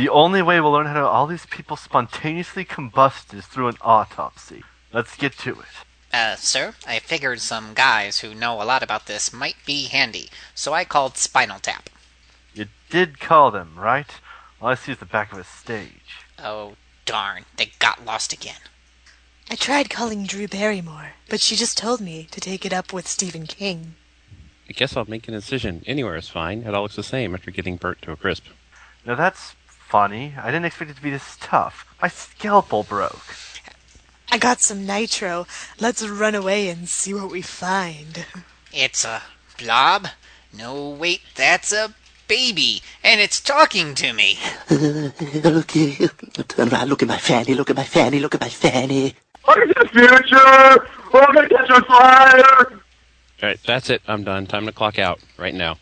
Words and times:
The 0.00 0.08
only 0.08 0.40
way 0.40 0.58
we'll 0.62 0.72
learn 0.72 0.86
how 0.86 0.94
to 0.94 1.06
all 1.06 1.26
these 1.26 1.44
people 1.44 1.76
spontaneously 1.76 2.64
combust 2.64 3.34
is 3.34 3.44
through 3.44 3.68
an 3.68 3.76
autopsy. 3.82 4.64
Let's 4.94 5.14
get 5.14 5.36
to 5.40 5.60
it. 5.60 5.66
Uh, 6.10 6.36
sir, 6.36 6.74
I 6.86 7.00
figured 7.00 7.42
some 7.42 7.74
guys 7.74 8.20
who 8.20 8.34
know 8.34 8.62
a 8.62 8.64
lot 8.64 8.82
about 8.82 9.04
this 9.04 9.30
might 9.30 9.56
be 9.66 9.88
handy, 9.88 10.30
so 10.54 10.72
I 10.72 10.86
called 10.86 11.18
Spinal 11.18 11.58
Tap. 11.58 11.90
You 12.54 12.68
did 12.88 13.20
call 13.20 13.50
them, 13.50 13.74
right? 13.76 14.06
All 14.62 14.70
I 14.70 14.74
see 14.74 14.92
is 14.92 14.96
the 14.96 15.04
back 15.04 15.32
of 15.32 15.38
a 15.38 15.44
stage. 15.44 16.24
Oh, 16.42 16.76
darn, 17.04 17.44
they 17.58 17.72
got 17.78 18.06
lost 18.06 18.32
again. 18.32 18.62
I 19.50 19.54
tried 19.54 19.90
calling 19.90 20.24
Drew 20.24 20.48
Barrymore, 20.48 21.12
but 21.28 21.40
she 21.40 21.56
just 21.56 21.76
told 21.76 22.00
me 22.00 22.26
to 22.30 22.40
take 22.40 22.64
it 22.64 22.72
up 22.72 22.94
with 22.94 23.06
Stephen 23.06 23.46
King. 23.46 23.96
I 24.66 24.72
guess 24.72 24.96
I'll 24.96 25.04
make 25.06 25.28
an 25.28 25.34
incision. 25.34 25.84
Anywhere 25.86 26.16
is 26.16 26.30
fine. 26.30 26.62
It 26.62 26.74
all 26.74 26.84
looks 26.84 26.96
the 26.96 27.02
same 27.02 27.34
after 27.34 27.50
getting 27.50 27.76
burnt 27.76 28.00
to 28.00 28.12
a 28.12 28.16
crisp. 28.16 28.46
Now 29.04 29.14
that's 29.14 29.54
funny. 29.90 30.34
I 30.40 30.46
didn't 30.46 30.66
expect 30.66 30.92
it 30.92 30.96
to 30.96 31.02
be 31.02 31.10
this 31.10 31.36
tough. 31.40 31.84
My 32.00 32.08
scalpel 32.08 32.84
broke. 32.84 33.34
I 34.30 34.38
got 34.38 34.60
some 34.60 34.86
nitro. 34.86 35.46
Let's 35.80 36.06
run 36.06 36.36
away 36.36 36.68
and 36.68 36.88
see 36.88 37.12
what 37.12 37.30
we 37.30 37.42
find. 37.42 38.24
It's 38.72 39.04
a 39.04 39.22
blob? 39.58 40.06
No, 40.56 40.88
wait, 40.88 41.22
that's 41.34 41.72
a 41.72 41.94
baby, 42.28 42.82
and 43.02 43.20
it's 43.20 43.40
talking 43.40 43.96
to 43.96 44.12
me. 44.12 44.38
Okay, 44.70 46.08
turn 46.46 46.68
around, 46.68 46.88
look 46.88 47.02
at 47.02 47.08
my 47.08 47.18
fanny, 47.18 47.54
look 47.54 47.70
at 47.70 47.76
my 47.76 47.84
fanny, 47.84 48.20
look 48.20 48.34
at 48.36 48.40
my 48.40 48.48
fanny. 48.48 49.14
Look 49.48 49.58
at 49.58 49.68
the 49.68 49.88
future! 49.88 50.88
We're 51.12 51.26
gonna 51.32 51.48
catch 51.48 51.70
on 51.70 51.84
fire! 51.84 52.80
Alright, 53.42 53.60
that's 53.66 53.90
it. 53.90 54.02
I'm 54.06 54.22
done. 54.22 54.46
Time 54.46 54.66
to 54.66 54.72
clock 54.72 54.98
out. 54.98 55.18
Right 55.38 55.54
now. 55.54 55.78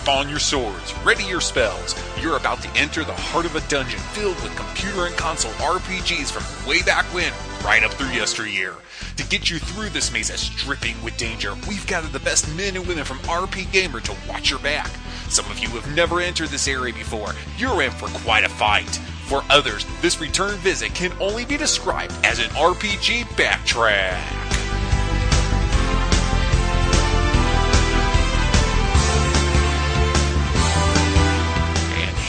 Strap 0.00 0.16
on 0.16 0.28
your 0.28 0.38
swords, 0.38 0.94
ready 1.04 1.24
your 1.24 1.40
spells. 1.40 1.94
You're 2.20 2.36
about 2.36 2.62
to 2.62 2.70
enter 2.70 3.04
the 3.04 3.12
heart 3.12 3.44
of 3.44 3.56
a 3.56 3.60
dungeon 3.68 3.98
filled 3.98 4.40
with 4.42 4.56
computer 4.56 5.06
and 5.06 5.16
console 5.16 5.52
RPGs 5.52 6.30
from 6.30 6.68
way 6.68 6.82
back 6.82 7.04
when, 7.06 7.32
right 7.64 7.82
up 7.82 7.92
through 7.92 8.10
yesteryear. 8.10 8.74
To 9.16 9.26
get 9.28 9.50
you 9.50 9.58
through 9.58 9.90
this 9.90 10.12
maze 10.12 10.28
that's 10.28 10.48
dripping 10.50 11.02
with 11.02 11.16
danger, 11.16 11.54
we've 11.68 11.86
gathered 11.86 12.12
the 12.12 12.20
best 12.20 12.54
men 12.56 12.76
and 12.76 12.86
women 12.86 13.04
from 13.04 13.18
RPGamer 13.18 14.02
to 14.02 14.16
watch 14.28 14.50
your 14.50 14.60
back. 14.60 14.90
Some 15.28 15.50
of 15.50 15.58
you 15.58 15.68
have 15.70 15.94
never 15.94 16.20
entered 16.20 16.48
this 16.48 16.68
area 16.68 16.94
before. 16.94 17.34
You're 17.58 17.82
in 17.82 17.90
for 17.90 18.08
quite 18.20 18.44
a 18.44 18.48
fight. 18.48 18.90
For 19.26 19.44
others, 19.50 19.86
this 20.00 20.20
return 20.20 20.56
visit 20.58 20.94
can 20.94 21.12
only 21.20 21.44
be 21.44 21.56
described 21.56 22.14
as 22.24 22.38
an 22.38 22.50
RPG 22.50 23.24
backtrack. 23.36 24.50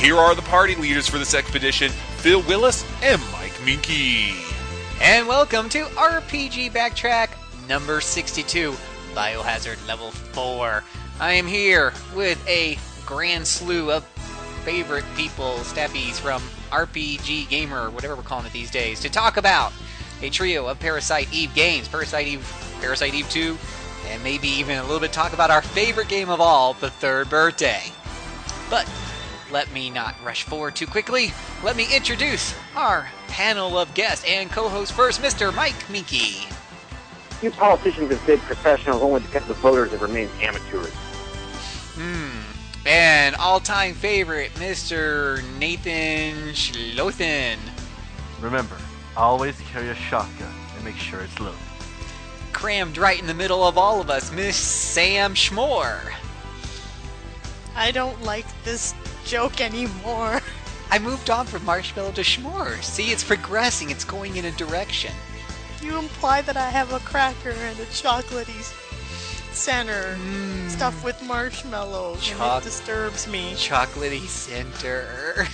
Here 0.02 0.18
are 0.18 0.34
the 0.34 0.42
party 0.42 0.74
leaders 0.74 1.08
for 1.08 1.20
this 1.20 1.36
expedition 1.36 1.92
Phil 2.18 2.42
Willis 2.48 2.84
and 3.04 3.22
Mike 3.32 3.54
Minky. 3.64 4.34
And 5.00 5.28
welcome 5.28 5.70
to 5.70 5.84
RPG 5.84 6.72
Backtrack 6.72 7.30
number 7.70 8.02
62, 8.02 8.72
Biohazard 9.14 9.88
Level 9.88 10.10
4. 10.10 10.84
I 11.20 11.34
am 11.34 11.46
here 11.46 11.94
with 12.16 12.44
a 12.48 12.80
grand 13.06 13.46
slew 13.46 13.92
of 13.92 14.04
favorite 14.64 15.06
people, 15.16 15.58
staffies 15.60 16.16
from 16.16 16.42
RPG 16.72 17.48
Gamer, 17.50 17.92
whatever 17.92 18.16
we're 18.16 18.24
calling 18.24 18.48
it 18.48 18.54
these 18.54 18.72
days, 18.72 19.00
to 19.02 19.10
talk 19.10 19.38
about 19.38 19.72
a 20.24 20.32
trio 20.32 20.68
of 20.68 20.80
Parasite 20.80 21.32
Eve 21.32 21.54
games 21.54 21.88
Parasite 21.88 22.26
Eve, 22.26 22.76
Parasite 22.82 23.14
Eve 23.14 23.30
2, 23.30 23.56
and 24.08 24.24
maybe 24.24 24.48
even 24.48 24.80
a 24.80 24.82
little 24.82 25.00
bit 25.00 25.14
talk 25.14 25.34
about 25.34 25.52
our 25.52 25.62
favorite 25.62 26.08
game 26.08 26.32
of 26.32 26.42
all, 26.42 26.74
The 26.74 26.90
Third 26.90 27.30
Birthday. 27.30 27.84
But 28.68 28.90
let 29.52 29.72
me 29.74 29.90
not 29.90 30.16
rush 30.24 30.44
forward 30.44 30.76
too 30.76 30.88
quickly. 30.88 31.34
Let 31.64 31.76
me 31.76 31.88
introduce 31.94 32.56
our 32.76 33.10
panel 33.28 33.78
of 33.78 33.94
guests 33.94 34.26
and 34.28 34.50
co-host 34.50 34.94
first, 34.94 35.22
Mr. 35.22 35.54
Mike 35.54 35.90
Minky. 35.90 36.48
You 37.42 37.52
politicians 37.52 38.12
have 38.12 38.26
been 38.26 38.40
professionals 38.40 39.02
only 39.02 39.22
because 39.22 39.46
the 39.46 39.54
voters 39.56 39.92
have 39.92 40.02
remained 40.02 40.30
amateurs. 40.42 40.94
Hmm. 41.96 42.30
And 42.86 43.36
all-time 43.36 43.94
favorite, 43.94 44.54
Mr. 44.56 45.44
Nathan 45.60 46.54
Schlothen. 46.54 47.58
Remember, 48.40 48.78
always 49.16 49.60
carry 49.72 49.90
a 49.90 49.96
shotgun 49.96 50.54
and 50.76 50.86
make 50.86 50.96
sure 50.96 51.22
it's 51.22 51.40
loaded. 51.40 51.60
Crammed 52.54 52.98
right 52.98 53.20
in 53.20 53.28
the 53.28 53.34
middle 53.34 53.64
of 53.64 53.78
all 53.78 54.02
of 54.02 54.10
us, 54.10 54.32
Miss 54.32 54.56
Sam 54.56 55.36
Schmore. 55.36 56.12
I 57.76 57.92
don't 57.92 58.22
like 58.24 58.46
this 58.64 58.94
joke 59.32 59.62
anymore. 59.62 60.42
I 60.92 61.00
moved 61.00 61.30
on 61.30 61.46
from 61.46 61.64
Marshmallow 61.64 62.12
to 62.12 62.22
Schmore. 62.22 62.84
See, 62.84 63.12
it's 63.12 63.24
progressing. 63.24 63.90
It's 63.90 64.04
going 64.04 64.36
in 64.36 64.44
a 64.44 64.52
direction. 64.52 65.14
You 65.82 65.98
imply 65.98 66.42
that 66.42 66.58
I 66.58 66.70
have 66.70 66.92
a 66.92 67.00
cracker 67.00 67.52
and 67.52 67.80
a 67.80 67.86
chocolatey 67.86 68.62
center 69.54 70.18
mm. 70.18 70.70
stuff 70.70 71.06
with 71.06 71.24
marshmallows, 71.24 72.30
and 72.30 72.42
it 72.42 72.64
disturbs 72.66 73.26
me. 73.26 73.54
Chocolatey 73.54 74.28
center. 74.28 75.48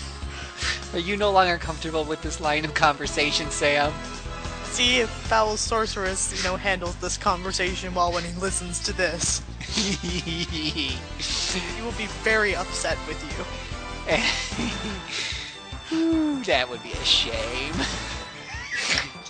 Are 0.94 0.99
you 0.99 1.15
no 1.15 1.31
longer 1.31 1.59
comfortable 1.59 2.03
with 2.03 2.23
this 2.23 2.41
line 2.41 2.65
of 2.65 2.73
conversation, 2.73 3.51
Sam? 3.51 3.94
See 4.63 5.01
if 5.01 5.09
Foul 5.09 5.55
Sorceress, 5.55 6.35
you 6.35 6.44
know, 6.44 6.55
handles 6.55 6.95
this 6.95 7.15
conversation 7.15 7.94
well 7.94 8.11
when 8.11 8.23
he 8.23 8.33
listens 8.39 8.79
to 8.85 8.94
this. 8.94 9.44
He 11.57 11.81
will 11.81 11.94
be 11.94 12.07
very 12.23 12.55
upset 12.55 12.97
with 13.07 13.23
you. 13.23 13.66
That 16.45 16.69
would 16.69 16.81
be 16.84 16.91
a 16.94 17.03
shame. 17.03 17.73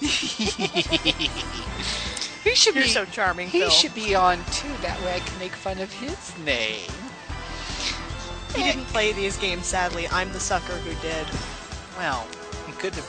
he 2.44 2.54
should 2.56 2.76
You're 2.76 2.84
be 2.84 2.90
so 2.90 3.06
charming, 3.06 3.48
He 3.48 3.62
Phil. 3.62 3.70
should 3.72 3.96
be 3.96 4.14
on 4.14 4.38
too. 4.52 4.70
That 4.82 5.02
way 5.04 5.16
I 5.16 5.20
can 5.20 5.40
make 5.40 5.54
fun 5.54 5.80
of 5.80 5.92
his 5.94 6.38
name. 6.40 6.92
He 8.56 8.64
didn't 8.64 8.86
play 8.86 9.14
these 9.14 9.36
games, 9.38 9.66
sadly. 9.66 10.08
I'm 10.10 10.32
the 10.32 10.40
sucker 10.40 10.74
who 10.74 10.94
did. 11.02 11.28
Well, 11.98 12.28
he 12.68 12.72
could 12.74 12.94
have 12.96 13.06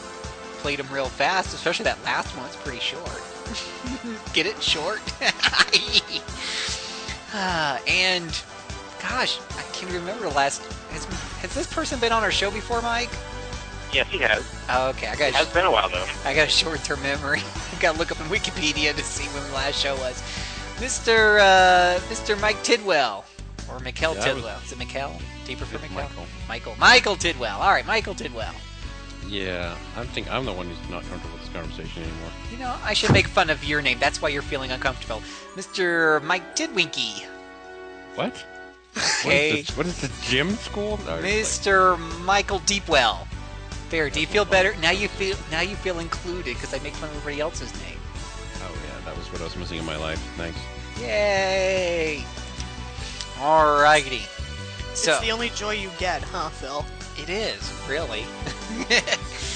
played 0.60 0.80
him 0.80 0.88
real 0.90 1.08
fast, 1.08 1.52
especially 1.54 1.84
that 1.84 2.02
last 2.04 2.34
one. 2.36 2.46
It's 2.46 2.56
pretty 2.56 2.80
short. 2.80 3.22
Get 4.32 4.46
it? 4.46 4.62
Short? 4.62 5.00
Ah, 7.34 7.78
and, 7.86 8.30
gosh, 9.02 9.38
I 9.58 9.62
can't 9.74 9.92
remember 9.92 10.28
the 10.28 10.34
last. 10.34 10.62
Has, 10.90 11.06
has 11.40 11.54
this 11.54 11.66
person 11.72 11.98
been 12.00 12.12
on 12.12 12.22
our 12.22 12.30
show 12.30 12.50
before, 12.50 12.82
Mike? 12.82 13.10
Yes, 13.92 14.06
he 14.08 14.18
has. 14.18 14.44
Oh, 14.68 14.88
okay, 14.90 15.06
I 15.08 15.16
got 15.16 15.28
It 15.28 15.34
has 15.34 15.48
been 15.48 15.64
a 15.64 15.70
while, 15.70 15.88
though. 15.88 16.04
I 16.24 16.34
got 16.34 16.46
a 16.48 16.50
short-term 16.50 17.02
memory. 17.02 17.40
I 17.76 17.80
got 17.80 17.92
to 17.92 17.98
look 17.98 18.10
up 18.12 18.20
in 18.20 18.26
Wikipedia 18.26 18.94
to 18.94 19.02
see 19.02 19.26
when 19.28 19.46
the 19.48 19.54
last 19.54 19.78
show 19.80 19.96
was. 19.96 20.22
Mr. 20.76 21.40
Uh, 21.40 21.98
Mr. 22.08 22.38
Mike 22.40 22.62
Tidwell 22.62 23.24
or 23.70 23.78
Mikkel 23.78 24.00
Yeah, 24.00 24.08
I 24.08 24.14
was- 24.14 24.24
Tidwell. 24.24 24.60
Is 24.64 24.72
it 24.72 24.78
Mikkel? 24.78 25.20
Do 25.44 25.50
you 25.52 25.56
prefer 25.56 25.78
Mikkel? 25.78 25.94
Michael. 25.94 26.26
Michael. 26.48 26.76
Michael 26.78 27.16
Tidwell. 27.16 27.58
All 27.60 27.70
right, 27.70 27.86
Michael 27.86 28.14
Tidwell. 28.14 28.52
Yeah, 29.26 29.76
I 29.96 30.04
think 30.06 30.30
I'm 30.30 30.44
the 30.44 30.52
one 30.52 30.66
who's 30.68 30.90
not 30.90 31.02
comfortable 31.08 31.36
with 31.36 31.44
this 31.44 31.52
conversation 31.52 32.02
anymore. 32.02 32.30
You 32.50 32.58
know, 32.58 32.74
I 32.82 32.94
should 32.94 33.12
make 33.12 33.26
fun 33.26 33.50
of 33.50 33.62
your 33.64 33.82
name. 33.82 33.98
That's 33.98 34.22
why 34.22 34.28
you're 34.30 34.40
feeling 34.42 34.70
uncomfortable, 34.70 35.22
Mr. 35.54 36.22
Mike 36.22 36.56
Tidwinky. 36.56 37.26
What? 38.14 38.42
Okay. 38.96 39.24
What 39.24 39.34
is, 39.34 39.66
this, 39.66 39.76
what 39.76 39.86
is 39.86 40.00
the 40.00 40.10
gym 40.22 40.50
school? 40.52 40.98
Or, 41.06 41.16
like, 41.16 41.24
Mr. 41.24 41.98
Michael 42.24 42.60
Deepwell. 42.60 43.26
Fair. 43.88 44.10
Do 44.10 44.20
you 44.20 44.26
feel 44.26 44.44
better 44.44 44.74
now? 44.82 44.90
You 44.90 45.08
feel 45.08 45.36
now 45.50 45.62
you 45.62 45.74
feel 45.76 45.98
included 45.98 46.54
because 46.54 46.74
I 46.74 46.78
make 46.80 46.94
fun 46.94 47.08
of 47.08 47.16
everybody 47.16 47.40
else's 47.40 47.72
name. 47.82 47.98
oh 48.62 48.70
yeah, 48.84 49.04
that 49.06 49.16
was 49.16 49.32
what 49.32 49.40
I 49.40 49.44
was 49.44 49.56
missing 49.56 49.78
in 49.78 49.86
my 49.86 49.96
life. 49.96 50.18
Thanks. 50.36 50.58
Yay! 51.00 52.24
Alrighty. 53.36 54.26
So 54.94 55.12
it's 55.12 55.20
the 55.20 55.30
only 55.30 55.48
joy 55.50 55.74
you 55.74 55.90
get, 55.98 56.22
huh, 56.22 56.48
Phil? 56.50 56.84
It 57.16 57.30
is, 57.30 57.72
really. 57.88 58.24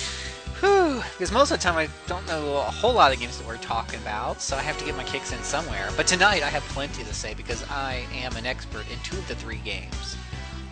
Because 1.13 1.33
most 1.33 1.51
of 1.51 1.59
the 1.59 1.63
time 1.63 1.77
I 1.77 1.89
don't 2.07 2.27
know 2.27 2.57
a 2.57 2.63
whole 2.63 2.93
lot 2.93 3.13
of 3.13 3.21
games 3.21 3.39
that 3.39 3.47
we're 3.47 3.59
talking 3.59 4.01
about, 4.01 4.41
so 4.41 4.57
I 4.57 4.63
have 4.63 4.79
to 4.79 4.85
get 4.85 4.97
my 4.97 5.05
kicks 5.05 5.33
in 5.33 5.43
somewhere. 5.43 5.89
But 5.97 6.07
tonight 6.07 6.43
I 6.43 6.49
have 6.49 6.63
plenty 6.65 7.05
to 7.05 7.15
say 7.15 7.35
because 7.35 7.69
I 7.71 8.07
am 8.15 8.37
an 8.37 8.47
expert 8.47 8.85
in 8.91 8.99
two 9.03 9.19
of 9.19 9.29
the 9.29 9.35
three 9.35 9.61
games. 9.65 10.17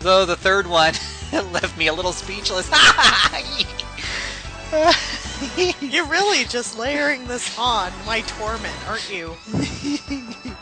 Though 0.00 0.24
the 0.24 0.36
third 0.36 0.66
one 0.66 0.94
left 1.32 1.76
me 1.76 1.88
a 1.88 1.92
little 1.92 2.12
speechless. 2.12 2.70
You're 5.80 6.06
really 6.06 6.44
just 6.44 6.78
layering 6.78 7.26
this 7.26 7.58
on 7.58 7.92
my 8.06 8.20
torment, 8.22 8.74
aren't 8.88 9.10
you? 9.10 9.34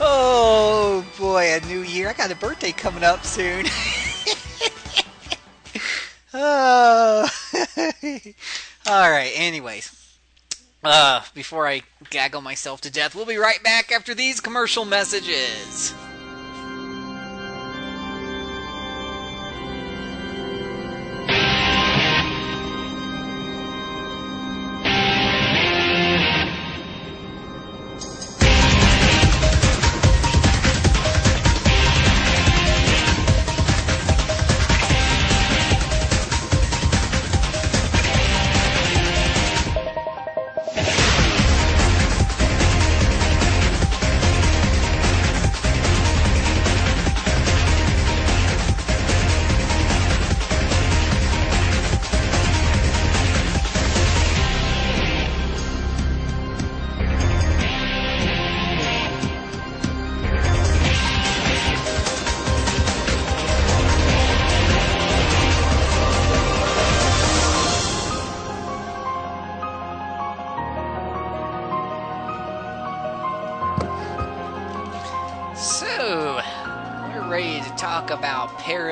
oh 0.00 1.06
boy, 1.18 1.54
a 1.54 1.60
new 1.66 1.82
year. 1.82 2.08
I 2.08 2.14
got 2.14 2.32
a 2.32 2.36
birthday 2.36 2.72
coming 2.72 3.04
up 3.04 3.24
soon. 3.24 3.66
oh. 6.34 7.28
Alright, 8.86 9.32
anyways. 9.34 10.18
Uh, 10.82 11.22
before 11.34 11.66
I 11.66 11.82
gaggle 12.10 12.42
myself 12.42 12.82
to 12.82 12.90
death, 12.90 13.14
we'll 13.14 13.24
be 13.24 13.38
right 13.38 13.62
back 13.62 13.90
after 13.90 14.14
these 14.14 14.40
commercial 14.40 14.84
messages. 14.84 15.94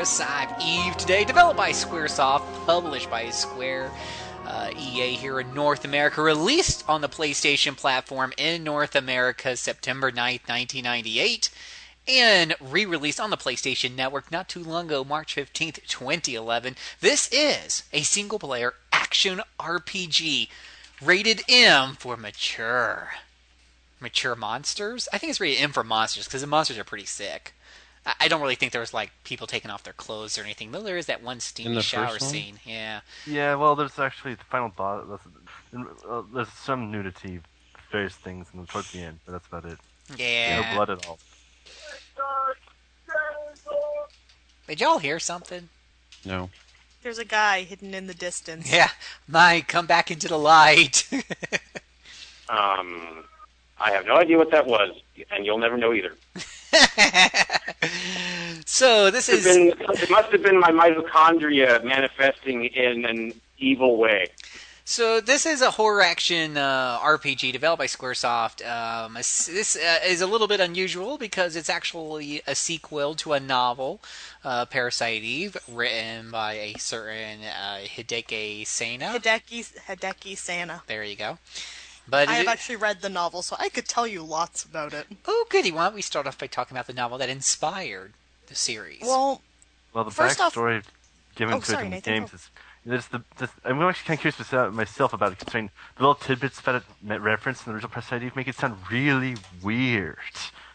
Parasite 0.03 0.61
Eve 0.61 0.97
today, 0.97 1.25
developed 1.25 1.57
by 1.57 1.71
Squaresoft, 1.71 2.43
published 2.67 3.09
by 3.09 3.31
Square. 3.31 3.93
Uh, 4.45 4.73
EA 4.77 5.13
here 5.15 5.39
in 5.39 5.55
North 5.55 5.85
America, 5.85 6.21
released 6.21 6.85
on 6.89 7.03
the 7.03 7.09
PlayStation 7.09 7.77
platform 7.77 8.33
in 8.37 8.65
North 8.65 8.97
America 8.97 9.57
September 9.57 10.11
9th, 10.11 10.49
1998, 10.49 11.51
and 12.09 12.57
re 12.61 12.85
released 12.85 13.21
on 13.21 13.31
the 13.31 13.37
PlayStation 13.37 13.95
Network 13.95 14.33
not 14.33 14.49
too 14.49 14.65
long 14.65 14.87
ago, 14.87 15.05
March 15.05 15.37
15th, 15.37 15.87
2011. 15.87 16.75
This 16.99 17.29
is 17.31 17.85
a 17.93 18.03
single 18.03 18.41
player 18.41 18.75
action 18.93 19.41
RPG 19.61 20.49
rated 21.01 21.43
M 21.49 21.95
for 21.95 22.17
mature. 22.17 23.11
Mature 24.01 24.35
monsters? 24.35 25.09
I 25.13 25.19
think 25.19 25.31
it's 25.31 25.41
rated 25.41 25.63
M 25.63 25.71
for 25.71 25.85
monsters 25.85 26.25
because 26.25 26.41
the 26.41 26.49
monsters 26.49 26.77
are 26.77 26.83
pretty 26.83 27.07
sick. 27.07 27.55
I 28.07 28.15
I 28.21 28.29
don't 28.29 28.41
really 28.41 28.55
think 28.57 28.73
there 28.73 28.81
was 28.81 28.93
like 28.95 29.11
people 29.25 29.47
taking 29.47 29.71
off 29.71 29.83
their 29.85 29.93
clothes 29.93 30.39
or 30.39 30.43
anything, 30.43 30.71
though 30.73 30.83
there 30.83 30.97
is 30.99 31.07
that 31.07 31.23
one 31.23 31.41
steamy 31.41 31.81
shower 31.83 32.19
scene. 32.19 32.59
Yeah. 32.65 33.01
Yeah, 33.27 33.55
well, 33.57 33.75
there's 33.77 33.99
actually 33.99 34.35
the 34.35 34.45
final 34.45 34.69
boss. 34.71 35.07
that's- 35.09 35.29
Uh, 36.09 36.23
there's 36.35 36.49
some 36.53 36.91
nudity, 36.91 37.41
various 37.91 38.15
things, 38.17 38.49
and 38.53 38.69
towards 38.69 38.91
the 38.93 39.03
end, 39.03 39.21
but 39.25 39.33
that's 39.33 39.47
about 39.47 39.65
it. 39.65 39.79
Yeah. 40.17 40.61
No 40.71 40.75
blood 40.77 40.91
at 40.91 41.07
all. 41.07 41.19
Did 44.67 44.81
y'all 44.81 44.99
hear 44.99 45.19
something? 45.19 45.69
No. 46.25 46.49
There's 47.03 47.19
a 47.19 47.25
guy 47.25 47.63
hidden 47.63 47.95
in 47.95 48.07
the 48.07 48.15
distance. 48.15 48.73
Yeah. 48.73 48.89
Mike, 49.29 49.69
come 49.69 49.87
back 49.87 50.11
into 50.11 50.29
the 50.29 50.39
light. 50.39 51.09
Um, 52.49 53.25
I 53.81 53.93
have 53.93 54.05
no 54.05 54.17
idea 54.17 54.37
what 54.37 54.51
that 54.51 54.67
was, 54.67 54.91
and 55.31 55.47
you'll 55.47 55.57
never 55.59 55.79
know 55.79 55.95
either. 55.95 56.15
so 58.65 59.11
this 59.11 59.29
It's 59.29 59.45
is 59.45 59.57
been, 59.57 59.69
it 59.91 60.11
must 60.11 60.33
have 60.33 60.43
been 60.43 60.59
my 60.59 60.71
mitochondria 60.71 61.85
manifesting 61.85 62.65
in 62.65 63.05
an 63.05 63.35
evil 63.59 63.99
way. 63.99 64.29
So 64.85 65.21
this 65.21 65.47
is 65.47 65.63
a 65.63 65.71
horror 65.71 66.03
action 66.03 66.57
uh, 66.57 66.99
RPG 66.99 67.53
developed 67.53 67.79
by 67.79 67.87
SquareSoft. 67.87 68.67
Um, 68.69 69.15
this 69.15 69.47
this, 69.47 69.77
uh, 69.77 69.99
is 70.05 70.21
a 70.21 70.27
little 70.27 70.49
bit 70.49 70.59
unusual 70.59 71.19
because 71.19 71.55
it's 71.55 71.71
actually 71.71 72.43
a 72.49 72.55
sequel 72.57 73.15
to 73.17 73.35
a 73.35 73.41
novel, 73.41 74.01
uh, 74.45 74.65
Parasite 74.67 75.23
Eve, 75.23 75.57
written 75.69 76.33
by 76.33 76.55
a 76.55 76.75
certain 76.79 77.43
uh, 77.45 77.79
Hideki 77.85 78.67
Sena. 78.67 79.13
Hideki 79.15 79.73
Hideki 79.87 80.37
Santa. 80.37 80.83
There 80.89 81.05
you 81.05 81.17
go. 81.17 81.39
But 82.09 82.29
I 82.29 82.35
it- 82.35 82.39
have 82.39 82.49
actually 82.49 82.77
read 82.77 83.01
the 83.01 83.09
novel, 83.09 83.43
so 83.43 83.57
I 83.59 83.69
could 83.69 83.87
tell 83.89 84.07
you 84.07 84.23
lots 84.23 84.65
about 84.65 84.93
it. 84.93 85.07
oh, 85.27 85.47
goody! 85.49 85.71
Why 85.71 85.85
don't 85.85 85.95
we 85.95 86.03
start 86.03 86.27
off 86.27 86.39
by 86.39 86.47
talking 86.49 86.77
about 86.77 86.87
the 86.87 86.93
novel 86.93 87.19
that 87.19 87.29
inspired 87.29 88.13
the 88.47 88.55
series? 88.55 89.03
Well, 89.03 89.41
Well, 89.93 90.05
the 90.05 90.11
First 90.11 90.41
off- 90.41 90.55
backstory 90.55 90.83
given 91.37 91.55
Oh, 91.55 91.61
to 91.61 91.67
sorry, 91.67 91.83
it 91.83 91.85
in 91.85 91.91
the 91.91 91.97
Nathan, 91.97 92.15
games 92.15 92.31
go. 92.31 92.35
is. 92.37 92.51
There's 92.85 93.07
the, 93.09 93.23
the, 93.37 93.49
I'm 93.65 93.81
actually 93.83 94.07
kind 94.09 94.19
of 94.19 94.21
curious 94.23 94.39
myself- 94.41 94.75
myself 94.75 95.13
about 95.13 95.33
it, 95.33 95.39
considering 95.39 95.71
the 95.97 96.03
little 96.03 96.17
tidbits 96.17 96.61
that 96.63 96.75
it 96.75 96.83
met 97.01 97.21
reference 97.21 97.61
in 97.61 97.67
the 97.67 97.75
original 97.75 97.91
Parasite 97.93 98.23
Eve 98.25 98.35
make 98.35 98.49
it 98.49 98.57
sound 98.57 98.77
really 98.91 99.37
weird. 99.63 100.19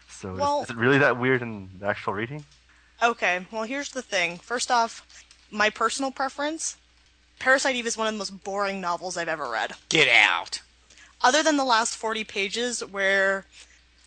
So 0.08 0.34
is- 0.34 0.64
is, 0.64 0.70
it 0.70 0.76
really 0.76 0.98
that 0.98 1.18
weird 1.18 1.42
in 1.42 1.68
the 1.78 1.86
actual 1.86 2.14
reading? 2.14 2.44
okay. 3.02 3.46
Well, 3.52 3.64
here's 3.64 3.90
the 3.90 4.02
thing. 4.02 4.38
First 4.38 4.70
off, 4.70 5.06
my 5.50 5.68
personal 5.70 6.10
preference: 6.10 6.76
Parasite 7.38 7.76
Eve 7.76 7.86
is 7.86 7.96
one 7.98 8.06
of 8.08 8.14
the 8.14 8.18
most 8.18 8.42
boring 8.42 8.80
novels 8.80 9.16
I've 9.18 9.28
ever 9.28 9.48
read. 9.50 9.74
Get 9.90 10.08
out! 10.08 10.62
Other 11.20 11.42
than 11.42 11.56
the 11.56 11.64
last 11.64 11.96
40 11.96 12.24
pages 12.24 12.84
where 12.84 13.44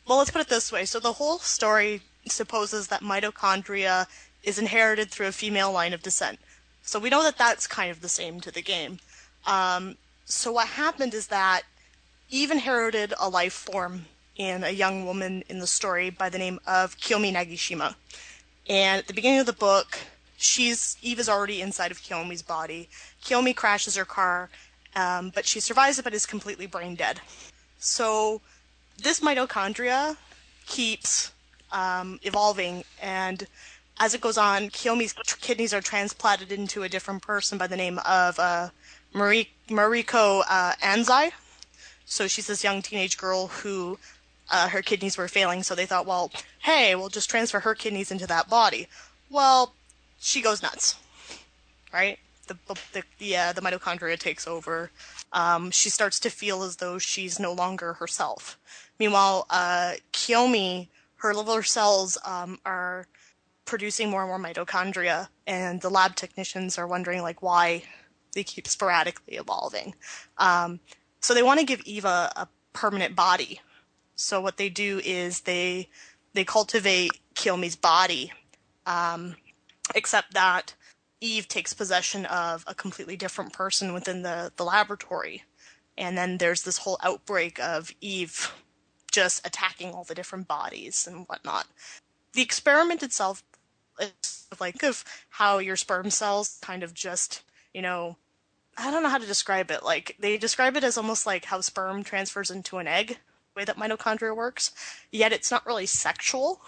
well 0.08 0.18
let's 0.18 0.32
put 0.32 0.42
it 0.42 0.50
this 0.50 0.72
way. 0.72 0.86
So 0.86 1.00
the 1.00 1.14
whole 1.14 1.40
story 1.40 2.02
supposes 2.28 2.88
that 2.88 3.02
mitochondria 3.02 4.08
is 4.44 4.58
inherited 4.58 5.12
through 5.12 5.28
a 5.28 5.32
female 5.32 5.72
line 5.72 5.94
of 5.94 6.02
descent. 6.02 6.40
So 6.82 7.00
we 7.00 7.10
know 7.10 7.24
that 7.24 7.38
that's 7.38 7.68
kind 7.68 7.92
of 7.92 8.02
the 8.02 8.10
same 8.10 8.42
to 8.42 8.52
the 8.52 8.62
game. 8.62 9.00
Um, 9.46 9.98
so 10.26 10.52
what 10.52 10.68
happened 10.68 11.14
is 11.14 11.28
that 11.28 11.64
eve 12.30 12.52
inherited 12.52 13.14
a 13.20 13.30
life 13.30 13.54
form 13.54 14.06
in 14.36 14.64
a 14.64 14.72
young 14.72 15.06
woman 15.06 15.44
in 15.50 15.60
the 15.60 15.68
story 15.68 16.10
by 16.10 16.30
the 16.30 16.40
name 16.40 16.60
of 16.66 16.98
kiyomi 16.98 17.34
nagashima. 17.34 17.96
And 18.68 19.00
at 19.00 19.08
the 19.08 19.14
beginning 19.14 19.40
of 19.40 19.46
the 19.46 19.54
book 19.54 20.00
she's 20.38 20.98
eve 21.02 21.20
is 21.20 21.30
already 21.30 21.62
inside 21.62 21.92
of 21.92 22.02
kiyomi's 22.02 22.42
body. 22.42 22.90
Kiyomi 23.24 23.56
crashes 23.56 23.96
her 23.96 24.06
car 24.06 24.50
um, 24.96 25.32
but 25.34 25.46
she 25.46 25.60
survives 25.60 26.00
it 26.00 26.04
but 26.04 26.14
is 26.14 26.26
completely 26.26 26.68
brain 26.68 26.96
dead. 26.96 27.22
So 27.78 28.42
this 29.02 29.20
mitochondria 29.20 30.18
keeps 30.66 31.32
um, 31.72 32.20
evolving, 32.24 32.84
and 33.02 33.48
as 34.00 34.14
it 34.14 34.22
goes 34.22 34.38
on, 34.38 34.70
Kiyomi's 34.70 35.14
kidneys 35.42 35.74
are 35.74 35.82
transplanted 35.82 36.52
into 36.52 36.84
a 36.84 36.90
different 36.90 37.22
person 37.22 37.58
by 37.58 37.68
the 37.68 37.78
name 37.78 38.00
of 38.00 38.40
uh, 38.40 38.70
Marie, 39.14 39.50
Mariko 39.70 40.44
uh, 40.50 40.74
Anzai. 40.82 41.32
So 42.06 42.28
she's 42.28 42.48
this 42.48 42.64
young 42.64 42.82
teenage 42.82 43.18
girl 43.18 43.48
who 43.48 43.98
uh, 44.50 44.70
her 44.70 44.82
kidneys 44.82 45.18
were 45.18 45.28
failing, 45.28 45.64
so 45.64 45.76
they 45.76 45.86
thought, 45.86 46.06
well, 46.06 46.32
hey, 46.60 46.96
we'll 46.96 47.10
just 47.10 47.30
transfer 47.30 47.62
her 47.62 47.74
kidneys 47.74 48.12
into 48.12 48.28
that 48.28 48.50
body. 48.50 48.88
Well, 49.30 49.74
she 50.20 50.42
goes 50.42 50.62
nuts, 50.62 50.98
right? 51.94 52.20
The 52.48 52.58
the 53.20 53.38
uh, 53.38 53.54
the 53.54 53.62
mitochondria 53.62 54.18
takes 54.20 54.48
over. 54.48 54.92
Um, 55.32 55.72
she 55.72 55.90
starts 55.90 56.20
to 56.22 56.30
feel 56.30 56.64
as 56.64 56.78
though 56.78 56.98
she's 56.98 57.40
no 57.40 57.54
longer 57.54 57.94
herself. 57.94 58.60
Meanwhile, 59.00 59.46
uh, 59.50 59.94
Kiyomi, 60.12 60.90
her 61.18 61.34
liver 61.34 61.64
cells 61.64 62.18
um, 62.26 62.60
are 62.66 63.08
producing 63.66 64.10
more 64.10 64.22
and 64.22 64.30
more 64.30 64.40
mitochondria, 64.40 65.30
and 65.48 65.82
the 65.82 65.90
lab 65.90 66.16
technicians 66.16 66.78
are 66.78 66.88
wondering 66.88 67.22
like 67.22 67.42
why 67.42 67.84
they 68.34 68.44
keep 68.44 68.68
sporadically 68.68 69.36
evolving. 69.36 69.96
Um, 70.38 70.80
so 71.20 71.34
they 71.34 71.44
want 71.44 71.60
to 71.60 71.66
give 71.66 71.82
Eva 71.82 72.32
a 72.36 72.48
permanent 72.74 73.16
body. 73.16 73.62
So 74.16 74.42
what 74.42 74.58
they 74.58 74.70
do 74.70 75.00
is 75.04 75.42
they 75.42 75.90
they 76.34 76.44
cultivate 76.44 77.12
Kiyomi's 77.36 77.76
body, 77.76 78.32
um, 78.86 79.36
except 79.96 80.34
that 80.34 80.74
Eve 81.22 81.48
takes 81.48 81.74
possession 81.74 82.26
of 82.26 82.64
a 82.68 82.74
completely 82.74 83.16
different 83.16 83.54
person 83.54 83.94
within 83.94 84.24
the, 84.24 84.52
the 84.58 84.66
laboratory. 84.66 85.44
And 85.98 86.18
then 86.18 86.38
there's 86.38 86.64
this 86.64 86.80
whole 86.80 86.98
outbreak 87.04 87.60
of 87.60 87.92
Eve 88.02 88.52
just 89.12 89.46
attacking 89.46 89.92
all 89.92 90.04
the 90.04 90.16
different 90.16 90.48
bodies 90.48 91.08
and 91.08 91.28
whatnot. 91.28 91.68
The 92.34 92.42
experiment 92.42 93.04
itself 93.04 93.44
is 94.00 94.48
like 94.60 94.84
of 94.84 95.04
how 95.30 95.60
your 95.60 95.76
sperm 95.76 96.10
cells 96.10 96.58
kind 96.62 96.82
of 96.82 96.94
just, 96.94 97.44
you 97.74 97.82
know, 97.82 98.18
I 98.78 98.90
don't 98.90 99.04
know 99.04 99.10
how 99.10 99.18
to 99.18 99.28
describe 99.28 99.70
it. 99.70 99.84
Like 99.84 100.16
they 100.20 100.38
describe 100.38 100.76
it 100.76 100.84
as 100.84 100.98
almost 100.98 101.26
like 101.26 101.46
how 101.46 101.62
sperm 101.62 102.04
transfers 102.04 102.50
into 102.50 102.78
an 102.78 102.88
egg, 102.88 103.10
the 103.54 103.60
way 103.60 103.66
that 103.66 103.78
mitochondria 103.78 104.36
works. 104.36 104.72
Yet 105.12 105.34
it's 105.34 105.52
not 105.52 105.66
really 105.66 105.86
sexual 105.86 106.62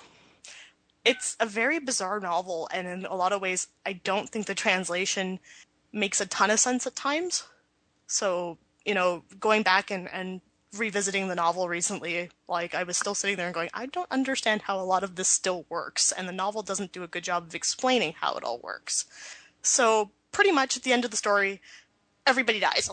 it's 1.06 1.36
a 1.40 1.46
very 1.46 1.80
bizarre 1.80 2.20
novel, 2.20 2.70
and 2.74 2.88
in 2.88 3.06
a 3.06 3.16
lot 3.16 3.34
of 3.34 3.42
ways, 3.42 3.68
I 3.86 3.94
don't 3.94 4.30
think 4.30 4.46
the 4.46 4.56
translation 4.56 5.40
makes 5.92 6.22
a 6.22 6.26
ton 6.26 6.50
of 6.50 6.60
sense 6.60 6.88
at 6.88 6.96
times. 6.96 7.44
So, 8.08 8.58
you 8.86 8.94
know, 8.94 9.24
going 9.40 9.64
back 9.64 9.92
and, 9.92 10.10
and 10.10 10.42
revisiting 10.76 11.28
the 11.28 11.36
novel 11.36 11.68
recently, 11.68 12.30
like, 12.48 12.74
I 12.74 12.84
was 12.84 12.98
still 12.98 13.16
sitting 13.16 13.36
there 13.36 13.48
and 13.48 13.54
going, 13.54 13.70
I 13.74 13.86
don't 13.86 14.12
understand 14.12 14.64
how 14.64 14.80
a 14.80 14.84
lot 14.84 15.04
of 15.04 15.16
this 15.16 15.28
still 15.28 15.66
works, 15.70 16.12
and 16.12 16.28
the 16.28 16.34
novel 16.34 16.62
doesn't 16.62 16.94
do 16.94 17.04
a 17.04 17.08
good 17.08 17.24
job 17.24 17.44
of 17.44 17.56
explaining 17.56 18.16
how 18.22 18.36
it 18.36 18.44
all 18.44 18.60
works. 18.60 19.06
So, 19.62 20.12
pretty 20.32 20.52
much 20.52 20.78
at 20.78 20.84
the 20.84 20.94
end 20.94 21.06
of 21.06 21.12
the 21.12 21.18
story, 21.18 21.62
everybody 22.26 22.60
dies, 22.60 22.90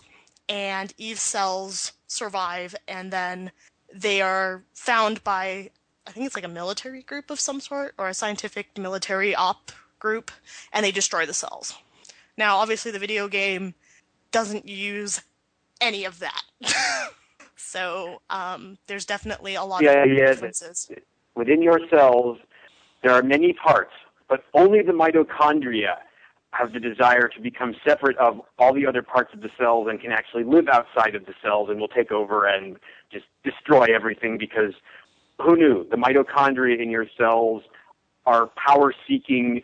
and 0.49 0.93
Eve's 0.99 1.23
cells 1.23 1.93
survive, 2.09 2.75
and 2.89 3.13
then 3.13 3.53
they 3.93 4.21
are 4.21 4.65
found 4.75 5.23
by 5.23 5.71
I 6.07 6.13
think 6.13 6.27
it's 6.27 6.35
like 6.35 6.45
a 6.45 6.49
military 6.49 7.03
group 7.03 7.31
of 7.31 7.39
some 7.39 7.61
sort, 7.61 7.95
or 7.99 8.09
a 8.09 8.15
scientific 8.15 8.77
military 8.79 9.35
op 9.35 9.73
group, 9.99 10.31
and 10.73 10.85
they 10.85 10.91
destroy 10.93 11.27
the 11.27 11.35
cells. 11.35 11.77
Now, 12.37 12.57
obviously, 12.57 12.91
the 12.91 12.99
video 12.99 13.29
game 13.29 13.75
doesn't 14.31 14.69
use 14.69 15.23
any 15.81 16.05
of 16.05 16.19
that. 16.21 16.43
so, 17.57 18.23
um, 18.31 18.79
there's 18.87 19.05
definitely 19.05 19.55
a 19.55 19.63
lot 19.63 19.83
Yeah, 19.83 20.05
of 20.05 20.11
yeah, 20.11 20.27
differences. 20.27 20.91
Within 21.35 21.63
your 21.63 21.81
cells, 21.91 22.39
there 23.03 23.13
are 23.13 23.23
many 23.23 23.53
parts, 23.53 23.93
but 24.29 24.45
only 24.55 24.83
the 24.83 24.93
mitochondria 24.93 25.97
have 26.53 26.73
the 26.73 26.81
desire 26.81 27.29
to 27.29 27.41
become 27.41 27.75
separate 27.87 28.17
of 28.19 28.41
all 28.59 28.75
the 28.75 28.87
other 28.87 29.03
parts 29.03 29.33
of 29.33 29.41
the 29.41 29.51
cells 29.57 29.87
and 29.89 30.01
can 30.01 30.11
actually 30.11 30.43
live 30.43 30.67
outside 30.69 31.15
of 31.15 31.25
the 31.27 31.35
cells 31.43 31.69
and 31.71 31.79
will 31.79 31.89
take 31.89 32.11
over 32.11 32.47
and 32.47 32.77
just 33.13 33.27
destroy 33.45 33.87
everything 33.95 34.37
because 34.37 34.75
who 35.43 35.57
knew? 35.57 35.87
The 35.91 35.97
mitochondria 35.97 36.81
in 36.81 36.91
your 36.91 37.07
cells 37.17 37.63
are 38.27 38.51
power 38.57 38.95
seeking, 39.09 39.63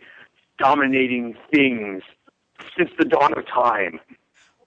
dominating 0.57 1.35
things 1.53 2.03
since 2.77 2.89
the 2.97 3.05
dawn 3.05 3.37
of 3.37 3.45
time. 3.47 3.99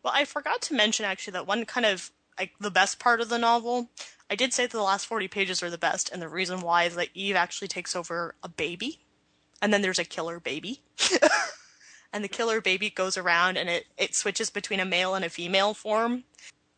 Well, 0.02 0.12
I 0.16 0.24
forgot 0.24 0.62
to 0.62 0.74
mention 0.74 1.04
actually 1.04 1.32
that 1.32 1.46
one 1.46 1.64
kind 1.64 1.86
of 1.86 2.10
like 2.38 2.52
the 2.58 2.70
best 2.70 2.98
part 2.98 3.20
of 3.20 3.28
the 3.28 3.38
novel. 3.38 3.90
I 4.30 4.34
did 4.34 4.52
say 4.52 4.64
that 4.64 4.72
the 4.72 4.82
last 4.82 5.06
40 5.06 5.28
pages 5.28 5.62
are 5.62 5.70
the 5.70 5.76
best, 5.76 6.10
and 6.10 6.22
the 6.22 6.28
reason 6.28 6.60
why 6.60 6.84
is 6.84 6.94
that 6.94 7.08
Eve 7.14 7.36
actually 7.36 7.68
takes 7.68 7.94
over 7.96 8.34
a 8.42 8.48
baby. 8.48 9.00
and 9.60 9.72
then 9.72 9.82
there's 9.82 9.98
a 9.98 10.04
killer 10.04 10.40
baby. 10.40 10.80
and 12.12 12.24
the 12.24 12.28
killer 12.28 12.60
baby 12.60 12.90
goes 12.90 13.16
around 13.18 13.56
and 13.56 13.68
it, 13.68 13.86
it 13.98 14.14
switches 14.14 14.50
between 14.50 14.80
a 14.80 14.84
male 14.84 15.14
and 15.14 15.24
a 15.24 15.28
female 15.28 15.74
form 15.74 16.24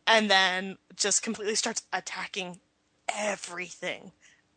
and 0.05 0.29
then 0.29 0.77
just 0.95 1.23
completely 1.23 1.55
starts 1.55 1.83
attacking 1.91 2.59
everything. 3.07 4.11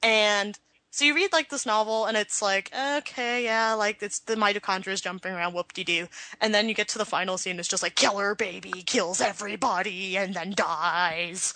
And 0.06 0.58
so 0.92 1.04
you 1.04 1.14
read 1.16 1.32
like 1.32 1.50
this 1.50 1.66
novel 1.66 2.06
and 2.06 2.16
it's 2.16 2.40
like, 2.40 2.70
okay, 2.72 3.44
yeah, 3.44 3.74
like 3.74 4.02
it's 4.02 4.20
the 4.20 4.36
mitochondria 4.36 4.92
is 4.92 5.00
jumping 5.00 5.34
around, 5.34 5.52
whoop 5.52 5.72
de 5.72 5.82
doo. 5.82 6.06
And 6.40 6.54
then 6.54 6.68
you 6.68 6.74
get 6.74 6.88
to 6.90 6.98
the 6.98 7.04
final 7.04 7.36
scene, 7.38 7.58
it's 7.58 7.68
just 7.68 7.82
like 7.82 7.96
killer 7.96 8.34
baby 8.36 8.82
kills 8.86 9.20
everybody 9.20 10.16
and 10.16 10.32
then 10.32 10.52
dies. 10.54 11.54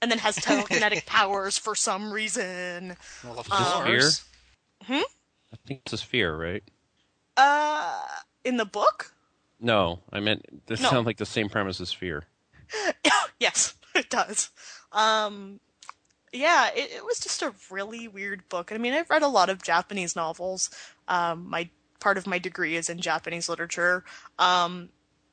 And 0.00 0.10
then 0.10 0.18
has 0.18 0.36
telekinetic 0.38 1.06
powers 1.06 1.58
for 1.58 1.74
some 1.74 2.12
reason. 2.12 2.96
Well, 3.24 3.38
of 3.40 3.48
Just 3.48 3.84
fear? 3.84 3.98
course. 3.98 4.24
Hmm? 4.84 5.02
I 5.52 5.56
think 5.66 5.80
it's 5.84 5.92
is 5.92 6.02
fear, 6.02 6.36
right? 6.36 6.62
Uh, 7.36 8.02
in 8.44 8.56
the 8.58 8.64
book? 8.64 9.12
No, 9.60 10.00
I 10.12 10.20
meant 10.20 10.66
this 10.66 10.80
No. 10.80 10.88
sounds 10.90 11.06
like 11.06 11.18
the 11.18 11.26
same 11.26 11.48
premise 11.48 11.80
as 11.80 11.92
fear. 11.92 12.24
yes, 13.40 13.74
it 13.94 14.08
does. 14.08 14.50
Um, 14.92 15.60
yeah, 16.32 16.70
it, 16.74 16.90
it 16.96 17.04
was 17.04 17.18
just 17.20 17.42
a 17.42 17.54
really 17.70 18.08
weird 18.08 18.48
book. 18.48 18.72
I 18.72 18.78
mean, 18.78 18.94
I've 18.94 19.10
read 19.10 19.22
a 19.22 19.28
lot 19.28 19.50
of 19.50 19.62
Japanese 19.62 20.16
novels. 20.16 20.70
Um, 21.08 21.48
my 21.48 21.68
part 22.00 22.18
of 22.18 22.26
my 22.26 22.38
degree 22.38 22.76
is 22.76 22.88
in 22.88 22.98
Japanese 22.98 23.48
literature. 23.48 24.04
Um, 24.38 24.88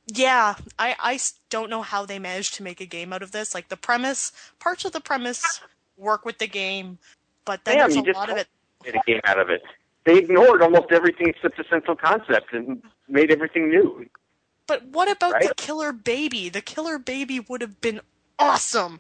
yeah, 0.08 0.56
I, 0.78 0.96
I 1.00 1.20
don't 1.50 1.70
know 1.70 1.82
how 1.82 2.06
they 2.06 2.20
managed 2.20 2.56
to 2.56 2.64
make 2.64 2.82
a 2.82 2.86
game 2.86 3.14
out 3.14 3.22
of 3.22 3.32
this. 3.32 3.54
Like 3.54 3.70
the 3.70 3.78
premise, 3.78 4.32
parts 4.60 4.86
of 4.86 4.92
the 4.92 5.02
premise 5.02 5.62
work 5.98 6.26
with 6.26 6.38
the 6.38 6.48
game, 6.48 7.00
but 7.46 7.66
then 7.66 7.78
Damn, 7.78 7.92
there's 7.92 8.16
a 8.16 8.20
lot 8.20 8.30
of 8.30 8.38
it. 8.38 8.48
made 8.84 8.96
a 8.96 9.02
game 9.06 9.22
out 9.26 9.40
of 9.40 9.50
it. 9.50 9.62
They 10.06 10.18
ignored 10.18 10.62
almost 10.62 10.92
everything 10.92 11.28
except 11.28 11.58
the 11.58 11.66
central 11.70 11.96
concept 11.96 12.54
and 12.54 12.82
made 13.08 13.32
everything 13.32 13.70
new. 13.70 14.06
But 14.66 14.86
what 14.86 15.10
about 15.10 15.42
the 15.42 15.54
killer 15.58 15.92
baby? 15.92 16.50
The 16.50 16.62
killer 16.62 17.00
baby 17.00 17.40
would 17.40 17.62
have 17.62 17.82
been 17.82 18.02
awesome. 18.38 19.00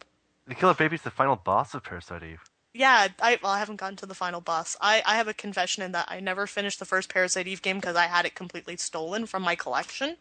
The 0.50 0.56
killer 0.56 0.74
baby's 0.74 1.04
the 1.04 1.12
final 1.12 1.38
boss 1.38 1.74
of 1.74 1.84
Parasite 1.84 2.24
Eve. 2.24 2.42
Yeah, 2.74 3.08
I 3.22 3.40
well, 3.42 3.52
I 3.52 3.60
haven't 3.60 3.78
gotten 3.78 3.96
to 3.98 4.06
the 4.06 4.16
final 4.16 4.42
boss. 4.42 4.76
I, 4.82 5.02
I 5.06 5.16
have 5.16 5.28
a 5.28 5.34
confession 5.34 5.82
in 5.84 5.92
that 5.94 6.08
I 6.10 6.20
never 6.20 6.46
finished 6.48 6.80
the 6.80 6.86
first 6.86 7.10
Parasite 7.10 7.48
Eve 7.48 7.62
game 7.62 7.78
because 7.78 7.96
I 7.96 8.08
had 8.08 8.26
it 8.26 8.36
completely 8.36 8.78
stolen 8.78 9.26
from 9.26 9.44
my 9.44 9.56
collection, 9.56 10.18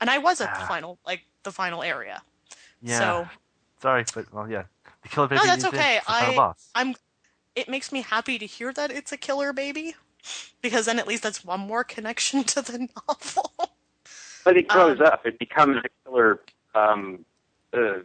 and 0.00 0.10
I 0.10 0.18
was 0.18 0.40
at 0.40 0.54
the 0.54 0.62
Ah. 0.62 0.66
final 0.68 0.98
like 1.06 1.22
the 1.44 1.52
final 1.52 1.82
area. 1.82 2.22
Yeah. 2.82 2.98
So 2.98 3.28
Sorry, 3.80 4.04
but 4.14 4.32
well, 4.32 4.50
yeah. 4.50 4.64
The 5.02 5.08
killer 5.08 5.28
baby. 5.28 5.40
no, 5.40 5.46
that's 5.46 5.64
okay. 5.64 6.00
I 6.06 6.34
boss. 6.34 6.70
I'm. 6.74 6.94
It 7.56 7.68
makes 7.68 7.92
me 7.92 8.02
happy 8.02 8.38
to 8.38 8.46
hear 8.46 8.72
that 8.72 8.90
it's 8.90 9.12
a 9.12 9.16
killer 9.16 9.52
baby, 9.52 9.94
because 10.62 10.86
then 10.86 10.98
at 10.98 11.06
least 11.08 11.22
that's 11.22 11.44
one 11.44 11.60
more 11.60 11.84
connection 11.84 12.44
to 12.54 12.62
the 12.62 12.88
novel. 13.08 13.52
But 14.44 14.56
it 14.56 14.68
grows 14.68 15.00
Um, 15.00 15.06
up. 15.06 15.26
It 15.26 15.38
becomes 15.38 15.78
a 15.84 15.88
killer 16.04 16.40
um, 16.74 17.24
uh, 17.72 18.00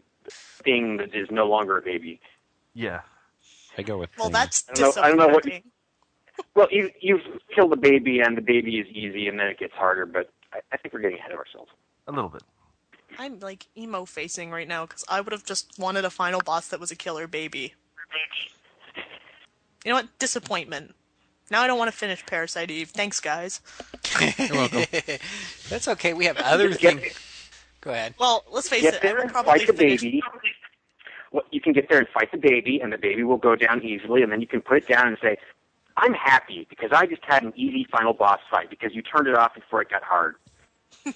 thing 0.64 0.98
that 0.98 1.14
is 1.16 1.30
no 1.32 1.46
longer 1.48 1.78
a 1.78 1.82
baby. 1.82 2.20
Yeah. 2.74 3.02
I 3.78 3.82
go 3.82 3.98
with. 3.98 4.10
well, 4.18 4.28
thing. 4.28 4.34
that's 4.34 4.66
I 4.70 4.74
don't 4.74 4.96
know- 4.96 5.02
I 5.02 5.08
don't 5.10 5.18
know 5.18 5.28
what- 5.28 5.44
disappointing. 5.44 5.72
Well, 6.56 6.68
you 6.72 6.90
you 7.00 7.20
kill 7.54 7.68
the 7.68 7.76
baby, 7.78 8.20
and 8.20 8.36
the 8.36 8.42
baby 8.42 8.80
is 8.80 8.88
easy, 8.88 9.28
and 9.28 9.40
then 9.40 9.48
it 9.48 9.60
gets 9.60 9.74
harder. 9.74 10.08
But 10.08 10.32
I, 10.52 10.60
I 10.72 10.78
think 10.78 10.92
we're 10.94 11.00
getting 11.02 11.20
ahead 11.20 11.32
of 11.32 11.38
ourselves. 11.38 11.72
A 12.08 12.12
little 12.12 12.30
bit. 12.30 12.42
I'm 13.20 13.40
like 13.40 13.68
emo 13.78 14.06
facing 14.06 14.50
right 14.50 14.68
now 14.68 14.88
because 14.88 15.06
I 15.08 15.22
would 15.22 15.32
have 15.32 15.46
just 15.46 15.78
wanted 15.78 16.06
a 16.06 16.10
final 16.10 16.42
boss 16.42 16.70
that 16.70 16.80
was 16.80 16.90
a 16.90 16.96
killer 16.96 17.28
baby. 17.28 17.76
You 19.86 19.90
know 19.92 19.96
what? 19.96 20.18
Disappointment. 20.18 20.96
Now 21.52 21.62
I 21.62 21.68
don't 21.68 21.78
want 21.78 21.92
to 21.92 21.98
finish 21.98 22.26
Parasite 22.26 22.72
Eve. 22.72 22.90
Thanks, 22.90 23.20
guys. 23.20 23.62
You're 24.40 24.54
welcome. 24.54 24.86
That's 25.70 25.88
okay. 25.90 26.14
We 26.14 26.26
have 26.26 26.38
other 26.38 26.74
things. 26.74 27.04
Go 27.84 27.92
ahead. 27.92 28.16
Well, 28.20 28.46
let's 28.52 28.70
face 28.70 28.82
Get 28.82 28.94
it. 28.96 29.00
I 29.04 29.08
there 29.08 29.16
would 29.16 29.24
and 29.24 29.32
probably 29.32 29.60
fight 29.60 29.68
the 29.68 29.74
finish. 29.74 30.02
baby. 30.02 30.22
Well, 31.32 31.44
you 31.52 31.60
can 31.60 31.74
get 31.74 31.90
there 31.90 31.98
and 32.00 32.08
fight 32.10 32.32
the 32.32 32.38
baby, 32.38 32.80
and 32.82 32.94
the 32.94 32.98
baby 32.98 33.24
will 33.24 33.38
go 33.38 33.56
down 33.56 33.84
easily, 33.84 34.22
and 34.24 34.32
then 34.32 34.40
you 34.40 34.48
can 34.48 34.62
put 34.62 34.78
it 34.78 34.88
down 34.88 35.08
and 35.08 35.18
say, 35.22 35.38
"I'm 35.98 36.14
happy 36.14 36.66
because 36.70 36.92
I 36.94 37.06
just 37.08 37.24
had 37.26 37.44
an 37.44 37.52
easy 37.56 37.86
final 37.92 38.14
boss 38.14 38.40
fight 38.50 38.70
because 38.70 38.94
you 38.96 39.02
turned 39.02 39.28
it 39.28 39.36
off 39.36 39.54
before 39.56 39.82
it 39.82 39.90
got 39.90 40.04
hard." 40.04 40.36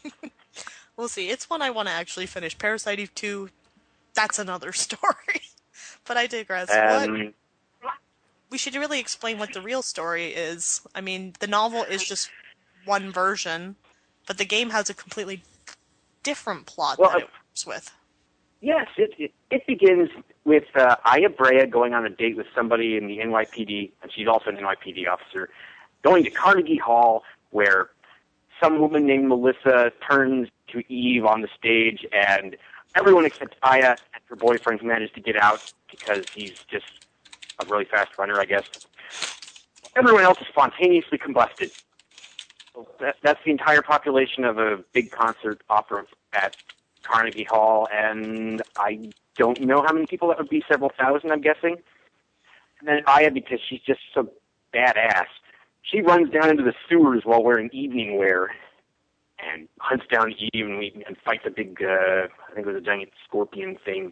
We'll 0.98 1.08
see. 1.08 1.30
It's 1.30 1.48
one 1.48 1.62
I 1.62 1.70
want 1.70 1.88
to 1.90 1.94
actually 1.94 2.26
finish. 2.26 2.58
Parasite 2.58 2.98
Eve 3.00 3.14
2, 3.14 3.50
that's 4.16 4.40
another 4.40 4.74
story. 4.74 5.42
but 6.06 6.18
I 6.18 6.26
digress. 6.26 6.70
what? 6.70 7.08
Um, 7.10 7.34
We 8.50 8.58
should 8.58 8.74
really 8.74 9.00
explain 9.00 9.38
what 9.38 9.54
the 9.54 9.62
real 9.62 9.84
story 9.84 10.30
is. 10.34 10.82
I 10.96 11.02
mean, 11.02 11.34
the 11.40 11.46
novel 11.46 11.84
is 11.84 12.04
just 12.04 12.32
one 12.86 13.12
version, 13.12 13.76
but 14.26 14.40
the 14.40 14.46
game 14.46 14.72
has 14.72 14.90
a 14.90 14.96
completely 14.96 15.44
different 16.28 16.66
plot 16.66 17.00
Well, 17.00 17.12
that 17.12 17.22
it 17.22 17.30
works 17.52 17.66
with. 17.66 17.92
Yes, 18.60 18.88
it, 18.98 19.14
it, 19.18 19.32
it 19.50 19.66
begins 19.66 20.10
with 20.44 20.66
uh, 20.76 20.96
Aya 21.06 21.30
Brea 21.30 21.66
going 21.68 21.94
on 21.94 22.06
a 22.06 22.10
date 22.10 22.36
with 22.36 22.48
somebody 22.56 22.98
in 22.98 23.08
the 23.08 23.20
NYPD, 23.20 23.92
and 24.02 24.12
she's 24.12 24.28
also 24.28 24.50
an 24.50 24.58
NYPD 24.58 25.08
officer, 25.08 25.50
going 26.04 26.24
to 26.24 26.32
Carnegie 26.32 26.78
Hall, 26.78 27.24
where 27.52 27.90
some 28.62 28.80
woman 28.80 29.06
named 29.06 29.28
Melissa 29.28 29.92
turns 30.10 30.50
to 30.70 30.84
Eve 30.92 31.24
on 31.26 31.42
the 31.42 31.50
stage, 31.58 32.06
and 32.12 32.58
everyone 32.96 33.26
except 33.26 33.56
Aya 33.64 33.96
and 34.14 34.24
her 34.26 34.36
boyfriend 34.36 34.82
manage 34.84 35.14
to 35.14 35.22
get 35.22 35.38
out 35.38 35.72
because 35.90 36.26
he's 36.34 36.56
just 36.70 37.06
a 37.60 37.66
really 37.68 37.86
fast 37.86 38.18
runner, 38.18 38.40
I 38.40 38.46
guess. 38.46 38.68
Everyone 39.96 40.24
else 40.24 40.40
is 40.42 40.48
spontaneously 40.48 41.18
combusted. 41.20 41.72
That, 43.00 43.16
that's 43.24 43.40
the 43.44 43.52
entire 43.52 43.82
population 43.82 44.44
of 44.44 44.58
a 44.58 44.78
big 44.94 45.12
concert 45.12 45.62
opera 45.70 46.06
at 46.34 46.56
Carnegie 47.04 47.46
Hall, 47.46 47.88
and 47.94 48.62
I 48.78 49.12
don't 49.36 49.60
know 49.62 49.82
how 49.82 49.94
many 49.94 50.06
people 50.06 50.28
that 50.30 50.38
would 50.38 50.50
be, 50.50 50.64
several 50.70 50.92
thousand, 50.98 51.32
I'm 51.32 51.42
guessing. 51.42 51.78
And 52.80 52.88
then 52.88 53.04
Aya, 53.08 53.32
because 53.32 53.60
she's 53.68 53.82
just 53.82 54.02
so 54.14 54.30
badass, 54.74 55.28
she 55.82 56.02
runs 56.02 56.30
down 56.30 56.50
into 56.50 56.64
the 56.64 56.74
sewers 56.90 57.24
while 57.24 57.44
wearing 57.44 57.70
evening 57.72 58.18
wear 58.18 58.52
and 59.40 59.68
hunts 59.80 60.06
down 60.12 60.34
Eve 60.34 60.66
and, 60.66 60.80
we, 60.80 61.04
and 61.08 61.16
fights 61.24 61.44
a 61.46 61.50
big, 61.50 61.82
uh, 61.82 62.28
I 62.50 62.54
think 62.54 62.66
it 62.66 62.74
was 62.74 62.76
a 62.76 62.82
giant 62.82 63.10
scorpion 63.26 63.78
thing, 63.86 64.12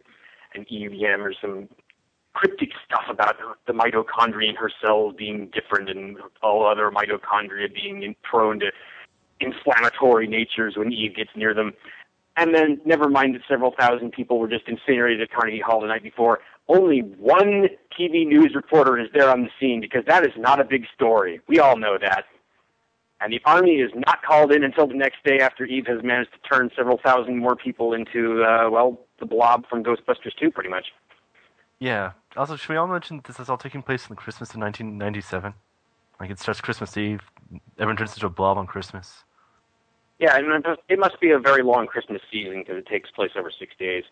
and 0.53 0.65
Eve 0.71 0.91
yammers 0.91 1.33
some 1.41 1.67
cryptic 2.35 2.69
stuff 2.85 3.05
about 3.09 3.37
the 3.65 3.73
mitochondria 3.73 4.49
in 4.49 4.55
her 4.55 4.69
cells 4.81 5.15
being 5.17 5.49
different 5.53 5.89
and 5.89 6.17
all 6.43 6.67
other 6.67 6.91
mitochondria 6.91 7.73
being 7.73 8.03
in, 8.03 8.15
prone 8.21 8.59
to 8.59 8.71
inflammatory 9.39 10.27
natures 10.27 10.75
when 10.77 10.91
Eve 10.91 11.15
gets 11.15 11.31
near 11.35 11.53
them. 11.53 11.73
And 12.37 12.53
then, 12.53 12.81
never 12.85 13.09
mind 13.09 13.33
that 13.35 13.41
several 13.47 13.73
thousand 13.79 14.11
people 14.11 14.39
were 14.39 14.49
just 14.49 14.67
incinerated 14.67 15.21
at 15.21 15.31
Carnegie 15.31 15.61
Hall 15.61 15.79
the 15.79 15.87
night 15.87 16.03
before. 16.03 16.39
Only 16.67 16.99
one 16.99 17.69
TV 17.97 18.27
news 18.27 18.53
reporter 18.53 18.99
is 18.99 19.07
there 19.13 19.29
on 19.29 19.43
the 19.43 19.49
scene 19.59 19.79
because 19.79 20.03
that 20.07 20.25
is 20.25 20.33
not 20.37 20.59
a 20.59 20.65
big 20.65 20.85
story. 20.93 21.39
We 21.47 21.59
all 21.59 21.77
know 21.77 21.97
that. 21.99 22.25
And 23.21 23.31
the 23.31 23.39
army 23.45 23.75
is 23.75 23.91
not 23.95 24.21
called 24.23 24.51
in 24.51 24.63
until 24.63 24.87
the 24.87 24.93
next 24.93 25.23
day 25.23 25.39
after 25.39 25.63
Eve 25.63 25.87
has 25.87 26.03
managed 26.03 26.31
to 26.33 26.39
turn 26.49 26.69
several 26.75 26.99
thousand 27.03 27.37
more 27.37 27.55
people 27.55 27.93
into, 27.93 28.43
uh, 28.43 28.69
well, 28.69 28.99
the 29.19 29.25
blob 29.25 29.65
from 29.69 29.83
Ghostbusters 29.83 30.35
2, 30.37 30.51
pretty 30.51 30.69
much. 30.69 30.87
Yeah. 31.79 32.11
Also, 32.37 32.55
should 32.55 32.69
we 32.69 32.75
all 32.75 32.87
mention 32.87 33.17
that 33.17 33.25
this 33.25 33.39
is 33.39 33.49
all 33.49 33.57
taking 33.57 33.81
place 33.81 34.09
in 34.09 34.15
Christmas 34.15 34.49
of 34.49 34.57
1997? 34.57 35.53
Like 36.19 36.29
it 36.29 36.39
starts 36.39 36.61
Christmas 36.61 36.95
Eve. 36.97 37.21
Everyone 37.77 37.97
turns 37.97 38.13
into 38.13 38.25
a 38.25 38.29
blob 38.29 38.57
on 38.57 38.67
Christmas. 38.67 39.23
Yeah, 40.19 40.37
and 40.37 40.47
it 40.47 40.65
must- 40.65 40.81
it 40.87 40.99
must 40.99 41.19
be 41.19 41.31
a 41.31 41.39
very 41.39 41.61
long 41.61 41.87
Christmas 41.87 42.21
season 42.31 42.59
because 42.59 42.77
it 42.77 42.85
takes 42.87 43.09
place 43.11 43.31
over 43.35 43.51
six 43.51 43.75
days. 43.77 44.05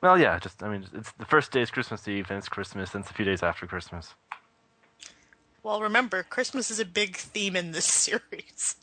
Well, 0.00 0.18
yeah. 0.18 0.38
Just 0.38 0.62
I 0.62 0.68
mean, 0.68 0.88
it's 0.94 1.12
the 1.12 1.26
first 1.26 1.52
day 1.52 1.60
is 1.60 1.70
Christmas 1.70 2.08
Eve, 2.08 2.30
and 2.30 2.38
it's 2.38 2.48
Christmas, 2.48 2.94
and 2.94 3.02
it's 3.02 3.10
a 3.10 3.14
few 3.14 3.24
days 3.24 3.42
after 3.42 3.66
Christmas. 3.66 4.14
Well, 5.62 5.80
remember, 5.80 6.22
Christmas 6.22 6.70
is 6.70 6.80
a 6.80 6.84
big 6.84 7.16
theme 7.16 7.54
in 7.54 7.72
this 7.72 7.84
series. 8.06 8.76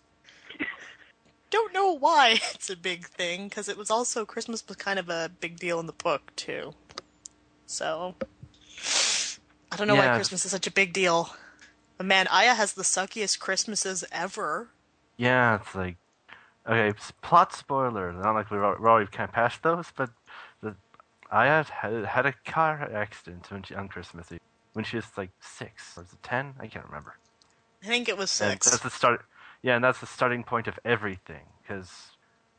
Don't 1.50 1.74
know 1.74 1.92
why 1.92 2.40
it's 2.54 2.70
a 2.70 2.78
big 2.78 3.06
thing, 3.08 3.50
because 3.50 3.68
it 3.68 3.78
was 3.78 3.90
also 3.90 4.26
Christmas 4.26 4.66
was 4.68 4.78
kind 4.78 5.00
of 5.00 5.10
a 5.10 5.32
big 5.40 5.58
deal 5.60 5.80
in 5.80 5.88
the 5.88 5.94
book 5.94 6.36
too. 6.36 6.74
So 7.66 8.16
I 9.72 9.76
don't 9.76 9.88
know 9.88 9.96
Yeah. 9.96 10.12
why 10.12 10.16
Christmas 10.16 10.46
is 10.46 10.52
such 10.52 10.68
a 10.68 10.72
big 10.72 10.94
deal. 10.94 11.30
But 11.98 12.06
man, 12.06 12.28
Aya 12.28 12.54
has 12.54 12.74
the 12.74 12.84
suckiest 12.84 13.40
Christmases 13.40 14.04
ever. 14.12 14.70
Yeah, 15.18 15.56
it's 15.56 15.76
like 15.76 15.98
okay, 16.68 16.98
s- 16.98 17.12
plot 17.22 17.54
spoiler. 17.54 18.14
Not 18.14 18.34
like 18.34 18.50
we're, 18.52 18.64
already 18.64 19.10
kind 19.12 19.28
of 19.28 19.34
past 19.34 19.64
those, 19.64 19.92
but 19.96 20.10
the 20.62 20.76
I 21.32 21.46
had 21.46 21.70
had, 21.70 22.26
a 22.26 22.34
car 22.46 22.90
accident 22.94 23.52
when 23.52 23.64
she, 23.64 23.76
on 23.76 23.88
Christmas 23.90 24.32
Eve 24.32 24.40
when 24.74 24.86
she 24.86 24.96
was 24.96 25.06
like 25.18 25.32
six 25.42 25.98
or 25.98 26.04
was 26.04 26.14
it 26.14 26.24
ten? 26.24 26.54
I 26.60 26.68
can't 26.68 26.86
remember. 26.86 27.16
I 27.84 27.88
think 27.88 28.10
it 28.10 28.18
was 28.18 28.30
And 28.42 28.52
six. 28.52 28.70
that's 28.70 28.84
the 28.84 28.90
start. 28.90 29.26
Yeah, 29.62 29.76
and 29.76 29.84
that's 29.84 30.00
the 30.00 30.06
starting 30.06 30.44
point 30.44 30.68
of 30.68 30.80
everything. 30.86 31.44
Because, 31.62 31.92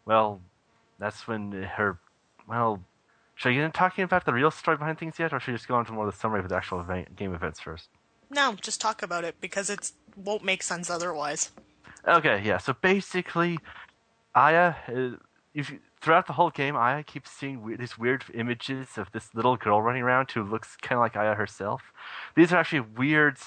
well, 0.04 0.40
that's 0.98 1.26
when 1.26 1.52
her. 1.52 1.98
Well, 2.46 2.82
should 3.40 3.52
I 3.52 3.54
get 3.54 3.64
into 3.64 3.78
talking 3.78 4.04
about 4.04 4.26
the 4.26 4.34
real 4.34 4.50
story 4.50 4.76
behind 4.76 4.98
things 4.98 5.18
yet, 5.18 5.32
or 5.32 5.40
should 5.40 5.52
we 5.52 5.56
just 5.56 5.66
go 5.66 5.74
on 5.74 5.86
to 5.86 5.92
more 5.92 6.06
of 6.06 6.12
the 6.12 6.20
summary 6.20 6.40
of 6.40 6.48
the 6.50 6.54
actual 6.54 6.78
event, 6.78 7.16
game 7.16 7.32
events 7.32 7.58
first? 7.58 7.88
No, 8.28 8.54
just 8.60 8.82
talk 8.82 9.02
about 9.02 9.24
it 9.24 9.40
because 9.40 9.70
it 9.70 9.92
won't 10.14 10.44
make 10.44 10.62
sense 10.62 10.90
otherwise. 10.90 11.50
Okay, 12.06 12.42
yeah. 12.44 12.58
So 12.58 12.74
basically, 12.74 13.58
Aya, 14.34 14.74
uh, 14.86 15.16
if 15.54 15.70
you, 15.70 15.78
throughout 16.02 16.26
the 16.26 16.34
whole 16.34 16.50
game, 16.50 16.76
Aya 16.76 17.02
keeps 17.02 17.30
seeing 17.30 17.62
we- 17.62 17.76
these 17.76 17.96
weird 17.96 18.24
images 18.34 18.98
of 18.98 19.10
this 19.12 19.34
little 19.34 19.56
girl 19.56 19.80
running 19.80 20.02
around 20.02 20.30
who 20.32 20.42
looks 20.44 20.76
kind 20.76 20.98
of 20.98 21.00
like 21.00 21.16
Aya 21.16 21.34
herself. 21.34 21.94
These 22.36 22.52
are 22.52 22.58
actually 22.58 22.80
weird, 22.80 23.38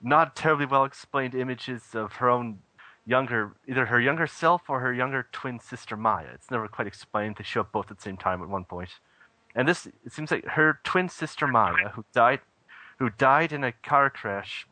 not 0.00 0.36
terribly 0.36 0.66
well 0.66 0.84
explained 0.84 1.34
images 1.34 1.92
of 1.92 2.12
her 2.14 2.30
own 2.30 2.60
younger, 3.04 3.56
either 3.66 3.86
her 3.86 4.00
younger 4.00 4.28
self 4.28 4.70
or 4.70 4.78
her 4.78 4.94
younger 4.94 5.26
twin 5.32 5.58
sister 5.58 5.96
Maya. 5.96 6.28
It's 6.34 6.52
never 6.52 6.68
quite 6.68 6.86
explained. 6.86 7.34
They 7.36 7.42
show 7.42 7.62
up 7.62 7.72
both 7.72 7.90
at 7.90 7.96
the 7.96 8.02
same 8.02 8.16
time 8.16 8.40
at 8.42 8.48
one 8.48 8.64
point. 8.64 8.90
And 9.54 9.66
this, 9.68 9.86
it 9.86 10.12
seems 10.12 10.30
like 10.30 10.44
her 10.44 10.78
twin 10.84 11.08
sister 11.08 11.46
Maya, 11.46 11.90
who 11.94 12.04
died, 12.12 12.40
who 12.98 13.10
died 13.10 13.52
in 13.52 13.64
a 13.64 13.72
car 13.72 14.10
crash 14.10 14.66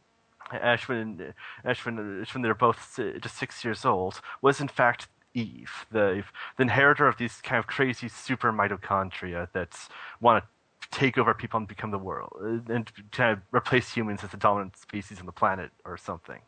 Ashwin, 0.52 1.34
Ashwin, 1.64 2.24
Ashwin, 2.24 2.42
they're 2.42 2.54
both 2.54 2.98
just 3.20 3.36
six 3.36 3.64
years 3.64 3.84
old, 3.84 4.20
was 4.40 4.60
in 4.60 4.68
fact 4.68 5.08
Eve, 5.34 5.86
the 5.90 6.24
the 6.56 6.62
inheritor 6.62 7.06
of 7.06 7.18
these 7.18 7.40
kind 7.42 7.58
of 7.58 7.66
crazy 7.66 8.08
super 8.08 8.52
mitochondria 8.52 9.48
that 9.52 9.76
want 10.20 10.42
to 10.42 10.88
take 10.90 11.18
over 11.18 11.34
people 11.34 11.58
and 11.58 11.68
become 11.68 11.90
the 11.90 11.98
world, 11.98 12.32
uh, 12.40 12.72
and 12.72 12.90
kind 13.12 13.32
of 13.32 13.40
replace 13.52 13.92
humans 13.92 14.24
as 14.24 14.30
the 14.30 14.36
dominant 14.36 14.76
species 14.76 15.20
on 15.20 15.26
the 15.26 15.32
planet 15.32 15.70
or 15.84 15.96
something. 15.96 16.40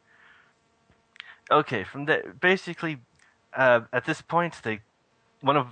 Okay, 1.50 1.84
from 1.84 2.06
there, 2.06 2.34
basically, 2.40 2.99
uh, 3.54 3.80
at 3.92 4.06
this 4.06 4.22
point, 4.22 4.54
they 4.62 4.80
one 5.42 5.56
of 5.56 5.66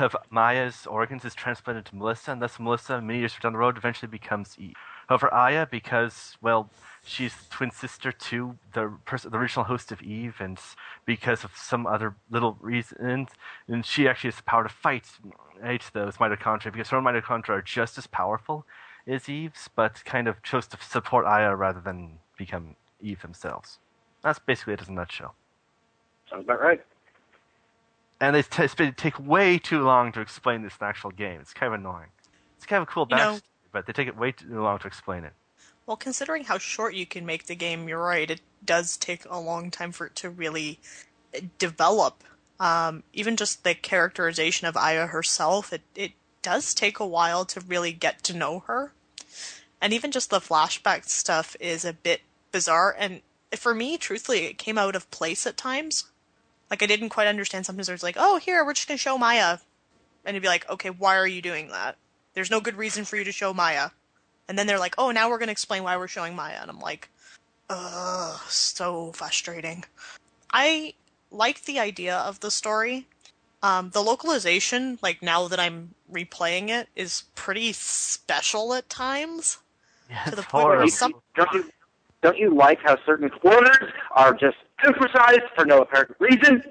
of 0.00 0.16
Maya's 0.30 0.86
organs 0.86 1.24
is 1.24 1.34
transplanted 1.34 1.84
to 1.86 1.96
Melissa, 1.96 2.32
and 2.32 2.40
thus 2.40 2.58
Melissa, 2.58 3.00
many 3.00 3.20
years 3.20 3.34
down 3.40 3.52
the 3.52 3.58
road, 3.58 3.76
eventually 3.76 4.08
becomes 4.08 4.56
Eve. 4.58 4.74
However, 5.08 5.32
Aya, 5.32 5.66
because 5.70 6.36
well, 6.40 6.70
she's 7.04 7.34
twin 7.50 7.70
sister 7.70 8.10
to 8.10 8.58
the 8.72 8.92
person, 9.04 9.30
the 9.30 9.38
original 9.38 9.64
host 9.64 9.92
of 9.92 10.02
Eve, 10.02 10.36
and 10.40 10.58
because 11.04 11.44
of 11.44 11.56
some 11.56 11.86
other 11.86 12.16
little 12.30 12.56
reasons, 12.60 13.28
and 13.68 13.84
she 13.84 14.08
actually 14.08 14.28
has 14.28 14.36
the 14.36 14.42
power 14.42 14.62
to 14.62 14.68
fight, 14.68 15.06
fight 15.60 15.90
those 15.92 16.16
mitochondria 16.16 16.72
because 16.72 16.90
her 16.90 17.00
mitochondria 17.00 17.50
are 17.50 17.62
just 17.62 17.98
as 17.98 18.06
powerful 18.06 18.66
as 19.06 19.28
Eve's, 19.28 19.68
but 19.74 20.04
kind 20.04 20.26
of 20.26 20.42
chose 20.42 20.66
to 20.68 20.78
support 20.80 21.26
Aya 21.26 21.54
rather 21.54 21.80
than 21.80 22.18
become 22.36 22.74
Eve 23.00 23.22
themselves. 23.22 23.78
That's 24.22 24.40
basically 24.40 24.74
it 24.74 24.82
in 24.82 24.88
a 24.88 24.92
nutshell. 24.92 25.34
Sounds 26.28 26.44
about 26.44 26.60
right. 26.60 26.80
And 28.20 28.34
they 28.34 28.42
t- 28.42 28.66
they 28.78 28.90
take 28.92 29.18
way 29.18 29.58
too 29.58 29.82
long 29.82 30.12
to 30.12 30.20
explain 30.20 30.62
this 30.62 30.72
in 30.74 30.78
the 30.80 30.86
actual 30.86 31.10
game. 31.10 31.40
It's 31.40 31.52
kind 31.52 31.72
of 31.72 31.80
annoying. 31.80 32.08
It's 32.56 32.66
kind 32.66 32.82
of 32.82 32.88
a 32.88 32.90
cool 32.90 33.06
You 33.10 33.16
know- 33.16 33.40
but 33.72 33.86
they 33.86 33.92
take 33.92 34.08
it 34.08 34.16
way 34.16 34.32
too 34.32 34.62
long 34.62 34.78
to 34.78 34.86
explain 34.86 35.24
it. 35.24 35.34
Well, 35.84 35.96
considering 35.98 36.44
how 36.44 36.58
short 36.58 36.94
you 36.94 37.06
can 37.06 37.26
make 37.26 37.46
the 37.46 37.54
game, 37.54 37.88
you're 37.88 38.02
right. 38.02 38.30
It 38.30 38.40
does 38.64 38.96
take 38.96 39.24
a 39.26 39.38
long 39.38 39.70
time 39.70 39.92
for 39.92 40.06
it 40.06 40.16
to 40.16 40.30
really 40.30 40.80
uh, 41.36 41.40
develop. 41.58 42.24
Um, 42.58 43.02
even 43.12 43.36
just 43.36 43.64
the 43.64 43.74
characterization 43.74 44.66
of 44.66 44.76
Aya 44.76 45.06
herself, 45.08 45.72
it, 45.72 45.82
it 45.94 46.12
does 46.42 46.72
take 46.74 46.98
a 46.98 47.06
while 47.06 47.44
to 47.44 47.60
really 47.60 47.92
get 47.92 48.22
to 48.24 48.34
know 48.36 48.60
her. 48.60 48.92
And 49.80 49.92
even 49.92 50.10
just 50.10 50.30
the 50.30 50.40
flashback 50.40 51.04
stuff 51.04 51.54
is 51.60 51.84
a 51.84 51.92
bit 51.92 52.22
bizarre. 52.50 52.96
And 52.98 53.20
for 53.54 53.74
me, 53.74 53.98
truthfully, 53.98 54.46
it 54.46 54.56
came 54.58 54.78
out 54.78 54.96
of 54.96 55.10
place 55.10 55.46
at 55.46 55.56
times. 55.58 56.04
Like, 56.70 56.82
I 56.82 56.86
didn't 56.86 57.10
quite 57.10 57.28
understand. 57.28 57.64
Sometimes 57.66 57.88
it's 57.88 58.02
like, 58.02 58.16
oh, 58.18 58.38
here, 58.38 58.64
we're 58.64 58.72
just 58.74 58.88
going 58.88 58.96
to 58.98 59.02
show 59.02 59.16
Maya. 59.18 59.58
And 60.24 60.34
you'd 60.34 60.42
be 60.42 60.48
like, 60.48 60.68
okay, 60.68 60.90
why 60.90 61.16
are 61.16 61.26
you 61.26 61.40
doing 61.42 61.68
that? 61.68 61.96
There's 62.34 62.50
no 62.50 62.60
good 62.60 62.76
reason 62.76 63.04
for 63.04 63.16
you 63.16 63.24
to 63.24 63.32
show 63.32 63.54
Maya. 63.54 63.90
And 64.48 64.58
then 64.58 64.66
they're 64.66 64.78
like, 64.78 64.94
oh, 64.98 65.10
now 65.10 65.28
we're 65.30 65.38
going 65.38 65.46
to 65.48 65.52
explain 65.52 65.82
why 65.84 65.96
we're 65.96 66.08
showing 66.08 66.34
Maya. 66.34 66.58
And 66.60 66.70
I'm 66.70 66.80
like, 66.80 67.08
ugh, 67.70 68.40
so 68.48 69.12
frustrating. 69.12 69.84
I 70.52 70.94
like 71.30 71.62
the 71.64 71.78
idea 71.78 72.16
of 72.16 72.40
the 72.40 72.50
story. 72.50 73.06
Um, 73.62 73.90
the 73.90 74.02
localization, 74.02 74.98
like 75.02 75.22
now 75.22 75.48
that 75.48 75.58
I'm 75.58 75.94
replaying 76.12 76.68
it, 76.68 76.88
is 76.94 77.24
pretty 77.34 77.72
special 77.72 78.74
at 78.74 78.88
times. 78.88 79.58
Yeah, 80.10 80.24
To 80.24 80.30
the 80.36 80.42
it's 80.42 80.50
point 80.50 80.66
where 80.66 80.74
horrible. 80.76 80.90
some- 80.92 81.14
Don't 81.34 81.52
you 81.52 81.70
don't 82.22 82.38
you 82.38 82.54
like 82.54 82.80
how 82.82 82.96
certain 83.04 83.28
quarters 83.28 83.92
are 84.12 84.32
just 84.34 84.56
emphasized 84.84 85.42
for 85.54 85.64
no 85.64 85.82
apparent 85.82 86.16
reason? 86.18 86.62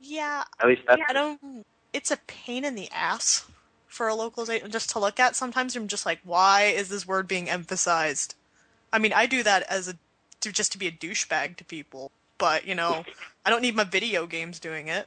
Yeah, 0.00 0.44
At 0.60 0.66
least 0.66 0.82
that's 0.86 1.00
I 1.08 1.12
don't. 1.12 1.64
It's 1.92 2.10
a 2.10 2.18
pain 2.26 2.64
in 2.64 2.74
the 2.74 2.90
ass 2.90 3.46
for 3.86 4.08
a 4.08 4.14
localization 4.14 4.70
just 4.70 4.90
to 4.90 4.98
look 4.98 5.20
at. 5.20 5.36
Sometimes 5.36 5.76
I'm 5.76 5.88
just 5.88 6.04
like, 6.04 6.18
why 6.24 6.64
is 6.64 6.88
this 6.88 7.06
word 7.06 7.28
being 7.28 7.48
emphasized? 7.48 8.34
I 8.92 8.98
mean, 8.98 9.12
I 9.12 9.26
do 9.26 9.42
that 9.42 9.62
as 9.70 9.88
a 9.88 9.94
to 10.40 10.52
just 10.52 10.72
to 10.72 10.78
be 10.78 10.86
a 10.86 10.92
douchebag 10.92 11.56
to 11.56 11.64
people, 11.64 12.10
but 12.38 12.66
you 12.66 12.74
know, 12.74 13.04
I 13.46 13.50
don't 13.50 13.62
need 13.62 13.76
my 13.76 13.84
video 13.84 14.26
games 14.26 14.58
doing 14.58 14.88
it. 14.88 15.06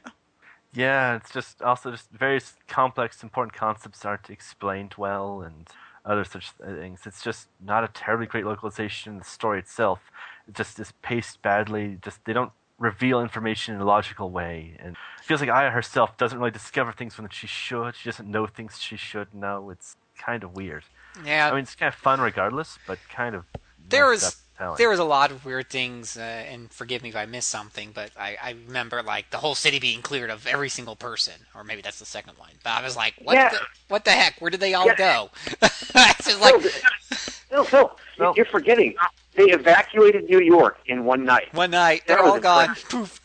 Yeah, 0.74 1.16
it's 1.16 1.30
just 1.30 1.62
also 1.62 1.92
just 1.92 2.10
various 2.10 2.54
complex, 2.66 3.22
important 3.22 3.54
concepts 3.54 4.04
aren't 4.04 4.28
explained 4.30 4.94
well, 4.98 5.42
and 5.42 5.68
other 6.04 6.24
such 6.24 6.50
things. 6.50 7.00
It's 7.06 7.22
just 7.22 7.48
not 7.64 7.84
a 7.84 7.88
terribly 7.88 8.26
great 8.26 8.44
localization. 8.44 9.18
The 9.18 9.24
story 9.24 9.58
itself 9.60 10.00
it 10.10 10.37
just 10.52 10.78
is 10.80 10.92
paced 11.02 11.42
badly. 11.42 11.98
Just 12.02 12.24
they 12.24 12.32
don't 12.32 12.52
reveal 12.78 13.20
information 13.20 13.74
in 13.74 13.80
a 13.80 13.84
logical 13.84 14.30
way, 14.30 14.76
and 14.78 14.90
it 15.18 15.24
feels 15.24 15.40
like 15.40 15.50
Aya 15.50 15.70
herself 15.70 16.16
doesn't 16.16 16.38
really 16.38 16.50
discover 16.50 16.92
things 16.92 17.18
when 17.18 17.28
she 17.30 17.46
should. 17.46 17.96
She 17.96 18.08
doesn't 18.08 18.30
know 18.30 18.46
things 18.46 18.78
she 18.78 18.96
should 18.96 19.34
know. 19.34 19.70
It's 19.70 19.96
kind 20.18 20.44
of 20.44 20.54
weird. 20.54 20.84
Yeah, 21.24 21.48
I 21.48 21.54
mean, 21.54 21.62
it's 21.62 21.74
kind 21.74 21.92
of 21.92 21.98
fun 21.98 22.20
regardless, 22.20 22.78
but 22.86 22.98
kind 23.08 23.34
of 23.34 23.44
there 23.88 24.06
was 24.06 24.36
there 24.76 24.88
was 24.88 24.98
a 24.98 25.04
lot 25.04 25.30
of 25.30 25.44
weird 25.44 25.70
things, 25.70 26.16
uh, 26.16 26.20
and 26.20 26.70
forgive 26.72 27.02
me 27.02 27.08
if 27.10 27.16
I 27.16 27.26
missed 27.26 27.48
something, 27.48 27.90
but 27.94 28.10
I, 28.18 28.36
I 28.42 28.50
remember 28.66 29.02
like 29.02 29.30
the 29.30 29.36
whole 29.38 29.54
city 29.54 29.78
being 29.78 30.02
cleared 30.02 30.30
of 30.30 30.46
every 30.46 30.68
single 30.68 30.96
person, 30.96 31.34
or 31.54 31.64
maybe 31.64 31.80
that's 31.82 31.98
the 31.98 32.06
second 32.06 32.38
one. 32.38 32.50
But 32.64 32.70
I 32.70 32.82
was 32.82 32.96
like, 32.96 33.14
what 33.22 33.34
Yeah. 33.34 33.50
the 33.50 33.58
what 33.88 34.04
the 34.04 34.10
heck? 34.12 34.40
Where 34.40 34.50
did 34.50 34.60
they 34.60 34.74
all 34.74 34.86
Yeah. 34.86 34.94
go? 34.96 35.30
it's 35.62 36.26
just 36.26 36.40
like 36.40 36.60
Phil, 37.48 37.64
Phil, 37.64 37.96
No. 38.18 38.34
you're 38.36 38.46
forgetting. 38.46 38.94
They 39.38 39.52
evacuated 39.52 40.28
New 40.28 40.40
York 40.40 40.78
in 40.86 41.04
one 41.04 41.24
night. 41.24 41.54
one 41.54 41.70
night 41.70 42.02
they're 42.06 42.16
That 42.16 42.24
was 42.24 42.32
all 42.32 42.40
gone. 42.40 42.74
Poof. 42.90 43.20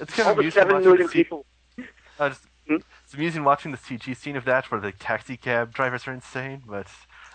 it's 0.00 0.14
kind 0.14 0.26
All 0.26 0.30
of 0.30 0.36
the 0.36 0.42
amusing 0.42 0.68
watching 0.72 0.96
the 0.96 1.08
people. 1.08 1.46
Uh, 2.18 2.30
just, 2.30 2.46
Hmm? 2.68 2.76
It's 3.04 3.14
amusing 3.14 3.44
watching 3.44 3.70
the 3.72 3.78
CG 3.78 4.16
scene 4.16 4.36
of 4.36 4.44
that, 4.46 4.70
where 4.72 4.80
the 4.80 4.90
taxi 4.90 5.36
cab 5.36 5.72
drivers 5.72 6.08
are 6.08 6.12
insane. 6.12 6.62
But 6.66 6.88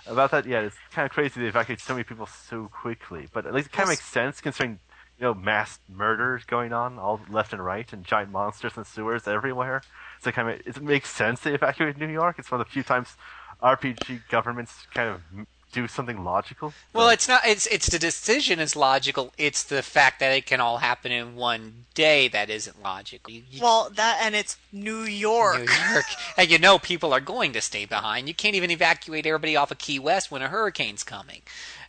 about 0.05 0.31
that, 0.31 0.45
yeah, 0.45 0.59
it's 0.61 0.75
kind 0.91 1.05
of 1.05 1.11
crazy 1.11 1.39
they 1.39 1.47
evacuate 1.47 1.79
so 1.79 1.93
many 1.93 2.03
people 2.03 2.25
so 2.25 2.67
quickly. 2.67 3.27
But 3.31 3.45
at 3.45 3.53
least 3.53 3.67
it 3.67 3.71
kind 3.71 3.83
of 3.83 3.89
makes 3.89 4.03
sense 4.05 4.41
considering 4.41 4.79
you 5.17 5.23
know 5.23 5.33
mass 5.33 5.79
murders 5.87 6.43
going 6.43 6.73
on 6.73 6.99
all 6.99 7.21
left 7.29 7.53
and 7.53 7.63
right, 7.63 7.91
and 7.93 8.03
giant 8.03 8.31
monsters 8.31 8.73
and 8.75 8.85
sewers 8.85 9.25
everywhere. 9.27 9.83
So 10.19 10.29
it 10.31 10.33
kind 10.33 10.49
of 10.49 10.59
it 10.67 10.81
makes 10.81 11.09
sense 11.09 11.41
they 11.41 11.53
evacuated 11.53 11.97
New 11.97 12.09
York. 12.11 12.37
It's 12.39 12.51
one 12.51 12.59
of 12.59 12.67
the 12.67 12.71
few 12.73 12.83
times 12.83 13.15
RPG 13.63 14.27
governments 14.29 14.87
kind 14.93 15.09
of 15.11 15.21
m- 15.33 15.47
do 15.71 15.87
something 15.87 16.23
logical. 16.23 16.73
Well, 16.93 17.09
it's 17.09 17.27
not. 17.27 17.41
It's 17.45 17.65
it's 17.67 17.87
the 17.87 17.99
decision 17.99 18.59
is 18.59 18.75
logical. 18.75 19.33
It's 19.37 19.63
the 19.63 19.81
fact 19.81 20.19
that 20.19 20.31
it 20.31 20.45
can 20.45 20.59
all 20.59 20.77
happen 20.77 21.11
in 21.11 21.35
one 21.35 21.85
day 21.93 22.27
that 22.27 22.49
isn't 22.49 22.81
logical. 22.81 23.31
You, 23.33 23.43
you, 23.49 23.61
Well, 23.61 23.89
that 23.95 24.19
and 24.21 24.35
it's 24.35 24.57
New 24.71 25.01
York. 25.01 25.59
New 25.59 25.93
York, 25.93 26.05
and 26.37 26.51
you 26.51 26.59
know 26.59 26.77
people 26.77 27.13
are 27.13 27.19
going 27.19 27.53
to 27.53 27.61
stay 27.61 27.85
behind. 27.85 28.27
You 28.27 28.33
can't 28.33 28.55
even 28.55 28.71
evacuate 28.71 29.25
everybody 29.25 29.55
off 29.55 29.71
of 29.71 29.77
Key 29.77 29.99
West 29.99 30.29
when 30.31 30.41
a 30.41 30.49
hurricane's 30.49 31.03
coming. 31.03 31.41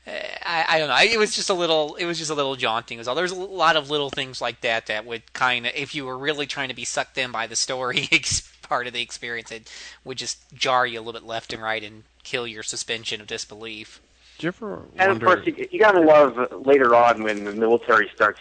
Uh, 0.07 0.11
I, 0.42 0.64
I 0.68 0.79
don't 0.79 0.88
know. 0.88 0.97
It 1.01 1.18
was 1.18 1.35
just 1.35 1.51
a 1.51 1.55
little. 1.55 1.95
It 1.97 2.07
was 2.07 2.18
just 2.18 2.31
a 2.31 2.35
little 2.35 2.57
jaunting. 2.57 2.99
It 2.99 3.01
was 3.01 3.09
all. 3.09 3.14
There's 3.14 3.33
a 3.33 3.37
lot 3.37 3.77
of 3.77 3.90
little 3.90 4.11
things 4.11 4.40
like 4.40 4.61
that 4.62 4.87
that 4.87 5.05
would 5.05 5.33
kind 5.33 5.66
of, 5.66 5.73
if 5.75 5.95
you 5.95 6.07
were 6.07 6.18
really 6.18 6.47
trying 6.47 6.68
to 6.68 6.75
be 6.75 6.85
sucked 6.85 7.18
in 7.18 7.31
by 7.31 7.47
the 7.47 7.57
story, 7.57 8.09
ex- 8.12 8.53
part 8.62 8.87
of 8.87 8.92
the 8.92 9.03
experience, 9.03 9.53
it 9.53 9.71
would 10.05 10.18
just 10.18 10.38
jar 10.55 10.87
you 10.87 10.99
a 10.99 11.03
little 11.03 11.21
bit 11.21 11.27
left 11.27 11.53
and 11.53 11.62
right 11.62 11.83
and 11.83 12.05
kill 12.22 12.46
your 12.46 12.62
suspension 12.62 13.20
of 13.20 13.26
disbelief. 13.26 14.00
Do 14.38 14.46
you 14.46 14.48
ever 14.48 14.82
And 14.96 15.12
of 15.12 15.20
course, 15.20 15.46
you, 15.46 15.68
you 15.70 15.78
gotta 15.78 16.00
love 16.00 16.66
later 16.66 16.94
on 16.94 17.22
when 17.22 17.44
the 17.44 17.52
military 17.52 18.11
starts 18.14 18.40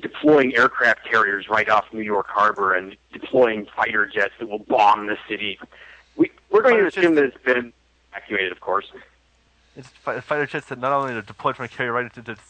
deploying 0.00 0.54
aircraft 0.56 1.04
carriers 1.04 1.48
right 1.48 1.68
off 1.68 1.84
New 1.92 2.00
York 2.02 2.26
Harbor 2.28 2.74
and 2.74 2.96
deploying 3.12 3.66
fighter 3.76 4.06
jets 4.06 4.32
that 4.38 4.48
will 4.48 4.60
bomb 4.60 5.06
the 5.06 5.18
city. 5.28 5.58
We, 6.16 6.30
we're 6.50 6.62
going 6.62 6.76
to 6.76 6.84
Fighter 6.84 7.00
assume 7.00 7.14
that 7.16 7.24
it's 7.24 7.44
been 7.44 7.72
evacuated, 8.10 8.52
of 8.52 8.60
course. 8.60 8.90
It's 9.76 9.88
fighter 9.88 10.46
jets 10.46 10.66
that 10.66 10.78
not 10.78 10.92
only 10.92 11.14
are 11.14 11.22
deployed 11.22 11.56
from 11.56 11.66
a 11.66 11.68
carrier 11.68 11.92
right 11.92 12.04
into 12.04 12.22
to 12.34 12.40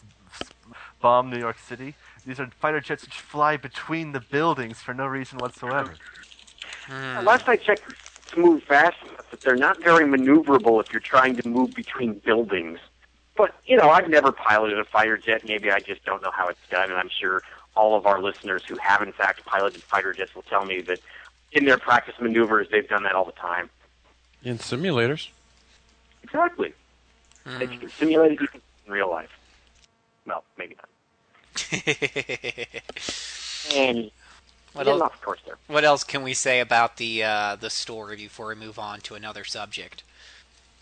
bomb 1.01 1.29
New 1.29 1.39
York 1.39 1.57
City. 1.59 1.95
These 2.25 2.39
are 2.39 2.47
fighter 2.59 2.79
jets 2.79 3.03
which 3.03 3.15
fly 3.15 3.57
between 3.57 4.13
the 4.13 4.21
buildings 4.21 4.79
for 4.81 4.93
no 4.93 5.05
reason 5.05 5.37
whatsoever. 5.39 5.95
Last 6.89 7.47
I 7.47 7.55
checked, 7.57 7.83
to 8.33 8.39
move 8.39 8.63
fast, 8.63 8.97
but 9.29 9.41
they're 9.41 9.55
not 9.55 9.81
very 9.83 10.05
maneuverable 10.05 10.83
if 10.83 10.91
you're 10.91 10.99
trying 10.99 11.35
to 11.37 11.47
move 11.47 11.73
between 11.73 12.15
buildings. 12.19 12.79
But, 13.35 13.55
you 13.65 13.77
know, 13.77 13.89
I've 13.89 14.09
never 14.09 14.31
piloted 14.31 14.77
a 14.77 14.83
fighter 14.83 15.17
jet. 15.17 15.43
Maybe 15.47 15.71
I 15.71 15.79
just 15.79 16.05
don't 16.05 16.21
know 16.21 16.31
how 16.31 16.49
it's 16.49 16.59
done, 16.69 16.89
and 16.89 16.99
I'm 16.99 17.09
sure 17.09 17.41
all 17.75 17.95
of 17.95 18.05
our 18.05 18.21
listeners 18.21 18.63
who 18.65 18.75
have, 18.77 19.01
in 19.01 19.11
fact, 19.11 19.45
piloted 19.45 19.81
fighter 19.81 20.13
jets 20.13 20.35
will 20.35 20.43
tell 20.43 20.65
me 20.65 20.81
that 20.81 20.99
in 21.51 21.65
their 21.65 21.77
practice 21.77 22.15
maneuvers, 22.19 22.67
they've 22.71 22.87
done 22.87 23.03
that 23.03 23.13
all 23.13 23.25
the 23.25 23.31
time. 23.31 23.69
In 24.43 24.57
simulators. 24.57 25.29
Exactly. 26.23 26.73
Hmm. 27.45 27.59
They 27.59 27.67
can 27.67 27.89
simulate 27.89 28.33
it 28.33 28.41
even 28.41 28.61
in 28.85 28.91
real 28.91 29.09
life. 29.09 29.31
Well, 30.25 30.43
maybe 30.57 30.75
not. 30.75 30.89
And 33.75 34.11
what, 34.73 34.85
getting 34.85 35.01
else, 35.01 35.13
course 35.21 35.39
there. 35.45 35.57
what 35.67 35.83
else 35.83 36.03
can 36.03 36.23
we 36.23 36.33
say 36.33 36.59
about 36.59 36.97
the 36.97 37.23
uh, 37.23 37.55
the 37.55 37.69
story 37.69 38.15
before 38.15 38.47
we 38.47 38.55
move 38.55 38.77
on 38.79 38.99
to 39.01 39.15
another 39.15 39.43
subject? 39.43 40.03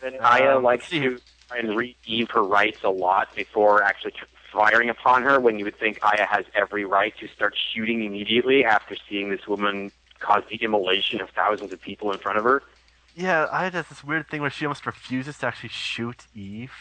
Then 0.02 0.18
Aya 0.22 0.58
Um, 0.58 0.64
likes 0.64 0.90
to 0.90 1.20
try 1.48 1.58
and 1.60 1.76
read 1.76 1.96
Eve 2.06 2.30
her 2.32 2.44
rights 2.44 2.84
a 2.84 2.90
lot 2.90 3.34
before 3.36 3.84
actually 3.84 4.14
firing 4.52 4.90
upon 4.90 5.24
her. 5.24 5.40
When 5.40 5.60
you 5.60 5.66
would 5.66 5.78
think 5.78 6.00
Aya 6.04 6.26
has 6.26 6.46
every 6.56 6.86
right 6.86 7.16
to 7.20 7.28
start 7.28 7.56
shooting 7.74 8.04
immediately 8.04 8.66
after 8.66 8.96
seeing 9.08 9.30
this 9.30 9.48
woman 9.48 9.92
cause 10.20 10.44
the 10.50 10.56
immolation 10.58 11.20
of 11.22 11.30
thousands 11.32 11.74
of 11.74 11.82
people 11.82 12.12
in 12.12 12.20
front 12.20 12.38
of 12.38 12.44
her. 12.44 12.62
Yeah, 13.16 13.48
I 13.52 13.70
does 13.70 13.88
this 13.90 14.04
weird 14.04 14.30
thing 14.30 14.40
where 14.40 14.50
she 14.50 14.66
almost 14.66 14.86
refuses 14.86 15.38
to 15.40 15.48
actually 15.48 15.70
shoot 15.70 16.28
Eve, 16.34 16.72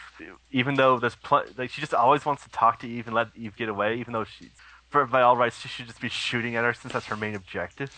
even 0.51 0.75
though 0.75 0.97
there's 0.97 1.15
pl- 1.15 1.43
like 1.57 1.71
she 1.71 1.81
just 1.81 1.93
always 1.93 2.25
wants 2.25 2.43
to 2.43 2.49
talk 2.51 2.79
to 2.79 2.87
Eve 2.87 3.07
and 3.07 3.15
let 3.15 3.27
Eve 3.35 3.55
get 3.57 3.67
away, 3.67 3.97
even 3.97 4.13
though 4.13 4.23
she, 4.23 4.49
for 4.91 5.05
by 5.05 5.21
all 5.21 5.37
rights, 5.37 5.59
she 5.59 5.69
should 5.69 5.87
just 5.87 6.01
be 6.01 6.09
shooting 6.09 6.55
at 6.55 6.63
her 6.63 6.73
since 6.73 6.93
that's 6.93 7.07
her 7.07 7.15
main 7.15 7.33
objective. 7.33 7.91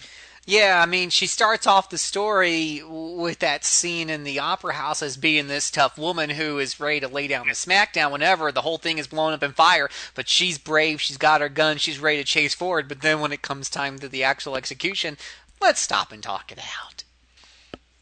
Yeah, 0.46 0.82
I 0.84 0.86
mean, 0.86 1.10
she 1.10 1.26
starts 1.26 1.66
off 1.66 1.90
the 1.90 1.98
story 1.98 2.84
with 2.86 3.40
that 3.40 3.64
scene 3.64 4.10
in 4.10 4.26
the 4.26 4.40
opera 4.40 4.74
house 4.74 5.02
as 5.02 5.16
being 5.16 5.48
this 5.48 5.72
tough 5.72 5.98
woman 5.98 6.32
who 6.32 6.60
is 6.60 6.82
ready 6.82 7.00
to 7.00 7.08
lay 7.08 7.28
down 7.28 7.48
the 7.48 7.54
smackdown 7.54 8.12
whenever 8.12 8.52
the 8.52 8.62
whole 8.62 8.78
thing 8.78 8.98
is 8.98 9.08
blown 9.08 9.32
up 9.32 9.42
in 9.42 9.54
fire. 9.54 9.90
But 10.16 10.28
she's 10.28 10.58
brave, 10.58 11.00
she's 11.00 11.18
got 11.18 11.40
her 11.40 11.48
gun, 11.48 11.78
she's 11.78 12.00
ready 12.00 12.18
to 12.18 12.26
chase 12.26 12.54
forward. 12.54 12.90
But 12.90 13.02
then 13.02 13.22
when 13.22 13.32
it 13.32 13.42
comes 13.42 13.70
time 13.70 14.00
to 14.00 14.10
the 14.10 14.26
actual 14.26 14.58
execution, 14.58 15.18
let's 15.62 15.80
stop 15.80 16.12
and 16.12 16.22
talk 16.22 16.52
it 16.52 16.60
out. 16.60 17.06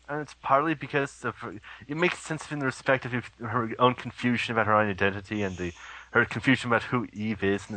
And 0.09 0.19
it's 0.19 0.35
partly 0.41 0.73
because 0.73 1.23
of 1.23 1.37
her, 1.37 1.53
it 1.87 1.95
makes 1.95 2.17
sense 2.19 2.51
in 2.51 2.57
the 2.57 2.65
respect 2.65 3.05
of 3.05 3.13
her 3.39 3.69
own 3.77 3.93
confusion 3.93 4.51
about 4.51 4.65
her 4.65 4.73
own 4.73 4.89
identity 4.89 5.43
and 5.43 5.57
the 5.57 5.73
her 6.11 6.25
confusion 6.25 6.69
about 6.69 6.83
who 6.83 7.07
Eve 7.13 7.43
is, 7.43 7.67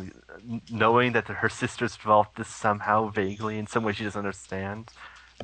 knowing 0.70 1.12
that 1.12 1.28
her 1.28 1.48
sister's 1.48 1.96
developed 1.96 2.36
this 2.36 2.48
somehow 2.48 3.08
vaguely 3.08 3.58
in 3.58 3.66
some 3.66 3.84
way 3.84 3.92
she 3.92 4.04
doesn't 4.04 4.18
understand. 4.18 4.90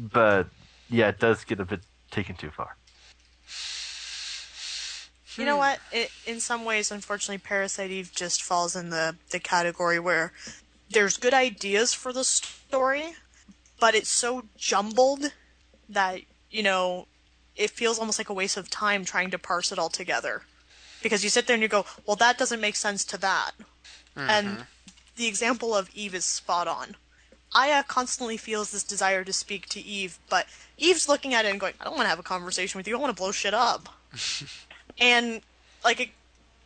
But 0.01 0.49
yeah, 0.89 1.09
it 1.09 1.19
does 1.21 1.45
get 1.45 1.61
a 1.61 1.65
bit 1.65 1.81
taken 2.11 2.35
too 2.37 2.51
far. 2.51 2.77
You 5.37 5.45
know 5.45 5.57
what? 5.57 5.79
It, 5.93 6.11
in 6.27 6.41
some 6.41 6.65
ways, 6.65 6.91
unfortunately, 6.91 7.39
Parasite 7.39 7.91
Eve 7.91 8.11
just 8.13 8.43
falls 8.43 8.75
in 8.75 8.91
the, 8.91 9.17
the 9.31 9.39
category 9.39 10.01
where 10.01 10.33
there's 10.91 11.17
good 11.17 11.33
ideas 11.33 11.95
for 11.95 12.13
the 12.13 12.25
story, 12.25 13.15
but 13.79 13.95
it's 13.95 14.09
so 14.09 14.43
jumbled 14.57 15.33
that, 15.89 16.23
you 16.51 16.65
know, 16.65 17.07
it 17.55 17.71
feels 17.71 18.01
almost 18.01 18.19
like 18.19 18.29
a 18.29 18.35
waste 18.35 18.57
of 18.57 18.69
time 18.69 19.05
trying 19.05 19.31
to 19.31 19.39
parse 19.39 19.71
it 19.71 19.79
all 19.79 19.89
together. 19.89 20.43
Because 21.03 21.25
you 21.25 21.31
sit 21.31 21.47
there 21.47 21.55
and 21.55 21.63
you 21.63 21.69
go, 21.69 21.87
well, 22.07 22.17
that 22.17 22.39
doesn't 22.39 22.61
make 22.61 22.77
sense 22.77 23.05
to 23.07 23.17
that. 23.19 23.53
And 24.17 24.49
mm-hmm. 24.49 24.63
the 25.17 25.27
example 25.27 25.75
of 25.75 25.89
Eve 25.95 26.15
is 26.15 26.25
spot 26.25 26.69
on. 26.69 26.97
Aya 27.55 27.83
constantly 27.83 28.37
feels 28.37 28.71
this 28.71 28.85
desire 28.85 29.25
to 29.25 29.33
speak 29.33 29.69
to 29.71 29.81
Eve, 29.81 30.19
but 30.29 30.47
Eve's 30.79 31.09
looking 31.09 31.35
at 31.35 31.45
it 31.45 31.51
and 31.51 31.59
going, 31.59 31.75
I 31.81 31.85
don't 31.85 31.97
want 31.97 32.05
to 32.05 32.11
have 32.11 32.19
a 32.19 32.25
conversation 32.25 32.79
with 32.79 32.87
you. 32.87 32.97
I 32.97 33.01
want 33.01 33.15
to 33.15 33.21
blow 33.21 33.33
shit 33.33 33.55
up. 33.55 33.89
and, 35.01 35.41
like, 35.85 36.01
it, 36.01 36.09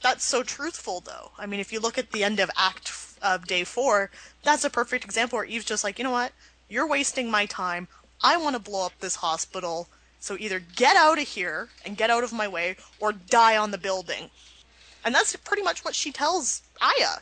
that's 0.02 0.24
so 0.24 0.42
truthful, 0.42 1.00
though. 1.00 1.30
I 1.38 1.46
mean, 1.46 1.60
if 1.60 1.72
you 1.72 1.80
look 1.80 1.96
at 1.96 2.12
the 2.12 2.22
end 2.22 2.38
of 2.38 2.50
Act 2.56 2.88
f- 2.88 3.18
of 3.22 3.46
Day 3.46 3.64
4, 3.64 4.10
that's 4.42 4.64
a 4.64 4.70
perfect 4.70 5.04
example 5.04 5.38
where 5.38 5.46
Eve's 5.46 5.64
just 5.64 5.84
like, 5.84 5.98
you 5.98 6.04
know 6.04 6.10
what? 6.10 6.32
You're 6.68 6.86
wasting 6.86 7.30
my 7.30 7.46
time. 7.46 7.88
I 8.22 8.36
want 8.36 8.54
to 8.54 8.60
blow 8.60 8.84
up 8.84 8.92
this 9.00 9.16
hospital. 9.16 9.88
So 10.24 10.38
either 10.40 10.58
get 10.74 10.96
out 10.96 11.18
of 11.18 11.28
here 11.28 11.68
and 11.84 11.98
get 11.98 12.08
out 12.08 12.24
of 12.24 12.32
my 12.32 12.48
way, 12.48 12.76
or 12.98 13.12
die 13.12 13.58
on 13.58 13.72
the 13.72 13.76
building. 13.76 14.30
And 15.04 15.14
that's 15.14 15.36
pretty 15.36 15.62
much 15.62 15.84
what 15.84 15.94
she 15.94 16.12
tells 16.12 16.62
Aya. 16.80 17.18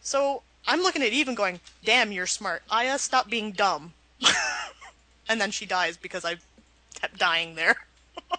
So 0.00 0.42
I'm 0.66 0.80
looking 0.80 1.02
at 1.02 1.12
Eve 1.12 1.28
and 1.28 1.36
going, 1.36 1.60
damn, 1.84 2.10
you're 2.10 2.26
smart. 2.26 2.64
Aya, 2.68 2.98
stop 2.98 3.30
being 3.30 3.52
dumb. 3.52 3.92
and 5.28 5.40
then 5.40 5.52
she 5.52 5.66
dies 5.66 5.96
because 5.96 6.24
I 6.24 6.34
kept 7.00 7.16
dying 7.16 7.54
there. 7.54 7.76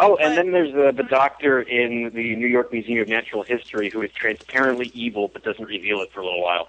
Oh, 0.00 0.14
and 0.14 0.30
But- 0.30 0.36
then 0.36 0.52
there's 0.52 0.72
the, 0.72 1.02
the 1.02 1.08
doctor 1.08 1.60
in 1.60 2.10
the 2.14 2.36
New 2.36 2.46
York 2.46 2.72
Museum 2.72 3.02
of 3.02 3.08
Natural 3.08 3.42
History 3.42 3.90
who 3.90 4.00
is 4.02 4.12
transparently 4.12 4.92
evil 4.94 5.26
but 5.26 5.42
doesn't 5.42 5.64
reveal 5.64 6.00
it 6.02 6.12
for 6.12 6.20
a 6.20 6.24
little 6.24 6.40
while. 6.40 6.68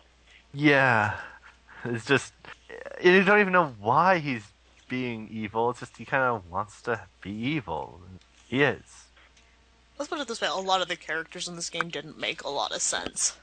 Yeah, 0.51 1.15
it's 1.85 2.07
just 2.07 2.33
you 3.03 3.23
don't 3.23 3.39
even 3.39 3.53
know 3.53 3.75
why 3.79 4.17
he's 4.17 4.41
being 4.89 5.29
evil. 5.31 5.69
It's 5.69 5.79
just 5.79 5.95
he 5.97 6.05
kind 6.05 6.23
of 6.23 6.49
wants 6.49 6.81
to 6.83 7.01
be 7.21 7.31
evil. 7.31 8.01
He 8.47 8.61
is. 8.63 9.05
Let's 9.97 10.09
put 10.09 10.19
it 10.19 10.27
this 10.27 10.41
way: 10.41 10.47
a 10.47 10.55
lot 10.55 10.81
of 10.81 10.87
the 10.87 10.95
characters 10.95 11.47
in 11.47 11.55
this 11.55 11.69
game 11.69 11.89
didn't 11.89 12.19
make 12.19 12.43
a 12.43 12.49
lot 12.49 12.73
of 12.73 12.81
sense. 12.81 13.37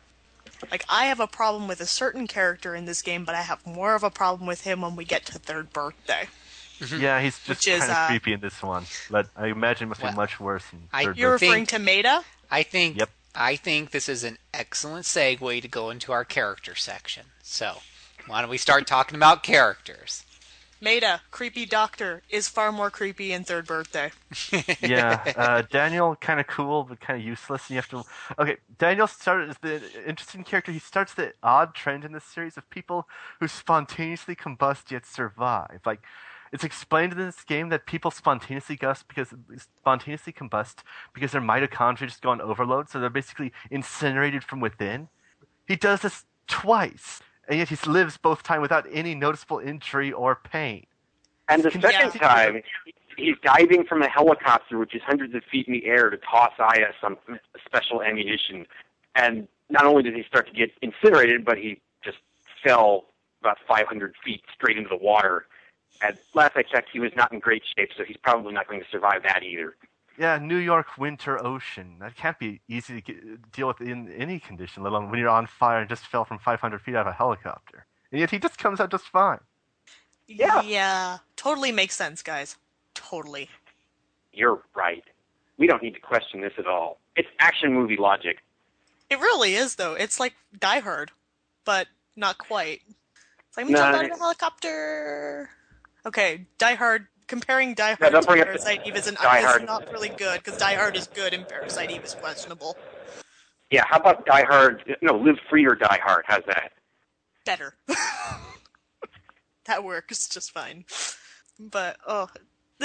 Like 0.70 0.84
I 0.88 1.06
have 1.06 1.20
a 1.20 1.26
problem 1.26 1.68
with 1.68 1.80
a 1.80 1.86
certain 1.86 2.26
character 2.26 2.74
in 2.74 2.84
this 2.86 3.02
game, 3.02 3.24
but 3.24 3.34
I 3.34 3.42
have 3.42 3.66
more 3.66 3.94
of 3.94 4.02
a 4.02 4.10
problem 4.10 4.46
with 4.46 4.62
him 4.64 4.80
when 4.80 4.96
we 4.96 5.04
get 5.04 5.24
to 5.26 5.38
third 5.38 5.72
birthday. 5.72 6.28
Yeah, 6.94 7.20
he's 7.22 7.36
just 7.38 7.48
Which 7.48 7.68
is, 7.68 7.80
kind 7.80 7.90
of 7.90 7.96
uh, 7.96 8.06
creepy 8.08 8.32
in 8.34 8.40
this 8.40 8.62
one, 8.62 8.84
but 9.10 9.28
I 9.34 9.46
imagine 9.46 9.86
it 9.86 9.88
must 9.88 10.02
Well, 10.02 10.12
be 10.12 10.16
much 10.16 10.38
worse 10.38 10.64
in 10.74 10.88
I- 10.92 11.04
third 11.04 11.16
You're 11.16 11.30
birthday. 11.32 11.46
referring 11.46 11.66
to 11.66 11.76
Maeda? 11.78 12.24
I 12.50 12.62
think 12.62 12.98
Yep. 12.98 13.10
I 13.34 13.56
think 13.56 13.90
this 13.92 14.08
is 14.10 14.24
an 14.24 14.36
excellent 14.52 15.04
segue 15.06 15.62
to 15.62 15.68
go 15.68 15.88
into 15.90 16.12
our 16.12 16.24
character 16.24 16.74
section. 16.74 17.24
So, 17.42 17.78
why 18.26 18.40
don't 18.42 18.50
we 18.50 18.58
start 18.58 18.86
talking 18.86 19.16
about 19.16 19.42
characters? 19.42 20.24
Maeda, 20.82 21.20
creepy 21.30 21.66
doctor, 21.66 22.22
is 22.28 22.48
far 22.48 22.70
more 22.72 22.90
creepy 22.90 23.32
in 23.32 23.44
third 23.44 23.66
birthday. 23.66 24.10
yeah, 24.80 25.22
uh, 25.36 25.62
Daniel 25.70 26.16
kind 26.16 26.40
of 26.40 26.46
cool 26.46 26.84
but 26.84 27.00
kind 27.00 27.18
of 27.18 27.26
useless. 27.26 27.62
And 27.68 27.70
you 27.70 27.76
have 27.76 27.88
to 27.88 28.04
okay. 28.38 28.56
Daniel 28.78 29.06
started 29.06 29.50
is 29.50 29.56
the 29.62 29.80
interesting 30.06 30.44
character. 30.44 30.72
He 30.72 30.78
starts 30.78 31.14
the 31.14 31.32
odd 31.42 31.74
trend 31.74 32.04
in 32.04 32.12
this 32.12 32.24
series 32.24 32.56
of 32.56 32.68
people 32.70 33.08
who 33.40 33.48
spontaneously 33.48 34.36
combust 34.36 34.90
yet 34.90 35.06
survive. 35.06 35.80
Like 35.86 36.02
it's 36.52 36.64
explained 36.64 37.12
in 37.12 37.18
this 37.18 37.42
game 37.44 37.68
that 37.70 37.86
people 37.86 38.10
spontaneously 38.10 38.76
combust 38.76 39.04
because 39.08 39.34
spontaneously 39.80 40.32
combust 40.32 40.76
because 41.12 41.32
their 41.32 41.40
mitochondria 41.40 42.06
just 42.06 42.22
go 42.22 42.30
on 42.30 42.40
overload, 42.40 42.88
so 42.88 43.00
they're 43.00 43.10
basically 43.10 43.52
incinerated 43.70 44.44
from 44.44 44.60
within. 44.60 45.08
He 45.66 45.76
does 45.76 46.00
this 46.00 46.24
twice, 46.46 47.20
and 47.48 47.58
yet 47.58 47.68
he 47.68 47.76
lives 47.90 48.16
both 48.16 48.42
time 48.42 48.60
without 48.60 48.86
any 48.90 49.14
noticeable 49.14 49.58
injury 49.58 50.12
or 50.12 50.36
pain. 50.36 50.86
And 51.48 51.62
the 51.62 51.70
second 51.70 52.12
time, 52.18 52.62
he's 53.16 53.36
diving 53.42 53.84
from 53.84 54.02
a 54.02 54.08
helicopter, 54.08 54.78
which 54.78 54.94
is 54.94 55.02
hundreds 55.02 55.34
of 55.34 55.42
feet 55.44 55.68
in 55.68 55.74
the 55.74 55.86
air, 55.86 56.10
to 56.10 56.16
toss 56.16 56.52
Aya 56.58 56.92
some 57.00 57.16
special 57.64 58.02
ammunition. 58.02 58.66
And 59.14 59.46
not 59.70 59.84
only 59.86 60.02
did 60.02 60.14
he 60.14 60.24
start 60.24 60.48
to 60.48 60.52
get 60.52 60.70
incinerated, 60.82 61.44
but 61.44 61.56
he 61.58 61.80
just 62.04 62.18
fell 62.64 63.04
about 63.40 63.58
500 63.68 64.14
feet 64.24 64.42
straight 64.52 64.76
into 64.76 64.88
the 64.88 64.96
water. 64.96 65.46
At 66.00 66.18
last 66.34 66.56
I 66.56 66.62
checked, 66.62 66.90
he 66.92 67.00
was 67.00 67.12
not 67.16 67.32
in 67.32 67.38
great 67.38 67.62
shape, 67.76 67.90
so 67.96 68.04
he's 68.04 68.16
probably 68.18 68.52
not 68.52 68.68
going 68.68 68.80
to 68.80 68.86
survive 68.90 69.22
that 69.22 69.42
either. 69.42 69.76
Yeah, 70.18 70.38
New 70.38 70.56
York 70.56 70.96
winter 70.96 71.44
ocean. 71.44 71.96
That 72.00 72.16
can't 72.16 72.38
be 72.38 72.60
easy 72.68 72.94
to 72.94 73.00
get, 73.00 73.52
deal 73.52 73.68
with 73.68 73.80
in 73.80 74.10
any 74.12 74.38
condition, 74.38 74.82
let 74.82 74.92
alone 74.92 75.10
when 75.10 75.18
you're 75.20 75.28
on 75.28 75.46
fire 75.46 75.80
and 75.80 75.88
just 75.88 76.06
fell 76.06 76.24
from 76.24 76.38
500 76.38 76.80
feet 76.80 76.94
out 76.94 77.06
of 77.06 77.12
a 77.12 77.12
helicopter. 77.12 77.86
And 78.10 78.20
yet 78.20 78.30
he 78.30 78.38
just 78.38 78.58
comes 78.58 78.80
out 78.80 78.90
just 78.90 79.04
fine. 79.04 79.40
Yeah. 80.26 80.62
Yeah, 80.62 81.18
totally 81.36 81.72
makes 81.72 81.94
sense, 81.96 82.22
guys. 82.22 82.56
Totally. 82.94 83.50
You're 84.32 84.62
right. 84.74 85.04
We 85.58 85.66
don't 85.66 85.82
need 85.82 85.94
to 85.94 86.00
question 86.00 86.40
this 86.40 86.52
at 86.58 86.66
all. 86.66 86.98
It's 87.14 87.28
action 87.38 87.72
movie 87.72 87.96
logic. 87.96 88.38
It 89.08 89.20
really 89.20 89.54
is, 89.54 89.76
though. 89.76 89.94
It's 89.94 90.18
like 90.18 90.34
Die 90.58 90.80
Hard, 90.80 91.12
but 91.64 91.86
not 92.16 92.38
quite. 92.38 92.80
It's 93.48 93.56
like, 93.56 93.66
I'm 93.66 93.72
No, 93.72 93.78
jumping 93.78 94.00
out 94.00 94.04
of 94.06 94.16
a 94.16 94.18
helicopter. 94.18 95.50
Okay, 96.04 96.46
Die 96.58 96.74
Hard. 96.74 97.06
Comparing 97.26 97.74
Die 97.74 97.94
Hard 97.94 97.98
Yeah, 98.00 98.20
to 98.20 98.26
bring 98.26 98.40
up 98.40 98.46
the- 98.46 98.52
Parasite 98.52 98.86
Eve 98.86 98.96
is, 98.96 99.06
an, 99.06 99.14
is 99.14 99.62
not 99.62 99.90
really 99.90 100.10
good 100.10 100.42
because 100.42 100.58
Die 100.58 100.74
Hard 100.74 100.96
is 100.96 101.08
good 101.08 101.34
and 101.34 101.48
Parasite 101.48 101.90
Eve 101.90 102.04
is 102.04 102.14
questionable. 102.14 102.76
Yeah, 103.70 103.84
how 103.86 103.98
about 103.98 104.24
Die 104.26 104.44
Hard? 104.44 104.96
No, 105.02 105.14
Live 105.14 105.38
Free 105.50 105.66
or 105.66 105.74
Die 105.74 106.00
Hard. 106.04 106.24
How's 106.26 106.44
that? 106.46 106.72
Better. 107.44 107.74
that 109.66 109.82
works 109.82 110.28
just 110.28 110.52
fine. 110.52 110.84
But 111.58 111.96
oh, 112.06 112.28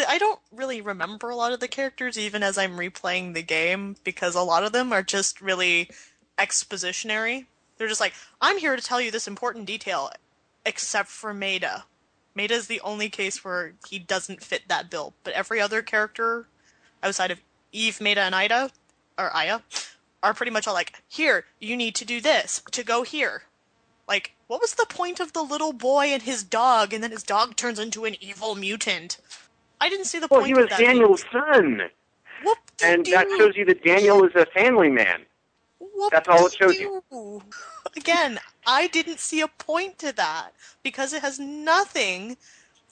I 0.08 0.18
don't 0.18 0.40
really 0.52 0.82
remember 0.82 1.30
a 1.30 1.36
lot 1.36 1.52
of 1.52 1.60
the 1.60 1.68
characters 1.68 2.18
even 2.18 2.42
as 2.42 2.58
I'm 2.58 2.78
replaying 2.78 3.34
the 3.34 3.44
game 3.44 3.96
because 4.04 4.36
a 4.36 4.42
lot 4.42 4.64
of 4.64 4.72
them 4.72 4.92
are 4.92 5.04
just 5.04 5.42
really 5.42 5.90
expositionary. 6.38 7.46
They're 7.78 7.88
just 7.88 8.02
like, 8.02 8.14
I'm 8.40 8.58
here 8.58 8.76
to 8.76 8.82
tell 8.82 9.02
you 9.02 9.12
this 9.12 9.28
important 9.28 9.66
detail, 9.66 10.12
except 10.66 11.10
for 11.10 11.34
Maeda. 11.34 11.84
Maeda 12.38 12.52
is 12.52 12.68
the 12.68 12.82
only 12.82 13.10
case 13.10 13.44
where 13.44 13.74
he 13.88 14.00
doesn't 14.00 14.44
fit 14.44 14.64
that 14.68 14.90
bill, 14.90 15.14
but 15.24 15.34
every 15.34 15.60
other 15.60 15.82
character 15.82 16.48
outside 17.04 17.32
of 17.32 17.42
Eve, 17.72 18.00
Maeda, 18.00 18.18
and 18.18 18.36
Ida, 18.36 18.70
or 19.18 19.36
Aya, 19.36 19.60
are 20.24 20.34
pretty 20.34 20.52
much 20.52 20.68
all 20.68 20.74
like, 20.74 21.02
here, 21.08 21.46
you 21.60 21.76
need 21.76 21.96
to 21.96 22.06
do 22.06 22.22
this 22.22 22.62
to 22.72 22.84
go 22.84 23.04
here. 23.04 23.44
Like, 24.08 24.34
what 24.48 24.62
was 24.62 24.74
the 24.76 24.86
point 24.88 25.20
of 25.20 25.34
the 25.34 25.44
little 25.44 25.74
boy 25.74 26.06
and 26.08 26.22
his 26.24 26.44
dog, 26.44 26.94
and 26.94 27.04
then 27.04 27.12
his 27.12 27.24
dog 27.24 27.56
turns 27.56 27.80
into 27.80 28.06
an 28.06 28.16
evil 28.22 28.56
mutant? 28.56 29.18
I 29.80 29.90
didn't 29.90 30.06
see 30.06 30.20
the 30.20 30.28
Well, 30.30 30.42
point 30.42 30.56
Well, 30.56 30.68
he 30.68 30.74
was. 30.74 30.80
Daniel's 30.80 31.24
son, 31.32 31.82
Whoop-de-doo. 32.44 32.86
and 32.94 33.06
that 33.08 33.28
shows 33.38 33.56
you 33.56 33.66
that 33.66 33.84
Daniel 33.84 34.24
is 34.26 34.32
a 34.36 34.46
family 34.48 34.90
man. 34.90 35.26
Whoop-de-doo. 35.80 36.10
that's 36.12 36.28
all 36.28 36.46
it 36.48 36.54
shows 36.54 36.80
you. 36.80 37.02
again, 37.96 38.40
I 38.66 38.88
didn't 38.88 39.20
see 39.20 39.42
a 39.42 39.48
point 39.48 39.98
to 40.00 40.12
that 40.14 40.54
because 40.84 41.14
it 41.14 41.22
has 41.22 41.40
nothing 41.40 42.38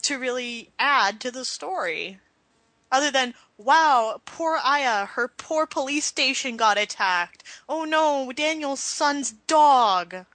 to 0.03 0.17
really 0.17 0.71
add 0.79 1.19
to 1.21 1.31
the 1.31 1.45
story. 1.45 2.19
Other 2.91 3.11
than, 3.11 3.35
wow, 3.57 4.21
poor 4.25 4.59
Aya, 4.63 5.05
her 5.05 5.27
poor 5.27 5.67
police 5.67 6.05
station 6.05 6.57
got 6.57 6.77
attacked. 6.77 7.43
Oh 7.67 7.83
no, 7.83 8.31
Daniel's 8.31 8.79
son's 8.79 9.31
dog. 9.31 10.25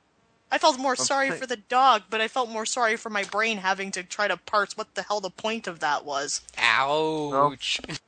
I 0.53 0.59
felt 0.59 0.79
more 0.79 0.95
sorry 0.95 1.31
Okay. 1.31 1.39
for 1.39 1.47
the 1.47 1.57
dog, 1.57 2.05
but 2.11 2.21
I 2.21 2.29
felt 2.29 2.49
more 2.49 2.67
sorry 2.67 2.97
for 2.97 3.11
my 3.11 3.25
brain 3.25 3.59
having 3.59 3.91
to 3.93 4.05
try 4.05 4.29
to 4.29 4.37
parse 4.37 4.77
what 4.77 4.95
the 4.95 5.03
hell 5.03 5.21
the 5.21 5.31
point 5.31 5.67
of 5.67 5.81
that 5.81 6.05
was. 6.05 6.43
Ouch. 6.57 7.81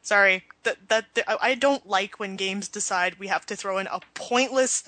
Sorry, 0.00 0.44
that 0.62 0.88
that 0.88 1.14
th- 1.14 1.26
I 1.28 1.36
I 1.50 1.54
don't 1.54 1.86
like 1.86 2.18
when 2.18 2.36
games 2.36 2.68
decide 2.68 3.18
we 3.18 3.26
have 3.26 3.44
to 3.44 3.56
throw 3.56 3.76
in 3.76 3.86
a 3.88 4.00
pointless 4.14 4.82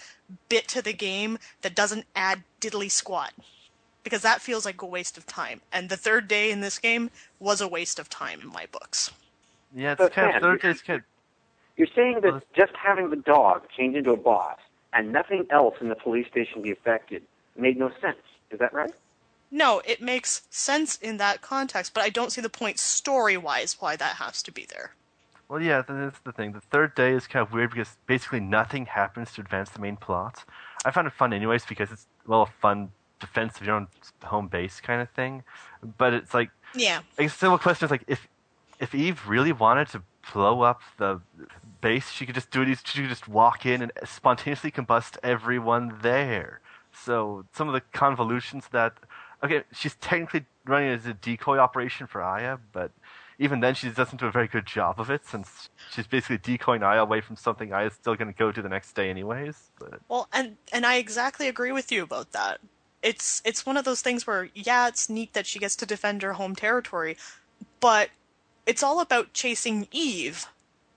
bit 0.49 0.69
to 0.69 0.83
the 0.83 0.93
game 0.93 1.39
that 1.63 1.75
doesn't 1.75 2.07
add 2.15 2.43
diddly 2.61 2.91
squat, 2.91 3.33
because 4.05 4.23
that 4.23 4.41
feels 4.41 4.65
like 4.65 4.83
a 4.83 4.87
waste 4.87 5.19
of 5.19 5.27
time. 5.27 5.61
And 5.73 5.89
the 5.89 5.97
third 5.97 6.29
day 6.29 6.51
in 6.51 6.61
this 6.61 6.79
game 6.79 7.11
was 7.39 7.61
a 7.61 7.69
waste 7.69 7.99
of 7.99 8.09
time 8.09 8.41
in 8.41 8.49
my 8.49 8.67
books. 8.71 9.11
Yeah, 9.75 9.93
it's 9.93 9.99
But 10.01 10.13
kind 10.13 10.35
of 10.35 10.43
third 10.43 10.65
it's 10.65 10.83
kind 10.83 11.03
You're 11.77 11.89
saying 11.95 12.21
Well, 12.23 12.35
that 12.35 12.55
just 12.55 12.73
having 12.77 13.11
the 13.11 13.17
dog 13.17 13.63
change 13.77 13.97
into 13.97 14.13
a 14.13 14.17
boss 14.17 14.59
and 14.93 15.13
nothing 15.13 15.47
else 15.51 15.77
in 15.81 15.89
the 15.89 15.95
police 15.95 16.27
station 16.27 16.63
be 16.63 16.73
affected 16.73 17.23
made 17.57 17.79
no 17.79 17.91
sense. 18.01 18.19
Is 18.51 18.59
that 18.59 18.73
right? 18.73 18.93
No, 19.51 19.83
it 19.85 20.01
makes 20.01 20.43
sense 20.51 20.97
in 20.97 21.17
that 21.17 21.41
context, 21.41 21.93
but 21.95 22.03
I 22.03 22.09
don't 22.09 22.31
see 22.31 22.41
the 22.41 22.49
point 22.49 22.79
story 22.79 23.37
wise 23.37 23.77
why 23.81 23.97
that 23.97 24.17
has 24.17 24.43
to 24.45 24.53
be 24.53 24.65
there. 24.69 24.93
Well, 25.51 25.61
yeah, 25.61 25.83
that's 25.83 26.21
the 26.21 26.31
thing. 26.31 26.53
The 26.53 26.61
third 26.61 26.95
day 26.95 27.11
is 27.11 27.27
kind 27.27 27.45
of 27.45 27.53
weird 27.53 27.71
because 27.71 27.99
basically 28.07 28.39
nothing 28.39 28.87
happens 28.87 29.33
to 29.33 29.41
advance 29.41 29.71
the 29.71 29.81
main 29.81 29.97
plot. 29.97 30.45
I 30.85 30.93
found 30.93 31.09
it 31.09 31.13
fun 31.13 31.33
anyways 31.33 31.67
because 31.67 31.91
it's 31.91 32.07
well 32.25 32.43
a 32.43 32.47
fun 32.47 32.93
defense 33.19 33.59
of 33.61 33.67
your 33.67 33.75
own 33.75 33.89
home 34.23 34.47
base 34.47 34.81
kind 34.81 35.03
of 35.03 35.11
thing. 35.11 35.43
But 35.99 36.15
it's 36.15 36.33
like 36.33 36.51
Yeah. 36.73 37.01
The 37.17 37.27
simple 37.27 37.59
question 37.59 37.87
is 37.87 37.91
like 37.91 38.05
if 38.07 38.29
if 38.79 38.95
Eve 38.95 39.27
really 39.27 39.51
wanted 39.51 39.89
to 39.89 40.05
blow 40.33 40.63
up 40.63 40.83
the 40.99 41.21
base, 41.81 42.11
she 42.13 42.27
could 42.27 42.37
just 42.37 42.53
do 42.53 42.63
it. 42.63 42.79
She 42.85 43.01
could 43.01 43.11
just 43.11 43.27
walk 43.27 43.67
in 43.67 43.83
and 43.83 43.91
spontaneously 44.05 44.71
combust 44.71 45.19
everyone 45.25 45.99
there. 46.01 46.61
So 46.93 47.45
some 47.53 47.67
of 47.67 47.75
the 47.75 47.81
convolutions 47.93 48.69
that 48.71 48.93
okay, 49.43 49.65
she's 49.73 49.97
technically 49.97 50.45
running 50.65 50.91
as 50.91 51.07
a 51.07 51.15
decoy 51.15 51.59
operation 51.59 52.07
for 52.07 52.23
Aya, 52.23 52.59
but 52.73 52.93
even 53.41 53.61
then 53.61 53.75
she 53.75 53.89
doesn't 53.89 54.21
do 54.21 54.27
a 54.27 54.31
very 54.31 54.47
good 54.47 54.67
job 54.67 55.01
of 55.01 55.11
it 55.11 55.27
since 55.27 55.71
she's 55.91 56.07
basically 56.07 56.37
decoying 56.37 56.83
Aya 56.83 57.01
away 57.01 57.23
from 57.23 57.37
something 57.37 57.73
Aya's 57.73 57.95
still 57.95 58.15
going 58.15 58.31
to 58.31 58.39
go 58.39 58.53
to 58.53 58.61
the 58.61 58.69
next 58.69 58.93
day 58.93 59.09
anyways. 59.09 59.71
But 59.79 60.01
Well, 60.09 60.29
and 60.31 60.59
and 60.73 60.85
I 60.85 60.97
exactly 60.97 61.49
agree 61.49 61.73
with 61.73 61.91
you 61.91 62.03
about 62.03 62.33
that. 62.33 62.61
It's 63.03 63.41
it's 63.45 63.65
one 63.65 63.79
of 63.79 63.87
those 63.87 64.03
things 64.03 64.27
where 64.27 64.51
yeah, 64.55 64.89
it's 64.89 65.09
neat 65.09 65.33
that 65.33 65.47
she 65.47 65.59
gets 65.59 65.75
to 65.77 65.87
defend 65.87 66.21
her 66.21 66.35
home 66.35 66.55
territory, 66.55 67.17
but 67.81 68.11
it's 68.67 68.83
all 68.83 69.01
about 69.01 69.33
chasing 69.33 69.89
Eve 69.91 70.47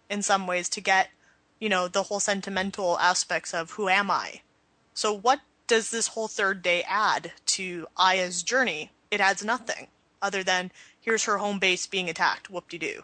in 0.09 0.21
some 0.21 0.45
ways 0.45 0.67
to 0.69 0.81
get, 0.81 1.11
you 1.59 1.69
know, 1.69 1.87
the 1.87 2.03
whole 2.03 2.19
sentimental 2.19 2.99
aspects 2.99 3.53
of 3.53 3.71
who 3.71 3.87
am 3.87 4.11
I. 4.11 4.41
So 4.93 5.13
what 5.13 5.39
does 5.65 5.91
this 5.91 6.09
whole 6.09 6.27
third 6.27 6.61
day 6.61 6.83
add 6.89 7.31
to 7.45 7.87
Aya's 7.95 8.43
journey? 8.43 8.91
It 9.09 9.21
adds 9.21 9.45
nothing 9.45 9.87
other 10.21 10.43
than 10.43 10.71
here's 11.03 11.25
her 11.25 11.37
home 11.37 11.59
base 11.59 11.87
being 11.87 12.09
attacked. 12.09 12.49
Whoop 12.49 12.69
de 12.69 12.77
doo. 12.77 13.03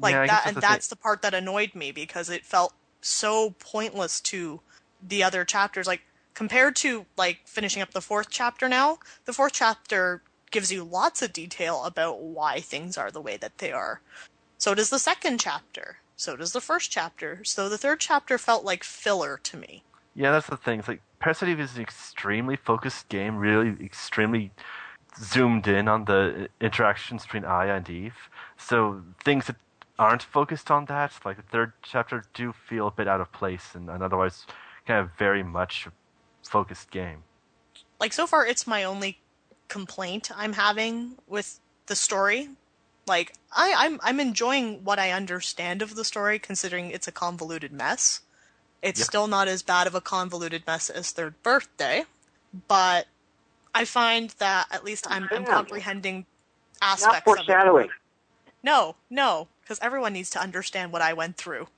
Like 0.00 0.12
Yeah, 0.12 0.26
that, 0.26 0.28
that's 0.28 0.46
and 0.46 0.56
the 0.56 0.60
thing. 0.62 0.68
that's 0.70 0.88
the 0.88 0.96
part 0.96 1.22
that 1.22 1.34
annoyed 1.34 1.74
me 1.74 1.92
because 1.92 2.30
it 2.30 2.44
felt 2.46 2.74
so 3.00 3.50
pointless 3.58 4.20
to 4.22 4.60
the 5.06 5.22
other 5.22 5.44
chapters. 5.44 5.86
Like 5.86 6.02
compared 6.34 6.76
to 6.76 7.06
like 7.16 7.40
finishing 7.46 7.82
up 7.82 7.92
the 7.92 8.00
fourth 8.00 8.28
chapter 8.30 8.68
now, 8.68 8.98
the 9.24 9.32
fourth 9.32 9.52
chapter 9.54 10.22
gives 10.50 10.72
you 10.72 10.84
lots 10.84 11.20
of 11.22 11.32
detail 11.32 11.84
about 11.84 12.20
why 12.20 12.60
things 12.60 12.96
are 12.96 13.10
the 13.10 13.20
way 13.20 13.36
that 13.36 13.58
they 13.58 13.72
are. 13.72 14.00
So 14.58 14.74
does 14.74 14.90
the 14.90 14.98
second 14.98 15.40
chapter. 15.40 15.98
So 16.16 16.36
does 16.36 16.52
the 16.52 16.60
first 16.60 16.90
chapter. 16.90 17.42
So 17.44 17.68
the 17.68 17.78
third 17.78 18.00
chapter 18.00 18.38
felt 18.38 18.64
like 18.64 18.84
filler 18.84 19.38
to 19.44 19.56
me. 19.56 19.84
Yeah, 20.14 20.32
that's 20.32 20.48
the 20.48 20.56
thing. 20.56 20.80
It's 20.80 20.88
like 20.88 21.02
Parasite 21.20 21.48
Eve 21.50 21.60
is 21.60 21.76
an 21.76 21.82
extremely 21.82 22.56
focused 22.56 23.08
game, 23.08 23.36
really 23.36 23.76
extremely 23.84 24.52
zoomed 25.22 25.66
in 25.66 25.88
on 25.88 26.04
the 26.04 26.48
interactions 26.60 27.24
between 27.24 27.44
Aya 27.44 27.74
and 27.74 27.88
Eve. 27.90 28.16
So 28.56 29.02
things 29.24 29.46
that 29.46 29.56
aren't 29.98 30.22
focused 30.22 30.70
on 30.70 30.84
that, 30.86 31.12
like 31.24 31.36
the 31.36 31.42
third 31.42 31.72
chapter, 31.82 32.24
do 32.34 32.52
feel 32.52 32.86
a 32.88 32.90
bit 32.90 33.08
out 33.08 33.20
of 33.20 33.32
place 33.32 33.74
in 33.74 33.88
an 33.88 34.02
otherwise 34.02 34.46
kind 34.86 35.00
of 35.00 35.10
very 35.18 35.42
much 35.42 35.88
focused 36.48 36.90
game. 36.90 37.24
Like 38.00 38.12
so 38.12 38.26
far 38.26 38.46
it's 38.46 38.66
my 38.66 38.84
only 38.84 39.18
complaint 39.68 40.30
I'm 40.34 40.54
having 40.54 41.16
with 41.26 41.60
the 41.86 41.96
story. 41.96 42.48
Like 43.06 43.34
I, 43.54 43.74
I'm 43.76 43.98
I'm 44.02 44.20
enjoying 44.20 44.84
what 44.84 44.98
I 44.98 45.10
understand 45.10 45.82
of 45.82 45.94
the 45.94 46.04
story 46.04 46.38
considering 46.38 46.90
it's 46.90 47.08
a 47.08 47.12
convoluted 47.12 47.72
mess. 47.72 48.20
It's 48.82 49.00
Yep. 49.00 49.06
still 49.06 49.26
not 49.26 49.48
as 49.48 49.62
bad 49.62 49.86
of 49.86 49.94
a 49.94 50.00
convoluted 50.00 50.62
mess 50.66 50.88
as 50.88 51.10
Third 51.10 51.42
Birthday, 51.42 52.04
but 52.68 53.06
I 53.74 53.84
find 53.84 54.30
that 54.38 54.66
at 54.70 54.84
least 54.84 55.06
I'm, 55.10 55.28
I'm 55.32 55.44
Yeah. 55.44 55.54
comprehending 55.54 56.26
Not 56.80 56.82
aspects 56.82 57.30
of 57.32 57.38
it. 57.38 57.46
foreshadowing. 57.46 57.88
No, 58.62 58.96
no, 59.08 59.48
because 59.62 59.78
everyone 59.80 60.12
needs 60.12 60.30
to 60.30 60.40
understand 60.40 60.92
what 60.92 61.02
I 61.02 61.12
went 61.12 61.36
through. 61.36 61.68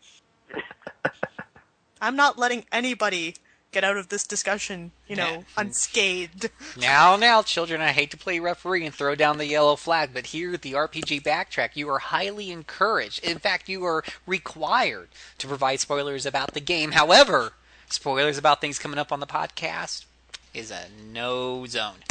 I'm 2.01 2.17
not 2.17 2.39
letting 2.39 2.65
anybody 2.73 3.37
get 3.73 3.85
out 3.85 3.97
of 3.97 4.09
this 4.09 4.27
discussion, 4.27 4.91
you 5.07 5.15
know, 5.15 5.27
Yeah. 5.29 5.43
unscathed. 5.59 6.51
Now, 6.77 7.17
now, 7.17 7.43
children, 7.43 7.81
I 7.81 7.93
hate 7.93 8.11
to 8.13 8.17
play 8.17 8.41
referee 8.41 8.85
and 8.87 8.95
throw 8.95 9.15
down 9.15 9.39
the 9.39 9.47
yellow 9.47 9.77
flag, 9.77 10.11
but 10.13 10.27
here 10.27 10.55
at 10.55 10.63
the 10.63 10.73
RPG 10.75 11.21
Backtrack, 11.23 11.77
you 11.77 11.89
are 11.91 11.99
highly 11.99 12.51
encouraged. 12.51 13.23
In 13.25 13.39
fact, 13.39 13.69
you 13.69 13.85
are 13.85 14.03
required 14.27 15.11
to 15.39 15.47
provide 15.47 15.81
spoilers 15.81 16.27
about 16.27 16.55
the 16.55 16.61
game. 16.61 16.93
However, 16.93 17.53
spoilers 17.89 18.39
about 18.39 18.61
things 18.61 18.79
coming 18.79 18.99
up 18.99 19.13
on 19.13 19.21
the 19.21 19.27
podcast 19.27 20.07
is 20.55 20.71
a 20.71 20.87
no 21.13 21.67
zone. 21.67 22.05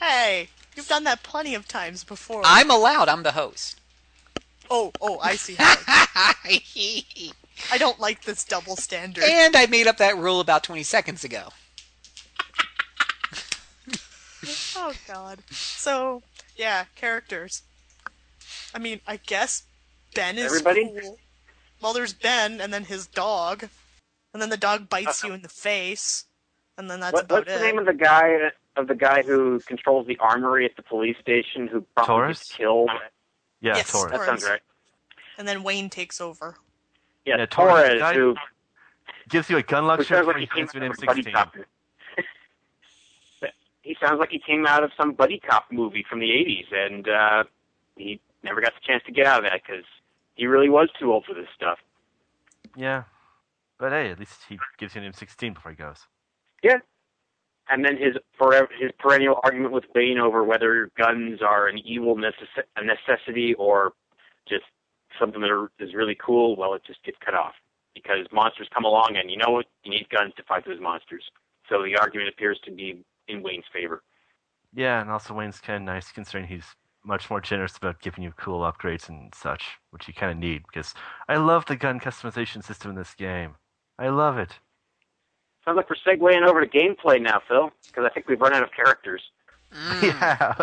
Hey, 0.00 0.48
you've 0.74 0.88
done 0.88 1.04
that 1.04 1.22
plenty 1.22 1.54
of 1.54 1.66
times 1.68 2.04
before. 2.04 2.42
I'm 2.44 2.70
allowed, 2.70 3.08
I'm 3.08 3.22
the 3.22 3.32
host. 3.32 3.80
Oh, 4.70 4.92
oh, 5.00 5.18
I 5.20 5.36
see 5.36 5.54
how. 5.58 5.76
I 7.72 7.78
don't 7.78 8.00
like 8.00 8.24
this 8.24 8.44
double 8.44 8.76
standard. 8.76 9.24
and 9.24 9.56
I 9.56 9.66
made 9.66 9.86
up 9.86 9.98
that 9.98 10.16
rule 10.16 10.40
about 10.40 10.64
20 10.64 10.82
seconds 10.82 11.24
ago. 11.24 11.48
Oh 14.76 14.92
God. 15.08 15.40
So 15.50 16.22
yeah, 16.56 16.84
characters. 16.94 17.62
I 18.74 18.78
mean, 18.78 19.00
I 19.06 19.16
guess 19.16 19.64
Ben 20.14 20.38
is 20.38 20.44
Everybody? 20.44 20.92
cool. 21.00 21.18
Well, 21.80 21.92
there's 21.92 22.12
Ben, 22.12 22.60
and 22.60 22.72
then 22.72 22.84
his 22.84 23.06
dog, 23.06 23.68
and 24.32 24.40
then 24.40 24.50
the 24.50 24.56
dog 24.56 24.88
bites 24.88 25.24
uh-huh. 25.24 25.28
you 25.28 25.34
in 25.34 25.42
the 25.42 25.48
face, 25.48 26.24
and 26.78 26.90
then 26.90 27.00
that's 27.00 27.12
What, 27.12 27.24
about 27.24 27.38
what's 27.46 27.50
it. 27.52 27.58
the 27.58 27.64
name 27.64 27.78
of 27.78 27.86
the 27.86 27.94
guy 27.94 28.50
of 28.76 28.88
the 28.88 28.94
guy 28.94 29.22
who 29.22 29.60
controls 29.60 30.06
the 30.06 30.16
armory 30.18 30.64
at 30.66 30.76
the 30.76 30.82
police 30.82 31.16
station 31.20 31.66
who 31.66 31.80
probably 31.94 32.06
Torres? 32.14 32.42
killed? 32.54 32.90
Yeah, 33.60 33.76
Yes, 33.76 33.90
Torres. 33.90 34.12
That 34.12 34.26
sounds 34.26 34.44
right. 34.44 34.60
and 35.38 35.48
then 35.48 35.62
Wayne 35.62 35.88
takes 35.88 36.20
over. 36.20 36.56
Yeah, 37.24 37.38
Yeah, 37.38 37.46
Torres, 37.46 37.92
the 37.94 37.98
Torres, 37.98 38.16
who, 38.16 38.36
Gives 39.28 39.50
you 39.50 39.56
a 39.56 39.62
gun 39.62 39.84
who 39.84 39.88
lecture 39.88 40.04
sounds 40.04 40.26
for 40.26 40.32
like 40.34 40.40
he 40.40 40.46
came 40.46 40.66
defense 40.66 41.00
with 41.00 41.08
out 41.08 41.18
of 41.18 41.26
a 41.26 41.30
buddy 41.32 41.62
M16. 43.42 43.50
he 43.82 43.96
sounds 44.00 44.20
like 44.20 44.30
he 44.30 44.38
came 44.38 44.66
out 44.66 44.84
of 44.84 44.92
some 44.96 45.12
buddy 45.14 45.40
cop 45.40 45.66
movie 45.72 46.04
from 46.08 46.20
the 46.20 46.26
'80s, 46.26 46.72
and 46.72 47.08
uh, 47.08 47.44
he 47.96 48.20
never 48.44 48.60
got 48.60 48.72
the 48.74 48.80
chance 48.86 49.02
to 49.06 49.12
get 49.12 49.26
out 49.26 49.38
of 49.44 49.50
that 49.50 49.62
because 49.66 49.84
he 50.36 50.46
really 50.46 50.68
was 50.68 50.88
too 50.98 51.12
old 51.12 51.24
for 51.24 51.34
this 51.34 51.48
stuff. 51.56 51.78
Yeah. 52.76 53.04
But 53.78 53.92
hey, 53.92 54.10
at 54.10 54.18
least 54.20 54.40
he 54.48 54.58
gives 54.78 54.94
you 54.94 55.02
an 55.02 55.12
M16 55.12 55.54
before 55.54 55.72
he 55.72 55.76
goes. 55.76 56.06
Yeah. 56.66 56.78
And 57.68 57.84
then 57.84 57.96
his 57.96 58.16
forever 58.36 58.68
his 58.78 58.90
perennial 58.98 59.38
argument 59.44 59.72
with 59.72 59.84
Wayne 59.94 60.18
over 60.18 60.42
whether 60.42 60.90
guns 60.98 61.40
are 61.42 61.68
an 61.68 61.78
evil 61.78 62.16
necess- 62.16 62.64
a 62.76 62.82
necessity 62.84 63.54
or 63.54 63.92
just 64.48 64.64
something 65.18 65.40
that 65.40 65.68
is 65.78 65.94
really 65.94 66.16
cool. 66.16 66.56
Well, 66.56 66.74
it 66.74 66.82
just 66.84 67.02
gets 67.04 67.18
cut 67.24 67.34
off 67.34 67.54
because 67.94 68.26
monsters 68.32 68.68
come 68.74 68.84
along, 68.84 69.16
and 69.16 69.30
you 69.30 69.36
know 69.36 69.50
what? 69.50 69.66
You 69.84 69.92
need 69.92 70.08
guns 70.10 70.32
to 70.36 70.42
fight 70.42 70.64
those 70.66 70.80
monsters. 70.80 71.22
So 71.68 71.82
the 71.82 71.96
argument 71.96 72.28
appears 72.28 72.58
to 72.64 72.72
be 72.72 73.04
in 73.28 73.42
Wayne's 73.42 73.64
favor. 73.72 74.02
Yeah, 74.74 75.00
and 75.00 75.10
also 75.10 75.34
Wayne's 75.34 75.60
kind 75.60 75.76
of 75.76 75.82
nice 75.82 76.10
considering 76.12 76.48
he's 76.48 76.74
much 77.04 77.30
more 77.30 77.40
generous 77.40 77.76
about 77.76 78.00
giving 78.00 78.24
you 78.24 78.32
cool 78.36 78.60
upgrades 78.60 79.08
and 79.08 79.32
such, 79.34 79.78
which 79.90 80.08
you 80.08 80.14
kind 80.14 80.32
of 80.32 80.38
need 80.38 80.62
because 80.66 80.94
I 81.28 81.36
love 81.36 81.64
the 81.66 81.76
gun 81.76 82.00
customization 82.00 82.64
system 82.64 82.90
in 82.90 82.96
this 82.96 83.14
game. 83.14 83.54
I 83.98 84.08
love 84.08 84.36
it. 84.38 84.58
Sounds 85.66 85.76
like 85.76 85.90
we're 85.90 85.96
segueing 85.96 86.46
over 86.46 86.64
to 86.64 86.66
gameplay 86.66 87.20
now, 87.20 87.42
Phil, 87.48 87.72
because 87.88 88.04
I 88.04 88.08
think 88.10 88.28
we've 88.28 88.40
run 88.40 88.54
out 88.54 88.62
of 88.62 88.70
characters. 88.72 89.22
Yeah. 90.02 90.54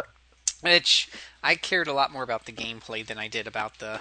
Which 0.62 1.10
I 1.44 1.56
cared 1.56 1.90
a 1.90 1.94
lot 1.94 2.14
more 2.14 2.24
about 2.24 2.46
the 2.46 2.54
gameplay 2.54 3.06
than 3.06 3.18
I 3.18 3.28
did 3.28 3.48
about 3.48 3.80
the 3.80 4.00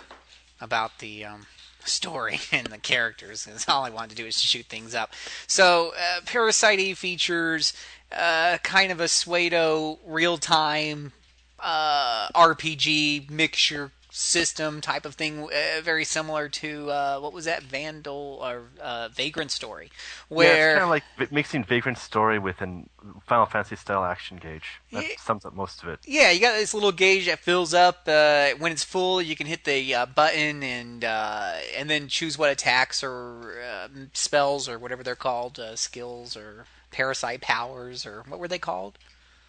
about 0.60 1.00
the 1.00 1.24
um, 1.24 1.46
story 1.84 2.38
and 2.52 2.68
the 2.68 2.78
characters. 2.78 3.44
Because 3.44 3.68
all 3.68 3.84
I 3.84 3.90
wanted 3.90 4.10
to 4.10 4.16
do 4.16 4.26
is 4.26 4.40
to 4.40 4.46
shoot 4.46 4.66
things 4.66 4.94
up. 4.94 5.12
So, 5.48 5.92
uh, 5.98 6.20
Parasite 6.24 6.78
Eve 6.78 6.98
features 6.98 7.72
uh, 8.16 8.58
kind 8.62 8.92
of 8.92 9.00
a 9.00 9.08
pseudo 9.08 9.98
real 10.06 10.38
time 10.38 11.12
uh, 11.58 12.28
RPG 12.28 13.28
mixture 13.28 13.90
system 14.14 14.80
type 14.80 15.06
of 15.06 15.14
thing, 15.14 15.44
uh, 15.44 15.80
very 15.82 16.04
similar 16.04 16.48
to 16.48 16.90
uh, 16.90 17.18
what 17.18 17.32
was 17.32 17.46
that 17.46 17.62
Vandal 17.62 18.38
or 18.42 18.64
uh, 18.80 19.08
Vagrant 19.08 19.50
story, 19.50 19.90
yeah, 20.30 20.36
where 20.36 20.54
it's 20.66 20.72
kind 20.74 20.82
of 20.84 20.90
like 20.90 21.32
mixing 21.32 21.64
Vagrant 21.64 21.98
story 21.98 22.38
with 22.38 22.60
an 22.60 22.90
Final 23.26 23.46
Fantasy 23.46 23.76
style 23.76 24.04
action 24.04 24.36
gauge. 24.36 24.80
That 24.92 25.04
Yeah. 25.04 25.14
sums 25.18 25.44
up 25.44 25.54
most 25.54 25.82
of 25.82 25.88
it. 25.88 26.00
Yeah, 26.06 26.30
you 26.30 26.40
got 26.40 26.52
this 26.54 26.74
little 26.74 26.92
gauge 26.92 27.26
that 27.26 27.38
fills 27.38 27.72
up. 27.72 28.02
Uh, 28.06 28.50
when 28.58 28.70
it's 28.70 28.84
full, 28.84 29.22
you 29.22 29.34
can 29.34 29.46
hit 29.46 29.64
the 29.64 29.94
uh, 29.94 30.06
button 30.06 30.62
and 30.62 31.04
uh, 31.04 31.54
and 31.76 31.88
then 31.88 32.08
choose 32.08 32.36
what 32.36 32.50
attacks 32.50 33.02
or 33.02 33.62
uh, 33.62 33.88
spells 34.12 34.68
or 34.68 34.78
whatever 34.78 35.02
they're 35.02 35.16
called, 35.16 35.58
uh, 35.58 35.74
skills 35.74 36.36
or 36.36 36.66
parasite 36.90 37.40
powers 37.40 38.04
or 38.04 38.22
what 38.28 38.38
were 38.38 38.48
they 38.48 38.58
called? 38.58 38.98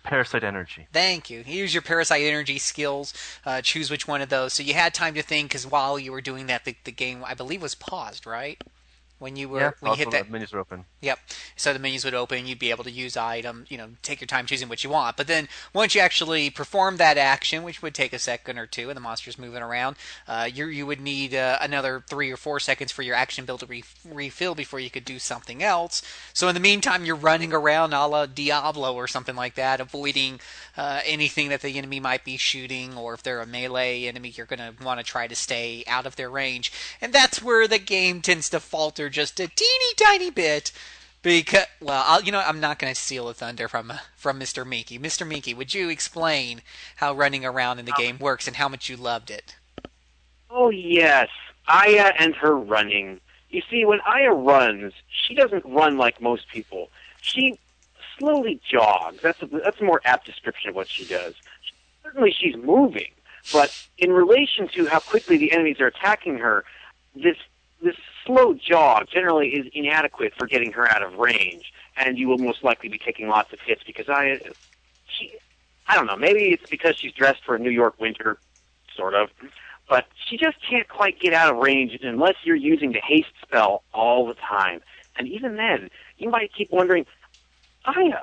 Parasite 0.03 0.43
Energy. 0.43 0.87
Thank 0.91 1.29
you. 1.29 1.43
Use 1.45 1.73
your 1.73 1.81
parasite 1.81 2.21
energy 2.23 2.59
skills. 2.59 3.13
Uh, 3.45 3.61
choose 3.61 3.89
which 3.89 4.07
one 4.07 4.21
of 4.21 4.29
those. 4.29 4.53
So 4.53 4.63
you 4.63 4.73
had 4.73 4.93
time 4.93 5.13
to 5.15 5.21
think 5.21 5.49
because 5.49 5.65
while 5.65 5.97
you 5.97 6.11
were 6.11 6.21
doing 6.21 6.47
that, 6.47 6.65
the, 6.65 6.75
the 6.83 6.91
game 6.91 7.23
I 7.25 7.33
believe 7.33 7.61
was 7.61 7.75
paused, 7.75 8.25
right? 8.27 8.61
When 9.23 9.37
you 9.37 9.47
were 9.47 9.59
yeah, 9.61 9.71
when 9.79 9.93
you 9.93 9.97
hit 9.99 10.07
also 10.07 10.17
that 10.17 10.25
the 10.25 10.31
menus 10.33 10.53
are 10.53 10.59
open. 10.59 10.83
Yep. 10.99 11.17
So 11.55 11.71
the 11.71 11.79
menus 11.79 12.03
would 12.03 12.13
open. 12.13 12.45
You'd 12.45 12.59
be 12.59 12.71
able 12.71 12.83
to 12.83 12.91
use 12.91 13.15
item. 13.15 13.65
You 13.69 13.77
know, 13.77 13.89
take 14.01 14.19
your 14.19 14.27
time 14.27 14.45
choosing 14.45 14.67
what 14.67 14.83
you 14.83 14.89
want. 14.89 15.15
But 15.15 15.27
then 15.27 15.47
once 15.73 15.95
you 15.95 16.01
actually 16.01 16.49
perform 16.49 16.97
that 16.97 17.17
action, 17.17 17.63
which 17.63 17.81
would 17.81 17.93
take 17.93 18.11
a 18.11 18.19
second 18.19 18.57
or 18.57 18.67
two, 18.67 18.89
and 18.89 18.97
the 18.97 19.01
monster's 19.01 19.39
moving 19.39 19.63
around, 19.63 19.95
uh, 20.27 20.49
you 20.53 20.65
you 20.65 20.85
would 20.85 20.99
need 20.99 21.33
uh, 21.33 21.57
another 21.61 22.03
three 22.09 22.31
or 22.31 22.35
four 22.35 22.59
seconds 22.59 22.91
for 22.91 23.01
your 23.01 23.15
action 23.15 23.45
build 23.45 23.61
to 23.61 23.65
re- 23.65 23.85
refill 24.03 24.55
before 24.55 24.81
you 24.81 24.89
could 24.89 25.05
do 25.05 25.19
something 25.19 25.63
else. 25.63 26.01
So 26.33 26.49
in 26.49 26.53
the 26.53 26.59
meantime, 26.59 27.05
you're 27.05 27.15
running 27.15 27.53
around 27.53 27.93
a 27.93 28.05
la 28.05 28.25
Diablo 28.25 28.93
or 28.93 29.07
something 29.07 29.37
like 29.37 29.55
that, 29.55 29.79
avoiding 29.79 30.41
uh, 30.75 30.99
anything 31.05 31.47
that 31.47 31.61
the 31.61 31.77
enemy 31.77 32.01
might 32.01 32.25
be 32.25 32.35
shooting, 32.35 32.97
or 32.97 33.13
if 33.13 33.23
they're 33.23 33.39
a 33.39 33.45
melee 33.47 34.05
enemy, 34.05 34.33
you're 34.35 34.45
going 34.45 34.59
to 34.59 34.83
want 34.83 34.99
to 34.99 35.05
try 35.05 35.27
to 35.27 35.35
stay 35.35 35.85
out 35.87 36.05
of 36.05 36.17
their 36.17 36.29
range. 36.29 36.73
And 36.99 37.13
that's 37.13 37.41
where 37.41 37.69
the 37.69 37.79
game 37.79 38.21
tends 38.21 38.49
to 38.49 38.59
falter 38.59 39.09
just 39.13 39.39
a 39.39 39.47
teeny 39.47 39.93
tiny 39.95 40.29
bit. 40.29 40.71
Because 41.21 41.67
well, 41.79 42.03
I'll, 42.05 42.21
you 42.21 42.33
know, 42.33 42.39
I'm 42.45 42.59
not 42.59 42.79
going 42.79 42.93
to 42.93 42.99
steal 42.99 43.27
the 43.27 43.33
thunder 43.33 43.69
from 43.69 43.93
from 44.17 44.39
Mr. 44.39 44.67
Minky. 44.67 44.99
Mr. 44.99 45.25
Minky, 45.25 45.53
would 45.53 45.73
you 45.73 45.87
explain 45.87 46.61
how 46.97 47.13
running 47.13 47.45
around 47.45 47.79
in 47.79 47.85
the 47.85 47.93
game 47.93 48.19
works 48.19 48.45
and 48.45 48.57
how 48.57 48.67
much 48.67 48.89
you 48.89 48.97
loved 48.97 49.31
it? 49.31 49.55
Oh 50.49 50.69
yes, 50.69 51.29
Aya 51.67 52.11
and 52.19 52.35
her 52.35 52.57
running. 52.57 53.21
You 53.49 53.61
see, 53.69 53.85
when 53.85 54.01
Aya 54.01 54.31
runs, 54.31 54.93
she 55.07 55.33
doesn't 55.33 55.63
run 55.65 55.97
like 55.97 56.21
most 56.21 56.49
people. 56.49 56.89
She 57.21 57.57
slowly 58.17 58.59
jogs. 58.69 59.21
That's 59.21 59.41
a, 59.41 59.47
that's 59.47 59.79
a 59.79 59.83
more 59.83 60.01
apt 60.03 60.25
description 60.25 60.69
of 60.69 60.75
what 60.75 60.89
she 60.89 61.05
does. 61.05 61.35
Certainly, 62.03 62.35
she's 62.37 62.57
moving, 62.57 63.11
but 63.53 63.87
in 63.97 64.11
relation 64.11 64.67
to 64.75 64.87
how 64.87 64.99
quickly 64.99 65.37
the 65.37 65.53
enemies 65.53 65.79
are 65.79 65.87
attacking 65.87 66.37
her, 66.39 66.65
this 67.15 67.37
this 67.83 67.95
slow 68.25 68.53
jog 68.53 69.07
generally 69.11 69.49
is 69.49 69.67
inadequate 69.73 70.33
for 70.37 70.47
getting 70.47 70.71
her 70.71 70.87
out 70.89 71.03
of 71.03 71.15
range, 71.15 71.73
and 71.97 72.17
you 72.17 72.27
will 72.27 72.37
most 72.37 72.63
likely 72.63 72.89
be 72.89 72.97
taking 72.97 73.27
lots 73.27 73.53
of 73.53 73.59
hits 73.59 73.83
because 73.83 74.09
I, 74.09 74.39
she, 75.07 75.33
I 75.87 75.95
don't 75.95 76.07
know, 76.07 76.15
maybe 76.15 76.45
it's 76.45 76.69
because 76.69 76.95
she's 76.95 77.13
dressed 77.13 77.43
for 77.45 77.55
a 77.55 77.59
New 77.59 77.69
York 77.69 77.99
winter, 77.99 78.37
sort 78.95 79.13
of 79.13 79.29
but 79.89 80.05
she 80.27 80.37
just 80.37 80.57
can't 80.67 80.87
quite 80.87 81.19
get 81.19 81.33
out 81.33 81.53
of 81.53 81.57
range 81.61 81.97
unless 82.01 82.35
you're 82.43 82.55
using 82.55 82.93
the 82.93 83.01
haste 83.01 83.33
spell 83.41 83.83
all 83.93 84.25
the 84.25 84.33
time. 84.35 84.81
And 85.15 85.27
even 85.27 85.55
then, 85.57 85.89
you 86.17 86.29
might 86.29 86.53
keep 86.53 86.71
wondering, 86.71 87.05
Aya, 87.85 88.21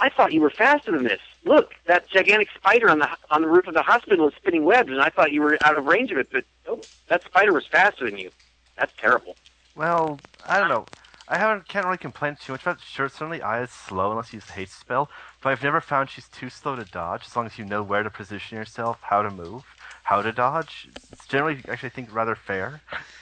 I 0.00 0.08
thought 0.10 0.32
you 0.32 0.40
were 0.40 0.50
faster 0.50 0.92
than 0.92 1.04
this. 1.04 1.20
Look, 1.44 1.74
that 1.86 2.08
gigantic 2.08 2.48
spider 2.54 2.90
on 2.90 2.98
the 2.98 3.08
on 3.30 3.42
the 3.42 3.48
roof 3.48 3.66
of 3.66 3.74
the 3.74 3.82
hospital 3.82 4.28
is 4.28 4.34
spinning 4.34 4.64
webs, 4.64 4.90
and 4.90 5.00
I 5.00 5.08
thought 5.08 5.32
you 5.32 5.40
were 5.40 5.56
out 5.62 5.78
of 5.78 5.86
range 5.86 6.10
of 6.10 6.18
it. 6.18 6.28
But 6.30 6.44
nope, 6.66 6.84
that 7.08 7.24
spider 7.24 7.52
was 7.52 7.66
faster 7.66 8.04
than 8.04 8.18
you. 8.18 8.30
That's 8.78 8.92
terrible. 8.96 9.36
Well, 9.74 10.18
I 10.46 10.58
don't 10.58 10.68
know. 10.68 10.86
Aya 11.28 11.38
haven't 11.38 11.68
can't 11.68 11.84
really 11.84 11.98
complain 11.98 12.36
too 12.40 12.52
much 12.52 12.62
about. 12.62 12.80
Sure, 12.80 13.08
certainly 13.08 13.42
I 13.42 13.62
is 13.62 13.70
slow 13.70 14.10
unless 14.12 14.32
you 14.32 14.38
use 14.38 14.48
haste 14.50 14.78
spell, 14.80 15.10
but 15.42 15.50
I've 15.50 15.62
never 15.62 15.80
found 15.80 16.08
she's 16.08 16.28
too 16.28 16.48
slow 16.48 16.74
to 16.76 16.84
dodge 16.84 17.26
as 17.26 17.36
long 17.36 17.44
as 17.44 17.58
you 17.58 17.66
know 17.66 17.82
where 17.82 18.02
to 18.02 18.08
position 18.08 18.56
yourself, 18.56 18.98
how 19.02 19.20
to 19.20 19.30
move, 19.30 19.64
how 20.08 20.22
to 20.22 20.32
dodge. 20.32 20.88
It's 21.12 21.26
generally 21.26 21.58
actually 21.68 21.88
I 21.88 21.92
think 21.92 22.14
rather 22.14 22.34
fair. 22.34 22.80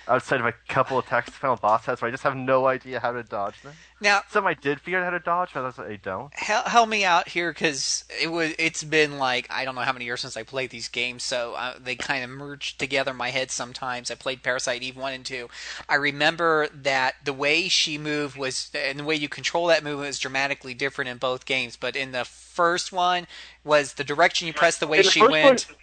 Outside 0.09 0.39
of 0.39 0.47
a 0.47 0.55
couple 0.69 1.01
attacks 1.01 1.27
the 1.27 1.33
final 1.33 1.57
boss 1.57 1.87
has 1.87 2.01
where 2.01 2.07
I 2.09 2.13
just 2.13 2.23
have 2.23 2.37
no 2.37 2.69
idea 2.69 3.01
how 3.01 3.11
to 3.11 3.25
dodge 3.25 3.61
them. 3.63 3.73
Now, 4.01 4.21
Some 4.31 4.47
I 4.47 4.55
did 4.55 4.81
figure 4.81 5.01
out 5.01 5.05
how 5.05 5.11
to 5.11 5.19
dodge, 5.19 5.51
but 5.53 5.65
others 5.65 5.81
I 5.81 5.97
don't. 5.97 6.33
help, 6.35 6.69
help 6.69 6.89
me 6.89 7.05
out 7.05 7.29
here 7.29 7.51
because 7.51 8.05
it 8.23 8.29
was 8.29 8.53
it's 8.57 8.85
been 8.85 9.19
like 9.19 9.49
I 9.51 9.65
don't 9.65 9.75
know 9.75 9.81
how 9.81 9.93
many 9.93 10.05
years 10.05 10.21
since 10.21 10.37
I 10.37 10.45
played 10.45 10.71
these 10.71 10.87
games, 10.87 11.25
so 11.25 11.55
uh, 11.55 11.75
they 11.81 11.97
kind 11.97 12.23
of 12.23 12.31
merged 12.31 12.79
together 12.79 13.11
in 13.11 13.17
my 13.17 13.31
head. 13.31 13.51
Sometimes 13.51 14.09
I 14.13 14.15
played 14.15 14.45
Parasite 14.45 14.83
Eve 14.85 14.97
one 14.97 15.13
and 15.13 15.27
two. 15.27 15.49
I 15.89 15.97
remember 15.97 16.69
that 16.69 17.17
the 17.25 17.33
way 17.33 17.67
she 17.67 17.99
moved 17.99 18.37
was 18.37 18.71
and 18.75 19.01
the 19.01 19.05
way 19.05 19.17
you 19.17 19.29
control 19.29 19.67
that 19.67 19.83
movement 19.83 20.07
was 20.07 20.21
dramatically 20.21 20.73
different 20.75 21.09
in 21.09 21.17
both 21.19 21.47
games. 21.47 21.77
But 21.77 21.97
in 21.97 22.13
the 22.13 22.25
first 22.25 22.93
one 22.93 23.27
was 23.65 23.95
the 23.95 24.05
direction 24.05 24.47
you 24.47 24.53
pressed 24.53 24.79
the 24.79 24.87
way 24.87 24.99
In 24.99 25.05
the 25.05 25.11
she 25.11 25.19
first 25.21 25.33
went. 25.33 25.67
one, 25.69 25.77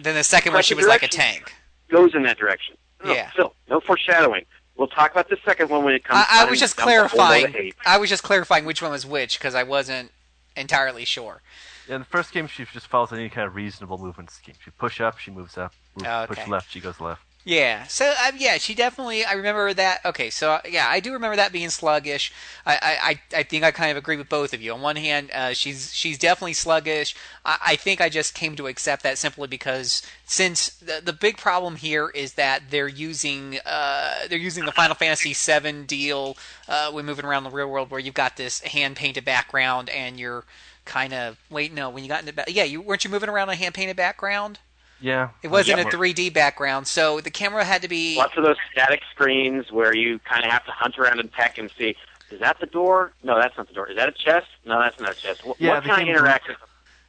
then 0.00 0.14
the 0.14 0.24
second 0.24 0.52
one 0.52 0.62
she 0.62 0.74
was 0.74 0.86
like 0.86 1.02
a 1.02 1.08
tank. 1.08 1.52
goes 1.88 2.14
in 2.14 2.22
that 2.24 2.38
direction. 2.38 2.76
No, 3.04 3.12
Yeah. 3.12 3.30
Phil, 3.30 3.54
no 3.68 3.80
foreshadowing. 3.80 4.44
We'll 4.76 4.88
talk 4.88 5.10
about 5.10 5.28
the 5.28 5.36
second 5.44 5.68
one 5.68 5.84
when 5.84 5.94
it 5.94 6.04
comes. 6.04 6.24
I, 6.30 6.46
I 6.46 6.50
was 6.50 6.58
just 6.58 6.76
dump 6.76 6.88
a 6.90 7.08
whole 7.08 7.18
load 7.18 7.44
of 7.44 7.50
clarifying. 7.50 7.72
I 7.84 7.98
was 7.98 8.08
just 8.08 8.22
clarifying 8.22 8.64
which 8.64 8.80
one 8.80 8.90
was 8.90 9.04
which 9.04 9.38
because 9.38 9.54
I 9.54 9.62
wasn't 9.62 10.10
entirely 10.56 11.04
sure. 11.04 11.42
Yeah, 11.88 11.96
in 11.96 12.00
the 12.00 12.06
first 12.06 12.32
game 12.32 12.46
she 12.46 12.64
just 12.64 12.86
follows 12.86 13.12
any 13.12 13.28
kind 13.28 13.46
of 13.46 13.54
reasonable 13.54 13.98
movement 13.98 14.30
scheme. 14.30 14.54
She 14.64 14.70
push 14.70 15.00
up, 15.00 15.18
she 15.18 15.30
moves 15.30 15.58
up. 15.58 15.74
Move, 15.96 16.06
oh, 16.08 16.22
Okay. 16.22 16.34
Push 16.34 16.48
left, 16.48 16.70
she 16.70 16.80
goes 16.80 17.00
left. 17.00 17.22
Yeah. 17.42 17.86
So 17.86 18.12
uh, 18.22 18.32
yeah, 18.36 18.58
she 18.58 18.74
definitely. 18.74 19.24
I 19.24 19.32
remember 19.32 19.72
that. 19.72 20.04
Okay. 20.04 20.28
So 20.28 20.52
uh, 20.52 20.60
yeah, 20.68 20.86
I 20.88 21.00
do 21.00 21.12
remember 21.14 21.36
that 21.36 21.52
being 21.52 21.70
sluggish. 21.70 22.30
I 22.66 23.20
I, 23.32 23.38
I 23.38 23.42
think 23.44 23.64
I 23.64 23.70
kind 23.70 23.90
of 23.90 23.96
agree 23.96 24.16
with 24.16 24.28
both 24.28 24.52
of 24.52 24.60
you. 24.60 24.74
On 24.74 24.82
one 24.82 24.96
hand, 24.96 25.30
uh, 25.32 25.54
she's 25.54 25.94
she's 25.94 26.18
definitely 26.18 26.52
sluggish. 26.52 27.14
I, 27.44 27.58
I 27.68 27.76
think 27.76 28.00
I 28.02 28.10
just 28.10 28.34
came 28.34 28.56
to 28.56 28.66
accept 28.66 29.02
that 29.04 29.16
simply 29.16 29.48
because 29.48 30.02
since 30.26 30.68
the 30.68 31.00
the 31.02 31.14
big 31.14 31.38
problem 31.38 31.76
here 31.76 32.10
is 32.10 32.34
that 32.34 32.64
they're 32.70 32.88
using 32.88 33.58
uh 33.64 34.26
they're 34.28 34.38
using 34.38 34.66
the 34.66 34.72
Final 34.72 34.94
Fantasy 34.94 35.32
VII 35.32 35.84
deal. 35.84 36.36
Uh, 36.68 36.90
when 36.92 37.04
moving 37.06 37.24
around 37.24 37.44
the 37.44 37.50
real 37.50 37.68
world, 37.68 37.90
where 37.90 37.98
you've 38.00 38.14
got 38.14 38.36
this 38.36 38.60
hand 38.60 38.96
painted 38.96 39.24
background 39.24 39.88
and 39.90 40.20
you're 40.20 40.44
kind 40.84 41.12
of 41.14 41.38
wait 41.50 41.72
no 41.72 41.88
when 41.90 42.02
you 42.04 42.08
got 42.08 42.20
into 42.20 42.32
ba- 42.32 42.44
yeah 42.48 42.64
you 42.64 42.80
weren't 42.80 43.04
you 43.04 43.10
moving 43.10 43.28
around 43.28 43.48
a 43.48 43.54
hand 43.56 43.74
painted 43.74 43.96
background. 43.96 44.58
Yeah. 45.00 45.30
It 45.42 45.48
wasn't 45.48 45.78
Yeah. 45.78 45.86
a 45.88 45.90
3D 45.90 46.28
background, 46.32 46.86
so 46.86 47.20
the 47.20 47.30
camera 47.30 47.64
had 47.64 47.82
to 47.82 47.88
be. 47.88 48.16
Lots 48.16 48.36
of 48.36 48.44
those 48.44 48.56
static 48.72 49.00
screens 49.12 49.70
where 49.72 49.94
you 49.96 50.18
kind 50.20 50.44
of 50.44 50.50
have 50.50 50.64
to 50.66 50.72
hunt 50.72 50.98
around 50.98 51.20
and 51.20 51.30
peck 51.32 51.58
and 51.58 51.70
see. 51.78 51.96
Is 52.30 52.40
that 52.40 52.60
the 52.60 52.66
door? 52.66 53.12
No, 53.24 53.40
that's 53.40 53.56
not 53.56 53.66
the 53.68 53.74
door. 53.74 53.88
Is 53.88 53.96
that 53.96 54.08
a 54.08 54.12
chest? 54.12 54.46
No, 54.64 54.78
that's 54.80 55.00
not 55.00 55.12
a 55.12 55.14
chest. 55.14 55.44
What, 55.44 55.60
Yeah, 55.60 55.74
what 55.74 55.84
kind 55.84 56.02
of 56.02 56.06
game- 56.06 56.08
interaction? 56.16 56.54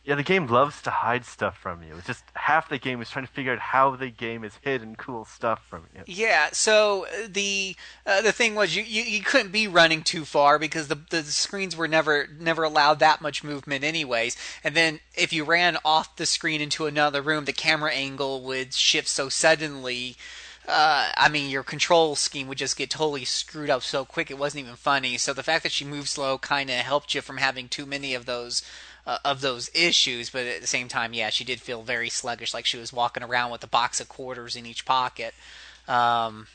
Yeah, 0.04 0.16
the 0.16 0.24
game 0.24 0.48
loves 0.48 0.82
to 0.82 0.90
hide 0.90 1.26
stuff 1.26 1.58
from 1.60 1.84
you. 1.84 1.96
It's 1.96 2.08
just 2.08 2.24
half 2.34 2.70
the 2.70 2.80
game 2.80 3.02
is 3.04 3.10
trying 3.12 3.28
to 3.28 3.32
figure 3.32 3.54
out 3.54 3.60
how 3.60 3.96
the 3.96 4.10
game 4.10 4.44
is 4.44 4.58
hidden 4.64 4.96
cool 4.96 5.26
stuff 5.26 5.64
from 5.70 5.86
you. 5.96 6.02
Yeah, 6.08 6.50
so 6.54 7.06
uh, 7.06 7.28
the 7.30 7.76
uh, 8.04 8.24
the 8.24 8.32
thing 8.32 8.56
was 8.56 8.76
you, 8.76 8.82
you, 8.82 9.04
you 9.04 9.22
couldn't 9.22 9.52
be 9.52 9.68
running 9.68 10.02
too 10.02 10.26
far 10.26 10.58
because 10.58 10.88
the 10.88 10.98
the 11.12 11.22
screens 11.24 11.78
were 11.78 11.88
never 11.88 12.28
never 12.40 12.64
allowed 12.64 12.98
that 13.00 13.22
much 13.22 13.44
movement 13.44 13.84
anyways. 13.84 14.36
And 14.64 14.76
then 14.76 15.02
if 15.14 15.32
you 15.32 15.44
ran 15.44 15.78
off 15.86 16.16
the 16.16 16.26
screen 16.26 16.62
into 16.62 16.88
another 16.88 17.22
room, 17.22 17.46
the 17.46 17.54
camera 17.54 17.92
angle 17.92 18.42
would 18.42 18.74
shift 18.74 19.08
so 19.08 19.30
suddenly. 19.30 20.18
Uh, 20.68 21.12
I 21.18 21.28
mean, 21.28 21.50
your 21.50 21.64
control 21.64 22.16
scheme 22.16 22.48
would 22.48 22.60
just 22.60 22.78
get 22.78 22.92
totally 22.92 23.26
screwed 23.26 23.72
up 23.72 23.82
so 23.82 24.06
quick 24.06 24.30
it 24.30 24.38
wasn't 24.38 24.64
even 24.64 24.76
funny. 24.76 25.18
So 25.18 25.34
the 25.34 25.44
fact 25.44 25.64
that 25.64 25.72
she 25.72 25.86
moved 25.86 26.08
slow 26.08 26.38
kind 26.38 26.70
of 26.70 26.78
helped 26.78 27.16
you 27.16 27.22
from 27.22 27.38
having 27.38 27.68
too 27.68 27.88
many 27.88 28.14
of 28.14 28.26
those 28.28 28.62
uh, 29.06 29.18
of 29.24 29.42
those 29.42 29.70
issues. 29.74 30.30
But 30.30 30.46
at 30.46 30.62
the 30.62 30.68
same 30.68 30.88
time, 30.88 31.14
yeah, 31.14 31.30
she 31.30 31.44
did 31.44 31.62
feel 31.62 31.82
very 31.82 32.10
sluggish, 32.10 32.54
like 32.54 32.66
she 32.66 32.78
was 32.78 32.94
walking 32.94 33.24
around 33.24 33.52
with 33.52 33.64
a 33.64 33.68
box 33.68 34.00
of 34.00 34.10
quarters 34.10 34.56
in 34.56 34.66
each 34.66 34.86
pocket. 34.86 35.34
Um, 35.88 36.48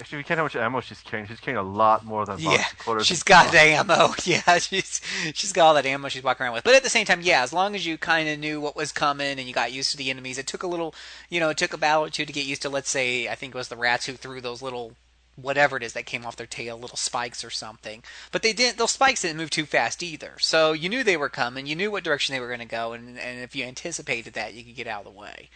Actually, 0.00 0.18
we 0.18 0.24
can't 0.24 0.38
know 0.38 0.42
how 0.42 0.44
much 0.44 0.56
ammo 0.56 0.80
she's 0.80 1.00
carrying. 1.00 1.28
She's 1.28 1.38
carrying 1.38 1.58
a 1.58 1.68
lot 1.68 2.04
more 2.04 2.24
than 2.24 2.36
a 2.36 2.42
box 2.42 2.58
yeah, 2.58 2.66
of 2.72 2.78
quarters. 2.78 3.06
she's 3.06 3.22
got 3.22 3.52
the 3.52 3.60
ammo. 3.60 4.14
Yeah, 4.24 4.58
she's 4.58 5.00
she's 5.34 5.52
got 5.52 5.66
all 5.66 5.74
that 5.74 5.86
ammo 5.86 6.08
she's 6.08 6.22
walking 6.22 6.44
around 6.44 6.54
with. 6.54 6.64
But 6.64 6.74
at 6.74 6.82
the 6.82 6.90
same 6.90 7.06
time, 7.06 7.20
yeah, 7.22 7.42
as 7.42 7.52
long 7.52 7.74
as 7.74 7.86
you 7.86 7.98
kind 7.98 8.28
of 8.28 8.38
knew 8.38 8.60
what 8.60 8.74
was 8.74 8.90
coming 8.90 9.38
and 9.38 9.46
you 9.46 9.52
got 9.52 9.72
used 9.72 9.90
to 9.92 9.96
the 9.96 10.10
enemies, 10.10 10.38
it 10.38 10.46
took 10.46 10.62
a 10.62 10.66
little, 10.66 10.94
you 11.28 11.38
know, 11.38 11.50
it 11.50 11.56
took 11.56 11.72
a 11.72 11.78
battle 11.78 12.04
or 12.04 12.10
two 12.10 12.24
to 12.24 12.32
get 12.32 12.46
used 12.46 12.62
to. 12.62 12.68
Let's 12.68 12.90
say, 12.90 13.28
I 13.28 13.34
think 13.34 13.54
it 13.54 13.58
was 13.58 13.68
the 13.68 13.76
rats 13.76 14.06
who 14.06 14.14
threw 14.14 14.40
those 14.40 14.62
little 14.62 14.96
whatever 15.42 15.76
it 15.76 15.82
is 15.82 15.92
that 15.94 16.06
came 16.06 16.24
off 16.24 16.36
their 16.36 16.46
tail, 16.46 16.78
little 16.78 16.96
spikes 16.96 17.44
or 17.44 17.50
something. 17.50 18.02
But 18.32 18.42
they 18.42 18.52
didn't; 18.52 18.78
those 18.78 18.92
spikes 18.92 19.22
didn't 19.22 19.36
move 19.36 19.50
too 19.50 19.66
fast 19.66 20.02
either. 20.02 20.34
So 20.38 20.72
you 20.72 20.88
knew 20.88 21.02
they 21.02 21.16
were 21.16 21.28
coming. 21.28 21.66
You 21.66 21.76
knew 21.76 21.90
what 21.90 22.04
direction 22.04 22.34
they 22.34 22.40
were 22.40 22.48
going 22.48 22.60
to 22.60 22.66
go, 22.66 22.92
and 22.92 23.18
and 23.18 23.40
if 23.40 23.54
you 23.54 23.64
anticipated 23.64 24.34
that, 24.34 24.54
you 24.54 24.64
could 24.64 24.76
get 24.76 24.86
out 24.86 25.06
of 25.06 25.12
the 25.12 25.18
way. 25.18 25.48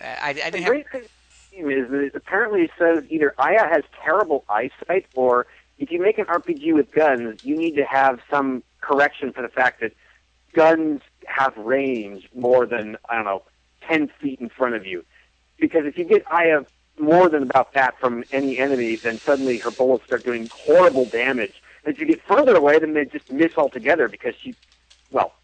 I, 0.00 0.30
I 0.30 0.32
didn't 0.32 0.62
have. 0.62 0.66
Great 0.66 0.90
thing- 0.90 1.02
is 1.54 1.90
that 1.90 2.00
it 2.00 2.14
apparently 2.14 2.70
says 2.78 3.04
either 3.10 3.34
Aya 3.38 3.68
has 3.68 3.82
terrible 4.02 4.42
eyesight 4.48 5.06
or 5.14 5.46
if 5.78 5.90
you 5.90 6.00
make 6.00 6.18
an 6.18 6.26
RPG 6.26 6.74
with 6.74 6.92
guns, 6.92 7.44
you 7.44 7.56
need 7.56 7.76
to 7.76 7.84
have 7.84 8.20
some 8.30 8.62
correction 8.80 9.32
for 9.32 9.42
the 9.42 9.48
fact 9.48 9.80
that 9.80 9.92
guns 10.52 11.02
have 11.26 11.56
range 11.56 12.28
more 12.34 12.66
than, 12.66 12.96
I 13.08 13.16
don't 13.16 13.24
know, 13.24 13.42
10 13.88 14.08
feet 14.20 14.40
in 14.40 14.48
front 14.48 14.74
of 14.74 14.86
you. 14.86 15.04
Because 15.58 15.84
if 15.84 15.98
you 15.98 16.04
get 16.04 16.24
Aya 16.30 16.62
more 17.02 17.28
than 17.28 17.42
about 17.42 17.74
that 17.74 17.98
from 17.98 18.24
any 18.32 18.58
enemy, 18.58 18.96
then 18.96 19.18
suddenly 19.18 19.58
her 19.58 19.70
bullets 19.70 20.04
start 20.04 20.24
doing 20.24 20.48
horrible 20.52 21.04
damage. 21.04 21.62
And 21.84 21.92
if 21.94 22.00
you 22.00 22.06
get 22.06 22.22
further 22.22 22.54
away, 22.56 22.78
then 22.78 22.94
they 22.94 23.04
just 23.04 23.30
miss 23.30 23.58
altogether 23.58 24.08
because 24.08 24.34
she, 24.40 24.54
well, 25.10 25.34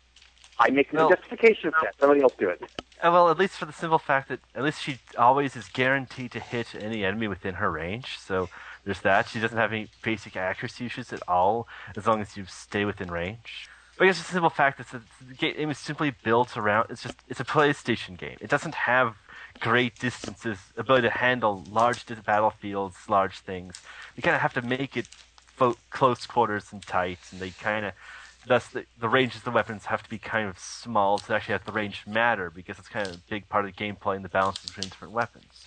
I 0.58 0.70
make 0.70 0.90
the 0.90 0.98
Well- 0.98 1.10
justification 1.10 1.72
for 1.72 1.80
that. 1.84 1.94
Somebody 1.98 2.22
else 2.22 2.34
do 2.38 2.48
it. 2.48 2.62
Uh, 3.00 3.10
well, 3.12 3.30
at 3.30 3.38
least 3.38 3.54
for 3.54 3.64
the 3.64 3.72
simple 3.72 3.98
fact 3.98 4.28
that 4.28 4.40
at 4.54 4.64
least 4.64 4.82
she 4.82 4.98
always 5.16 5.54
is 5.54 5.68
guaranteed 5.68 6.32
to 6.32 6.40
hit 6.40 6.74
any 6.74 7.04
enemy 7.04 7.28
within 7.28 7.54
her 7.54 7.70
range. 7.70 8.18
So 8.18 8.48
there's 8.84 9.00
that. 9.02 9.28
She 9.28 9.38
doesn't 9.38 9.56
have 9.56 9.72
any 9.72 9.88
basic 10.02 10.36
accuracy 10.36 10.86
issues 10.86 11.12
at 11.12 11.22
all, 11.28 11.68
as 11.96 12.06
long 12.06 12.20
as 12.20 12.36
you 12.36 12.44
stay 12.46 12.84
within 12.84 13.10
range. 13.10 13.68
But 13.96 14.04
I 14.04 14.06
guess 14.08 14.18
the 14.18 14.24
simple 14.24 14.50
fact 14.50 14.78
that 14.78 15.00
the 15.28 15.34
game 15.34 15.70
is 15.70 15.78
simply 15.78 16.12
built 16.22 16.56
around. 16.56 16.90
It's 16.90 17.02
just 17.02 17.16
it's 17.28 17.40
a 17.40 17.44
PlayStation 17.44 18.16
game. 18.16 18.36
It 18.40 18.48
doesn't 18.48 18.74
have 18.74 19.16
great 19.60 19.98
distances, 19.98 20.58
ability 20.76 21.08
to 21.08 21.14
handle 21.14 21.64
large 21.70 22.04
battlefields, 22.24 22.96
large 23.08 23.38
things. 23.40 23.80
You 24.16 24.22
kind 24.22 24.36
of 24.36 24.42
have 24.42 24.54
to 24.54 24.62
make 24.62 24.96
it 24.96 25.06
fo- 25.56 25.76
close 25.90 26.26
quarters 26.26 26.72
and 26.72 26.82
tight, 26.82 27.18
and 27.32 27.40
they 27.40 27.50
kind 27.50 27.86
of 27.86 27.92
thus 28.46 28.68
the, 28.68 28.84
the 28.98 29.08
ranges 29.08 29.38
of 29.38 29.44
the 29.44 29.50
weapons 29.50 29.86
have 29.86 30.02
to 30.02 30.08
be 30.08 30.18
kind 30.18 30.48
of 30.48 30.58
small 30.58 31.18
to 31.18 31.34
actually 31.34 31.52
have 31.52 31.64
the 31.64 31.72
range 31.72 32.04
matter 32.06 32.50
because 32.50 32.78
it's 32.78 32.88
kind 32.88 33.06
of 33.06 33.14
a 33.14 33.18
big 33.28 33.48
part 33.48 33.64
of 33.66 33.74
the 33.74 33.84
gameplay 33.84 34.16
and 34.16 34.24
the 34.24 34.28
balance 34.28 34.58
between 34.64 34.84
different 34.84 35.12
weapons. 35.12 35.66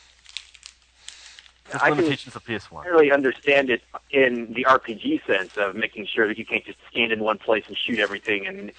There's 1.70 1.82
I 1.82 1.90
can- 1.90 1.98
limitations 1.98 2.36
of 2.36 2.44
PS1. 2.44 2.86
I 2.86 2.88
really 2.88 3.12
understand 3.12 3.70
it 3.70 3.82
in 4.10 4.54
the 4.54 4.66
RPG 4.68 5.26
sense 5.26 5.58
of 5.58 5.76
making 5.76 6.08
sure 6.08 6.28
that 6.28 6.38
you 6.38 6.46
can't 6.46 6.66
just 6.66 6.80
stand 6.90 7.12
in 7.12 7.20
one 7.20 7.38
place 7.38 7.64
and 7.68 7.78
shoot 7.78 8.00
everything 8.00 8.48
and 8.48 8.72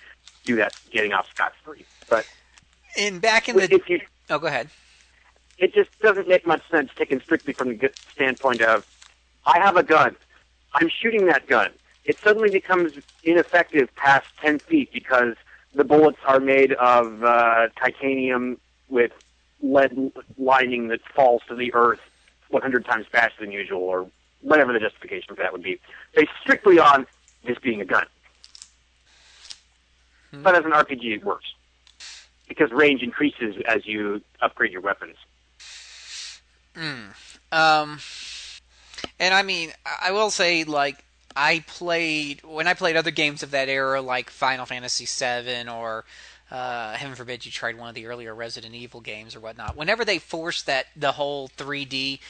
do 0.45 0.57
that 0.57 0.75
getting 0.91 1.13
off 1.13 1.31
scot 1.31 1.53
free. 1.65 1.85
But 2.11 2.27
In 2.97 3.21
back 3.21 3.49
in 3.49 3.57
the 3.57 3.73
if 3.73 3.89
you, 3.89 4.01
oh, 4.29 4.39
go 4.39 4.49
ahead. 4.49 4.69
It 5.59 5.75
just 5.75 5.97
doesn't 6.01 6.29
make 6.29 6.47
much 6.47 6.63
sense 6.71 6.91
taken 6.97 7.21
strictly 7.21 7.53
from 7.53 7.77
the 7.77 7.91
standpoint 8.13 8.63
of 8.63 8.87
I 9.47 9.59
have 9.59 9.77
a 9.77 9.83
gun, 9.83 10.17
I'm 10.75 10.89
shooting 10.89 11.27
that 11.27 11.47
gun. 11.47 11.71
It 12.05 12.19
suddenly 12.19 12.51
becomes 12.51 12.93
ineffective 13.23 13.95
past 13.95 14.27
ten 14.41 14.59
feet 14.59 14.93
because 14.93 15.35
the 15.75 15.85
bullets 15.85 16.19
are 16.27 16.41
made 16.41 16.73
of 16.73 17.23
uh, 17.23 17.69
titanium 17.77 18.59
with 18.89 19.13
lead 19.63 20.13
lining 20.37 20.89
that 20.89 21.01
falls 21.15 21.43
to 21.49 21.55
the 21.55 21.73
earth 21.75 22.01
100 22.51 22.85
times 22.85 23.07
faster 23.11 23.41
than 23.41 23.53
usual, 23.53 23.81
or 23.81 24.11
whatever 24.41 24.73
the 24.73 24.81
justification 24.81 25.35
for 25.35 25.43
that 25.43 25.53
would 25.53 25.63
be. 25.63 25.81
Based 26.15 26.31
strictly 26.41 26.79
on 26.79 27.07
this 27.45 27.59
being 27.59 27.81
a 27.81 27.85
gun. 27.85 28.07
But 30.43 30.55
as 30.55 30.65
an 30.65 30.73
RPG, 30.73 31.17
it 31.17 31.25
works 31.25 31.55
because 32.49 32.71
range 32.71 33.03
increases 33.03 33.57
as 33.67 33.87
you 33.87 34.21
upgrade 34.41 34.73
your 34.73 34.81
weapons. 34.81 35.17
Um, 36.77 37.99
and 39.19 39.35
I 39.35 39.43
mean, 39.43 39.73
I 39.85 40.09
I 40.09 40.13
will 40.13 40.31
say, 40.31 40.65
like, 40.65 41.05
I 41.37 41.65
played 41.67 42.43
when 42.45 42.67
I 42.67 42.75
played 42.75 42.97
other 42.97 43.11
games 43.11 43.43
of 43.43 43.51
that 43.53 43.69
era, 43.69 44.01
like 44.01 44.31
Final 44.31 44.67
Fantasy 44.67 45.07
VII 45.07 45.69
or 45.69 46.05
uh, 46.51 46.93
heaven 46.93 47.15
forbid 47.15 47.47
you 47.47 47.51
tried 47.51 47.79
one 47.79 47.89
of 47.89 47.95
the 47.95 48.07
earlier 48.07 48.35
Resident 48.35 48.75
Evil 48.75 49.01
games 49.01 49.35
or 49.35 49.41
whatnot. 49.41 49.75
Whenever 49.75 50.05
they 50.05 50.19
forced 50.19 50.67
that 50.67 50.87
the 50.95 51.13
whole 51.13 51.49
3D 51.49 52.21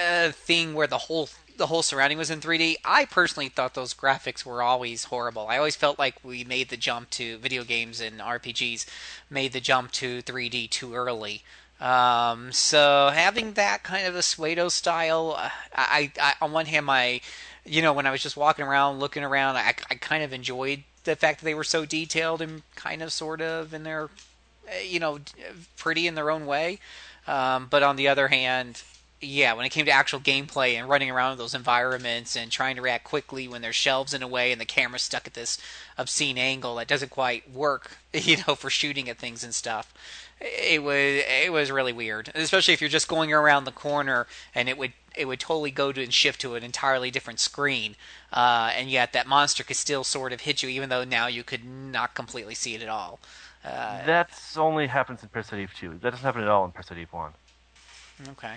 uh, 0.00 0.30
thing 0.30 0.74
where 0.74 0.86
the 0.86 0.98
whole 0.98 1.28
the 1.56 1.66
whole 1.66 1.82
surrounding 1.82 2.18
was 2.18 2.30
in 2.30 2.40
3D, 2.40 2.76
I 2.84 3.04
personally 3.04 3.48
thought 3.48 3.74
those 3.74 3.94
graphics 3.94 4.44
were 4.44 4.62
always 4.62 5.04
horrible. 5.04 5.46
I 5.48 5.56
always 5.56 5.76
felt 5.76 5.98
like 6.00 6.16
we 6.24 6.42
made 6.42 6.68
the 6.68 6.76
jump 6.76 7.10
to 7.10 7.38
video 7.38 7.62
games 7.62 8.00
and 8.00 8.20
RPGs 8.20 8.86
made 9.30 9.52
the 9.52 9.60
jump 9.60 9.92
to 9.92 10.20
3D 10.22 10.68
too 10.70 10.94
early. 10.94 11.42
Um, 11.84 12.50
so 12.50 13.10
having 13.12 13.52
that 13.52 13.82
kind 13.82 14.06
of 14.06 14.16
a 14.16 14.20
Suedo 14.20 14.70
style, 14.70 15.34
uh, 15.36 15.50
I, 15.74 16.10
I 16.18 16.32
on 16.40 16.50
one 16.50 16.64
hand, 16.64 16.86
my, 16.86 17.20
you 17.66 17.82
know, 17.82 17.92
when 17.92 18.06
I 18.06 18.10
was 18.10 18.22
just 18.22 18.38
walking 18.38 18.64
around, 18.64 19.00
looking 19.00 19.22
around, 19.22 19.56
I, 19.56 19.74
I 19.90 19.94
kind 19.96 20.24
of 20.24 20.32
enjoyed 20.32 20.84
the 21.04 21.14
fact 21.14 21.40
that 21.40 21.44
they 21.44 21.54
were 21.54 21.62
so 21.62 21.84
detailed 21.84 22.40
and 22.40 22.62
kind 22.74 23.02
of 23.02 23.12
sort 23.12 23.42
of 23.42 23.74
in 23.74 23.82
their, 23.82 24.04
uh, 24.04 24.80
you 24.82 24.98
know, 24.98 25.18
pretty 25.76 26.06
in 26.06 26.14
their 26.14 26.30
own 26.30 26.46
way. 26.46 26.78
Um, 27.26 27.66
but 27.68 27.82
on 27.82 27.96
the 27.96 28.08
other 28.08 28.28
hand, 28.28 28.82
yeah, 29.20 29.52
when 29.52 29.66
it 29.66 29.70
came 29.70 29.84
to 29.84 29.92
actual 29.92 30.20
gameplay 30.20 30.74
and 30.74 30.88
running 30.88 31.10
around 31.10 31.32
in 31.32 31.38
those 31.38 31.54
environments 31.54 32.34
and 32.34 32.50
trying 32.50 32.76
to 32.76 32.82
react 32.82 33.04
quickly 33.04 33.46
when 33.46 33.60
there's 33.60 33.76
shelves 33.76 34.14
in 34.14 34.22
a 34.22 34.28
way 34.28 34.52
and 34.52 34.60
the 34.60 34.66
camera's 34.66 35.02
stuck 35.02 35.26
at 35.26 35.34
this 35.34 35.58
obscene 35.98 36.38
angle 36.38 36.76
that 36.76 36.88
doesn't 36.88 37.10
quite 37.10 37.50
work, 37.50 37.98
you 38.14 38.38
know, 38.48 38.54
for 38.54 38.70
shooting 38.70 39.10
at 39.10 39.18
things 39.18 39.44
and 39.44 39.54
stuff. 39.54 39.92
It 40.44 40.82
was 40.82 41.22
it 41.26 41.52
was 41.52 41.70
really 41.70 41.92
weird, 41.92 42.30
especially 42.34 42.74
if 42.74 42.80
you're 42.80 42.90
just 42.90 43.08
going 43.08 43.32
around 43.32 43.64
the 43.64 43.72
corner 43.72 44.26
and 44.54 44.68
it 44.68 44.76
would 44.76 44.92
it 45.16 45.26
would 45.26 45.40
totally 45.40 45.70
go 45.70 45.90
to 45.92 46.02
and 46.02 46.12
shift 46.12 46.40
to 46.42 46.54
an 46.54 46.62
entirely 46.62 47.10
different 47.10 47.40
screen, 47.40 47.96
uh, 48.32 48.70
and 48.76 48.90
yet 48.90 49.12
that 49.12 49.26
monster 49.26 49.62
could 49.62 49.76
still 49.76 50.04
sort 50.04 50.32
of 50.32 50.42
hit 50.42 50.62
you, 50.62 50.68
even 50.68 50.88
though 50.88 51.04
now 51.04 51.28
you 51.28 51.44
could 51.44 51.64
not 51.64 52.14
completely 52.14 52.54
see 52.54 52.74
it 52.74 52.82
at 52.82 52.88
all. 52.88 53.20
Uh, 53.64 54.04
That's 54.04 54.56
only 54.56 54.88
happens 54.88 55.20
in 55.22 55.58
Eve 55.58 55.72
2. 55.74 55.98
That 56.02 56.10
doesn't 56.10 56.18
happen 56.18 56.42
at 56.42 56.48
all 56.48 56.64
in 56.64 56.98
Eve 56.98 57.12
1. 57.12 57.32
okay. 58.32 58.56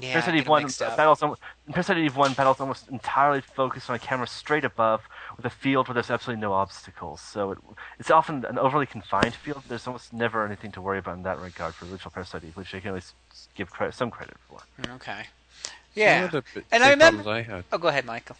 Yeah, 0.00 0.08
I 0.08 0.12
Parasite 0.12 0.34
Eve 0.34 0.48
1 0.48 0.62
mixed 0.64 0.80
battles 0.80 1.22
almost, 1.22 1.40
in 1.66 1.72
Parasite 1.72 1.98
Eve 1.98 2.16
1 2.16 2.32
battles 2.34 2.60
almost 2.60 2.88
entirely 2.88 3.40
focused 3.40 3.88
on 3.88 3.96
a 3.96 3.98
camera 3.98 4.26
straight 4.26 4.64
above 4.64 5.02
with 5.36 5.44
a 5.46 5.50
field 5.50 5.88
where 5.88 5.94
there's 5.94 6.10
absolutely 6.10 6.40
no 6.40 6.52
obstacles. 6.52 7.20
So 7.20 7.52
it, 7.52 7.58
it's 7.98 8.10
often 8.10 8.44
an 8.44 8.58
overly 8.58 8.86
confined 8.86 9.34
field. 9.34 9.62
There's 9.68 9.86
almost 9.86 10.12
never 10.12 10.44
anything 10.46 10.72
to 10.72 10.80
worry 10.80 10.98
about 10.98 11.16
in 11.16 11.22
that 11.24 11.38
regard 11.40 11.74
for 11.74 11.84
the 11.84 11.92
original 11.92 12.10
Parasite 12.10 12.44
Eve, 12.44 12.56
which 12.56 12.74
I 12.74 12.80
can 12.80 12.88
at 12.90 12.94
least 12.94 13.14
give 13.54 13.70
credit, 13.70 13.94
some 13.94 14.10
credit 14.10 14.36
for. 14.48 14.60
Okay. 14.94 15.14
One 15.16 15.26
Yeah. 15.94 16.24
of 16.24 16.30
the 16.32 16.42
b- 16.54 16.62
And 16.72 16.82
I 16.82 16.90
remember. 16.90 17.22
problems 17.22 17.48
I 17.48 17.52
had. 17.52 17.64
Oh, 17.72 17.78
go 17.78 17.88
ahead, 17.88 18.04
Michael. 18.04 18.36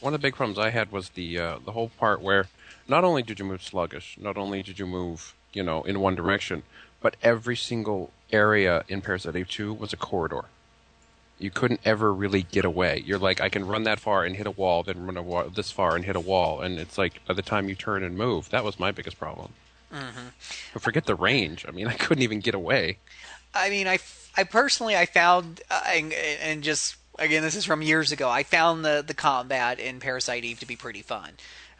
One 0.00 0.14
of 0.14 0.20
the 0.20 0.26
big 0.26 0.36
problems 0.36 0.58
I 0.58 0.70
had 0.70 0.92
was 0.92 1.10
the 1.10 1.38
uh, 1.38 1.58
the 1.64 1.72
whole 1.72 1.88
part 1.98 2.20
where 2.20 2.46
not 2.86 3.02
only 3.04 3.22
did 3.22 3.38
you 3.40 3.44
move 3.44 3.62
sluggish, 3.62 4.16
not 4.20 4.36
only 4.36 4.62
did 4.62 4.78
you 4.78 4.86
move, 4.86 5.34
you 5.52 5.62
know, 5.62 5.82
in 5.82 5.98
one 6.00 6.14
direction, 6.14 6.62
but 7.00 7.16
every 7.22 7.56
single 7.56 8.10
area 8.30 8.84
in 8.88 9.00
Parasite 9.00 9.34
Eve 9.34 9.48
2 9.48 9.72
was 9.74 9.92
a 9.92 9.96
corridor. 9.96 10.44
You 11.38 11.50
couldn't 11.50 11.80
ever 11.84 12.12
really 12.12 12.42
get 12.42 12.64
away. 12.64 13.02
You're 13.06 13.18
like, 13.18 13.40
I 13.40 13.48
can 13.48 13.66
run 13.66 13.84
that 13.84 14.00
far 14.00 14.24
and 14.24 14.34
hit 14.34 14.46
a 14.46 14.50
wall, 14.50 14.82
then 14.82 15.06
run 15.06 15.16
a 15.16 15.22
wall, 15.22 15.48
this 15.48 15.70
far 15.70 15.94
and 15.94 16.04
hit 16.04 16.16
a 16.16 16.20
wall, 16.20 16.60
and 16.60 16.78
it's 16.78 16.98
like 16.98 17.24
by 17.26 17.34
the 17.34 17.42
time 17.42 17.68
you 17.68 17.74
turn 17.74 18.02
and 18.02 18.16
move, 18.16 18.50
that 18.50 18.64
was 18.64 18.80
my 18.80 18.90
biggest 18.90 19.18
problem. 19.18 19.52
Mm-hmm. 19.92 20.28
But 20.72 20.82
forget 20.82 21.06
the 21.06 21.14
range. 21.14 21.64
I 21.66 21.70
mean, 21.70 21.86
I 21.86 21.94
couldn't 21.94 22.22
even 22.22 22.40
get 22.40 22.54
away. 22.54 22.98
I 23.54 23.70
mean, 23.70 23.86
I, 23.86 23.98
I 24.36 24.44
personally 24.44 24.96
I 24.96 25.06
found 25.06 25.62
uh, 25.70 25.82
and, 25.86 26.12
and 26.12 26.62
just 26.62 26.96
again 27.18 27.42
this 27.42 27.54
is 27.54 27.64
from 27.64 27.82
years 27.82 28.12
ago. 28.12 28.28
I 28.28 28.42
found 28.42 28.84
the 28.84 29.02
the 29.06 29.14
combat 29.14 29.80
in 29.80 30.00
Parasite 30.00 30.44
Eve 30.44 30.60
to 30.60 30.66
be 30.66 30.76
pretty 30.76 31.02
fun. 31.02 31.30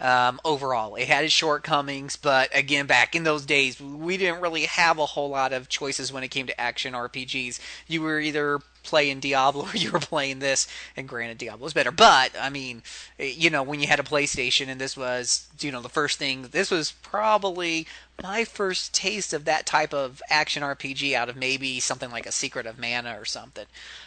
Um, 0.01 0.41
overall, 0.45 0.95
it 0.95 1.09
had 1.09 1.25
its 1.25 1.33
shortcomings, 1.33 2.17
but 2.17 2.57
again, 2.57 2.87
back 2.87 3.17
in 3.17 3.25
those 3.25 3.45
days, 3.45 3.81
we 3.81 4.17
didn't 4.17 4.41
really 4.41 4.67
have 4.67 4.99
a 4.99 5.07
whole 5.07 5.31
lot 5.31 5.53
of 5.53 5.69
choices 5.69 6.13
when 6.13 6.23
it 6.23 6.29
came 6.29 6.47
to 6.47 6.61
action 6.61 6.93
RPGs. 6.95 7.59
You 7.89 8.03
were 8.03 8.21
either 8.21 8.61
playing 8.85 9.21
Diablo 9.21 9.67
or 9.67 9.71
you 9.77 9.91
were 9.91 9.99
playing 9.99 10.39
this, 10.39 10.67
and 10.97 11.09
granted, 11.09 11.39
Diablo 11.39 11.65
was 11.65 11.75
better. 11.75 11.91
But 11.91 12.33
I 12.41 12.49
mean, 12.49 12.83
eh, 13.19 13.33
you 13.37 13.51
know, 13.51 13.63
when 13.63 13.81
you 13.81 13.87
had 13.87 14.01
a 14.01 14.05
PlayStation 14.05 14.69
and 14.69 14.81
this 14.81 14.97
was, 14.97 15.49
you 15.61 15.73
know, 15.73 15.83
the 15.83 15.89
first 15.89 16.19
thing, 16.19 16.43
this 16.51 16.71
was 16.71 16.93
probably 16.93 17.87
my 18.23 18.45
first 18.45 18.95
taste 18.95 19.33
of 19.33 19.45
that 19.45 19.67
type 19.67 19.93
of 19.93 20.23
action 20.31 20.63
RPG 20.63 21.15
out 21.15 21.29
of 21.29 21.37
maybe 21.37 21.81
something 21.81 22.11
like 22.11 22.27
a 22.27 22.33
Secret 22.33 22.67
of 22.67 22.79
Mana 22.79 23.17
or 23.19 23.25
something. 23.25 23.67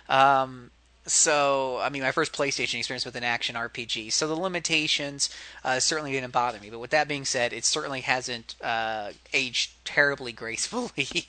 Um, 0.10 0.72
so, 1.08 1.80
I 1.82 1.90
mean, 1.90 2.04
my 2.04 2.12
first 2.12 2.32
PlayStation 2.32 2.78
experience 2.78 3.06
with 3.06 3.16
an 3.16 3.24
action 3.24 3.56
RPG. 3.56 4.12
So 4.12 4.28
the 4.28 4.36
limitations 4.36 5.36
uh, 5.64 5.80
certainly 5.80 6.12
didn't 6.12 6.32
bother 6.32 6.60
me. 6.60 6.70
But 6.70 6.80
with 6.80 6.92
that 6.92 7.08
being 7.08 7.26
said, 7.26 7.54
it 7.54 7.66
certainly 7.66 8.02
hasn't 8.02 8.56
uh, 8.64 9.12
aged 9.34 9.72
terribly 9.84 10.32
gracefully. 10.32 11.26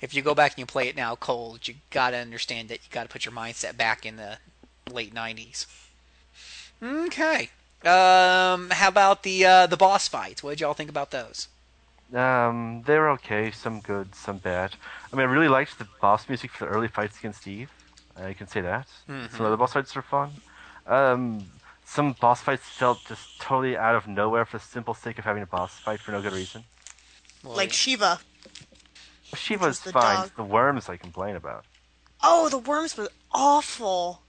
if 0.00 0.14
you 0.14 0.22
go 0.22 0.34
back 0.34 0.52
and 0.52 0.58
you 0.60 0.66
play 0.66 0.88
it 0.88 0.96
now 0.96 1.16
cold, 1.16 1.66
you 1.66 1.74
got 1.90 2.10
to 2.10 2.18
understand 2.18 2.68
that 2.68 2.78
you 2.84 2.90
got 2.90 3.02
to 3.02 3.08
put 3.08 3.24
your 3.24 3.34
mindset 3.34 3.76
back 3.76 4.06
in 4.06 4.16
the 4.16 4.38
late 4.90 5.12
90s. 5.12 5.66
Okay. 6.82 7.50
Um, 7.84 8.70
how 8.70 8.88
about 8.88 9.22
the 9.22 9.44
uh, 9.44 9.66
the 9.66 9.76
boss 9.76 10.08
fights? 10.08 10.42
What 10.42 10.50
did 10.50 10.60
y'all 10.60 10.74
think 10.74 10.90
about 10.90 11.10
those? 11.10 11.48
Um, 12.14 12.82
they're 12.86 13.10
okay, 13.10 13.50
some 13.50 13.80
good, 13.80 14.14
some 14.14 14.38
bad. 14.38 14.72
I 15.12 15.16
mean, 15.16 15.26
I 15.26 15.30
really 15.30 15.48
liked 15.48 15.78
the 15.78 15.88
boss 16.00 16.28
music 16.28 16.52
for 16.52 16.64
the 16.64 16.70
early 16.70 16.88
fights 16.88 17.18
against 17.18 17.46
Eve. 17.46 17.70
I 18.20 18.32
can 18.32 18.46
say 18.46 18.60
that. 18.62 18.88
Some 19.06 19.46
other 19.46 19.56
boss 19.56 19.72
fights 19.74 19.94
were 19.94 20.02
fun. 20.02 20.30
Um, 20.86 21.44
some 21.84 22.12
boss 22.20 22.40
fights 22.40 22.64
felt 22.64 23.04
just 23.06 23.40
totally 23.40 23.76
out 23.76 23.94
of 23.94 24.06
nowhere 24.08 24.44
for 24.44 24.58
the 24.58 24.64
simple 24.64 24.94
sake 24.94 25.18
of 25.18 25.24
having 25.24 25.42
a 25.42 25.46
boss 25.46 25.78
fight 25.78 26.00
for 26.00 26.12
no 26.12 26.22
good 26.22 26.32
reason. 26.32 26.64
Well, 27.44 27.56
Like 27.56 27.72
Shiva. 27.72 28.20
Shiva's 29.34 29.80
the 29.80 29.92
fine. 29.92 30.16
dog. 30.16 30.26
It's 30.28 30.36
the 30.36 30.44
worms 30.44 30.88
I 30.88 30.96
complain 30.96 31.36
about. 31.36 31.64
Oh, 32.22 32.48
the 32.48 32.58
worms 32.58 32.96
were 32.96 33.10
awful. 33.32 34.22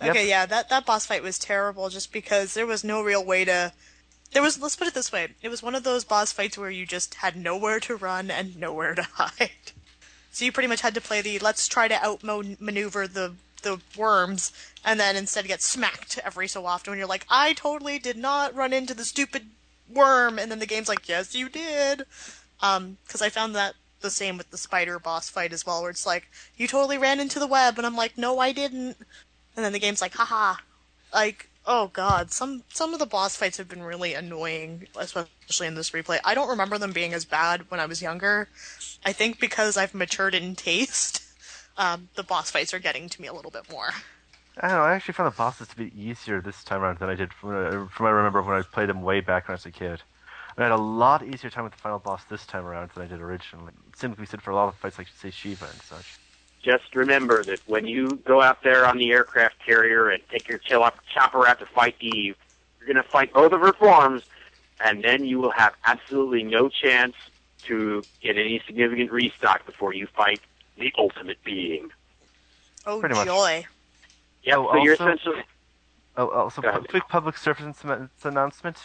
Yep. 0.00 0.10
Okay, 0.10 0.28
yeah, 0.28 0.46
that 0.46 0.68
that 0.70 0.86
boss 0.86 1.06
fight 1.06 1.22
was 1.22 1.38
terrible 1.38 1.88
just 1.88 2.12
because 2.12 2.54
there 2.54 2.66
was 2.66 2.84
no 2.84 3.02
real 3.02 3.24
way 3.24 3.44
to 3.44 3.72
there 4.32 4.42
was 4.42 4.60
let's 4.60 4.76
put 4.76 4.86
it 4.86 4.94
this 4.94 5.10
way. 5.12 5.28
It 5.42 5.48
was 5.48 5.62
one 5.62 5.74
of 5.74 5.82
those 5.82 6.04
boss 6.04 6.32
fights 6.32 6.56
where 6.58 6.70
you 6.70 6.86
just 6.86 7.14
had 7.14 7.36
nowhere 7.36 7.80
to 7.80 7.96
run 7.96 8.30
and 8.30 8.56
nowhere 8.56 8.94
to 8.94 9.02
hide. 9.14 9.72
So 10.30 10.44
you 10.44 10.52
pretty 10.52 10.68
much 10.68 10.82
had 10.82 10.94
to 10.94 11.00
play 11.00 11.20
the 11.20 11.38
let's 11.38 11.68
try 11.68 11.88
to 11.88 12.04
outmaneuver 12.04 13.06
the 13.08 13.34
the 13.62 13.80
worms 13.96 14.52
and 14.84 15.00
then 15.00 15.16
instead 15.16 15.46
get 15.48 15.60
smacked 15.60 16.18
every 16.24 16.46
so 16.46 16.64
often 16.64 16.92
when 16.92 16.98
you're 16.98 17.08
like, 17.08 17.26
I 17.28 17.54
totally 17.54 17.98
did 17.98 18.16
not 18.16 18.54
run 18.54 18.72
into 18.72 18.94
the 18.94 19.04
stupid 19.04 19.46
worm 19.92 20.38
and 20.38 20.50
then 20.50 20.60
the 20.60 20.66
game's 20.66 20.88
like, 20.88 21.08
Yes 21.08 21.34
you 21.34 21.48
did. 21.48 22.04
Um, 22.60 22.98
because 23.06 23.22
I 23.22 23.28
found 23.28 23.54
that 23.54 23.74
the 24.00 24.10
same 24.10 24.38
with 24.38 24.50
the 24.50 24.58
spider 24.58 25.00
boss 25.00 25.28
fight 25.28 25.52
as 25.52 25.66
well, 25.66 25.82
where 25.82 25.90
it's 25.90 26.06
like, 26.06 26.28
you 26.56 26.68
totally 26.68 26.98
ran 26.98 27.18
into 27.18 27.40
the 27.40 27.46
web 27.46 27.78
and 27.78 27.86
I'm 27.86 27.96
like, 27.96 28.16
No 28.16 28.38
I 28.38 28.52
didn't 28.52 28.96
and 29.58 29.64
then 29.64 29.72
the 29.72 29.80
game's 29.80 30.00
like, 30.00 30.14
haha. 30.14 30.54
Like, 31.12 31.47
oh 31.68 31.90
god, 31.92 32.32
some 32.32 32.64
some 32.70 32.92
of 32.92 32.98
the 32.98 33.06
boss 33.06 33.36
fights 33.36 33.58
have 33.58 33.68
been 33.68 33.82
really 33.82 34.14
annoying, 34.14 34.88
especially 34.98 35.68
in 35.68 35.74
this 35.74 35.90
replay. 35.90 36.18
I 36.24 36.34
don't 36.34 36.48
remember 36.48 36.78
them 36.78 36.92
being 36.92 37.14
as 37.14 37.24
bad 37.24 37.70
when 37.70 37.78
I 37.78 37.86
was 37.86 38.02
younger. 38.02 38.48
I 39.04 39.12
think 39.12 39.38
because 39.38 39.76
I've 39.76 39.94
matured 39.94 40.34
in 40.34 40.56
taste, 40.56 41.22
um, 41.76 42.08
the 42.16 42.24
boss 42.24 42.50
fights 42.50 42.74
are 42.74 42.80
getting 42.80 43.08
to 43.10 43.22
me 43.22 43.28
a 43.28 43.32
little 43.32 43.52
bit 43.52 43.70
more. 43.70 43.90
I 44.60 44.68
don't 44.68 44.78
know. 44.78 44.82
I 44.82 44.94
actually 44.94 45.14
found 45.14 45.32
the 45.32 45.36
bosses 45.36 45.68
to 45.68 45.76
be 45.76 45.92
easier 45.96 46.40
this 46.40 46.64
time 46.64 46.80
around 46.80 46.98
than 46.98 47.08
I 47.08 47.14
did 47.14 47.32
from, 47.32 47.88
from 47.88 48.06
I 48.06 48.10
remember 48.10 48.42
when 48.42 48.56
I 48.56 48.62
played 48.62 48.88
them 48.88 49.02
way 49.02 49.20
back 49.20 49.46
when 49.46 49.52
I 49.52 49.54
was 49.54 49.66
a 49.66 49.70
kid. 49.70 50.02
I 50.56 50.64
had 50.64 50.72
a 50.72 50.76
lot 50.76 51.22
easier 51.22 51.50
time 51.50 51.62
with 51.62 51.74
the 51.74 51.78
final 51.78 52.00
boss 52.00 52.24
this 52.24 52.44
time 52.44 52.66
around 52.66 52.90
than 52.90 53.04
I 53.04 53.06
did 53.06 53.20
originally. 53.20 53.72
Simply 53.94 54.26
said 54.26 54.42
for 54.42 54.50
a 54.50 54.56
lot 54.56 54.66
of 54.66 54.74
fights 54.74 54.98
like 54.98 55.06
say 55.06 55.30
Shiva 55.30 55.66
and 55.66 55.80
such. 55.82 56.18
Just 56.62 56.94
remember 56.94 57.44
that 57.44 57.60
when 57.66 57.86
you 57.86 58.20
go 58.24 58.42
out 58.42 58.62
there 58.62 58.84
on 58.84 58.98
the 58.98 59.10
aircraft 59.12 59.56
carrier 59.64 60.10
and 60.10 60.22
take 60.30 60.48
your 60.48 60.58
chill 60.58 60.88
chopper 61.12 61.46
out 61.46 61.60
to 61.60 61.66
fight 61.66 61.94
Eve, 62.00 62.36
you're 62.78 62.92
going 62.92 63.02
to 63.02 63.08
fight 63.08 63.32
both 63.32 63.52
of 63.52 63.60
her 63.60 63.72
forms, 63.72 64.22
and 64.84 65.02
then 65.04 65.24
you 65.24 65.38
will 65.38 65.52
have 65.52 65.74
absolutely 65.86 66.42
no 66.42 66.68
chance 66.68 67.14
to 67.64 68.02
get 68.20 68.36
any 68.36 68.60
significant 68.66 69.12
restock 69.12 69.64
before 69.66 69.92
you 69.94 70.06
fight 70.06 70.40
the 70.78 70.92
ultimate 70.98 71.42
being. 71.44 71.90
Oh 72.86 73.00
Pretty 73.00 73.14
joy! 73.24 73.64
Yep, 74.44 74.56
Oh, 74.58 74.72
so 74.72 74.82
you're 74.82 74.92
also- 74.92 75.04
essentially 75.06 75.42
Oh, 76.16 76.30
oh 76.32 76.40
also, 76.40 76.60
Go 76.62 76.82
quick 76.88 77.08
public 77.08 77.36
service 77.36 77.64
annou- 77.82 78.10
announcement. 78.24 78.84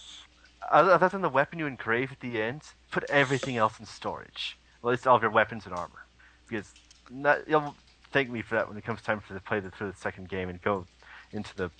Other 0.71 0.91
other 0.91 1.09
than 1.09 1.21
the 1.21 1.29
weapon 1.29 1.57
you 1.59 1.65
engrave 1.65 2.11
at 2.11 2.19
the 2.19 2.39
end, 2.41 2.61
put 2.91 3.03
everything 3.09 3.57
else 3.57 3.79
in 3.79 3.85
storage. 3.87 4.57
At 4.83 4.89
least 4.89 5.07
all 5.07 5.15
of 5.15 5.21
your 5.23 5.31
weapons 5.31 5.65
and 5.65 5.73
armor. 5.73 6.05
Because 6.47 6.73
not, 7.09 7.47
you'll 7.47 7.75
thank 8.11 8.29
me 8.29 8.41
for 8.41 8.55
that 8.55 8.67
when 8.67 8.77
it 8.77 8.83
comes 8.83 9.01
time 9.01 9.19
for 9.19 9.33
to 9.33 9.39
play 9.39 9.59
the, 9.59 9.69
through 9.71 9.91
the 9.91 9.97
second 9.97 10.29
game 10.29 10.49
and 10.49 10.61
go 10.61 10.85
into 11.31 11.55
the, 11.55 11.71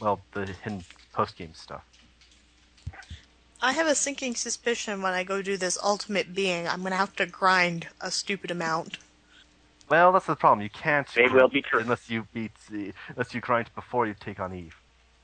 well, 0.00 0.20
the 0.32 0.46
hidden 0.46 0.84
post-game 1.12 1.54
stuff. 1.54 1.84
I 3.60 3.72
have 3.72 3.88
a 3.88 3.94
sinking 3.94 4.36
suspicion 4.36 5.02
when 5.02 5.14
I 5.14 5.24
go 5.24 5.42
do 5.42 5.56
this 5.56 5.78
ultimate 5.82 6.32
being, 6.34 6.68
I'm 6.68 6.82
gonna 6.82 6.94
have 6.96 7.16
to 7.16 7.26
grind 7.26 7.88
a 8.00 8.10
stupid 8.10 8.50
amount. 8.50 8.98
Well, 9.88 10.12
that's 10.12 10.26
the 10.26 10.36
problem. 10.36 10.62
You 10.62 10.70
can't 10.70 11.08
They 11.14 11.28
will 11.28 11.48
be 11.48 11.62
true. 11.62 11.80
unless 11.80 12.08
you 12.10 12.26
beat 12.34 12.52
the, 12.70 12.92
unless 13.08 13.34
you 13.34 13.40
grind 13.40 13.70
before 13.74 14.06
you 14.06 14.14
take 14.20 14.38
on 14.38 14.54
Eve. 14.54 14.76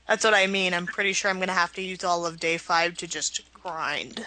That's 0.07 0.23
what 0.23 0.33
I 0.33 0.47
mean. 0.47 0.73
I'm 0.73 0.85
pretty 0.85 1.13
sure 1.13 1.31
I'm 1.31 1.39
gonna 1.39 1.53
have 1.53 1.71
to 1.73 1.81
use 1.81 2.03
all 2.03 2.25
of 2.25 2.39
day 2.39 2.57
five 2.57 2.97
to 2.97 3.07
just 3.07 3.41
grind. 3.53 4.25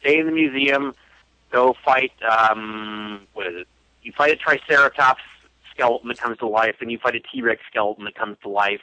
stay 0.00 0.18
in 0.18 0.26
the 0.26 0.32
museum, 0.32 0.94
go 1.50 1.74
fight, 1.84 2.12
um, 2.22 3.26
what 3.32 3.46
is 3.46 3.56
it? 3.62 3.68
You 4.08 4.14
fight 4.16 4.32
a 4.32 4.36
Triceratops 4.36 5.20
skeleton 5.70 6.08
that 6.08 6.16
comes 6.16 6.38
to 6.38 6.48
life, 6.48 6.76
and 6.80 6.90
you 6.90 6.96
fight 6.96 7.14
a 7.14 7.20
T-Rex 7.20 7.60
skeleton 7.70 8.06
that 8.06 8.14
comes 8.14 8.38
to 8.42 8.48
life. 8.48 8.80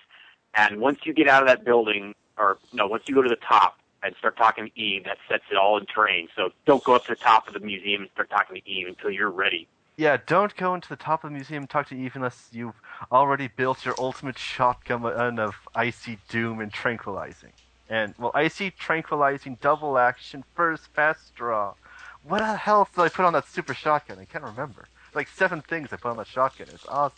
And 0.53 0.80
once 0.80 0.99
you 1.03 1.15
get 1.15 1.28
out 1.28 1.41
of 1.41 1.47
that 1.47 1.65
building, 1.65 2.13
or 2.38 2.59
no, 2.73 2.86
once 2.86 3.05
you 3.07 3.15
go 3.15 3.23
to 3.23 3.28
the 3.28 3.36
top 3.38 3.80
and 4.03 4.13
start 4.19 4.38
talking 4.38 4.69
to 4.69 4.80
Eve, 4.80 5.05
that 5.05 5.17
sets 5.28 5.45
it 5.49 5.57
all 5.57 5.80
in 5.80 5.88
train. 5.88 6.28
So 6.36 6.51
don't 6.67 6.84
go 6.84 6.93
up 6.93 7.05
to 7.05 7.13
the 7.13 7.15
top 7.15 7.47
of 7.47 7.55
the 7.55 7.59
museum 7.59 8.03
and 8.03 8.11
start 8.11 8.30
talking 8.30 8.61
to 8.61 8.69
Eve 8.69 8.88
until 8.88 9.09
you're 9.09 9.32
ready. 9.32 9.67
Yeah, 9.97 10.17
don't 10.28 10.55
go 10.55 10.76
into 10.76 10.89
the 10.89 10.95
top 10.95 11.23
of 11.23 11.32
the 11.32 11.36
museum 11.36 11.63
and 11.63 11.69
talk 11.71 11.88
to 11.88 11.97
Eve 11.97 12.15
unless 12.15 12.49
you've 12.51 12.80
already 13.11 13.47
built 13.47 13.84
your 13.84 13.95
ultimate 13.97 14.38
shotgun 14.38 15.39
of 15.39 15.55
icy 15.73 16.19
doom 16.30 16.59
and 16.59 16.71
tranquilizing. 16.71 17.51
And 17.89 18.13
well, 18.19 18.32
icy 18.36 18.69
tranquilizing 18.69 19.57
double 19.59 19.97
action 19.97 20.43
first 20.53 20.86
fast 20.93 21.34
draw. 21.34 21.73
What 22.21 22.39
the 22.39 22.57
hell 22.57 22.88
did 22.93 23.01
I 23.01 23.09
put 23.09 23.26
on 23.26 23.34
that 23.34 23.47
super 23.47 23.73
shotgun? 23.73 24.19
I 24.19 24.26
can't 24.26 24.43
remember. 24.43 24.86
Like 25.16 25.30
seven 25.30 25.61
things 25.61 25.93
I 25.93 25.95
put 25.95 26.09
on 26.09 26.18
that 26.18 26.28
shotgun. 26.28 26.68
It's 26.74 26.86
awesome. 26.88 27.18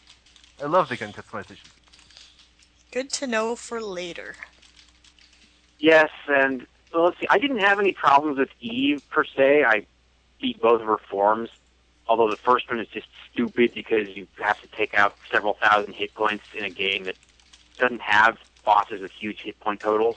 I 0.61 0.67
love 0.67 0.87
the 0.87 0.95
gun 0.95 1.11
customization. 1.11 1.65
Good 2.91 3.11
to 3.13 3.27
know 3.27 3.55
for 3.55 3.81
later. 3.81 4.35
Yes, 5.79 6.09
and 6.27 6.65
well, 6.93 7.05
let's 7.05 7.19
see. 7.19 7.27
I 7.29 7.39
didn't 7.39 7.59
have 7.59 7.79
any 7.79 7.91
problems 7.91 8.37
with 8.37 8.49
Eve 8.61 9.01
per 9.09 9.23
se. 9.23 9.63
I 9.65 9.85
beat 10.39 10.61
both 10.61 10.81
of 10.81 10.87
her 10.87 10.99
forms. 11.09 11.49
Although 12.07 12.29
the 12.29 12.37
first 12.37 12.69
one 12.69 12.79
is 12.79 12.87
just 12.87 13.07
stupid 13.31 13.73
because 13.73 14.07
you 14.15 14.27
have 14.39 14.61
to 14.61 14.67
take 14.67 14.93
out 14.93 15.15
several 15.31 15.55
thousand 15.55 15.93
hit 15.93 16.13
points 16.13 16.45
in 16.55 16.63
a 16.63 16.69
game 16.69 17.03
that 17.05 17.15
doesn't 17.77 18.01
have 18.01 18.37
bosses 18.63 19.01
with 19.01 19.11
huge 19.11 19.41
hit 19.41 19.59
point 19.59 19.81
totals. 19.81 20.15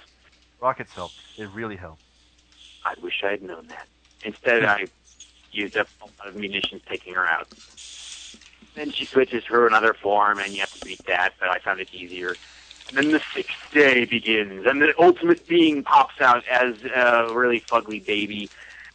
Rockets 0.61 0.93
help. 0.93 1.13
It 1.37 1.49
really 1.53 1.77
helped. 1.77 2.03
I 2.85 2.95
wish 3.03 3.23
I 3.25 3.31
had 3.33 3.43
known 3.43 3.67
that. 3.69 3.89
Instead, 4.23 4.65
I 4.67 4.87
used 5.53 5.77
up 5.77 5.89
a 6.01 6.05
lot 6.05 6.29
of 6.29 6.37
munitions 6.37 6.83
taking 6.89 7.15
her 7.15 7.27
out. 7.27 7.49
Then 8.75 8.93
she 8.93 9.05
switches 9.05 9.45
to 9.45 9.67
another 9.67 9.95
form, 9.95 10.39
and 10.39 10.53
you 10.53 10.61
have 10.61 10.73
to 10.79 10.85
beat 10.85 11.05
that, 11.07 11.35
but 11.41 11.49
I 11.49 11.59
found 11.59 11.81
it 11.81 11.93
easier. 11.93 12.37
And 12.89 12.97
then 12.97 13.13
the 13.13 13.23
sixth 13.35 13.57
day 13.73 14.05
begins, 14.05 14.67
and 14.67 14.81
the 14.83 14.95
ultimate 14.99 15.47
being 15.47 15.83
pops 15.83 16.21
out 16.21 16.47
as 16.49 16.77
a 16.85 17.33
really 17.33 17.61
fugly 17.61 18.05
baby, 18.05 18.49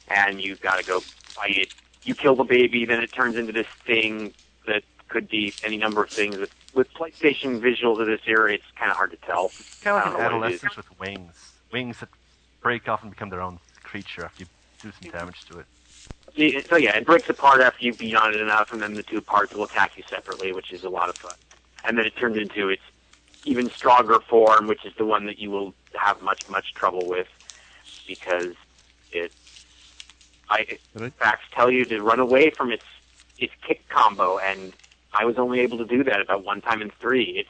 and 0.10 0.42
you've 0.42 0.62
got 0.62 0.80
to 0.80 0.86
go 0.86 1.00
fight 1.00 1.58
it. 1.58 1.74
You 2.04 2.16
kill 2.16 2.36
the 2.36 2.44
baby, 2.44 2.86
then 2.86 3.02
it 3.02 3.12
turns 3.12 3.36
into 3.36 3.52
this 3.52 3.68
thing 3.86 4.34
that 4.68 4.84
could 5.08 5.30
be 5.30 5.54
any 5.64 5.78
number 5.78 6.04
of 6.04 6.10
things. 6.10 6.38
With, 6.38 6.54
with 6.74 6.94
PlayStation 6.94 7.60
visuals 7.60 8.00
of 8.00 8.08
this 8.08 8.22
era, 8.26 8.54
it's 8.54 8.64
kind 8.76 8.92
of 8.92 8.98
hard 8.98 9.12
to 9.12 9.18
tell. 9.18 9.52
Kind 9.82 9.98
of 9.98 10.04
like 10.04 10.06
an 10.06 10.12
know 10.32 10.40
what 10.40 10.52
it 10.52 10.56
is. 10.56 10.64
adolescence 10.64 10.78
with 10.78 11.00
wings. 11.00 11.52
Wings 11.72 12.00
that 12.00 12.10
break 12.62 12.88
off 12.88 13.02
and 13.02 13.12
become 13.12 13.30
their 13.30 13.42
own 13.42 13.60
creature 13.84 14.26
after 14.26 14.44
you 14.44 14.50
do 14.82 14.92
some 15.02 15.12
damage 15.12 15.46
to 15.46 15.60
it. 15.60 15.66
Yeah, 16.36 16.62
So 16.70 16.78
yeah, 16.78 16.98
it 16.98 17.06
breaks 17.06 17.30
apart 17.30 17.62
after 17.62 17.84
you 17.86 17.94
beat 17.96 18.16
on 18.16 18.34
it 18.34 18.42
enough, 18.42 18.68
and 18.72 18.82
then 18.82 18.96
the 18.96 19.04
two 19.04 19.22
parts 19.22 19.54
will 19.54 19.64
attack 19.64 19.92
you 19.96 20.04
separately, 20.10 20.52
which 20.52 20.74
is 20.74 20.84
a 20.84 20.90
lot 20.90 21.10
of 21.10 21.16
fun. 21.18 21.36
And 21.84 21.98
then 21.98 22.06
it 22.06 22.14
turns 22.20 22.38
into 22.38 22.70
its 22.70 22.82
even 23.44 23.70
stronger 23.76 24.20
form, 24.30 24.68
which 24.68 24.86
is 24.86 24.94
the 24.98 25.06
one 25.06 25.26
that 25.28 25.40
you 25.40 25.52
will 25.52 25.74
have 25.94 26.22
much 26.22 26.42
much 26.50 26.74
trouble 26.76 27.08
with, 27.08 27.28
because 28.08 28.54
it. 29.12 29.32
I 30.50 30.66
Really? 30.94 31.12
facts 31.20 31.46
tell 31.56 31.72
you 31.72 31.86
to 31.86 32.02
run 32.02 32.20
away 32.20 32.52
from 32.56 32.72
its 32.72 32.84
its 33.38 33.54
kick 33.68 33.88
combo, 33.90 34.38
and 34.38 34.74
I 35.14 35.26
was 35.26 35.36
only 35.38 35.60
able 35.62 35.78
to 35.78 35.86
do 35.86 36.04
that 36.04 36.22
about 36.22 36.44
one 36.44 36.62
time 36.62 36.82
in 36.82 36.92
three. 37.02 37.36
It's 37.38 37.50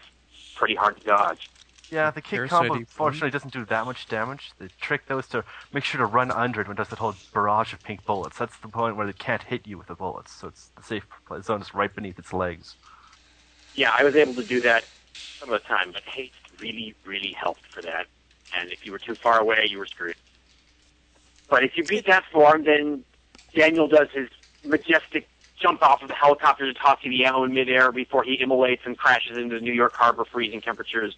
pretty 0.55 0.75
hard 0.75 0.97
to 0.97 1.03
dodge. 1.03 1.49
Yeah, 1.91 2.11
the 2.11 2.21
kick 2.21 2.49
combo 2.49 2.77
Eve 2.77 2.89
fortunately 2.89 3.31
doesn't 3.31 3.53
do 3.53 3.65
that 3.65 3.85
much 3.85 4.07
damage. 4.07 4.51
The 4.57 4.69
trick 4.81 5.03
though 5.07 5.19
is 5.19 5.27
to 5.27 5.43
make 5.73 5.83
sure 5.83 5.99
to 5.99 6.05
run 6.05 6.31
under 6.31 6.61
it 6.61 6.67
when 6.67 6.75
it 6.75 6.77
does 6.77 6.89
that 6.89 6.99
whole 6.99 7.15
barrage 7.33 7.73
of 7.73 7.83
pink 7.83 8.05
bullets. 8.05 8.37
That's 8.37 8.57
the 8.57 8.67
point 8.67 8.97
where 8.97 9.07
it 9.07 9.19
can't 9.19 9.43
hit 9.43 9.67
you 9.67 9.77
with 9.77 9.87
the 9.87 9.95
bullets, 9.95 10.33
so 10.33 10.47
it's 10.47 10.69
the 10.75 10.83
safe 10.83 11.05
zone 11.41 11.61
is 11.61 11.73
right 11.73 11.93
beneath 11.93 12.17
its 12.17 12.33
legs. 12.33 12.75
Yeah, 13.75 13.93
I 13.97 14.03
was 14.03 14.15
able 14.15 14.33
to 14.35 14.43
do 14.43 14.61
that 14.61 14.85
some 15.39 15.53
of 15.53 15.61
the 15.61 15.67
time, 15.67 15.91
but 15.91 16.03
haste 16.03 16.33
really, 16.59 16.95
really 17.05 17.33
helped 17.33 17.65
for 17.67 17.81
that. 17.81 18.07
And 18.57 18.71
if 18.71 18.85
you 18.85 18.91
were 18.91 18.99
too 18.99 19.15
far 19.15 19.39
away, 19.39 19.67
you 19.69 19.77
were 19.77 19.85
screwed. 19.85 20.15
But 21.49 21.63
if 21.63 21.77
you 21.77 21.83
beat 21.83 22.07
that 22.07 22.23
form, 22.31 22.63
then 22.63 23.03
Daniel 23.53 23.87
does 23.87 24.09
his 24.11 24.29
majestic 24.63 25.27
jump 25.59 25.81
off 25.83 26.01
of 26.01 26.07
the 26.07 26.15
helicopter 26.15 26.71
to 26.71 26.77
toss 26.77 26.99
you 27.03 27.11
the 27.11 27.25
ammo 27.25 27.43
in 27.43 27.53
midair 27.53 27.91
before 27.91 28.23
he 28.23 28.39
immolates 28.41 28.81
and 28.85 28.97
crashes 28.97 29.37
into 29.37 29.59
New 29.59 29.73
York 29.73 29.93
Harbor 29.93 30.25
freezing 30.25 30.61
temperatures. 30.61 31.15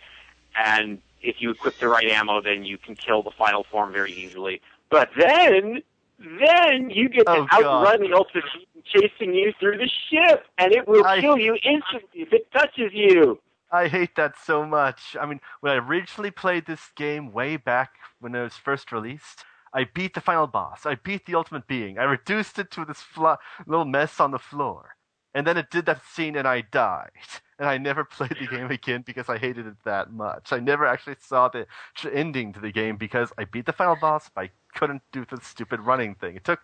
And 0.57 0.99
if 1.21 1.37
you 1.39 1.51
equip 1.51 1.77
the 1.79 1.87
right 1.87 2.07
ammo, 2.07 2.41
then 2.41 2.63
you 2.63 2.77
can 2.77 2.95
kill 2.95 3.23
the 3.23 3.31
final 3.31 3.63
form 3.63 3.91
very 3.91 4.11
easily. 4.11 4.61
But 4.89 5.09
then, 5.17 5.81
then 6.19 6.89
you 6.89 7.09
get 7.09 7.25
to 7.25 7.31
Oh, 7.31 7.47
God. 7.49 7.87
outrun 7.87 8.01
the 8.09 8.15
ultimate 8.15 8.45
being 8.53 8.83
chasing 8.85 9.33
you 9.33 9.53
through 9.59 9.77
the 9.77 9.89
ship, 10.09 10.45
and 10.57 10.73
it 10.73 10.87
will 10.87 11.05
I- 11.05 11.19
kill 11.21 11.37
you 11.37 11.55
instantly 11.63 12.21
if 12.21 12.33
it 12.33 12.51
touches 12.51 12.91
you. 12.93 13.39
I 13.69 13.87
hate 13.89 14.15
that 14.15 14.35
so 14.41 14.65
much. 14.65 15.17
I 15.19 15.25
mean, 15.25 15.41
when 15.59 15.73
I 15.73 15.75
originally 15.75 16.31
played 16.31 16.65
this 16.65 16.89
game 16.95 17.33
way 17.33 17.57
back 17.57 17.95
when 18.19 18.33
it 18.33 18.41
was 18.41 18.55
first 18.55 18.93
released, 18.93 19.43
I 19.73 19.83
beat 19.83 20.13
the 20.13 20.21
final 20.21 20.47
boss. 20.47 20.85
I 20.85 20.95
beat 20.95 21.25
the 21.25 21.35
ultimate 21.35 21.67
being. 21.67 21.99
I 21.99 22.03
reduced 22.03 22.57
it 22.59 22.71
to 22.71 22.85
this 22.85 23.01
fla- 23.01 23.39
little 23.65 23.83
mess 23.85 24.21
on 24.21 24.31
the 24.31 24.39
floor. 24.39 24.95
And 25.33 25.45
then 25.45 25.57
it 25.57 25.69
did 25.69 25.85
that 25.85 26.05
scene 26.05 26.35
and 26.35 26.47
I 26.47 26.61
died. 26.61 27.11
And 27.59 27.67
I 27.67 27.79
never 27.79 28.03
played 28.03 28.37
the 28.39 28.45
game 28.45 28.69
again 28.69 29.01
because 29.03 29.29
I 29.29 29.39
hated 29.39 29.65
it 29.65 29.77
that 29.83 30.13
much. 30.13 30.53
I 30.53 30.59
never 30.59 30.85
actually 30.85 31.15
saw 31.19 31.47
the 31.47 31.65
ending 32.13 32.53
to 32.53 32.59
the 32.59 32.71
game 32.71 32.97
because 32.97 33.33
I 33.35 33.45
beat 33.45 33.65
the 33.65 33.73
final 33.73 33.95
boss, 33.95 34.29
but 34.29 34.43
I 34.43 34.51
couldn't 34.75 35.01
do 35.11 35.25
the 35.27 35.39
stupid 35.41 35.79
running 35.79 36.13
thing. 36.13 36.35
It 36.35 36.43
took 36.43 36.59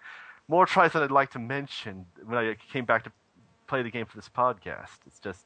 more 0.47 0.67
tries 0.67 0.93
than 0.93 1.01
I'd 1.01 1.09
like 1.09 1.31
to 1.31 1.39
mention 1.39 2.05
when 2.23 2.37
I 2.37 2.55
came 2.71 2.85
back 2.85 3.05
to 3.05 3.11
play 3.65 3.81
the 3.81 3.89
game 3.89 4.05
for 4.05 4.15
this 4.15 4.29
podcast. 4.29 4.99
It's 5.07 5.19
just 5.19 5.45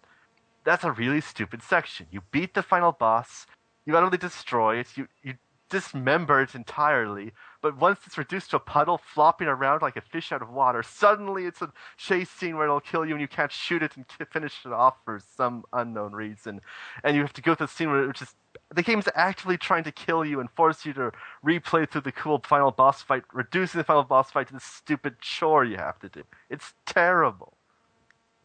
that's 0.65 0.83
a 0.83 0.91
really 0.91 1.21
stupid 1.21 1.63
section. 1.63 2.07
You 2.11 2.21
beat 2.31 2.53
the 2.53 2.61
final 2.61 2.91
boss, 2.91 3.47
you 3.85 3.93
not 3.93 4.03
only 4.03 4.17
destroy 4.17 4.79
it, 4.79 4.97
you 4.97 5.07
you 5.23 5.35
dismember 5.69 6.41
it 6.41 6.55
entirely. 6.55 7.33
But 7.61 7.77
once 7.77 7.99
it's 8.05 8.17
reduced 8.17 8.51
to 8.51 8.57
a 8.57 8.59
puddle 8.59 8.97
flopping 8.97 9.47
around 9.47 9.81
like 9.81 9.97
a 9.97 10.01
fish 10.01 10.31
out 10.31 10.41
of 10.41 10.49
water, 10.49 10.83
suddenly 10.83 11.45
it's 11.45 11.61
a 11.61 11.71
chase 11.97 12.29
scene 12.29 12.55
where 12.55 12.65
it'll 12.65 12.79
kill 12.79 13.05
you 13.05 13.13
and 13.13 13.21
you 13.21 13.27
can't 13.27 13.51
shoot 13.51 13.83
it 13.83 13.95
and 13.95 14.05
finish 14.31 14.53
it 14.65 14.71
off 14.71 14.95
for 15.03 15.19
some 15.35 15.65
unknown 15.73 16.13
reason. 16.13 16.61
And 17.03 17.15
you 17.15 17.21
have 17.21 17.33
to 17.33 17.41
go 17.41 17.55
through 17.55 17.67
the 17.67 17.73
scene 17.73 17.89
where 17.89 18.09
it's 18.09 18.19
just 18.19 18.35
the 18.73 18.83
game's 18.83 19.07
actively 19.15 19.57
trying 19.57 19.83
to 19.83 19.91
kill 19.91 20.25
you 20.25 20.39
and 20.39 20.49
force 20.51 20.85
you 20.85 20.93
to 20.93 21.11
replay 21.45 21.89
through 21.89 22.01
the 22.01 22.11
cool 22.11 22.41
final 22.45 22.71
boss 22.71 23.01
fight, 23.01 23.23
reducing 23.33 23.79
the 23.79 23.83
final 23.83 24.03
boss 24.03 24.31
fight 24.31 24.47
to 24.47 24.53
this 24.53 24.63
stupid 24.63 25.19
chore 25.21 25.63
you 25.63 25.77
have 25.77 25.99
to 25.99 26.09
do. 26.09 26.23
It's 26.49 26.73
terrible. 26.85 27.53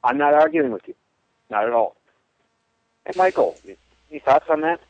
I'm 0.05 0.19
not 0.19 0.35
arguing 0.35 0.73
with 0.73 0.87
you. 0.89 0.95
Not 1.51 1.67
at 1.67 1.73
all. 1.73 1.97
Hey, 3.07 3.13
Michael, 3.17 3.57
any 4.11 4.21
thoughts 4.21 4.47
on 4.49 4.61
that? 4.63 4.81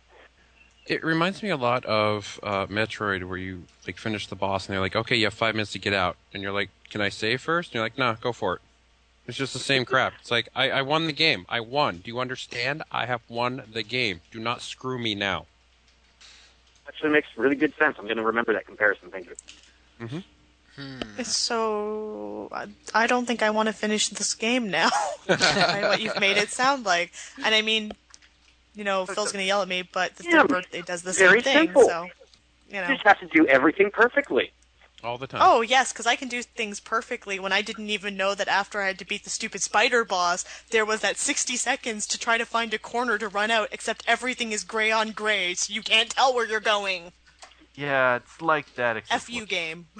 It 0.87 1.05
reminds 1.05 1.43
me 1.43 1.51
a 1.51 1.57
lot 1.57 1.85
of 1.85 2.41
uh, 2.43 2.67
Metroid, 2.67 3.25
where 3.29 3.39
you 3.39 3.65
like 3.87 3.99
finish 3.99 4.27
the 4.27 4.35
boss 4.35 4.67
and 4.67 4.75
they're 4.75 4.81
like, 4.81 4.97
"Okay, 4.97 5.17
you 5.17 5.25
have 5.27 5.35
five 5.35 5.55
minutes 5.55 5.73
to 5.73 5.79
get 5.79 5.93
out," 5.93 6.17
and 6.35 6.43
you're 6.43 6.53
like, 6.53 6.71
"Can 6.91 7.01
I 7.01 7.09
save 7.09 7.41
first? 7.41 7.71
And 7.71 7.75
you're 7.77 7.85
like, 7.85 7.97
"Nah, 7.99 8.15
go 8.15 8.33
for 8.33 8.55
it." 8.57 8.61
It's 9.29 9.39
just 9.39 9.53
the 9.53 9.61
same 9.61 9.85
crap. 9.85 10.15
It's 10.21 10.33
like 10.33 10.49
I, 10.57 10.71
I 10.71 10.83
won 10.83 11.07
the 11.07 11.13
game. 11.13 11.47
I 11.49 11.61
won. 11.61 11.99
Do 11.99 12.11
you 12.11 12.19
understand? 12.19 12.83
I 12.91 13.07
have 13.07 13.21
won 13.29 13.63
the 13.73 13.85
game. 13.85 14.21
Do 14.33 14.41
not 14.41 14.61
screw 14.63 14.99
me 14.99 15.15
now. 15.15 15.47
Actually 16.89 17.11
makes 17.11 17.29
really 17.37 17.55
good 17.55 17.73
sense. 17.79 17.95
I'm 18.01 18.07
going 18.07 18.17
to 18.17 18.25
remember 18.25 18.53
that 18.53 18.67
comparison. 18.67 19.11
Thank 19.11 19.29
you. 19.29 20.23
It's 21.19 21.37
so 21.37 22.49
I- 22.51 22.67
I 22.95 23.07
don't 23.07 23.27
think 23.27 23.43
I 23.43 23.51
want 23.51 23.69
to 23.69 23.73
finish 23.73 24.09
this 24.09 24.35
game 24.35 24.71
now. 24.71 24.89
by 25.29 25.83
what 25.83 26.01
you've 26.01 26.19
made 26.19 26.37
it 26.37 26.51
sound 26.51 26.85
like, 26.85 27.13
and 27.45 27.55
I 27.55 27.63
mean, 27.63 27.93
you 28.75 28.85
know, 28.85 29.07
Phil's 29.07 29.33
gonna 29.33 29.45
yell 29.45 29.63
at 29.63 29.69
me, 29.69 29.83
but 29.83 30.17
the 30.17 30.25
Yeah, 30.25 30.43
third 30.43 30.49
birthday 30.49 30.83
does 30.83 31.03
the 31.03 31.13
very 31.13 31.43
same 31.43 31.55
thing. 31.55 31.67
simple. 31.67 31.85
So, 31.85 32.03
you 32.69 32.75
know. 32.75 32.83
You 32.83 32.89
know. 32.89 32.95
just 32.95 33.07
have 33.07 33.21
to 33.21 33.27
do 33.27 33.47
everything 33.47 33.91
perfectly. 33.91 34.53
All 35.05 35.19
the 35.19 35.27
time. 35.27 35.41
Oh 35.43 35.63
yes, 35.63 35.93
because 35.93 36.07
I 36.07 36.15
can 36.15 36.29
do 36.29 36.43
things 36.43 36.79
perfectly 36.79 37.41
when 37.41 37.53
I 37.53 37.61
didn't 37.61 37.91
even 37.91 38.17
know 38.17 38.37
that 38.37 38.47
after 38.47 38.81
I 38.81 38.87
had 38.87 39.01
to 39.01 39.05
beat 39.05 39.25
the 39.25 39.31
stupid 39.31 39.61
spider 39.61 40.05
boss, 40.05 40.45
there 40.71 40.87
was 40.87 41.01
that 41.01 41.19
60 41.19 41.57
seconds 41.57 42.07
to 42.07 42.19
try 42.19 42.39
to 42.39 42.47
find 42.47 42.73
a 42.73 42.79
corner 42.79 43.19
to 43.19 43.27
run 43.27 43.51
out, 43.51 43.69
except 43.73 44.05
everything 44.07 44.53
is 44.53 44.63
gray 44.63 44.93
on 44.93 45.11
gray, 45.11 45.55
so 45.55 45.73
you 45.73 45.83
can't 45.83 46.11
tell 46.11 46.33
where 46.33 46.47
you're 46.47 46.61
going. 46.61 47.13
Yeah, 47.75 48.17
it's 48.17 48.41
like 48.41 48.75
that. 48.77 48.97
except 48.97 49.25
F 49.25 49.31
you 49.31 49.45
game. 49.45 49.87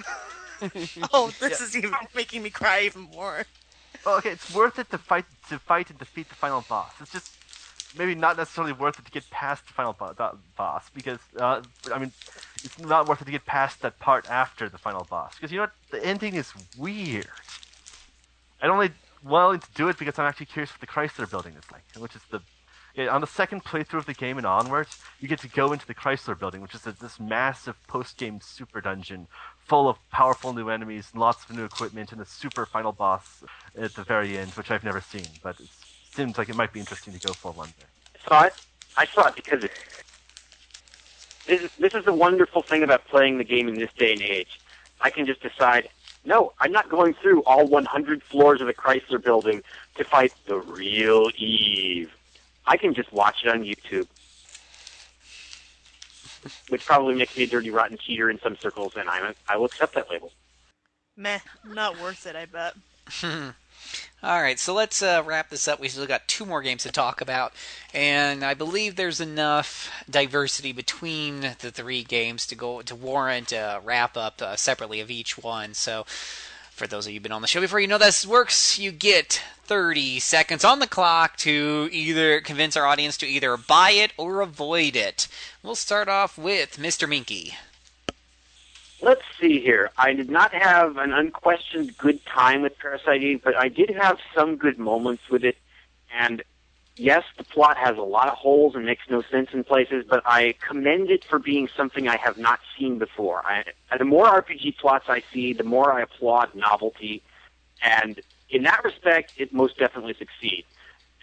oh, 1.13 1.33
this 1.41 1.59
is 1.59 1.75
even 1.75 1.93
making 2.15 2.41
me 2.41 2.49
cry 2.49 2.83
even 2.83 3.01
more. 3.01 3.45
Well, 4.05 4.17
okay, 4.17 4.31
it's 4.31 4.53
worth 4.53 4.79
it 4.79 4.89
to 4.91 4.97
fight 4.97 5.25
to 5.49 5.59
fight 5.59 5.89
and 5.89 5.99
defeat 5.99 6.29
the 6.29 6.35
final 6.35 6.63
boss. 6.69 6.93
It's 7.01 7.11
just 7.11 7.31
maybe 7.97 8.15
not 8.15 8.37
necessarily 8.37 8.73
worth 8.73 8.99
it 8.99 9.05
to 9.05 9.11
get 9.11 9.29
past 9.29 9.65
the 9.67 9.73
final 9.73 9.93
bo- 9.93 10.37
boss 10.57 10.89
because 10.93 11.19
uh, 11.37 11.61
I 11.91 11.99
mean, 11.99 12.11
it's 12.63 12.79
not 12.79 13.07
worth 13.07 13.21
it 13.21 13.25
to 13.25 13.31
get 13.31 13.45
past 13.45 13.81
that 13.81 13.99
part 13.99 14.25
after 14.29 14.69
the 14.69 14.77
final 14.77 15.05
boss 15.09 15.35
because 15.35 15.51
you 15.51 15.57
know 15.57 15.63
what? 15.63 15.73
The 15.91 16.05
ending 16.05 16.35
is 16.35 16.53
weird. 16.77 17.27
I'm 18.61 18.71
only 18.71 18.91
willing 19.23 19.59
to 19.59 19.67
do 19.75 19.89
it 19.89 19.97
because 19.97 20.17
I'm 20.17 20.25
actually 20.25 20.47
curious 20.47 20.71
what 20.71 20.79
the 20.81 20.87
Chrysler 20.87 21.29
Building 21.29 21.53
is 21.53 21.71
like, 21.71 21.83
which 21.97 22.15
is 22.15 22.21
the 22.31 22.41
yeah, 22.95 23.07
on 23.07 23.21
the 23.21 23.27
second 23.27 23.63
playthrough 23.63 23.99
of 23.99 24.05
the 24.05 24.13
game 24.13 24.37
and 24.37 24.45
onwards, 24.45 24.91
you 25.19 25.27
get 25.27 25.39
to 25.39 25.47
go 25.47 25.73
into 25.73 25.87
the 25.87 25.95
Chrysler 25.95 26.37
Building, 26.37 26.61
which 26.61 26.75
is 26.75 26.85
a, 26.85 26.91
this 26.91 27.19
massive 27.19 27.75
post-game 27.87 28.39
super 28.39 28.81
dungeon 28.81 29.27
full 29.65 29.89
of 29.89 29.97
powerful 30.11 30.53
new 30.53 30.69
enemies, 30.69 31.07
and 31.11 31.19
lots 31.19 31.43
of 31.43 31.55
new 31.55 31.63
equipment, 31.63 32.11
and 32.11 32.21
a 32.21 32.25
super 32.25 32.67
final 32.67 32.91
boss 32.91 33.43
at 33.75 33.95
the 33.95 34.03
very 34.03 34.37
end, 34.37 34.51
which 34.51 34.69
I've 34.69 34.83
never 34.83 35.01
seen, 35.01 35.25
but 35.41 35.59
it 35.59 35.69
seems 36.15 36.37
like 36.37 36.49
it 36.49 36.55
might 36.55 36.73
be 36.73 36.79
interesting 36.79 37.13
to 37.13 37.19
go 37.19 37.33
for 37.33 37.51
one 37.51 37.69
day. 37.69 37.85
I 38.15 38.29
saw 38.29 38.43
it. 38.43 38.53
I 38.95 39.05
saw 39.13 39.27
it 39.27 39.35
because 39.35 39.63
it, 39.63 39.71
this, 41.47 41.61
is, 41.61 41.69
this 41.79 41.93
is 41.93 42.05
the 42.05 42.13
wonderful 42.13 42.61
thing 42.61 42.83
about 42.83 43.05
playing 43.07 43.37
the 43.37 43.43
game 43.43 43.67
in 43.67 43.75
this 43.75 43.89
day 43.97 44.13
and 44.13 44.21
age. 44.21 44.59
I 45.01 45.09
can 45.09 45.25
just 45.25 45.41
decide, 45.41 45.89
no, 46.25 46.53
I'm 46.59 46.71
not 46.71 46.89
going 46.89 47.15
through 47.21 47.43
all 47.43 47.67
100 47.67 48.21
floors 48.23 48.61
of 48.61 48.67
the 48.67 48.73
Chrysler 48.73 49.21
building 49.21 49.61
to 49.97 50.03
fight 50.05 50.31
the 50.47 50.57
real 50.57 51.29
Eve. 51.37 52.11
I 52.65 52.77
can 52.77 52.93
just 52.93 53.11
watch 53.11 53.37
it 53.43 53.49
on 53.49 53.63
YouTube. 53.63 54.07
Which 56.69 56.85
probably 56.85 57.15
makes 57.15 57.35
me 57.35 57.43
a 57.43 57.47
dirty, 57.47 57.69
rotten 57.69 57.97
cheater 57.97 58.29
in 58.29 58.39
some 58.41 58.57
circles, 58.61 58.93
and 58.95 59.09
I'm, 59.09 59.33
I 59.47 59.57
will 59.57 59.65
accept 59.65 59.95
that 59.95 60.09
label. 60.09 60.31
Meh, 61.15 61.39
not 61.65 61.99
worth 62.01 62.25
it, 62.25 62.35
I 62.35 62.45
bet. 62.45 62.73
All 64.23 64.41
right, 64.41 64.57
so 64.57 64.73
let's 64.73 65.01
uh, 65.01 65.21
wrap 65.25 65.49
this 65.49 65.67
up. 65.67 65.81
We 65.81 65.89
still 65.89 66.05
got 66.07 66.29
two 66.29 66.45
more 66.45 66.61
games 66.61 66.83
to 66.83 66.91
talk 66.93 67.19
about, 67.19 67.51
and 67.93 68.41
I 68.41 68.53
believe 68.53 68.95
there's 68.95 69.19
enough 69.19 69.91
diversity 70.09 70.71
between 70.71 71.41
the 71.59 71.71
three 71.71 72.03
games 72.03 72.47
to 72.47 72.55
go 72.55 72.81
to 72.81 72.95
warrant 72.95 73.51
a 73.51 73.81
wrap 73.83 74.15
up 74.15 74.41
uh, 74.41 74.55
separately 74.55 75.01
of 75.01 75.11
each 75.11 75.37
one. 75.37 75.73
So, 75.73 76.05
for 76.71 76.87
those 76.87 77.05
of 77.05 77.11
you 77.11 77.17
who've 77.17 77.23
been 77.23 77.33
on 77.33 77.41
the 77.41 77.49
show 77.49 77.59
before, 77.59 77.81
you 77.81 77.87
know 77.87 77.97
this 77.97 78.25
works. 78.25 78.79
You 78.79 78.93
get 78.93 79.41
30 79.65 80.19
seconds 80.21 80.63
on 80.63 80.79
the 80.79 80.87
clock 80.87 81.35
to 81.37 81.89
either 81.91 82.39
convince 82.39 82.77
our 82.77 82.85
audience 82.85 83.17
to 83.17 83.27
either 83.27 83.57
buy 83.57 83.91
it 83.91 84.13
or 84.17 84.39
avoid 84.39 84.95
it. 84.95 85.27
We'll 85.61 85.75
start 85.75 86.07
off 86.07 86.37
with 86.37 86.77
Mr. 86.77 87.09
Minky. 87.09 87.55
Let's 89.03 89.23
see 89.37 89.59
here. 89.59 89.91
I 89.97 90.13
did 90.13 90.29
not 90.29 90.53
have 90.53 90.95
an 90.95 91.11
unquestioned 91.11 91.97
good 91.97 92.25
time 92.25 92.61
with 92.61 92.79
Parasite 92.79 93.21
Eve, 93.21 93.41
but 93.43 93.53
I 93.53 93.67
did 93.67 93.89
have 93.89 94.17
some 94.33 94.55
good 94.55 94.79
moments 94.79 95.23
with 95.29 95.43
it. 95.43 95.57
And 96.17 96.41
yes, 96.95 97.25
the 97.37 97.43
plot 97.43 97.75
has 97.75 97.97
a 97.97 98.01
lot 98.01 98.29
of 98.29 98.35
holes 98.35 98.75
and 98.75 98.85
makes 98.85 99.03
no 99.09 99.21
sense 99.21 99.49
in 99.51 99.65
places, 99.65 100.05
but 100.09 100.23
I 100.25 100.55
commend 100.65 101.11
it 101.11 101.25
for 101.25 101.37
being 101.37 101.67
something 101.75 102.07
I 102.07 102.15
have 102.15 102.37
not 102.37 102.61
seen 102.79 102.97
before. 102.97 103.41
I, 103.45 103.65
the 103.97 104.05
more 104.05 104.25
RPG 104.25 104.77
plots 104.77 105.09
I 105.09 105.21
see, 105.33 105.51
the 105.51 105.65
more 105.65 105.91
I 105.91 106.03
applaud 106.03 106.55
novelty. 106.55 107.21
And 107.81 108.21
in 108.49 108.63
that 108.63 108.85
respect, 108.85 109.33
it 109.35 109.51
most 109.51 109.77
definitely 109.77 110.13
succeeds. 110.13 110.67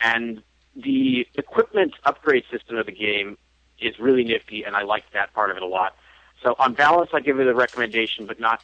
And 0.02 0.42
the 0.76 1.26
equipment 1.34 1.94
upgrade 2.04 2.44
system 2.50 2.76
of 2.76 2.84
the 2.84 2.92
game 2.92 3.38
is 3.78 3.98
really 3.98 4.24
nifty, 4.24 4.64
and 4.64 4.76
I 4.76 4.82
like 4.82 5.04
that 5.14 5.32
part 5.32 5.50
of 5.50 5.56
it 5.56 5.62
a 5.62 5.66
lot. 5.66 5.96
So 6.42 6.56
on 6.58 6.74
balance, 6.74 7.10
I 7.12 7.20
give 7.20 7.38
it 7.38 7.46
a 7.46 7.54
recommendation, 7.54 8.26
but 8.26 8.40
not 8.40 8.62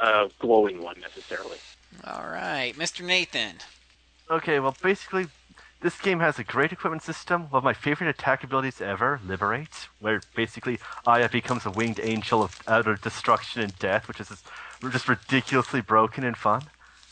a 0.00 0.30
glowing 0.38 0.82
one 0.82 1.00
necessarily. 1.00 1.58
All 2.04 2.24
right, 2.24 2.74
Mr. 2.76 3.04
Nathan. 3.04 3.56
Okay, 4.30 4.60
well, 4.60 4.76
basically, 4.82 5.26
this 5.82 6.00
game 6.00 6.20
has 6.20 6.38
a 6.38 6.44
great 6.44 6.72
equipment 6.72 7.02
system. 7.02 7.42
One 7.50 7.58
of 7.58 7.64
my 7.64 7.74
favorite 7.74 8.08
attack 8.08 8.42
abilities 8.44 8.80
ever, 8.80 9.20
Liberate, 9.26 9.88
where 10.00 10.20
basically 10.34 10.78
Aya 11.06 11.28
becomes 11.28 11.66
a 11.66 11.70
winged 11.70 12.00
angel 12.02 12.42
of 12.42 12.60
utter 12.66 12.94
destruction 12.94 13.62
and 13.62 13.78
death, 13.78 14.08
which 14.08 14.20
is 14.20 14.28
just, 14.28 14.46
just 14.90 15.08
ridiculously 15.08 15.80
broken 15.80 16.24
and 16.24 16.36
fun. 16.36 16.62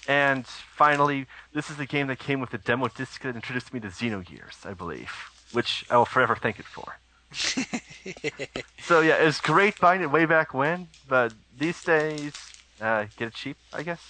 And 0.08 0.46
finally, 0.46 1.26
this 1.52 1.68
is 1.68 1.76
the 1.76 1.86
game 1.86 2.06
that 2.06 2.18
came 2.18 2.40
with 2.40 2.50
the 2.50 2.58
demo 2.58 2.88
disc 2.88 3.22
that 3.22 3.34
introduced 3.34 3.74
me 3.74 3.80
to 3.80 3.88
Xenogears, 3.88 4.64
I 4.64 4.72
believe, 4.72 5.12
which 5.52 5.84
I 5.90 5.96
will 5.96 6.06
forever 6.06 6.34
thank 6.34 6.58
it 6.58 6.64
for. 6.64 6.96
so 8.82 9.00
yeah, 9.00 9.14
it's 9.16 9.40
great 9.40 9.78
buying 9.80 10.00
it 10.02 10.10
way 10.10 10.24
back 10.26 10.52
when, 10.54 10.88
but 11.08 11.32
these 11.58 11.82
days, 11.84 12.32
uh, 12.80 13.04
get 13.16 13.28
it 13.28 13.34
cheap, 13.34 13.56
I 13.72 13.82
guess. 13.82 14.00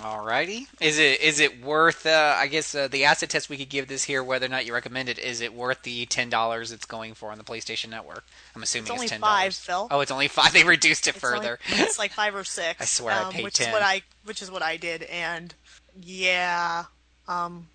Alrighty. 0.00 0.66
Is 0.80 0.98
it 0.98 1.20
is 1.20 1.40
it 1.40 1.62
worth? 1.62 2.06
Uh, 2.06 2.34
I 2.38 2.46
guess 2.46 2.74
uh, 2.74 2.88
the 2.88 3.04
acid 3.04 3.28
test 3.28 3.50
we 3.50 3.58
could 3.58 3.68
give 3.68 3.86
this 3.86 4.04
here, 4.04 4.24
whether 4.24 4.46
or 4.46 4.48
not 4.48 4.64
you 4.64 4.72
recommend 4.72 5.10
it. 5.10 5.18
Is 5.18 5.42
it 5.42 5.52
worth 5.52 5.82
the 5.82 6.06
ten 6.06 6.30
dollars 6.30 6.72
it's 6.72 6.86
going 6.86 7.12
for 7.12 7.30
on 7.30 7.36
the 7.38 7.44
PlayStation 7.44 7.90
Network? 7.90 8.24
I'm 8.56 8.62
assuming 8.62 8.84
It's 8.84 8.90
only 8.92 9.08
ten 9.08 9.20
five, 9.20 9.40
dollars. 9.40 9.58
Phil. 9.58 9.88
Oh, 9.90 10.00
it's 10.00 10.10
only 10.10 10.28
five. 10.28 10.52
They 10.54 10.64
reduced 10.64 11.06
it 11.06 11.16
It's 11.16 11.24
only- 11.24 11.36
further. 11.38 11.58
it's 11.68 11.98
like 11.98 12.12
five 12.14 12.34
or 12.34 12.44
six. 12.44 12.80
I 12.80 12.84
swear 12.86 13.14
I 13.14 13.24
um, 13.24 13.32
paid 13.32 13.44
which 13.44 13.54
10. 13.56 13.68
is 13.68 13.72
what 13.74 13.82
I 13.82 14.00
which 14.24 14.40
is 14.40 14.50
what 14.50 14.62
I 14.62 14.78
did, 14.78 15.02
and 15.04 15.54
yeah, 16.00 16.84
um, 17.28 17.68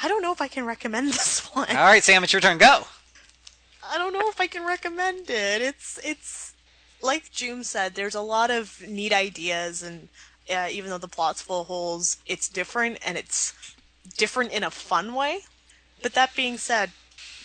I 0.00 0.08
don't 0.08 0.20
know 0.22 0.32
if 0.32 0.42
I 0.42 0.48
can 0.48 0.66
recommend 0.66 1.08
this 1.08 1.40
one. 1.54 1.68
All 1.70 1.76
right, 1.84 2.04
Sam, 2.04 2.22
it's 2.22 2.34
your 2.34 2.40
turn. 2.40 2.58
Go. 2.58 2.82
Don't 4.04 4.12
know 4.12 4.28
if 4.28 4.38
I 4.38 4.48
can 4.48 4.66
recommend 4.66 5.30
it. 5.30 5.62
It's 5.62 5.98
it's 6.04 6.52
like 7.00 7.32
June 7.32 7.64
said. 7.64 7.94
There's 7.94 8.14
a 8.14 8.20
lot 8.20 8.50
of 8.50 8.86
neat 8.86 9.14
ideas, 9.14 9.82
and 9.82 10.10
uh, 10.54 10.68
even 10.70 10.90
though 10.90 10.98
the 10.98 11.08
plot's 11.08 11.40
full 11.40 11.62
of 11.62 11.68
holes, 11.68 12.18
it's 12.26 12.46
different, 12.46 12.98
and 13.02 13.16
it's 13.16 13.54
different 14.18 14.52
in 14.52 14.62
a 14.62 14.70
fun 14.70 15.14
way. 15.14 15.40
But 16.02 16.12
that 16.12 16.36
being 16.36 16.58
said, 16.58 16.90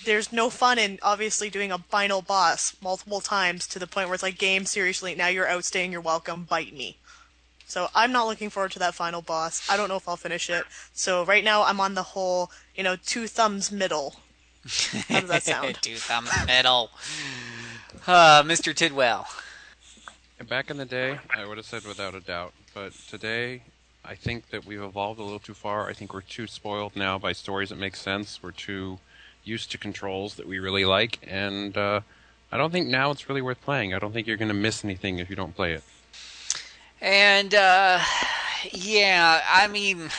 there's 0.03 0.33
no 0.33 0.49
fun 0.49 0.77
in 0.77 0.99
obviously 1.01 1.49
doing 1.49 1.71
a 1.71 1.77
final 1.77 2.21
boss 2.21 2.75
multiple 2.81 3.21
times 3.21 3.65
to 3.67 3.79
the 3.79 3.87
point 3.87 4.09
where 4.09 4.15
it's 4.15 4.23
like, 4.23 4.37
game, 4.37 4.65
seriously, 4.65 5.15
now 5.15 5.27
you're 5.27 5.47
outstaying 5.47 5.93
your 5.93 6.01
welcome, 6.01 6.43
bite 6.43 6.73
me. 6.73 6.97
So 7.67 7.87
I'm 7.95 8.11
not 8.11 8.27
looking 8.27 8.49
forward 8.49 8.73
to 8.73 8.79
that 8.79 8.95
final 8.95 9.21
boss. 9.21 9.65
I 9.69 9.77
don't 9.77 9.87
know 9.87 9.95
if 9.95 10.09
I'll 10.09 10.17
finish 10.17 10.49
it. 10.49 10.65
So 10.91 11.23
right 11.23 11.45
now 11.45 11.63
I'm 11.63 11.79
on 11.79 11.93
the 11.93 12.03
whole, 12.03 12.51
you 12.75 12.83
know, 12.83 12.97
two 12.97 13.27
thumbs 13.27 13.71
middle. 13.71 14.17
How 14.63 15.19
does 15.21 15.29
that 15.29 15.43
sound? 15.43 15.77
Two 15.81 15.95
thumbs 15.95 16.29
middle. 16.45 16.91
Uh, 18.05 18.43
Mr. 18.43 18.75
Tidwell. 18.75 19.27
Back 20.47 20.69
in 20.69 20.77
the 20.77 20.85
day, 20.85 21.19
I 21.29 21.45
would 21.45 21.57
have 21.57 21.65
said 21.65 21.85
without 21.85 22.15
a 22.15 22.21
doubt, 22.21 22.53
but 22.73 22.93
today, 23.07 23.63
I 24.05 24.15
think 24.15 24.49
that 24.49 24.65
we've 24.65 24.81
evolved 24.81 25.19
a 25.19 25.23
little 25.23 25.39
too 25.39 25.53
far. 25.53 25.89
I 25.89 25.93
think 25.93 26.13
we're 26.13 26.21
too 26.21 26.47
spoiled 26.47 26.95
now 26.95 27.17
by 27.17 27.33
stories 27.33 27.69
that 27.69 27.77
make 27.77 27.95
sense. 27.95 28.41
We're 28.41 28.51
too 28.51 28.99
used 29.43 29.71
to 29.71 29.77
controls 29.77 30.35
that 30.35 30.47
we 30.47 30.59
really 30.59 30.85
like, 30.85 31.19
and 31.27 31.77
uh, 31.77 32.01
I 32.51 32.57
don't 32.57 32.71
think 32.71 32.87
now 32.87 33.11
it's 33.11 33.27
really 33.27 33.41
worth 33.41 33.61
playing. 33.61 33.93
I 33.93 33.99
don't 33.99 34.13
think 34.13 34.27
you're 34.27 34.37
going 34.37 34.49
to 34.49 34.53
miss 34.53 34.83
anything 34.83 35.19
if 35.19 35.29
you 35.29 35.35
don't 35.35 35.55
play 35.55 35.73
it. 35.73 35.83
And 37.01 37.53
uh, 37.53 37.99
yeah, 38.71 39.41
I 39.51 39.67
mean, 39.67 40.09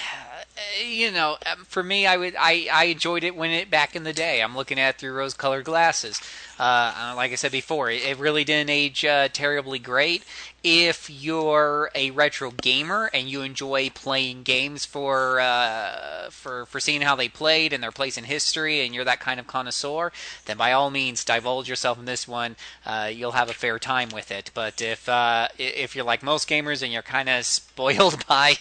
you 0.84 1.10
know, 1.10 1.36
um, 1.46 1.64
for 1.64 1.82
me, 1.82 2.06
I 2.06 2.16
would 2.16 2.34
I, 2.38 2.68
I 2.72 2.84
enjoyed 2.84 3.24
it 3.24 3.36
when 3.36 3.50
it 3.50 3.70
back 3.70 3.96
in 3.96 4.04
the 4.04 4.12
day. 4.12 4.42
I'm 4.42 4.56
looking 4.56 4.78
at 4.78 4.96
it 4.96 4.98
through 4.98 5.12
rose-colored 5.12 5.64
glasses. 5.64 6.20
Uh, 6.60 7.14
like 7.16 7.32
I 7.32 7.36
said 7.36 7.52
before, 7.52 7.90
it, 7.90 8.18
really 8.18 8.44
didn't 8.44 8.68
age 8.68 9.02
uh, 9.02 9.28
terribly 9.32 9.78
great. 9.78 10.22
If 10.62 11.08
you're 11.08 11.90
a 11.94 12.10
retro 12.10 12.50
gamer 12.50 13.08
and 13.14 13.30
you 13.30 13.40
enjoy 13.40 13.88
playing 13.88 14.42
games 14.42 14.84
for 14.84 15.40
uh, 15.40 16.28
for 16.28 16.66
for 16.66 16.78
seeing 16.78 17.00
how 17.00 17.16
they 17.16 17.30
played 17.30 17.72
and 17.72 17.82
their 17.82 17.90
place 17.90 18.18
in 18.18 18.24
history, 18.24 18.84
and 18.84 18.94
you're 18.94 19.06
that 19.06 19.20
kind 19.20 19.40
of 19.40 19.46
connoisseur, 19.46 20.12
then 20.44 20.58
by 20.58 20.72
all 20.72 20.90
means 20.90 21.24
divulge 21.24 21.66
yourself 21.66 21.98
in 21.98 22.04
this 22.04 22.28
one. 22.28 22.56
Uh, 22.84 23.10
you'll 23.10 23.32
have 23.32 23.48
a 23.48 23.54
fair 23.54 23.78
time 23.78 24.10
with 24.10 24.30
it. 24.30 24.50
But 24.52 24.82
if 24.82 25.08
uh, 25.08 25.48
if 25.56 25.96
you're 25.96 26.04
like 26.04 26.22
most 26.22 26.46
gamers 26.46 26.82
and 26.82 26.92
you're 26.92 27.00
kind 27.00 27.30
of 27.30 27.46
spoiled 27.46 28.26
by 28.28 28.58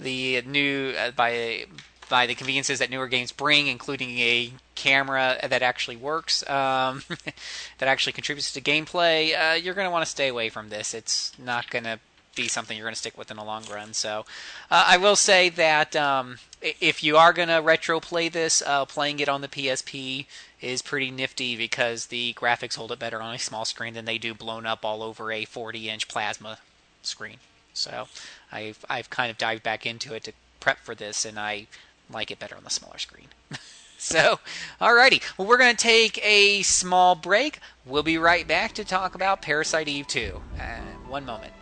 the 0.00 0.40
new 0.46 0.94
uh, 0.98 1.10
by 1.10 1.66
by 2.08 2.26
the 2.26 2.34
conveniences 2.34 2.78
that 2.78 2.90
newer 2.90 3.08
games 3.08 3.32
bring, 3.32 3.66
including 3.66 4.18
a 4.18 4.52
camera 4.74 5.38
that 5.42 5.62
actually 5.62 5.96
works, 5.96 6.48
um, 6.48 7.02
that 7.78 7.88
actually 7.88 8.12
contributes 8.12 8.52
to 8.52 8.60
gameplay, 8.60 9.34
uh, 9.34 9.54
you're 9.54 9.74
going 9.74 9.86
to 9.86 9.90
want 9.90 10.04
to 10.04 10.10
stay 10.10 10.28
away 10.28 10.48
from 10.48 10.68
this. 10.68 10.94
It's 10.94 11.32
not 11.38 11.70
going 11.70 11.84
to 11.84 11.98
be 12.36 12.46
something 12.48 12.76
you're 12.76 12.84
going 12.84 12.94
to 12.94 12.98
stick 12.98 13.18
with 13.18 13.30
in 13.30 13.36
the 13.36 13.44
long 13.44 13.64
run. 13.72 13.92
So, 13.94 14.24
uh, 14.70 14.84
I 14.86 14.98
will 14.98 15.16
say 15.16 15.48
that 15.48 15.96
um, 15.96 16.38
if 16.60 17.02
you 17.02 17.16
are 17.16 17.32
going 17.32 17.48
to 17.48 17.56
retro 17.56 17.98
play 17.98 18.28
this, 18.28 18.62
uh, 18.64 18.84
playing 18.84 19.18
it 19.18 19.28
on 19.28 19.40
the 19.40 19.48
PSP 19.48 20.26
is 20.60 20.82
pretty 20.82 21.10
nifty 21.10 21.56
because 21.56 22.06
the 22.06 22.34
graphics 22.34 22.76
hold 22.76 22.92
it 22.92 22.98
better 22.98 23.20
on 23.20 23.34
a 23.34 23.38
small 23.38 23.64
screen 23.64 23.94
than 23.94 24.04
they 24.04 24.18
do 24.18 24.34
blown 24.34 24.66
up 24.66 24.84
all 24.84 25.02
over 25.02 25.32
a 25.32 25.44
40 25.44 25.88
inch 25.88 26.08
plasma 26.08 26.58
screen. 27.02 27.38
So, 27.72 28.08
I've 28.52 28.84
I've 28.88 29.10
kind 29.10 29.30
of 29.30 29.38
dived 29.38 29.62
back 29.62 29.86
into 29.86 30.14
it 30.14 30.24
to 30.24 30.32
prep 30.60 30.78
for 30.78 30.94
this, 30.94 31.24
and 31.24 31.38
I 31.38 31.66
like 32.10 32.30
it 32.30 32.38
better 32.38 32.56
on 32.56 32.64
the 32.64 32.70
smaller 32.70 32.98
screen. 32.98 33.28
so, 33.98 34.38
alrighty. 34.80 35.22
Well, 35.36 35.48
we're 35.48 35.58
going 35.58 35.76
to 35.76 35.82
take 35.82 36.18
a 36.24 36.62
small 36.62 37.14
break. 37.14 37.60
We'll 37.84 38.02
be 38.02 38.18
right 38.18 38.46
back 38.46 38.72
to 38.74 38.84
talk 38.84 39.14
about 39.14 39.42
Parasite 39.42 39.88
Eve 39.88 40.06
2. 40.06 40.40
Uh, 40.58 40.64
one 41.08 41.24
moment. 41.24 41.52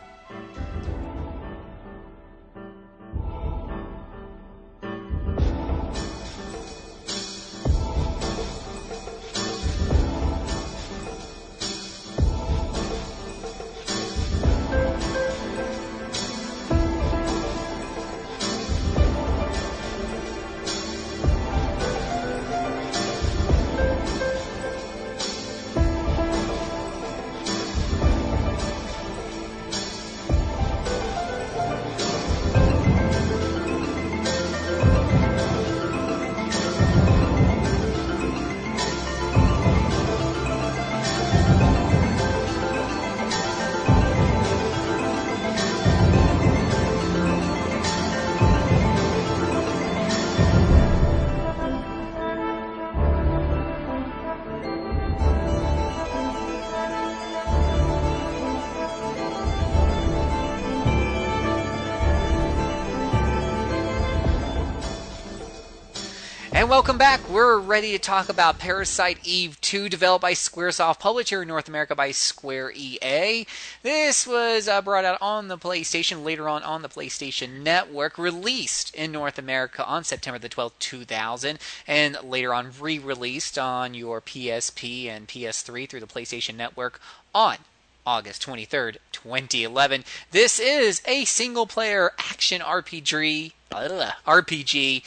And 66.64 66.70
welcome 66.70 66.96
back. 66.96 67.28
We're 67.28 67.58
ready 67.58 67.92
to 67.92 67.98
talk 67.98 68.30
about 68.30 68.58
Parasite 68.58 69.18
Eve 69.22 69.60
2, 69.60 69.90
developed 69.90 70.22
by 70.22 70.32
Squaresoft, 70.32 70.98
published 70.98 71.28
here 71.28 71.42
in 71.42 71.48
North 71.48 71.68
America 71.68 71.94
by 71.94 72.10
Square 72.10 72.72
EA. 72.74 73.46
This 73.82 74.26
was 74.26 74.66
uh, 74.66 74.80
brought 74.80 75.04
out 75.04 75.18
on 75.20 75.48
the 75.48 75.58
PlayStation, 75.58 76.24
later 76.24 76.48
on 76.48 76.62
on 76.62 76.80
the 76.80 76.88
PlayStation 76.88 77.60
Network, 77.60 78.16
released 78.16 78.94
in 78.94 79.12
North 79.12 79.38
America 79.38 79.84
on 79.84 80.04
September 80.04 80.38
the 80.38 80.48
12th, 80.48 80.72
2000, 80.78 81.58
and 81.86 82.16
later 82.24 82.54
on 82.54 82.70
re 82.80 82.98
released 82.98 83.58
on 83.58 83.92
your 83.92 84.22
PSP 84.22 85.06
and 85.08 85.28
PS3 85.28 85.86
through 85.86 86.00
the 86.00 86.06
PlayStation 86.06 86.56
Network 86.56 86.98
on 87.34 87.58
August 88.06 88.46
23rd, 88.46 88.96
2011. 89.12 90.02
This 90.30 90.58
is 90.58 91.02
a 91.06 91.26
single 91.26 91.66
player 91.66 92.12
action 92.18 92.62
RPG. 92.62 93.52
uh, 93.70 94.12
RPG 94.26 95.02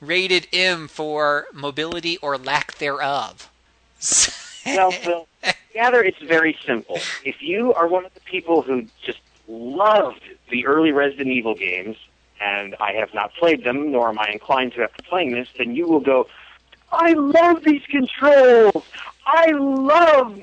rated 0.00 0.48
M 0.52 0.88
for 0.88 1.46
mobility 1.52 2.16
or 2.18 2.38
lack 2.38 2.76
thereof. 2.76 3.50
Well, 4.66 4.90
Phil, 4.90 5.26
gather 5.72 6.04
it's 6.04 6.20
very 6.20 6.56
simple. 6.66 6.98
If 7.24 7.42
you 7.42 7.72
are 7.72 7.88
one 7.88 8.04
of 8.04 8.12
the 8.12 8.20
people 8.20 8.60
who 8.60 8.84
just 9.02 9.20
loved 9.48 10.22
the 10.50 10.66
early 10.66 10.92
Resident 10.92 11.28
Evil 11.28 11.54
games, 11.54 11.96
and 12.40 12.74
I 12.80 12.92
have 12.92 13.12
not 13.14 13.32
played 13.34 13.64
them, 13.64 13.92
nor 13.92 14.08
am 14.08 14.18
I 14.18 14.28
inclined 14.28 14.72
to 14.74 14.82
after 14.82 15.02
playing 15.02 15.32
this, 15.32 15.48
then 15.56 15.74
you 15.74 15.88
will 15.88 16.00
go, 16.00 16.26
I 16.92 17.12
love 17.12 17.64
these 17.64 17.82
controls! 17.86 18.84
I 19.26 19.52
love 19.52 20.40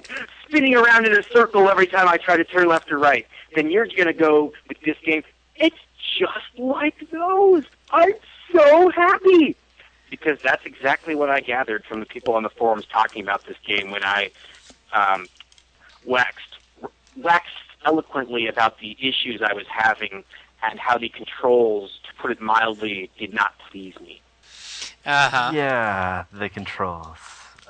spinning 0.47 0.75
around 0.75 1.05
in 1.05 1.13
a 1.13 1.23
circle 1.23 1.69
every 1.69 1.87
time 1.87 2.07
I 2.07 2.17
try 2.17 2.37
to 2.37 2.43
turn 2.43 2.67
left 2.67 2.91
or 2.91 2.97
right. 2.97 3.27
Then 3.55 3.69
you're 3.69 3.87
going 3.87 4.05
to 4.05 4.13
go 4.13 4.53
with 4.67 4.79
this 4.81 4.97
game, 5.03 5.23
it's 5.55 5.77
just 6.17 6.57
like 6.57 7.09
those! 7.11 7.65
I'm 7.91 8.13
so 8.51 8.89
happy! 8.89 9.55
Because 10.09 10.39
that's 10.41 10.65
exactly 10.65 11.15
what 11.15 11.29
I 11.29 11.41
gathered 11.41 11.83
from 11.85 11.99
the 11.99 12.05
people 12.05 12.33
on 12.35 12.43
the 12.43 12.49
forums 12.49 12.85
talking 12.85 13.21
about 13.21 13.45
this 13.45 13.57
game 13.65 13.91
when 13.91 14.03
I 14.03 14.31
um, 14.93 15.27
waxed 16.05 16.57
waxed 17.17 17.51
eloquently 17.85 18.47
about 18.47 18.79
the 18.79 18.95
issues 18.99 19.41
I 19.41 19.53
was 19.53 19.65
having 19.67 20.23
and 20.63 20.79
how 20.79 20.97
the 20.97 21.09
controls, 21.09 21.99
to 22.03 22.21
put 22.21 22.31
it 22.31 22.41
mildly, 22.41 23.09
did 23.19 23.33
not 23.33 23.53
please 23.69 23.93
me. 23.99 24.21
Uh 25.05 25.29
huh. 25.29 25.51
Yeah, 25.53 26.23
the 26.33 26.49
controls. 26.49 27.17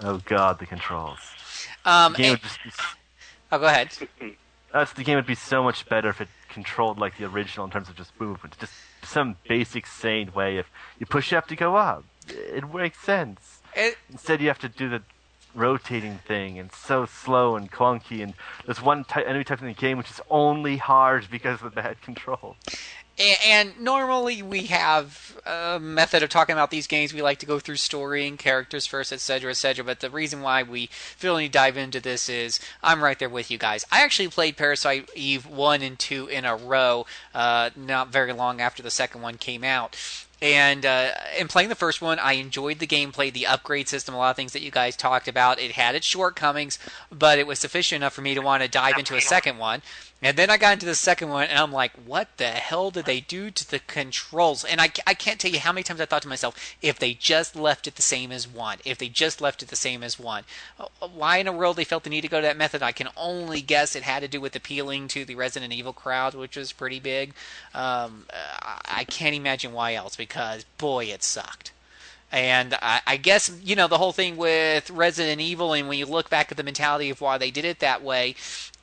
Oh 0.01 0.21
god, 0.25 0.59
the 0.59 0.65
controls. 0.65 1.19
Um, 1.85 2.13
The 2.13 2.17
game 2.17 2.25
and- 2.33 2.41
would 2.41 2.41
just 2.43 2.63
be, 2.63 2.69
oh, 3.51 3.59
go 3.59 3.65
ahead. 3.65 3.89
that's, 4.73 4.93
the 4.93 5.03
game 5.03 5.15
would 5.15 5.25
be 5.25 5.35
so 5.35 5.63
much 5.63 5.87
better 5.89 6.09
if 6.09 6.21
it 6.21 6.27
controlled 6.49 6.99
like 6.99 7.17
the 7.17 7.25
original 7.25 7.65
in 7.65 7.71
terms 7.71 7.89
of 7.89 7.95
just 7.95 8.11
movement. 8.19 8.55
Just 8.59 8.73
some 9.07 9.37
basic 9.47 9.87
sane 9.87 10.33
way. 10.33 10.57
If 10.57 10.69
you 10.99 11.05
push 11.05 11.33
up 11.33 11.47
to 11.47 11.55
go 11.55 11.75
up, 11.75 12.03
it 12.29 12.63
makes 12.73 12.99
sense. 12.99 13.61
It, 13.75 13.97
Instead, 14.09 14.41
you 14.41 14.47
have 14.47 14.59
to 14.59 14.69
do 14.69 14.89
the 14.89 15.01
rotating 15.57 16.19
thing, 16.19 16.59
and 16.59 16.71
so 16.71 17.05
slow 17.05 17.55
and 17.55 17.71
clunky. 17.71 18.21
And 18.21 18.33
there's 18.65 18.81
one 18.81 19.03
ty- 19.03 19.23
enemy 19.23 19.43
type 19.43 19.61
in 19.61 19.67
the 19.67 19.73
game 19.73 19.97
which 19.97 20.11
is 20.11 20.21
only 20.29 20.77
hard 20.77 21.27
because 21.29 21.61
of 21.61 21.75
the 21.75 21.81
bad 21.81 22.01
control. 22.01 22.55
And 23.47 23.79
normally 23.79 24.43
we 24.43 24.67
have 24.67 25.39
a 25.43 25.79
method 25.79 26.21
of 26.21 26.29
talking 26.29 26.53
about 26.53 26.69
these 26.69 26.85
games. 26.85 27.15
We 27.15 27.23
like 27.23 27.39
to 27.39 27.47
go 27.47 27.57
through 27.57 27.77
story 27.77 28.27
and 28.27 28.37
characters 28.37 28.85
first, 28.85 29.11
etc., 29.11 29.49
etc. 29.49 29.83
But 29.83 30.01
the 30.01 30.11
reason 30.11 30.41
why 30.41 30.61
we 30.61 30.91
the 31.17 31.49
dive 31.49 31.77
into 31.77 31.99
this 31.99 32.29
is 32.29 32.59
I'm 32.83 33.03
right 33.03 33.17
there 33.17 33.27
with 33.27 33.49
you 33.49 33.57
guys. 33.57 33.85
I 33.91 34.03
actually 34.03 34.27
played 34.27 34.55
Parasite 34.55 35.09
Eve 35.15 35.47
1 35.47 35.81
and 35.81 35.97
2 35.97 36.27
in 36.27 36.45
a 36.45 36.55
row, 36.55 37.07
uh, 37.33 37.71
not 37.75 38.09
very 38.09 38.33
long 38.33 38.61
after 38.61 38.83
the 38.83 38.91
second 38.91 39.23
one 39.23 39.37
came 39.37 39.63
out. 39.63 39.95
And 40.41 40.85
uh, 40.85 41.11
in 41.37 41.47
playing 41.47 41.69
the 41.69 41.75
first 41.75 42.01
one, 42.01 42.19
I 42.19 42.33
enjoyed 42.33 42.77
the 42.79 42.85
gameplay, 42.85 43.33
the 43.33 43.47
upgrade 43.47 43.89
system, 43.89 44.13
a 44.13 44.17
lot 44.17 44.29
of 44.29 44.35
things 44.35 44.53
that 44.53 44.61
you 44.61 44.69
guys 44.69 44.95
talked 44.95 45.27
about. 45.27 45.59
It 45.59 45.71
had 45.71 45.95
its 45.95 46.05
shortcomings, 46.05 46.77
but 47.11 47.39
it 47.39 47.47
was 47.47 47.57
sufficient 47.57 47.97
enough 47.97 48.13
for 48.13 48.21
me 48.21 48.35
to 48.35 48.41
want 48.41 48.61
to 48.61 48.69
dive 48.69 48.99
into 48.99 49.15
a 49.15 49.21
second 49.21 49.57
one. 49.57 49.81
And 50.19 50.35
then 50.35 50.49
I 50.49 50.57
got 50.57 50.73
into 50.73 50.87
the 50.87 50.95
second 50.95 51.29
one, 51.29 51.45
and 51.45 51.59
I'm 51.59 51.71
like, 51.71 51.91
what 52.05 52.27
the 52.37 52.47
hell 52.47 52.89
did 52.89 53.05
they 53.05 53.19
do 53.19 53.51
to 53.51 53.69
the 53.69 53.77
controls? 53.77 54.65
And 54.65 54.81
I, 54.81 54.89
I 55.05 55.13
can't 55.13 55.39
tell 55.39 55.51
you 55.51 55.59
how 55.59 55.71
many 55.71 55.83
times 55.83 56.01
I 56.01 56.05
thought 56.05 56.23
to 56.23 56.27
myself, 56.27 56.75
if 56.81 56.97
they 56.97 57.13
just 57.13 57.55
left 57.55 57.85
it 57.87 57.97
the 57.97 58.01
same 58.01 58.31
as 58.31 58.47
one, 58.47 58.79
if 58.83 58.97
they 58.97 59.09
just 59.09 59.41
left 59.41 59.61
it 59.61 59.69
the 59.69 59.75
same 59.75 60.01
as 60.01 60.19
one. 60.19 60.43
Why 61.13 61.37
in 61.37 61.45
the 61.45 61.51
world 61.51 61.75
they 61.75 61.83
felt 61.83 62.03
the 62.03 62.09
need 62.09 62.21
to 62.21 62.27
go 62.27 62.41
to 62.41 62.47
that 62.47 62.57
method, 62.57 62.81
I 62.81 62.93
can 62.93 63.09
only 63.15 63.61
guess 63.61 63.95
it 63.95 64.01
had 64.01 64.21
to 64.21 64.27
do 64.27 64.41
with 64.41 64.55
appealing 64.55 65.07
to 65.09 65.23
the 65.23 65.35
Resident 65.35 65.71
Evil 65.71 65.93
crowd, 65.93 66.33
which 66.33 66.57
was 66.57 66.71
pretty 66.71 66.99
big. 66.99 67.33
Um, 67.75 68.25
I 68.31 69.05
can't 69.07 69.35
imagine 69.35 69.71
why 69.71 69.93
else, 69.93 70.15
because 70.15 70.65
boy, 70.79 71.05
it 71.05 71.21
sucked. 71.21 71.71
And 72.31 72.73
I, 72.81 73.01
I 73.07 73.17
guess, 73.17 73.51
you 73.63 73.75
know, 73.75 73.87
the 73.87 73.97
whole 73.97 74.11
thing 74.11 74.35
with 74.35 74.89
Resident 74.89 75.39
Evil, 75.39 75.73
and 75.73 75.87
when 75.87 75.97
you 75.97 76.05
look 76.05 76.29
back 76.29 76.51
at 76.51 76.57
the 76.57 76.63
mentality 76.63 77.09
of 77.09 77.21
why 77.21 77.37
they 77.37 77.51
did 77.51 77.63
it 77.63 77.79
that 77.79 78.03
way, 78.03 78.35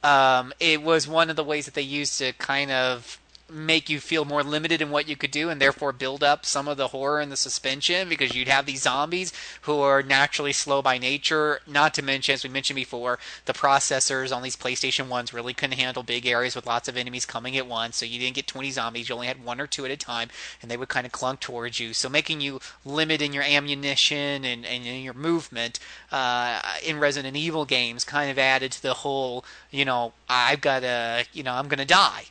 um, 0.02 0.52
it 0.60 0.82
was 0.82 1.06
one 1.06 1.30
of 1.30 1.36
the 1.36 1.44
ways 1.44 1.66
that 1.66 1.74
they 1.74 1.82
used 1.82 2.18
to 2.18 2.32
kind 2.34 2.70
of 2.70 3.18
make 3.50 3.88
you 3.90 4.00
feel 4.00 4.24
more 4.24 4.42
limited 4.42 4.80
in 4.80 4.90
what 4.90 5.08
you 5.08 5.16
could 5.16 5.30
do 5.30 5.50
and 5.50 5.60
therefore 5.60 5.92
build 5.92 6.24
up 6.24 6.46
some 6.46 6.66
of 6.66 6.76
the 6.76 6.88
horror 6.88 7.20
and 7.20 7.30
the 7.30 7.36
suspension 7.36 8.08
because 8.08 8.34
you'd 8.34 8.48
have 8.48 8.66
these 8.66 8.82
zombies 8.82 9.32
who 9.62 9.80
are 9.80 10.02
naturally 10.02 10.52
slow 10.52 10.80
by 10.80 10.96
nature 10.98 11.60
not 11.66 11.92
to 11.92 12.02
mention 12.02 12.32
as 12.32 12.42
we 12.42 12.50
mentioned 12.50 12.76
before 12.76 13.18
the 13.44 13.52
processors 13.52 14.34
on 14.34 14.42
these 14.42 14.56
PlayStation 14.56 15.08
1s 15.08 15.32
really 15.32 15.52
couldn't 15.52 15.78
handle 15.78 16.02
big 16.02 16.26
areas 16.26 16.56
with 16.56 16.66
lots 16.66 16.88
of 16.88 16.96
enemies 16.96 17.26
coming 17.26 17.56
at 17.56 17.66
once 17.66 17.96
so 17.96 18.06
you 18.06 18.18
didn't 18.18 18.36
get 18.36 18.46
20 18.46 18.70
zombies 18.70 19.08
you 19.08 19.14
only 19.14 19.26
had 19.26 19.44
one 19.44 19.60
or 19.60 19.66
two 19.66 19.84
at 19.84 19.90
a 19.90 19.96
time 19.96 20.28
and 20.62 20.70
they 20.70 20.76
would 20.76 20.88
kind 20.88 21.06
of 21.06 21.12
clunk 21.12 21.40
towards 21.40 21.78
you. 21.78 21.92
So 21.92 22.08
making 22.08 22.40
you 22.40 22.60
limit 22.84 23.20
in 23.20 23.32
your 23.32 23.42
ammunition 23.42 24.44
and, 24.44 24.64
and 24.64 24.86
in 24.86 25.02
your 25.02 25.14
movement 25.14 25.78
uh, 26.10 26.60
in 26.84 26.98
Resident 26.98 27.36
Evil 27.36 27.64
games 27.64 28.04
kind 28.04 28.30
of 28.30 28.38
added 28.38 28.72
to 28.72 28.82
the 28.82 28.94
whole 28.94 29.44
you 29.70 29.84
know 29.84 30.12
I've 30.28 30.60
got 30.60 30.80
to 30.80 31.26
you 31.32 31.42
know 31.42 31.54
I'm 31.54 31.68
going 31.68 31.78
to 31.78 31.84
die 31.84 32.26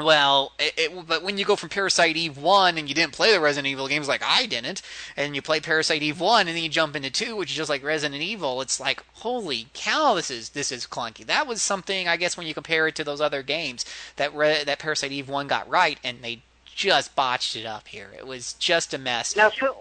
well, 0.00 0.52
it, 0.58 0.72
it, 0.78 1.06
but 1.06 1.22
when 1.22 1.36
you 1.36 1.44
go 1.44 1.56
from 1.56 1.68
Parasite 1.68 2.16
Eve 2.16 2.38
1 2.38 2.78
and 2.78 2.88
you 2.88 2.94
didn't 2.94 3.12
play 3.12 3.32
the 3.32 3.40
Resident 3.40 3.70
Evil 3.70 3.86
games 3.86 4.08
like 4.08 4.22
I 4.24 4.46
didn't, 4.46 4.80
and 5.16 5.34
you 5.34 5.42
play 5.42 5.60
Parasite 5.60 6.02
Eve 6.02 6.18
1 6.18 6.48
and 6.48 6.56
then 6.56 6.62
you 6.62 6.70
jump 6.70 6.96
into 6.96 7.10
2, 7.10 7.36
which 7.36 7.50
is 7.50 7.56
just 7.56 7.68
like 7.68 7.84
Resident 7.84 8.22
Evil, 8.22 8.62
it's 8.62 8.80
like, 8.80 9.04
holy 9.14 9.66
cow, 9.74 10.14
this 10.14 10.30
is 10.30 10.50
this 10.50 10.72
is 10.72 10.86
clunky. 10.86 11.26
That 11.26 11.46
was 11.46 11.60
something, 11.60 12.08
I 12.08 12.16
guess, 12.16 12.36
when 12.36 12.46
you 12.46 12.54
compare 12.54 12.88
it 12.88 12.94
to 12.96 13.04
those 13.04 13.20
other 13.20 13.42
games 13.42 13.84
that 14.16 14.34
Re- 14.34 14.64
that 14.64 14.78
Parasite 14.78 15.12
Eve 15.12 15.28
1 15.28 15.48
got 15.48 15.68
right, 15.68 15.98
and 16.02 16.22
they 16.22 16.40
just 16.64 17.14
botched 17.14 17.54
it 17.54 17.66
up 17.66 17.88
here. 17.88 18.10
It 18.16 18.26
was 18.26 18.54
just 18.54 18.94
a 18.94 18.98
mess. 18.98 19.36
Now, 19.36 19.50
Phil, 19.50 19.76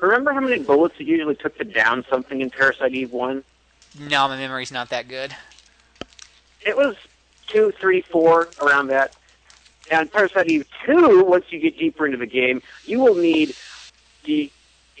remember 0.00 0.32
how 0.32 0.40
many 0.40 0.62
bullets 0.62 0.94
it 1.00 1.08
usually 1.08 1.34
took 1.34 1.58
to 1.58 1.64
down 1.64 2.04
something 2.08 2.40
in 2.40 2.50
Parasite 2.50 2.92
Eve 2.92 3.12
1? 3.12 3.42
No, 3.98 4.28
my 4.28 4.36
memory's 4.36 4.70
not 4.70 4.90
that 4.90 5.08
good. 5.08 5.34
It 6.64 6.76
was 6.76 6.94
two, 7.48 7.72
three, 7.72 8.02
four, 8.02 8.48
around 8.62 8.88
that. 8.88 9.16
And 9.90 10.10
Parasite 10.12 10.48
Eve 10.48 10.68
2, 10.84 11.24
once 11.24 11.46
you 11.50 11.58
get 11.58 11.78
deeper 11.78 12.04
into 12.04 12.18
the 12.18 12.26
game, 12.26 12.62
you 12.84 13.00
will 13.00 13.14
need 13.14 13.54
the 14.24 14.50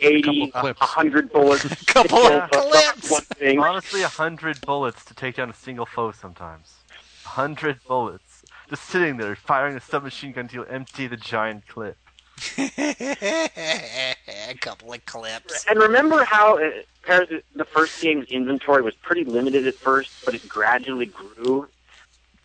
80, 0.00 0.22
Couple 0.22 0.60
clips. 0.60 0.80
100 0.80 1.32
bullets. 1.32 1.62
to 1.68 1.84
Couple 1.86 2.18
kill 2.18 2.32
of 2.32 2.50
clips. 2.50 3.10
One 3.10 3.22
thing. 3.22 3.58
Honestly, 3.58 4.02
a 4.02 4.08
hundred 4.08 4.60
bullets 4.62 5.04
to 5.06 5.14
take 5.14 5.36
down 5.36 5.50
a 5.50 5.54
single 5.54 5.86
foe 5.86 6.12
sometimes. 6.12 6.74
A 7.24 7.28
hundred 7.28 7.80
bullets. 7.86 8.44
Just 8.70 8.84
sitting 8.84 9.16
there, 9.16 9.34
firing 9.34 9.76
a 9.76 9.80
submachine 9.80 10.32
gun 10.32 10.44
until 10.44 10.62
you 10.62 10.68
empty 10.68 11.06
the 11.06 11.16
giant 11.16 11.66
clip. 11.66 11.96
a 12.58 14.14
couple 14.60 14.92
of 14.92 15.04
clips. 15.06 15.66
And 15.68 15.80
remember 15.80 16.22
how 16.24 16.58
uh, 16.58 16.70
the 17.56 17.64
first 17.64 18.00
game's 18.00 18.28
inventory 18.28 18.82
was 18.82 18.94
pretty 18.94 19.24
limited 19.24 19.66
at 19.66 19.74
first, 19.74 20.12
but 20.24 20.34
it 20.34 20.48
gradually 20.48 21.06
grew? 21.06 21.68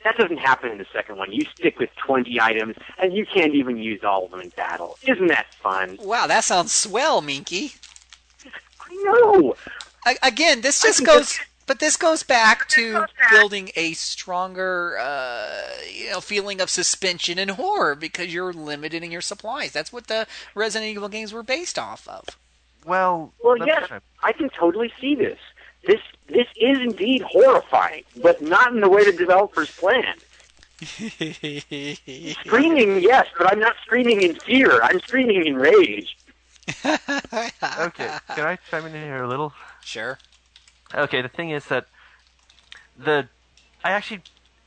That 0.04 0.18
doesn't 0.18 0.38
happen 0.38 0.72
in 0.72 0.78
the 0.78 0.86
second 0.92 1.18
one. 1.18 1.32
You 1.32 1.46
stick 1.56 1.80
with 1.80 1.90
20 1.96 2.40
items, 2.42 2.76
and 2.98 3.14
you 3.14 3.26
can't 3.26 3.56
even 3.56 3.78
use 3.78 4.04
all 4.04 4.26
of 4.26 4.32
them 4.32 4.42
in 4.42 4.50
battle. 4.50 4.98
Isn't 5.08 5.28
that 5.28 5.54
fun? 5.56 5.98
Wow, 6.02 6.28
that 6.28 6.44
sounds 6.44 6.74
swell, 6.74 7.22
Minky. 7.22 7.74
I 8.82 9.04
know! 9.04 9.56
I, 10.06 10.18
again, 10.22 10.62
this 10.62 10.82
just 10.82 11.00
think 11.00 11.10
goes, 11.10 11.40
but 11.66 11.80
this 11.80 11.96
goes 11.96 12.24
back 12.24 12.68
to 12.70 13.06
building 13.32 13.72
a 13.78 13.94
stronger, 13.94 14.98
uh, 15.00 15.62
you 15.90 16.10
know, 16.12 16.20
feeling 16.20 16.60
of 16.60 16.70
suspension 16.70 17.40
and 17.40 17.52
horror 17.52 17.96
because 17.96 18.34
you're 18.34 18.52
limited 18.52 19.04
in 19.04 19.12
your 19.12 19.22
supplies. 19.22 19.72
That's 19.72 19.94
what 19.94 20.08
the 20.08 20.28
Resident 20.56 20.92
Evil 20.92 21.08
games 21.08 21.32
were 21.32 21.44
based 21.44 21.80
off 21.80 22.06
of. 22.10 22.38
Well, 22.86 23.32
Well, 23.42 23.58
let 23.58 23.68
yes, 23.68 23.90
I 24.22 24.34
can 24.34 24.50
totally 24.50 24.92
see 25.00 25.16
this. 25.16 25.40
This 25.86 26.00
this 26.28 26.48
is 26.56 26.80
indeed 26.80 27.22
horrifying, 27.24 28.04
but 28.22 28.42
not 28.42 28.74
in 28.74 28.80
the 28.80 28.90
way 28.90 29.04
the 29.04 29.12
developers 29.12 29.70
planned. 29.72 30.24
Screaming, 32.46 33.02
yes, 33.02 33.28
but 33.38 33.52
I'm 33.52 33.60
not 33.60 33.76
screaming 33.84 34.22
in 34.22 34.36
fear. 34.36 34.82
I'm 34.82 35.00
screaming 35.02 35.46
in 35.46 35.56
rage. 35.56 36.18
Okay, 37.80 38.10
can 38.36 38.46
I 38.46 38.58
chime 38.70 38.86
in 38.86 38.94
here 38.94 39.24
a 39.24 39.28
little? 39.28 39.54
Sure. 39.84 40.18
Okay, 40.94 41.22
the 41.22 41.28
thing 41.28 41.50
is 41.50 41.66
that 41.66 41.88
the 42.98 43.28
I 43.84 43.92
actually 43.92 44.22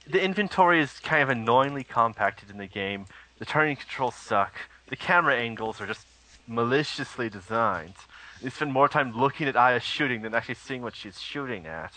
the 0.06 0.22
inventory 0.22 0.80
is 0.80 0.98
kind 1.00 1.22
of 1.22 1.30
annoyingly 1.30 1.84
compacted 1.84 2.50
in 2.50 2.58
the 2.58 2.66
game. 2.66 3.06
The 3.38 3.44
turning 3.44 3.76
controls 3.76 4.14
suck. 4.14 4.54
The 4.88 4.96
camera 4.96 5.36
angles 5.36 5.80
are 5.80 5.86
just 5.86 6.06
maliciously 6.46 7.28
designed. 7.28 7.94
You 8.42 8.50
spend 8.50 8.72
more 8.72 8.88
time 8.88 9.16
looking 9.16 9.48
at 9.48 9.56
Aya 9.56 9.80
shooting 9.80 10.22
than 10.22 10.34
actually 10.34 10.56
seeing 10.56 10.82
what 10.82 10.94
she's 10.94 11.20
shooting 11.20 11.66
at. 11.66 11.92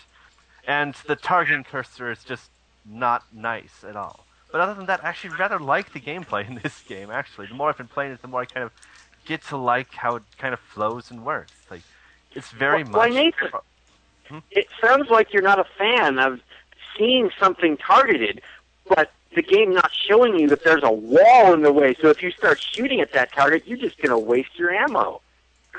And 0.66 0.94
the 1.06 1.16
targeting 1.16 1.64
cursor 1.64 2.10
is 2.10 2.24
just 2.24 2.50
not 2.84 3.24
nice 3.32 3.84
at 3.86 3.96
all. 3.96 4.24
But 4.50 4.60
other 4.60 4.74
than 4.74 4.86
that, 4.86 5.04
I 5.04 5.08
actually 5.08 5.36
rather 5.36 5.58
like 5.58 5.92
the 5.92 6.00
gameplay 6.00 6.48
in 6.48 6.60
this 6.62 6.82
game, 6.82 7.10
actually. 7.10 7.46
The 7.46 7.54
more 7.54 7.68
I've 7.68 7.76
been 7.76 7.88
playing 7.88 8.12
it, 8.12 8.22
the 8.22 8.28
more 8.28 8.40
I 8.40 8.44
kind 8.46 8.64
of 8.64 8.72
get 9.24 9.42
to 9.44 9.56
like 9.56 9.92
how 9.94 10.16
it 10.16 10.22
kind 10.38 10.52
of 10.52 10.60
flows 10.60 11.10
and 11.10 11.24
works. 11.24 11.52
Like, 11.70 11.82
it's 12.32 12.50
very 12.50 12.84
Why, 12.84 13.08
much... 13.08 13.14
Nathan? 13.14 13.48
Hmm? 14.28 14.38
It 14.50 14.68
sounds 14.80 15.08
like 15.10 15.32
you're 15.32 15.42
not 15.42 15.58
a 15.58 15.66
fan 15.78 16.18
of 16.18 16.40
seeing 16.96 17.30
something 17.38 17.76
targeted, 17.76 18.42
but 18.88 19.12
the 19.34 19.42
game 19.42 19.72
not 19.72 19.92
showing 19.92 20.38
you 20.38 20.48
that 20.48 20.64
there's 20.64 20.82
a 20.82 20.90
wall 20.90 21.52
in 21.52 21.62
the 21.62 21.72
way. 21.72 21.94
So 22.00 22.08
if 22.08 22.22
you 22.22 22.30
start 22.32 22.60
shooting 22.60 23.00
at 23.00 23.12
that 23.12 23.32
target, 23.32 23.66
you're 23.66 23.78
just 23.78 23.98
going 23.98 24.10
to 24.10 24.18
waste 24.18 24.58
your 24.58 24.72
ammo. 24.72 25.20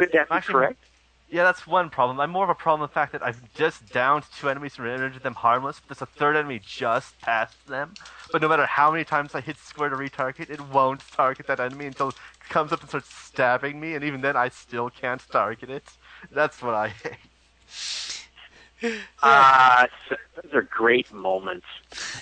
Could 0.01 0.13
that 0.13 0.29
be 0.29 0.35
Actually, 0.35 0.53
correct? 0.53 0.83
Yeah, 1.29 1.43
that's 1.43 1.67
one 1.67 1.91
problem. 1.91 2.19
I'm 2.19 2.31
more 2.31 2.43
of 2.43 2.49
a 2.49 2.55
problem 2.55 2.81
with 2.81 2.89
the 2.89 2.95
fact 2.95 3.11
that 3.11 3.21
I've 3.23 3.39
just 3.53 3.93
downed 3.93 4.23
two 4.35 4.49
enemies 4.49 4.73
and 4.77 4.85
rendered 4.87 5.21
them 5.21 5.35
harmless, 5.35 5.79
but 5.79 5.95
there's 5.95 6.01
a 6.01 6.11
third 6.11 6.35
enemy 6.35 6.59
just 6.65 7.21
past 7.21 7.67
them. 7.67 7.93
But 8.31 8.41
no 8.41 8.49
matter 8.49 8.65
how 8.65 8.89
many 8.89 9.03
times 9.03 9.35
I 9.35 9.41
hit 9.41 9.57
square 9.59 9.89
to 9.89 9.95
retarget, 9.95 10.49
it 10.49 10.59
won't 10.59 11.01
target 11.11 11.45
that 11.45 11.59
enemy 11.59 11.85
until 11.85 12.09
it 12.09 12.15
comes 12.49 12.71
up 12.71 12.81
and 12.81 12.89
starts 12.89 13.13
stabbing 13.13 13.79
me, 13.79 13.93
and 13.93 14.03
even 14.03 14.21
then 14.21 14.35
I 14.35 14.49
still 14.49 14.89
can't 14.89 15.21
target 15.29 15.69
it. 15.69 15.85
That's 16.31 16.63
what 16.63 16.73
I 16.73 16.87
hate. 16.87 17.17
Ah, 19.21 19.87
so- 20.09 20.15
those 20.41 20.53
are 20.53 20.61
great 20.63 21.11
moments. 21.13 21.65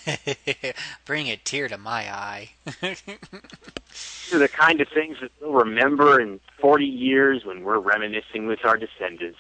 Bring 1.06 1.28
a 1.28 1.38
tear 1.38 1.68
to 1.70 1.78
my 1.78 2.12
eye. 2.14 2.50
These 2.82 4.34
are 4.34 4.40
the 4.40 4.48
kind 4.50 4.82
of 4.82 4.88
things 4.90 5.18
that 5.22 5.32
we'll 5.42 5.54
remember 5.54 6.20
in 6.20 6.40
40 6.60 6.86
years 6.86 7.46
when 7.46 7.64
we're 7.64 7.80
reminiscing 7.80 8.46
with 8.48 8.66
our 8.66 8.78
descendants. 8.78 9.40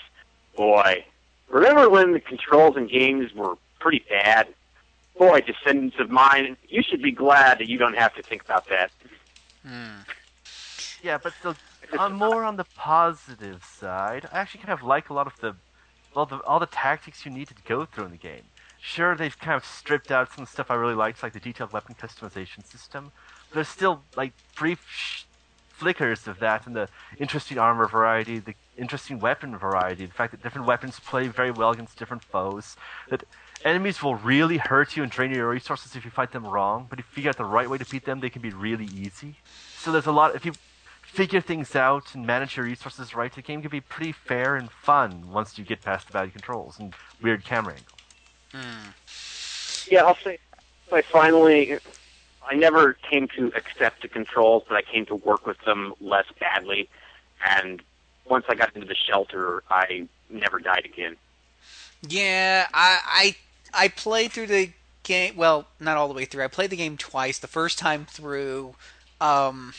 Boy, 0.55 1.03
remember 1.49 1.89
when 1.89 2.13
the 2.13 2.19
controls 2.19 2.77
in 2.77 2.87
games 2.87 3.33
were 3.33 3.55
pretty 3.79 4.03
bad? 4.09 4.47
Boy, 5.17 5.41
descendants 5.41 5.97
of 5.99 6.09
mine, 6.09 6.55
you 6.69 6.81
should 6.81 7.01
be 7.01 7.11
glad 7.11 7.59
that 7.59 7.67
you 7.67 7.77
don't 7.77 7.97
have 7.97 8.15
to 8.15 8.23
think 8.23 8.43
about 8.43 8.67
that. 8.69 8.91
Hmm. 9.65 10.01
Yeah, 11.03 11.17
but 11.21 11.33
still, 11.39 11.55
on 11.97 12.13
more 12.13 12.43
on 12.43 12.55
the 12.55 12.65
positive 12.75 13.63
side, 13.63 14.27
I 14.31 14.39
actually 14.39 14.61
kind 14.61 14.73
of 14.73 14.83
like 14.83 15.09
a 15.09 15.13
lot 15.13 15.27
of 15.27 15.33
the, 15.41 15.55
well, 16.15 16.25
the, 16.25 16.37
all 16.43 16.59
the 16.59 16.65
tactics 16.65 17.25
you 17.25 17.31
need 17.31 17.47
to 17.47 17.55
go 17.65 17.85
through 17.85 18.05
in 18.05 18.11
the 18.11 18.17
game. 18.17 18.43
Sure, 18.81 19.15
they've 19.15 19.37
kind 19.37 19.55
of 19.55 19.65
stripped 19.65 20.11
out 20.11 20.31
some 20.33 20.45
stuff 20.45 20.71
I 20.71 20.75
really 20.75 20.95
liked, 20.95 21.21
like 21.21 21.33
the 21.33 21.39
detailed 21.39 21.73
weapon 21.73 21.95
customization 21.95 22.65
system. 22.65 23.11
But 23.49 23.55
there's 23.55 23.67
still 23.67 24.01
like 24.15 24.31
brief 24.55 24.85
sh- 24.89 25.23
flickers 25.69 26.27
of 26.27 26.39
that, 26.39 26.65
and 26.65 26.75
the 26.75 26.87
interesting 27.17 27.57
armor 27.57 27.87
variety, 27.87 28.39
the 28.39 28.55
interesting 28.77 29.19
weapon 29.19 29.57
variety, 29.57 30.05
the 30.05 30.13
fact 30.13 30.31
that 30.31 30.41
different 30.41 30.65
weapons 30.65 30.99
play 30.99 31.27
very 31.27 31.51
well 31.51 31.71
against 31.71 31.97
different 31.97 32.23
foes. 32.23 32.77
That 33.09 33.23
enemies 33.65 34.01
will 34.01 34.15
really 34.15 34.57
hurt 34.57 34.95
you 34.95 35.03
and 35.03 35.11
drain 35.11 35.31
your 35.31 35.49
resources 35.49 35.95
if 35.95 36.05
you 36.05 36.11
fight 36.11 36.31
them 36.31 36.45
wrong, 36.45 36.87
but 36.89 36.99
if 36.99 37.05
you 37.09 37.15
figure 37.15 37.29
out 37.29 37.37
the 37.37 37.45
right 37.45 37.69
way 37.69 37.77
to 37.77 37.85
beat 37.85 38.05
them, 38.05 38.21
they 38.21 38.29
can 38.29 38.41
be 38.41 38.51
really 38.51 38.85
easy. 38.85 39.35
So 39.77 39.91
there's 39.91 40.05
a 40.05 40.11
lot. 40.11 40.35
If 40.35 40.45
you 40.45 40.53
figure 41.11 41.41
things 41.41 41.75
out 41.75 42.13
and 42.13 42.25
manage 42.25 42.55
your 42.55 42.65
resources 42.65 43.15
right, 43.15 43.33
the 43.33 43.41
game 43.41 43.61
can 43.61 43.71
be 43.71 43.81
pretty 43.81 44.11
fair 44.11 44.55
and 44.55 44.69
fun 44.71 45.31
once 45.31 45.57
you 45.57 45.65
get 45.65 45.81
past 45.81 46.07
the 46.07 46.13
bad 46.13 46.31
controls 46.31 46.79
and 46.79 46.93
weird 47.21 47.43
camera 47.43 47.75
angles. 48.53 49.87
Yeah, 49.89 50.05
I'll 50.05 50.15
say 50.15 50.37
I 50.91 51.01
finally, 51.01 51.79
I 52.47 52.55
never 52.55 52.93
came 52.93 53.27
to 53.29 53.51
accept 53.55 54.01
the 54.01 54.07
controls, 54.07 54.63
but 54.67 54.77
I 54.77 54.81
came 54.81 55.05
to 55.07 55.15
work 55.15 55.45
with 55.45 55.59
them 55.65 55.93
less 55.99 56.25
badly. 56.39 56.89
And 57.45 57.81
once 58.25 58.45
I 58.47 58.55
got 58.55 58.75
into 58.75 58.87
the 58.87 58.95
shelter, 58.95 59.63
I 59.69 60.07
never 60.29 60.59
died 60.59 60.85
again. 60.85 61.15
Yeah, 62.07 62.67
I 62.73 63.35
I 63.73 63.83
I 63.85 63.87
played 63.89 64.31
through 64.31 64.47
the 64.47 64.71
game. 65.03 65.35
Well, 65.35 65.67
not 65.79 65.97
all 65.97 66.07
the 66.07 66.13
way 66.13 66.25
through. 66.25 66.43
I 66.43 66.47
played 66.47 66.69
the 66.69 66.77
game 66.77 66.97
twice. 66.97 67.39
The 67.39 67.47
first 67.47 67.77
time 67.77 68.05
through, 68.05 68.75
um, 69.19 69.73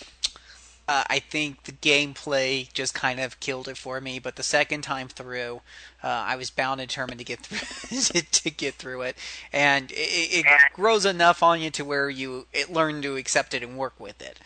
uh, 0.90 1.04
I 1.08 1.20
think 1.20 1.62
the 1.62 1.72
gameplay 1.72 2.70
just 2.72 2.94
kind 2.94 3.20
of 3.20 3.38
killed 3.38 3.68
it 3.68 3.76
for 3.76 4.00
me. 4.00 4.18
But 4.18 4.34
the 4.34 4.42
second 4.42 4.82
time 4.82 5.06
through, 5.06 5.60
uh, 6.02 6.08
I 6.08 6.34
was 6.34 6.50
bound 6.50 6.80
and 6.80 6.88
determined 6.88 7.20
to 7.20 7.24
get 7.24 7.38
through 7.38 8.22
to 8.22 8.50
get 8.50 8.74
through 8.74 9.02
it, 9.02 9.16
and 9.52 9.92
it, 9.92 9.94
it 9.94 10.46
grows 10.72 11.04
enough 11.04 11.44
on 11.44 11.60
you 11.60 11.70
to 11.70 11.84
where 11.84 12.10
you 12.10 12.48
it 12.52 12.72
learn 12.72 13.02
to 13.02 13.14
accept 13.14 13.54
it 13.54 13.62
and 13.62 13.78
work 13.78 13.94
with 14.00 14.20
it. 14.20 14.40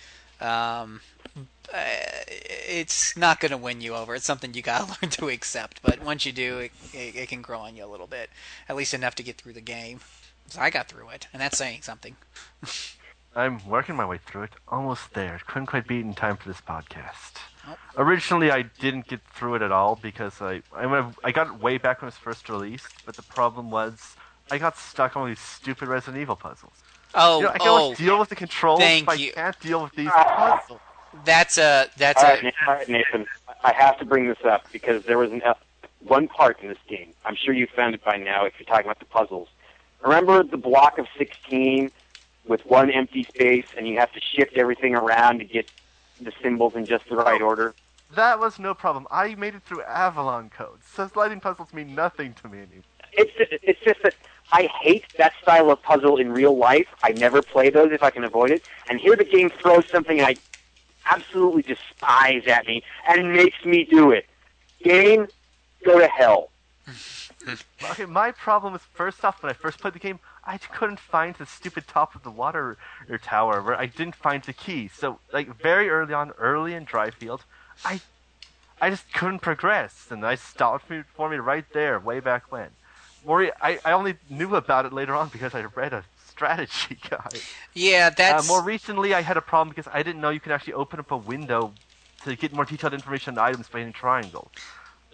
Um, 0.45 1.01
uh, 1.73 1.81
it's 2.69 3.17
not 3.17 3.41
going 3.41 3.51
to 3.51 3.57
win 3.57 3.81
you 3.81 3.95
over. 3.95 4.15
It's 4.15 4.27
something 4.27 4.53
you 4.53 4.61
got 4.61 4.87
to 4.87 4.99
learn 5.03 5.11
to 5.13 5.31
accept. 5.31 5.81
But 5.83 6.03
once 6.03 6.27
you 6.27 6.33
do, 6.33 6.59
it, 6.59 6.73
it, 6.93 7.17
it 7.17 7.29
can 7.31 7.41
grow 7.41 7.61
on 7.61 7.75
you 7.75 7.87
a 7.87 7.89
little 7.89 8.07
bit, 8.07 8.29
at 8.69 8.77
least 8.77 8.93
enough 8.93 9.15
to 9.15 9.23
get 9.23 9.39
through 9.39 9.55
the 9.55 9.63
game. 9.63 10.01
So 10.49 10.61
I 10.61 10.69
got 10.69 10.89
through 10.89 11.09
it, 11.09 11.27
and 11.33 11.41
that's 11.41 11.57
saying 11.57 11.81
something. 11.83 12.17
I'm 13.37 13.67
working 13.69 13.97
my 13.97 14.07
way 14.07 14.19
through 14.19 14.45
it. 14.45 14.51
Almost 14.69 15.13
there. 15.15 15.41
Couldn't 15.47 15.67
quite 15.67 15.87
beat 15.87 15.99
it 15.99 16.07
in 16.07 16.15
time 16.15 16.37
for 16.37 16.49
this 16.49 16.61
podcast. 16.61 17.39
Oh. 17.69 17.77
Originally, 17.97 18.51
I 18.51 18.63
didn't 18.63 19.07
get 19.09 19.21
through 19.23 19.57
it 19.57 19.63
at 19.63 19.73
all 19.73 19.97
because 19.97 20.41
I 20.41 20.63
I, 20.75 21.11
I 21.25 21.33
got 21.33 21.49
it 21.49 21.61
way 21.61 21.79
back 21.79 22.01
when 22.01 22.07
it 22.07 22.15
was 22.15 22.19
first 22.19 22.49
released. 22.49 23.05
But 23.05 23.17
the 23.17 23.23
problem 23.23 23.71
was 23.71 24.17
I 24.51 24.59
got 24.59 24.77
stuck 24.77 25.17
on 25.17 25.29
these 25.29 25.41
stupid 25.41 25.89
Resident 25.89 26.21
Evil 26.21 26.37
puzzles. 26.37 26.75
Oh, 27.15 27.39
You 27.39 27.45
know, 27.45 27.51
I 27.51 27.59
can 27.59 27.69
oh, 27.69 27.75
always 27.75 27.99
deal 27.99 28.19
with 28.19 28.29
the 28.29 28.37
controls, 28.37 28.81
thank 28.81 29.07
but 29.07 29.19
you. 29.19 29.31
I 29.33 29.35
can't 29.35 29.61
deal 29.61 29.83
with 29.83 29.95
these 29.95 30.11
ah. 30.11 30.61
puzzles. 30.61 30.81
that's 31.25 31.59
a 31.59 31.89
that's 31.97 32.23
All 32.23 32.31
a 32.31 32.53
all 32.67 32.75
right, 32.75 32.89
Nathan. 32.89 33.27
I 33.63 33.73
have 33.73 33.99
to 33.99 34.05
bring 34.05 34.29
this 34.29 34.45
up 34.45 34.71
because 34.73 35.05
there 35.05 35.19
was 35.19 35.33
an 35.33 35.43
F- 35.43 35.59
one 36.01 36.29
part 36.29 36.61
in 36.61 36.69
this 36.69 36.79
game. 36.89 37.13
I'm 37.25 37.37
sure 37.37 37.55
you 37.55 37.67
found 37.75 37.95
it 37.95 38.05
by 38.05 38.17
now 38.17 38.45
if 38.45 38.55
you're 38.59 38.67
talking 38.67 38.87
about 38.87 38.99
the 38.99 39.07
puzzles. 39.07 39.49
Remember 40.03 40.43
the 40.43 40.59
block 40.59 40.99
of 40.99 41.07
16 41.17 41.91
with 42.47 42.65
one 42.67 42.91
empty 42.91 43.25
space, 43.25 43.67
and 43.77 43.89
you 43.89 43.99
have 43.99 44.13
to 44.13 44.21
shift 44.21 44.57
everything 44.57 44.95
around 44.95 45.39
to 45.39 45.45
get 45.45 45.67
the 46.21 46.33
symbols 46.43 46.75
in 46.75 46.87
just 46.87 47.09
the 47.09 47.17
right 47.17 47.41
order. 47.41 47.75
That 48.15 48.39
was 48.39 48.59
no 48.59 48.75
problem. 48.75 49.07
I 49.11 49.35
made 49.35 49.55
it 49.55 49.63
through 49.63 49.83
Avalon 49.83 50.51
code, 50.51 50.79
so 50.95 51.09
sliding 51.09 51.41
puzzles 51.41 51.73
mean 51.73 51.95
nothing 51.95 52.35
to 52.35 52.49
me 52.49 52.59
anymore. 52.59 52.83
It's 53.13 53.33
it's 53.63 53.81
just 53.81 54.03
that 54.03 54.15
I 54.53 54.69
hate 54.81 55.05
that 55.19 55.33
style 55.41 55.71
of 55.71 55.83
puzzle 55.83 56.17
in 56.17 56.33
real 56.33 56.57
life. 56.57 56.87
I 57.03 57.13
never 57.13 57.43
play 57.43 57.71
those 57.71 57.93
if 57.93 58.03
I 58.03 58.11
can 58.11 58.25
avoid 58.25 58.51
it. 58.51 58.63
And 58.89 59.01
here 59.01 59.17
the 59.17 59.25
game 59.25 59.51
throws 59.51 59.89
something 59.89 60.21
I 60.21 60.37
absolutely 61.11 61.63
despise 61.63 62.47
at 62.47 62.67
me 62.67 62.83
and 63.09 63.33
makes 63.33 63.65
me 63.65 63.85
do 63.85 64.11
it. 64.11 64.27
Game, 64.83 65.27
go 65.85 65.99
to 65.99 66.09
hell. 66.09 66.51
Okay, 67.91 68.07
my 68.23 68.31
problem 68.31 68.73
was 68.73 68.83
first 68.83 69.25
off 69.25 69.43
when 69.43 69.51
I 69.51 69.55
first 69.55 69.81
played 69.81 69.95
the 69.95 69.99
game, 69.99 70.21
I 70.45 70.59
couldn't 70.59 71.01
find 71.01 71.35
the 71.35 71.47
stupid 71.47 71.87
top 71.87 72.15
of 72.15 72.23
the 72.23 72.31
water 72.31 72.77
er, 73.11 73.19
tower 73.19 73.63
where 73.63 73.77
I 73.77 73.87
didn't 73.87 74.15
find 74.15 74.43
the 74.43 74.53
key. 74.53 74.89
So 74.89 75.19
like 75.33 75.61
very 75.61 75.89
early 75.89 76.15
on, 76.15 76.31
early 76.33 76.75
in 76.75 76.87
Dryfield, 76.87 77.41
I 77.85 78.01
I 78.81 78.91
just 78.91 79.13
couldn't 79.15 79.39
progress, 79.41 80.09
and 80.11 80.27
I 80.27 80.35
stopped 80.35 80.91
me, 80.91 81.05
for 81.17 81.31
me 81.31 81.37
right 81.37 81.65
there, 81.73 81.99
way 81.99 82.21
back 82.21 82.51
when. 82.51 82.71
More, 83.25 83.51
I, 83.63 83.79
I 83.85 83.93
only 83.93 84.17
knew 84.29 84.55
about 84.57 84.85
it 84.85 84.93
later 84.93 85.15
on 85.15 85.29
because 85.29 85.55
I 85.55 85.63
read 85.63 85.95
a 85.95 86.05
strategy 86.29 86.99
guide. 87.11 87.41
yeah 87.75 88.11
Uh, 88.39 88.43
more 88.43 88.61
recently, 88.61 89.15
I 89.15 89.23
had 89.23 89.37
a 89.37 89.41
problem 89.41 89.71
because 89.71 89.91
I 89.93 90.03
didn't 90.03 90.21
know 90.21 90.31
you 90.31 90.41
could 90.41 90.53
actually 90.53 90.75
open 90.75 91.01
up 91.01 91.11
a 91.11 91.17
window 91.17 91.73
to 92.25 92.37
get 92.37 92.53
more 92.53 92.65
detailed 92.65 92.93
information 92.93 93.39
on 93.39 93.45
items 93.49 93.69
by 93.69 93.79
hitting 93.79 93.95
triangle. 93.95 94.51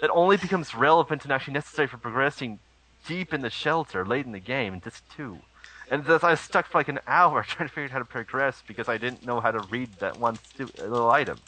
It 0.03 0.11
only 0.13 0.37
becomes 0.37 0.75
relevant 0.75 1.25
and 1.25 1.33
actually 1.33 1.55
necessary 1.55 1.89
for 1.89 1.99
progressing 1.99 2.59
deep 3.07 3.33
in 3.35 3.41
the 3.43 3.51
shelter 3.51 4.05
late 4.05 4.27
in 4.27 4.33
the 4.33 4.41
game 4.41 4.75
in 4.75 4.79
disc 4.81 5.03
two. 5.15 5.39
And 5.91 6.05
thus 6.05 6.23
I 6.23 6.31
was 6.31 6.41
stuck 6.41 6.67
for 6.67 6.79
like 6.79 6.89
an 6.89 7.01
hour 7.07 7.43
trying 7.49 7.69
to 7.69 7.75
figure 7.75 7.87
out 7.87 7.91
how 7.91 7.99
to 7.99 8.05
progress 8.05 8.63
because 8.67 8.89
I 8.89 8.97
didn't 8.99 9.27
know 9.27 9.41
how 9.41 9.51
to 9.51 9.61
read 9.71 9.93
that 9.99 10.19
one 10.19 10.37
stu- 10.37 10.71
little 10.79 11.11
item. 11.11 11.39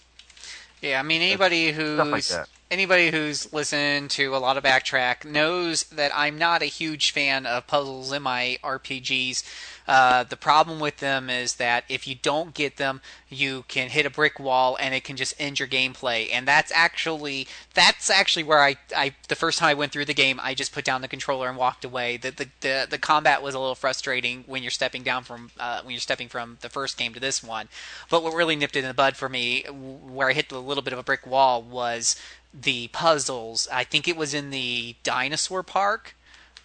Yeah, 0.81 0.99
I 0.99 1.03
mean 1.03 1.23
anybody 1.23 1.71
who's 1.71 1.97
stuff 1.97 2.09
like 2.09 2.27
that. 2.27 2.49
Anybody 2.73 3.11
who's 3.11 3.53
listened 3.53 4.09
to 4.09 4.35
a 4.35 4.39
lot 4.39 4.57
of 4.57 4.65
backtrack 4.65 5.27
knows 5.27 5.83
that 5.85 6.11
I'm 6.15 6.39
not 6.39 6.63
a 6.63 6.67
huge 6.67 7.11
fan 7.11 7.45
of 7.45 7.67
puzzles 7.67 8.11
in 8.13 8.23
my 8.23 8.57
RPGs. 8.65 9.45
Uh, 9.87 10.23
the 10.25 10.37
problem 10.37 10.81
with 10.81 10.99
them 10.99 11.29
is 11.29 11.57
that 11.57 11.85
if 11.89 12.07
you 12.07 12.15
don't 12.15 12.55
get 12.55 12.77
them, 12.77 13.01
you 13.29 13.65
can 13.69 13.89
hit 13.89 14.07
a 14.07 14.11
brick 14.11 14.39
wall 14.39 14.77
and 14.81 14.95
it 14.95 15.03
can 15.05 15.17
just 15.17 15.35
end 15.39 15.59
your 15.59 15.69
gameplay. 15.69 16.29
And 16.33 16.47
that's 16.47 16.71
actually 16.73 17.47
that's 17.75 18.09
actually 18.09 18.45
where 18.45 18.63
I, 18.63 18.77
I 18.97 19.15
the 19.29 19.35
first 19.35 19.59
time 19.59 19.71
I 19.71 19.75
went 19.75 19.93
through 19.93 20.05
the 20.05 20.15
game, 20.15 20.41
I 20.43 20.55
just 20.55 20.73
put 20.73 20.85
down 20.85 21.01
the 21.03 21.09
controller 21.09 21.49
and 21.49 21.59
walked 21.59 21.85
away. 21.85 22.17
The 22.17 22.31
the 22.31 22.49
the, 22.61 22.87
the 22.89 22.99
combat 22.99 23.43
was 23.43 23.55
a 23.55 23.59
little 23.59 23.75
frustrating 23.75 24.45
when 24.47 24.63
you're 24.63 24.71
stepping 24.71 25.03
down 25.03 25.25
from 25.25 25.51
uh, 25.59 25.83
when 25.83 25.93
you're 25.93 26.01
stepping 26.01 26.29
from 26.29 26.59
the 26.61 26.69
first 26.69 26.97
game 26.97 27.13
to 27.15 27.21
this 27.21 27.43
one. 27.43 27.69
But 28.09 28.23
what 28.23 28.35
really 28.35 28.57
nipped 28.57 28.77
it 28.77 28.81
in 28.81 28.89
the 28.89 28.95
bud 28.95 29.17
for 29.17 29.29
me, 29.29 29.65
where 29.65 30.29
I 30.29 30.33
hit 30.33 30.53
a 30.53 30.59
little 30.59 30.83
bit 30.83 30.93
of 30.93 30.99
a 30.99 31.03
brick 31.03 31.27
wall, 31.27 31.61
was 31.61 32.17
the 32.53 32.89
puzzles. 32.89 33.69
I 33.73 33.85
think 33.85 34.07
it 34.07 34.17
was 34.17 34.35
in 34.35 34.51
the 34.51 34.97
dinosaur 35.03 35.63
park 35.63 36.15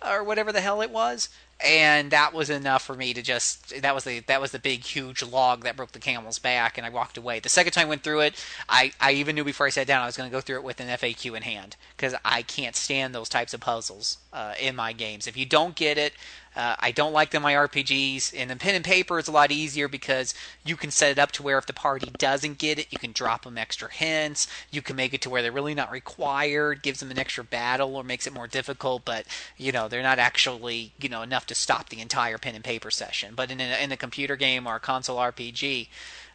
or 0.05 0.23
whatever 0.23 0.51
the 0.51 0.61
hell 0.61 0.81
it 0.81 0.91
was. 0.91 1.29
And 1.59 2.11
that 2.11 2.33
was 2.35 2.51
enough 2.51 2.83
for 2.83 2.93
me 2.93 3.15
to 3.15 3.23
just 3.23 3.81
that 3.81 3.95
was 3.95 4.03
the 4.03 4.19
that 4.21 4.39
was 4.39 4.51
the 4.51 4.59
big 4.59 4.83
huge 4.83 5.23
log 5.23 5.63
that 5.63 5.75
broke 5.75 5.91
the 5.91 5.97
camel's 5.97 6.37
back 6.37 6.77
and 6.77 6.85
I 6.85 6.91
walked 6.91 7.17
away. 7.17 7.39
The 7.39 7.49
second 7.49 7.71
time 7.73 7.87
I 7.87 7.89
went 7.89 8.03
through 8.03 8.19
it, 8.19 8.45
I, 8.69 8.91
I 9.01 9.13
even 9.13 9.33
knew 9.33 9.43
before 9.43 9.65
I 9.65 9.71
sat 9.71 9.87
down 9.87 10.03
I 10.03 10.05
was 10.05 10.15
going 10.15 10.29
to 10.29 10.35
go 10.35 10.39
through 10.39 10.57
it 10.57 10.63
with 10.63 10.79
an 10.79 10.87
FAQ 10.87 11.35
in 11.35 11.41
hand 11.41 11.75
because 11.95 12.13
I 12.23 12.43
can't 12.43 12.75
stand 12.75 13.15
those 13.15 13.27
types 13.27 13.55
of 13.55 13.61
puzzles 13.61 14.19
uh, 14.31 14.53
in 14.61 14.75
my 14.75 14.93
games. 14.93 15.25
If 15.25 15.35
you 15.35 15.47
don't 15.47 15.75
get 15.75 15.97
it, 15.97 16.13
uh, 16.57 16.75
I 16.79 16.89
don't 16.89 17.13
like 17.13 17.29
them 17.29 17.43
my 17.43 17.53
RPGs. 17.53 18.33
And 18.35 18.49
in 18.49 18.57
pen 18.57 18.73
and 18.73 18.83
paper, 18.83 19.19
it's 19.19 19.27
a 19.27 19.31
lot 19.31 19.51
easier 19.51 19.87
because 19.87 20.33
you 20.65 20.75
can 20.75 20.89
set 20.89 21.11
it 21.11 21.19
up 21.19 21.31
to 21.33 21.43
where 21.43 21.59
if 21.59 21.67
the 21.67 21.73
party 21.73 22.09
doesn't 22.17 22.57
get 22.57 22.79
it, 22.79 22.87
you 22.89 22.97
can 22.97 23.11
drop 23.11 23.43
them 23.43 23.59
extra 23.59 23.91
hints. 23.91 24.47
You 24.71 24.81
can 24.81 24.95
make 24.95 25.13
it 25.13 25.21
to 25.21 25.29
where 25.29 25.43
they're 25.43 25.51
really 25.51 25.75
not 25.75 25.91
required, 25.91 26.81
gives 26.81 26.99
them 26.99 27.11
an 27.11 27.19
extra 27.19 27.43
battle, 27.43 27.95
or 27.95 28.03
makes 28.03 28.25
it 28.25 28.33
more 28.33 28.47
difficult. 28.47 29.05
But 29.05 29.27
you 29.55 29.71
know, 29.71 29.87
they're 29.87 30.01
not 30.01 30.17
actually 30.17 30.93
you 30.99 31.09
know 31.09 31.21
enough 31.21 31.45
to 31.45 31.55
stop 31.55 31.89
the 31.89 32.01
entire 32.01 32.39
pen 32.39 32.55
and 32.55 32.63
paper 32.63 32.89
session. 32.89 33.33
But 33.35 33.51
in 33.51 33.61
a, 33.61 33.83
in 33.83 33.91
a 33.91 33.97
computer 33.97 34.35
game 34.35 34.65
or 34.65 34.77
a 34.77 34.79
console 34.79 35.19
RPG 35.19 35.89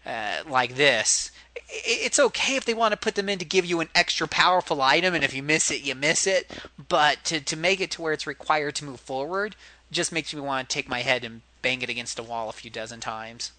uh, 0.06 0.42
like 0.48 0.76
this, 0.76 1.32
it's 1.68 2.20
okay 2.20 2.54
if 2.54 2.64
they 2.64 2.74
want 2.74 2.92
to 2.92 2.96
put 2.96 3.16
them 3.16 3.28
in 3.28 3.40
to 3.40 3.44
give 3.44 3.66
you 3.66 3.80
an 3.80 3.88
extra 3.92 4.28
powerful 4.28 4.82
item, 4.82 5.14
and 5.14 5.24
if 5.24 5.34
you 5.34 5.42
miss 5.42 5.72
it, 5.72 5.82
you 5.82 5.96
miss 5.96 6.28
it. 6.28 6.48
But 6.88 7.24
to 7.24 7.40
to 7.40 7.56
make 7.56 7.80
it 7.80 7.90
to 7.92 8.02
where 8.02 8.12
it's 8.12 8.26
required 8.28 8.76
to 8.76 8.84
move 8.84 9.00
forward 9.00 9.56
just 9.92 10.12
makes 10.12 10.34
me 10.34 10.40
want 10.40 10.68
to 10.68 10.74
take 10.74 10.88
my 10.88 11.00
head 11.00 11.24
and 11.24 11.42
bang 11.60 11.82
it 11.82 11.88
against 11.88 12.18
a 12.18 12.22
wall 12.22 12.48
a 12.48 12.52
few 12.52 12.70
dozen 12.70 13.00
times. 13.00 13.52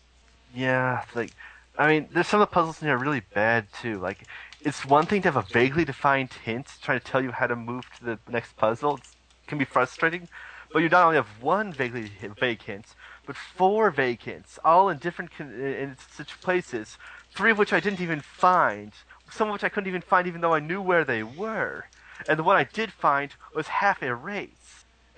Yeah, 0.53 1.05
like, 1.15 1.31
I 1.77 1.87
mean, 1.87 2.09
there's 2.11 2.27
some 2.27 2.41
of 2.41 2.49
the 2.49 2.53
puzzles 2.53 2.81
in 2.81 2.87
here 2.87 2.97
really 2.97 3.21
bad 3.33 3.67
too. 3.81 3.99
Like, 3.99 4.25
it's 4.61 4.85
one 4.85 5.05
thing 5.05 5.21
to 5.21 5.31
have 5.31 5.37
a 5.37 5.53
vaguely 5.53 5.85
defined 5.85 6.33
hint 6.33 6.67
trying 6.81 6.99
to 6.99 7.05
tell 7.05 7.21
you 7.21 7.31
how 7.31 7.47
to 7.47 7.55
move 7.55 7.85
to 7.97 8.03
the 8.03 8.19
next 8.29 8.55
puzzle. 8.57 8.97
It 8.97 9.47
can 9.47 9.57
be 9.57 9.65
frustrating, 9.65 10.27
but 10.71 10.79
you 10.79 10.89
not 10.89 11.05
only 11.05 11.15
have 11.15 11.27
one 11.41 11.71
vaguely 11.71 12.11
vague 12.39 12.61
hint, 12.61 12.87
but 13.25 13.35
four 13.35 13.89
vague 13.91 14.21
hints, 14.21 14.59
all 14.65 14.89
in 14.89 14.97
different 14.97 15.31
con- 15.35 15.53
in 15.53 15.95
such 16.11 16.39
places. 16.41 16.97
Three 17.33 17.51
of 17.51 17.57
which 17.57 17.73
I 17.73 17.79
didn't 17.79 18.01
even 18.01 18.21
find. 18.21 18.91
Some 19.31 19.47
of 19.47 19.53
which 19.53 19.63
I 19.63 19.69
couldn't 19.69 19.87
even 19.87 20.01
find, 20.01 20.27
even 20.27 20.41
though 20.41 20.53
I 20.53 20.59
knew 20.59 20.81
where 20.81 21.05
they 21.05 21.23
were. 21.23 21.85
And 22.27 22.37
the 22.37 22.43
one 22.43 22.57
I 22.57 22.63
did 22.63 22.91
find 22.91 23.31
was 23.55 23.67
half 23.67 24.03
erased. 24.03 24.62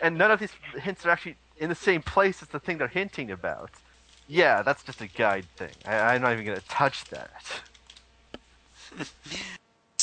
And 0.01 0.17
none 0.17 0.31
of 0.31 0.39
these 0.39 0.51
hints 0.79 1.05
are 1.05 1.09
actually 1.09 1.37
in 1.57 1.69
the 1.69 1.75
same 1.75 2.01
place 2.01 2.41
as 2.41 2.49
the 2.49 2.59
thing 2.59 2.77
they're 2.77 2.87
hinting 2.87 3.31
about. 3.31 3.71
Yeah, 4.27 4.61
that's 4.61 4.83
just 4.83 5.01
a 5.01 5.07
guide 5.07 5.45
thing. 5.55 5.71
I, 5.85 6.15
I'm 6.15 6.21
not 6.21 6.33
even 6.33 6.45
going 6.45 6.59
to 6.59 6.67
touch 6.67 7.05
that. 7.05 7.61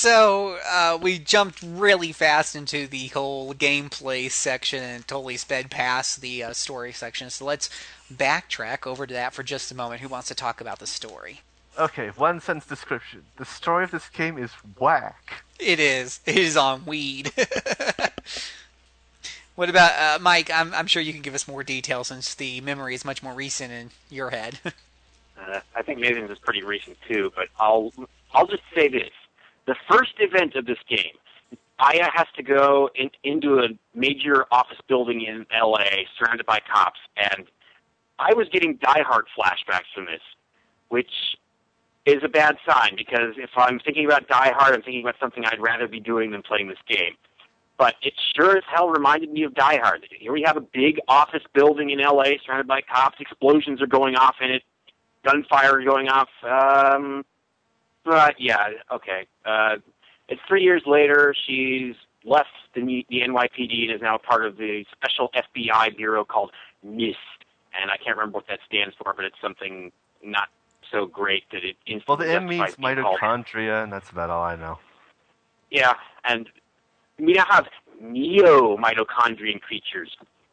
So 0.02 0.58
uh, 0.68 0.98
we 1.00 1.20
jumped 1.20 1.62
really 1.62 2.10
fast 2.10 2.56
into 2.56 2.88
the 2.88 3.06
whole 3.06 3.54
gameplay 3.54 4.28
section 4.28 4.82
and 4.82 5.06
totally 5.06 5.36
sped 5.36 5.70
past 5.70 6.20
the 6.20 6.42
uh, 6.42 6.52
story 6.54 6.90
section. 6.90 7.30
So 7.30 7.44
let's 7.44 7.70
backtrack 8.12 8.84
over 8.84 9.06
to 9.06 9.14
that 9.14 9.32
for 9.32 9.44
just 9.44 9.70
a 9.70 9.76
moment. 9.76 10.00
Who 10.00 10.08
wants 10.08 10.26
to 10.26 10.34
talk 10.34 10.60
about 10.60 10.80
the 10.80 10.88
story? 10.88 11.42
Okay, 11.78 12.08
one 12.08 12.40
sentence 12.40 12.66
description. 12.66 13.22
The 13.36 13.44
story 13.44 13.84
of 13.84 13.92
this 13.92 14.08
game 14.08 14.38
is 14.38 14.50
whack. 14.76 15.44
It 15.60 15.78
is. 15.78 16.18
It 16.26 16.36
is 16.36 16.56
on 16.56 16.84
weed. 16.84 17.30
what 19.54 19.68
about 19.68 19.92
uh, 19.98 20.22
Mike? 20.22 20.50
I'm, 20.52 20.72
I'm 20.74 20.86
sure 20.86 21.02
you 21.02 21.12
can 21.12 21.22
give 21.22 21.34
us 21.34 21.46
more 21.46 21.62
detail 21.62 22.04
since 22.04 22.34
the 22.34 22.60
memory 22.60 22.94
is 22.94 23.04
much 23.04 23.22
more 23.22 23.32
recent 23.32 23.72
in 23.72 23.90
your 24.10 24.30
head. 24.30 24.58
Uh, 25.44 25.60
I 25.74 25.82
think 25.82 25.98
Nathan's 25.98 26.30
is 26.30 26.38
pretty 26.38 26.62
recent 26.62 26.96
too, 27.08 27.32
but 27.34 27.48
I'll 27.58 27.92
I'll 28.32 28.46
just 28.46 28.62
say 28.76 28.86
this: 28.86 29.10
the 29.66 29.74
first 29.90 30.12
event 30.18 30.54
of 30.54 30.66
this 30.66 30.78
game, 30.88 31.16
Aya 31.80 32.08
has 32.14 32.26
to 32.36 32.42
go 32.42 32.90
in, 32.94 33.10
into 33.24 33.58
a 33.58 33.68
major 33.94 34.44
office 34.52 34.78
building 34.88 35.22
in 35.22 35.46
L.A. 35.50 36.06
surrounded 36.16 36.46
by 36.46 36.60
cops, 36.72 37.00
and 37.16 37.46
I 38.18 38.34
was 38.34 38.48
getting 38.50 38.76
Die 38.76 39.02
Hard 39.02 39.26
flashbacks 39.36 39.92
from 39.94 40.04
this, 40.04 40.20
which 40.90 41.10
is 42.06 42.22
a 42.22 42.28
bad 42.28 42.56
sign 42.68 42.94
because 42.96 43.34
if 43.36 43.50
I'm 43.56 43.78
thinking 43.80 44.04
about 44.04 44.28
Die 44.28 44.52
Hard, 44.56 44.74
I'm 44.74 44.82
thinking 44.82 45.02
about 45.02 45.16
something 45.20 45.44
I'd 45.44 45.60
rather 45.60 45.88
be 45.88 46.00
doing 46.00 46.30
than 46.30 46.42
playing 46.42 46.68
this 46.68 46.78
game. 46.88 47.14
But 47.78 47.96
it 48.02 48.12
sure 48.36 48.56
as 48.56 48.64
hell 48.72 48.90
reminded 48.90 49.32
me 49.32 49.42
of 49.44 49.54
Die 49.54 49.78
Hard. 49.78 50.06
Here 50.18 50.32
we 50.32 50.42
have 50.42 50.56
a 50.56 50.60
big 50.60 51.00
office 51.08 51.42
building 51.52 51.90
in 51.90 52.00
L.A. 52.00 52.38
surrounded 52.44 52.68
by 52.68 52.80
cops. 52.82 53.18
Explosions 53.20 53.80
are 53.82 53.86
going 53.86 54.14
off 54.14 54.36
in 54.40 54.50
it. 54.50 54.62
Gunfire 55.24 55.80
is 55.80 55.86
going 55.86 56.08
off. 56.08 56.28
Um, 56.44 57.24
but 58.04 58.40
yeah, 58.40 58.68
okay. 58.90 59.26
Uh, 59.44 59.76
it's 60.28 60.40
three 60.46 60.62
years 60.62 60.82
later. 60.86 61.34
She's 61.46 61.94
left 62.24 62.50
the, 62.74 63.04
the 63.08 63.20
NYPD 63.20 63.84
and 63.84 63.92
is 63.92 64.00
now 64.00 64.18
part 64.18 64.44
of 64.44 64.56
the 64.56 64.84
special 64.92 65.30
FBI 65.34 65.96
bureau 65.96 66.24
called 66.24 66.52
MIST. 66.84 67.16
And 67.80 67.90
I 67.90 67.96
can't 67.96 68.16
remember 68.16 68.38
what 68.38 68.48
that 68.48 68.60
stands 68.66 68.94
for, 69.02 69.12
but 69.14 69.24
it's 69.24 69.40
something 69.40 69.92
not 70.22 70.48
so 70.90 71.06
great 71.06 71.44
that 71.52 71.62
it 71.64 71.76
Well, 72.06 72.16
the 72.16 72.30
M 72.30 72.46
means 72.46 72.60
justifies 72.62 72.94
being 72.94 73.04
called 73.04 73.18
mitochondria, 73.20 73.82
and 73.82 73.92
that's 73.92 74.10
about 74.10 74.30
all 74.30 74.42
I 74.42 74.56
know. 74.56 74.78
yeah, 75.70 75.94
and 76.24 76.48
we 77.22 77.34
now 77.34 77.44
have 77.48 77.68
neo 78.00 78.76
mitochondrian 78.76 79.60
creatures. 79.60 80.10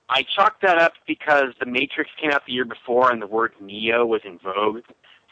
I 0.08 0.24
chalked 0.36 0.62
that 0.62 0.78
up 0.78 0.94
because 1.08 1.54
the 1.60 1.66
Matrix 1.66 2.12
came 2.22 2.32
out 2.32 2.46
the 2.46 2.54
year 2.54 2.66
before 2.66 3.12
and 3.12 3.22
the 3.22 3.28
word 3.28 3.54
neo 3.60 4.06
was 4.06 4.22
in 4.24 4.38
vogue. 4.40 4.84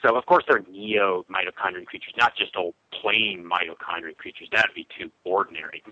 So 0.04 0.16
of 0.16 0.26
course 0.26 0.44
they're 0.48 0.64
neo 0.70 1.26
mitochondrian 1.32 1.86
creatures, 1.86 2.14
not 2.18 2.36
just 2.36 2.56
old 2.56 2.74
plain 2.92 3.48
mitochondrian 3.50 4.18
creatures. 4.18 4.50
That'd 4.52 4.74
be 4.76 4.88
too 4.98 5.12
ordinary. 5.24 5.84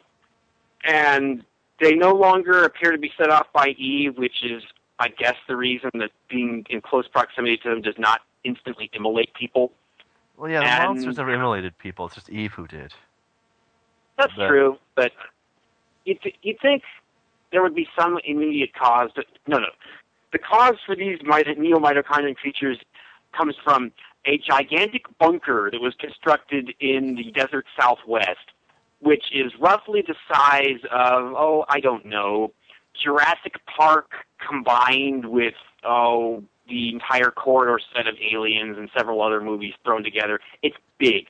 And 0.83 1.43
they 1.79 1.93
no 1.95 2.11
longer 2.11 2.63
appear 2.63 2.91
to 2.91 2.97
be 2.97 3.11
set 3.17 3.29
off 3.29 3.47
by 3.53 3.69
Eve, 3.77 4.17
which 4.17 4.43
is, 4.43 4.63
I 4.99 5.09
guess, 5.09 5.35
the 5.47 5.55
reason 5.55 5.91
that 5.95 6.11
being 6.27 6.65
in 6.69 6.81
close 6.81 7.07
proximity 7.07 7.57
to 7.57 7.69
them 7.69 7.81
does 7.81 7.97
not 7.99 8.21
instantly 8.43 8.89
immolate 8.93 9.33
people. 9.35 9.71
Well, 10.37 10.49
yeah, 10.49 10.59
the 10.61 10.65
And- 10.65 10.83
monsters 10.95 11.17
have 11.17 11.27
immolated 11.29 11.77
people. 11.77 12.05
It's 12.05 12.15
just 12.15 12.29
Eve 12.29 12.53
who 12.53 12.67
did. 12.67 12.93
That's 14.17 14.33
But- 14.35 14.47
true, 14.47 14.79
but 14.95 15.11
you'd, 16.05 16.21
th- 16.21 16.35
you'd 16.41 16.59
think 16.61 16.83
there 17.51 17.61
would 17.61 17.75
be 17.75 17.87
some 17.97 18.19
immediate 18.25 18.73
cause. 18.73 19.09
But 19.15 19.25
no, 19.47 19.57
no. 19.57 19.67
The 20.31 20.39
cause 20.39 20.75
for 20.85 20.95
these 20.95 21.19
mit- 21.23 21.59
neomitochondrian 21.59 22.35
creatures 22.35 22.77
comes 23.37 23.55
from 23.63 23.91
a 24.25 24.37
gigantic 24.37 25.05
bunker 25.19 25.69
that 25.71 25.81
was 25.81 25.93
constructed 25.99 26.73
in 26.79 27.15
the 27.15 27.31
desert 27.31 27.65
southwest, 27.79 28.51
which 28.99 29.25
is 29.33 29.51
roughly 29.59 30.03
the 30.07 30.15
size 30.33 30.79
of, 30.91 31.33
oh, 31.35 31.65
I 31.69 31.79
don't 31.79 32.05
know, 32.05 32.51
Jurassic 33.03 33.55
Park 33.65 34.11
combined 34.45 35.25
with, 35.25 35.53
oh, 35.83 36.43
the 36.67 36.89
entire 36.89 37.29
corridor 37.29 37.79
set 37.95 38.07
of 38.07 38.15
aliens 38.31 38.77
and 38.77 38.89
several 38.97 39.21
other 39.21 39.41
movies 39.41 39.73
thrown 39.83 40.03
together. 40.03 40.39
It's 40.63 40.77
big 40.97 41.27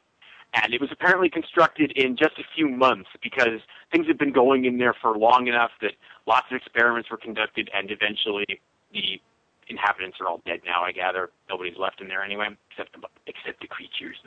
and 0.64 0.74
it 0.74 0.80
was 0.80 0.89
apparently 0.91 1.30
constructed 1.30 1.91
in 1.95 2.16
just 2.16 2.39
a 2.39 2.43
few 2.56 2.70
months 2.70 3.10
because 3.22 3.60
things 3.91 4.08
had 4.08 4.18
been 4.18 4.32
going 4.32 4.66
in 4.66 4.78
there 4.78 4.95
for 5.01 5.18
long 5.18 5.47
enough 5.47 5.72
that 5.82 5.93
lots 6.26 6.45
of 6.49 6.58
experiments 6.58 7.10
were 7.12 7.18
conducted, 7.18 7.70
and 7.74 7.91
eventually 7.91 8.45
the 8.93 9.20
inhabitants 9.68 10.18
are 10.22 10.28
all 10.28 10.41
dead 10.45 10.62
now. 10.66 10.84
I 10.84 10.91
gather 10.91 11.30
nobody's 11.49 11.78
left 11.78 11.99
in 11.99 12.08
there 12.08 12.24
anyway, 12.24 12.47
except 12.72 12.93
the, 12.93 13.08
except 13.28 13.62
the 13.62 13.68
creatures. 13.68 14.18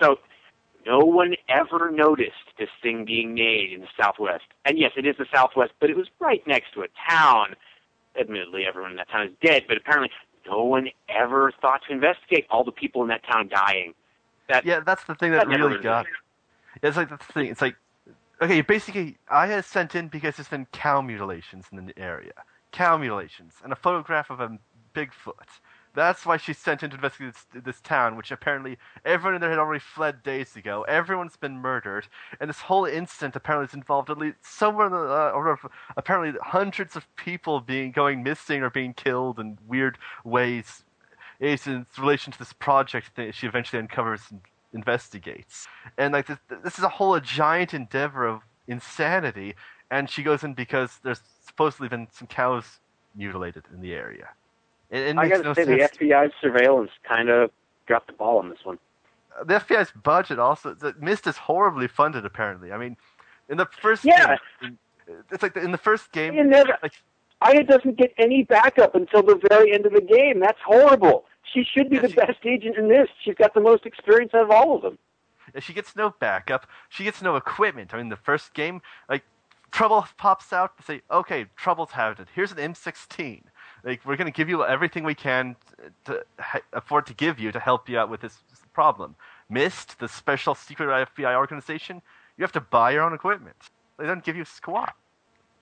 So 0.00 0.18
no 0.84 0.98
one 0.98 1.34
ever 1.48 1.90
noticed 1.90 2.54
this 2.58 2.68
thing 2.82 3.04
being 3.04 3.34
made 3.34 3.72
in 3.72 3.80
the 3.80 3.88
Southwest. 3.98 4.44
And 4.64 4.78
yes, 4.78 4.92
it 4.96 5.06
is 5.06 5.16
the 5.18 5.26
Southwest, 5.34 5.72
but 5.80 5.90
it 5.90 5.96
was 5.96 6.06
right 6.20 6.46
next 6.46 6.74
to 6.74 6.82
a 6.82 6.88
town. 7.08 7.56
Admittedly, 8.18 8.64
everyone 8.66 8.92
in 8.92 8.96
that 8.98 9.10
town 9.10 9.26
is 9.26 9.32
dead, 9.42 9.64
but 9.68 9.76
apparently 9.76 10.10
no 10.46 10.64
one 10.64 10.88
ever 11.08 11.52
thought 11.60 11.80
to 11.88 11.94
investigate 11.94 12.46
all 12.50 12.64
the 12.64 12.72
people 12.72 13.02
in 13.02 13.08
that 13.08 13.22
town 13.30 13.48
dying. 13.48 13.94
That 14.48 14.64
Yeah, 14.64 14.80
that's 14.80 15.04
the 15.04 15.14
thing 15.14 15.32
that 15.32 15.48
That 15.48 15.58
really 15.58 15.82
got. 15.82 16.06
It's 16.82 16.96
like 16.96 17.08
the 17.08 17.16
thing. 17.16 17.46
It's 17.46 17.62
like, 17.62 17.76
okay, 18.40 18.60
basically, 18.60 19.16
I 19.28 19.46
had 19.46 19.64
sent 19.64 19.94
in 19.94 20.08
because 20.08 20.36
there's 20.36 20.48
been 20.48 20.66
cow 20.72 21.00
mutilations 21.00 21.66
in 21.72 21.86
the 21.86 21.98
area, 21.98 22.32
cow 22.72 22.96
mutilations, 22.96 23.54
and 23.64 23.72
a 23.72 23.76
photograph 23.76 24.30
of 24.30 24.40
a 24.40 24.58
Bigfoot. 24.94 25.60
That's 25.94 26.26
why 26.26 26.36
she 26.36 26.52
sent 26.52 26.82
in 26.82 26.90
to 26.90 26.96
investigate 26.96 27.34
this, 27.52 27.62
this 27.64 27.80
town, 27.80 28.16
which 28.16 28.30
apparently 28.30 28.76
everyone 29.06 29.36
in 29.36 29.40
there 29.40 29.48
had 29.48 29.58
already 29.58 29.80
fled 29.80 30.22
days 30.22 30.54
ago. 30.54 30.82
Everyone's 30.82 31.36
been 31.36 31.56
murdered, 31.56 32.06
and 32.38 32.50
this 32.50 32.60
whole 32.60 32.84
incident 32.84 33.34
apparently 33.34 33.66
has 33.66 33.74
involved 33.74 34.10
at 34.10 34.18
least 34.18 34.36
somewhere 34.42 34.86
in 34.86 34.92
the 34.92 34.98
uh, 34.98 35.30
order 35.34 35.52
of 35.52 35.60
apparently 35.96 36.38
hundreds 36.42 36.96
of 36.96 37.06
people 37.16 37.60
being 37.60 37.92
going 37.92 38.22
missing 38.22 38.62
or 38.62 38.68
being 38.68 38.92
killed 38.92 39.40
in 39.40 39.56
weird 39.66 39.96
ways 40.22 40.84
is 41.40 41.66
in 41.66 41.86
relation 41.98 42.32
to 42.32 42.38
this 42.38 42.52
project 42.52 43.12
that 43.16 43.34
she 43.34 43.46
eventually 43.46 43.80
uncovers 43.80 44.22
and 44.30 44.40
investigates. 44.72 45.66
And 45.98 46.12
like 46.12 46.26
this, 46.26 46.38
this 46.62 46.78
is 46.78 46.84
a 46.84 46.88
whole 46.88 47.14
a 47.14 47.20
giant 47.20 47.74
endeavor 47.74 48.26
of 48.26 48.40
insanity. 48.68 49.54
And 49.90 50.10
she 50.10 50.22
goes 50.22 50.42
in 50.44 50.54
because 50.54 50.98
there's 51.04 51.20
supposedly 51.44 51.88
been 51.88 52.08
some 52.12 52.26
cows 52.28 52.80
mutilated 53.14 53.64
in 53.72 53.80
the 53.80 53.94
area. 53.94 54.28
It, 54.90 55.00
it 55.00 55.18
I 55.18 55.28
gotta 55.28 55.42
no 55.42 55.54
say, 55.54 55.64
sense. 55.64 55.90
the 55.98 56.06
FBI's 56.06 56.32
surveillance 56.40 56.90
kind 57.06 57.28
of 57.28 57.50
dropped 57.86 58.08
the 58.08 58.12
ball 58.12 58.38
on 58.38 58.48
this 58.48 58.58
one. 58.64 58.78
Uh, 59.38 59.44
the 59.44 59.54
FBI's 59.54 59.92
budget 59.92 60.38
also 60.38 60.74
the 60.74 60.94
Mist 61.00 61.26
is 61.26 61.36
horribly 61.36 61.88
funded. 61.88 62.24
Apparently, 62.24 62.72
I 62.72 62.78
mean, 62.78 62.96
in 63.48 63.56
the 63.56 63.66
first 63.80 64.04
Yeah. 64.04 64.36
game, 64.58 64.78
it's 65.30 65.42
like 65.42 65.56
in 65.56 65.70
the 65.70 65.78
first 65.78 66.12
game, 66.12 66.34
never, 66.48 66.76
like 66.82 66.92
Aya 67.42 67.64
doesn't 67.64 67.96
get 67.98 68.12
any 68.18 68.44
backup 68.44 68.94
until 68.94 69.22
the 69.22 69.40
very 69.48 69.72
end 69.74 69.86
of 69.86 69.92
the 69.92 70.00
game. 70.00 70.40
That's 70.40 70.58
horrible. 70.64 71.24
She 71.52 71.64
should 71.64 71.90
be 71.90 71.96
Yeah, 71.96 72.02
the 72.02 72.08
she- 72.08 72.14
best 72.16 72.38
agent 72.44 72.76
in 72.76 72.88
this. 72.88 73.08
She's 73.22 73.34
got 73.34 73.54
the 73.54 73.60
most 73.60 73.86
experience 73.86 74.32
out 74.34 74.42
of 74.44 74.50
all 74.50 74.76
of 74.76 74.82
them. 74.82 74.98
She 75.60 75.72
gets 75.72 75.94
no 75.94 76.10
backup. 76.18 76.66
She 76.88 77.04
gets 77.04 77.22
no 77.22 77.36
equipment. 77.36 77.94
I 77.94 77.98
mean, 77.98 78.08
the 78.08 78.16
first 78.16 78.52
game, 78.54 78.82
like, 79.08 79.22
Trouble 79.70 80.06
pops 80.16 80.52
out 80.52 80.76
to 80.78 80.82
say, 80.82 81.02
okay, 81.10 81.46
Trouble's 81.56 81.90
having 81.92 82.22
it. 82.22 82.28
Here's 82.34 82.50
an 82.52 82.58
M16. 82.58 83.42
Like, 83.84 84.04
we're 84.04 84.16
going 84.16 84.26
to 84.32 84.36
give 84.36 84.48
you 84.48 84.64
everything 84.64 85.04
we 85.04 85.14
can 85.14 85.54
to 86.06 86.24
ha- 86.40 86.60
afford 86.72 87.06
to 87.06 87.14
give 87.14 87.38
you 87.38 87.52
to 87.52 87.60
help 87.60 87.88
you 87.88 87.98
out 87.98 88.08
with 88.08 88.20
this 88.22 88.38
problem. 88.72 89.14
Mist, 89.50 89.98
the 89.98 90.08
special 90.08 90.54
secret 90.54 90.88
FBI 91.14 91.34
organization, 91.36 92.00
you 92.36 92.42
have 92.42 92.52
to 92.52 92.60
buy 92.60 92.90
your 92.92 93.02
own 93.02 93.12
equipment. 93.12 93.56
They 93.98 94.06
don't 94.06 94.24
give 94.24 94.36
you 94.36 94.44
squat. 94.44 94.94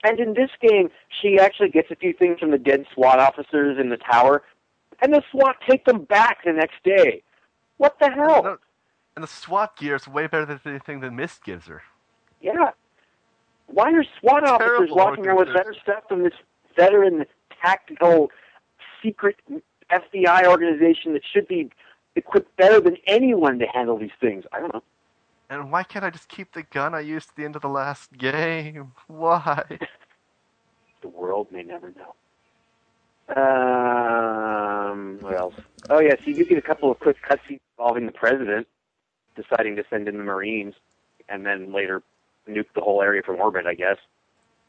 And 0.05 0.19
in 0.19 0.35
this 0.35 0.51
game, 0.61 0.91
she 1.19 1.39
actually 1.39 1.69
gets 1.69 1.89
a 1.89 1.95
few 1.95 2.13
things 2.13 2.39
from 2.39 2.51
the 2.51 2.59
dead 2.59 2.85
SWAT 2.93 3.17
officers 3.17 3.79
in 3.79 3.89
the 3.89 3.97
tower, 3.97 4.43
and 5.01 5.11
the 5.11 5.23
SWAT 5.31 5.55
take 5.67 5.83
them 5.85 6.03
back 6.03 6.43
the 6.45 6.53
next 6.53 6.75
day. 6.83 7.23
What 7.77 7.97
the 7.99 8.11
hell? 8.11 8.59
And 9.15 9.23
the 9.23 9.27
SWAT 9.27 9.75
gear 9.77 9.95
is 9.95 10.07
way 10.07 10.27
better 10.27 10.45
than 10.45 10.59
anything 10.63 10.99
that 10.99 11.11
Mist 11.11 11.43
gives 11.43 11.65
her. 11.65 11.81
Yeah. 12.39 12.69
Why 13.65 13.91
are 13.93 14.03
SWAT 14.19 14.47
officers 14.47 14.91
walking 14.91 15.25
around 15.25 15.37
with 15.37 15.53
better 15.55 15.75
stuff 15.81 16.03
than 16.07 16.21
this 16.21 16.33
veteran, 16.75 17.25
tactical, 17.59 18.29
secret 19.01 19.37
FBI 19.91 20.45
organization 20.45 21.13
that 21.13 21.23
should 21.33 21.47
be 21.47 21.71
equipped 22.15 22.55
better 22.57 22.79
than 22.79 22.97
anyone 23.07 23.57
to 23.57 23.65
handle 23.65 23.97
these 23.97 24.11
things? 24.21 24.43
I 24.53 24.59
don't 24.59 24.71
know. 24.71 24.83
And 25.49 25.71
why 25.71 25.83
can't 25.83 26.03
I 26.03 26.09
just 26.09 26.27
keep 26.27 26.53
the 26.53 26.63
gun 26.63 26.95
I 26.95 27.01
used 27.01 27.29
at 27.29 27.35
the 27.35 27.45
end 27.45 27.55
of 27.55 27.61
the 27.61 27.69
last 27.69 28.17
game? 28.17 28.93
Why? 29.07 29.63
The 31.01 31.07
world 31.07 31.51
may 31.51 31.61
never 31.61 31.93
know. 31.95 32.15
Um, 33.35 35.17
what 35.19 35.35
else? 35.35 35.55
Oh 35.89 35.99
yes, 35.99 36.19
you 36.25 36.35
do 36.35 36.45
get 36.45 36.57
a 36.57 36.61
couple 36.61 36.91
of 36.91 36.99
quick 36.99 37.17
cutscenes 37.27 37.59
involving 37.77 38.05
the 38.05 38.11
president 38.11 38.67
deciding 39.35 39.75
to 39.75 39.83
send 39.89 40.07
in 40.07 40.17
the 40.17 40.23
Marines, 40.23 40.73
and 41.27 41.45
then 41.45 41.73
later 41.73 42.01
nuke 42.47 42.67
the 42.73 42.81
whole 42.81 43.01
area 43.01 43.21
from 43.23 43.39
orbit. 43.39 43.65
I 43.65 43.73
guess. 43.73 43.97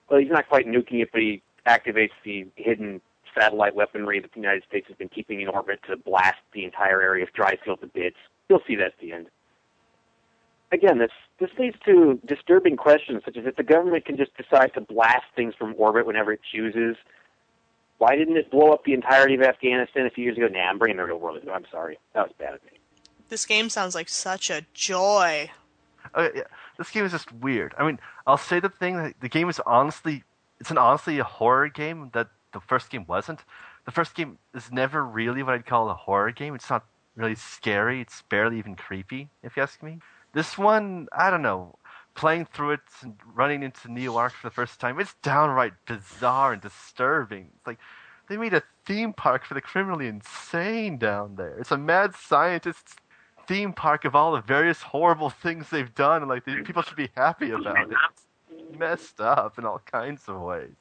Well, 0.08 0.20
he's 0.20 0.30
not 0.30 0.48
quite 0.48 0.66
nuking 0.66 1.02
it, 1.02 1.10
but 1.12 1.20
he 1.20 1.42
activates 1.66 2.12
the 2.24 2.46
hidden 2.56 3.00
satellite 3.38 3.74
weaponry 3.74 4.20
that 4.20 4.32
the 4.32 4.40
United 4.40 4.64
States 4.68 4.86
has 4.88 4.96
been 4.96 5.08
keeping 5.08 5.40
in 5.40 5.48
orbit 5.48 5.80
to 5.88 5.96
blast 5.96 6.38
the 6.52 6.64
entire 6.64 7.02
area 7.02 7.24
of 7.24 7.32
Dryfield 7.32 7.80
to 7.80 7.86
bits. 7.86 8.16
You'll 8.48 8.62
see 8.66 8.76
that 8.76 8.86
at 8.86 8.98
the 9.00 9.12
end. 9.12 9.26
Again, 10.72 10.98
this 10.98 11.10
this 11.38 11.50
leads 11.58 11.76
to 11.84 12.20
disturbing 12.26 12.76
questions 12.76 13.22
such 13.24 13.36
as 13.36 13.46
if 13.46 13.56
the 13.56 13.62
government 13.62 14.04
can 14.04 14.16
just 14.16 14.32
decide 14.36 14.74
to 14.74 14.80
blast 14.80 15.24
things 15.34 15.54
from 15.56 15.74
orbit 15.78 16.06
whenever 16.06 16.32
it 16.32 16.40
chooses. 16.52 16.96
Why 17.98 18.16
didn't 18.16 18.36
it 18.36 18.50
blow 18.50 18.72
up 18.72 18.84
the 18.84 18.92
entirety 18.92 19.34
of 19.34 19.42
Afghanistan 19.42 20.06
a 20.06 20.10
few 20.10 20.24
years 20.24 20.36
ago? 20.36 20.48
Nah, 20.48 20.68
I'm 20.68 20.78
bringing 20.78 20.96
the 20.96 21.04
real 21.04 21.18
world. 21.18 21.38
I'm 21.52 21.64
sorry. 21.70 21.98
That 22.14 22.26
was 22.26 22.32
bad 22.38 22.54
of 22.54 22.64
me. 22.64 22.72
This 23.28 23.46
game 23.46 23.70
sounds 23.70 23.94
like 23.94 24.08
such 24.08 24.50
a 24.50 24.66
joy. 24.74 25.50
Oh, 26.14 26.24
okay, 26.24 26.38
yeah, 26.38 26.44
this 26.78 26.90
game 26.90 27.04
is 27.04 27.12
just 27.12 27.32
weird. 27.32 27.74
I 27.78 27.86
mean, 27.86 27.98
I'll 28.26 28.36
say 28.36 28.60
the 28.60 28.68
thing 28.68 28.96
that 28.96 29.14
the 29.20 29.28
game 29.28 29.48
is 29.48 29.60
honestly, 29.66 30.24
it's 30.60 30.70
an 30.70 30.78
honestly 30.78 31.18
a 31.18 31.24
horror 31.24 31.68
game 31.68 32.10
that 32.12 32.28
the 32.52 32.60
first 32.60 32.90
game 32.90 33.04
wasn't. 33.08 33.40
The 33.84 33.92
first 33.92 34.14
game 34.14 34.38
is 34.54 34.70
never 34.70 35.04
really 35.04 35.42
what 35.42 35.54
I'd 35.54 35.66
call 35.66 35.88
a 35.90 35.94
horror 35.94 36.32
game. 36.32 36.54
It's 36.54 36.70
not 36.70 36.84
really 37.16 37.34
scary. 37.34 38.00
It's 38.00 38.22
barely 38.22 38.58
even 38.58 38.74
creepy, 38.74 39.28
if 39.42 39.56
you 39.56 39.62
ask 39.62 39.82
me. 39.82 40.00
This 40.36 40.58
one, 40.58 41.08
I 41.16 41.30
don't 41.30 41.40
know. 41.40 41.78
Playing 42.14 42.44
through 42.44 42.72
it 42.72 42.80
and 43.00 43.14
running 43.34 43.62
into 43.62 43.90
Neo 43.90 44.18
Ark 44.18 44.34
for 44.34 44.46
the 44.46 44.54
first 44.54 44.78
time, 44.78 45.00
it's 45.00 45.14
downright 45.22 45.72
bizarre 45.86 46.52
and 46.52 46.60
disturbing. 46.60 47.48
It's 47.56 47.66
like 47.66 47.78
they 48.28 48.36
made 48.36 48.52
a 48.52 48.62
theme 48.84 49.14
park 49.14 49.46
for 49.46 49.54
the 49.54 49.62
criminally 49.62 50.08
insane 50.08 50.98
down 50.98 51.36
there. 51.36 51.56
It's 51.58 51.70
a 51.70 51.78
mad 51.78 52.14
scientist's 52.14 52.96
theme 53.46 53.72
park 53.72 54.04
of 54.04 54.14
all 54.14 54.32
the 54.32 54.42
various 54.42 54.82
horrible 54.82 55.30
things 55.30 55.70
they've 55.70 55.94
done, 55.94 56.20
and 56.20 56.28
like 56.28 56.44
people 56.44 56.82
should 56.82 56.98
be 56.98 57.08
happy 57.16 57.52
about 57.52 57.90
it. 57.90 57.96
It's 58.50 58.78
messed 58.78 59.22
up 59.22 59.58
in 59.58 59.64
all 59.64 59.80
kinds 59.90 60.24
of 60.28 60.42
ways. 60.42 60.74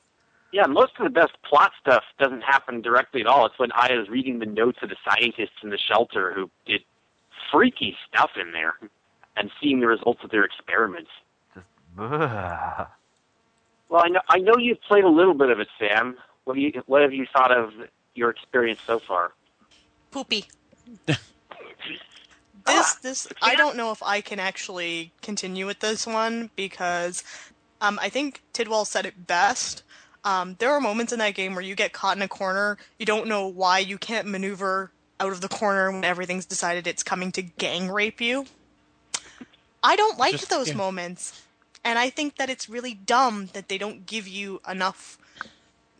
Yeah, 0.52 0.66
most 0.66 0.92
of 1.00 1.06
the 1.06 1.10
best 1.10 1.32
plot 1.50 1.72
stuff 1.80 2.04
doesn't 2.20 2.42
happen 2.42 2.82
directly 2.82 3.22
at 3.22 3.28
all. 3.28 3.46
It's 3.46 3.58
when 3.58 3.72
Aya's 3.72 4.10
reading 4.10 4.40
the 4.40 4.48
notes 4.48 4.80
of 4.82 4.90
the 4.90 4.98
scientists 5.10 5.64
in 5.64 5.70
the 5.70 5.78
shelter 5.78 6.34
who 6.34 6.52
did 6.66 6.82
freaky 7.50 7.96
stuff 8.10 8.32
in 8.36 8.52
there 8.52 8.74
and 9.38 9.52
seeing 9.62 9.80
the 9.80 9.88
results 9.88 10.24
of 10.24 10.32
their 10.32 10.44
experiments. 10.44 11.10
Just 11.54 11.66
ugh. 11.98 12.88
Well, 13.90 14.02
I 14.04 14.10
know 14.10 14.22
I 14.28 14.38
know 14.40 14.58
you've 14.58 14.82
played 14.82 15.04
a 15.04 15.10
little 15.10 15.34
bit 15.34 15.50
of 15.50 15.60
it, 15.60 15.68
Sam. 15.80 16.18
What 16.46 16.56
do 16.56 16.62
you 16.62 16.84
what 16.86 17.02
have 17.02 17.14
you 17.14 17.26
thought 17.32 17.52
of 17.52 17.74
your 18.14 18.30
experience 18.30 18.80
so 18.86 19.00
far? 19.00 19.34
Poopy. 20.12 20.46
this 22.66 22.96
this 22.96 23.28
I 23.42 23.56
don't 23.56 23.78
know 23.78 23.92
if 23.92 24.02
I 24.04 24.22
can 24.22 24.40
actually 24.40 25.12
continue 25.22 25.66
with 25.66 25.80
this 25.80 26.08
one 26.08 26.50
because 26.56 27.24
um, 27.82 28.00
I 28.02 28.10
think 28.10 28.42
Tidwell 28.54 28.86
said 28.86 29.06
it 29.06 29.28
best. 29.28 29.84
Um, 30.24 30.56
there 30.58 30.72
are 30.72 30.82
moments 30.82 31.14
in 31.14 31.20
that 31.20 31.36
game 31.36 31.54
where 31.54 31.64
you 31.64 31.76
get 31.76 31.94
caught 31.94 32.18
in 32.18 32.24
a 32.24 32.28
corner, 32.28 32.78
you 32.98 33.06
don't 33.06 33.28
know 33.28 33.48
why 33.48 33.78
you 33.80 34.00
can't 34.00 34.28
maneuver 34.28 34.92
out 35.20 35.32
of 35.32 35.42
the 35.42 35.48
corner 35.48 35.92
when 35.92 36.04
everything's 36.04 36.48
decided 36.48 36.88
it's 36.88 37.04
coming 37.04 37.32
to 37.34 37.44
gang 37.44 37.92
rape 37.92 38.20
you. 38.20 38.46
I 39.86 39.96
don't 39.96 40.18
like 40.18 40.32
Just- 40.32 40.50
those 40.50 40.70
yeah. 40.70 40.76
moments. 40.76 41.42
And 41.84 42.00
I 42.00 42.10
think 42.10 42.38
that 42.38 42.50
it's 42.50 42.68
really 42.68 42.96
dumb 42.96 43.50
that 43.54 43.70
they 43.70 43.78
don't 43.78 44.08
give 44.08 44.28
you 44.28 44.60
enough 44.68 45.20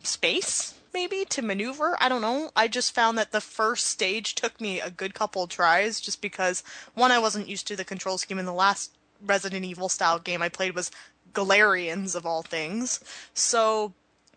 space, 0.02 0.74
maybe, 0.92 1.24
to 1.26 1.42
maneuver. 1.42 1.96
I 2.00 2.08
don't 2.08 2.20
know. 2.22 2.50
I 2.56 2.66
just 2.66 2.92
found 2.92 3.16
that 3.18 3.30
the 3.30 3.40
first 3.40 3.86
stage 3.86 4.34
took 4.34 4.60
me 4.60 4.80
a 4.80 4.90
good 4.90 5.14
couple 5.14 5.46
tries 5.46 6.00
just 6.00 6.20
because, 6.20 6.64
one, 6.94 7.12
I 7.12 7.20
wasn't 7.20 7.48
used 7.48 7.68
to 7.68 7.76
the 7.76 7.84
control 7.84 8.18
scheme 8.18 8.40
in 8.40 8.46
the 8.46 8.52
last 8.52 8.90
Resident 9.24 9.64
Evil 9.64 9.88
style 9.88 10.18
game 10.18 10.42
I 10.42 10.48
played 10.48 10.74
was 10.74 10.90
Galerians, 11.32 12.16
of 12.16 12.26
all 12.26 12.42
things. 12.42 12.98
So, 13.32 13.92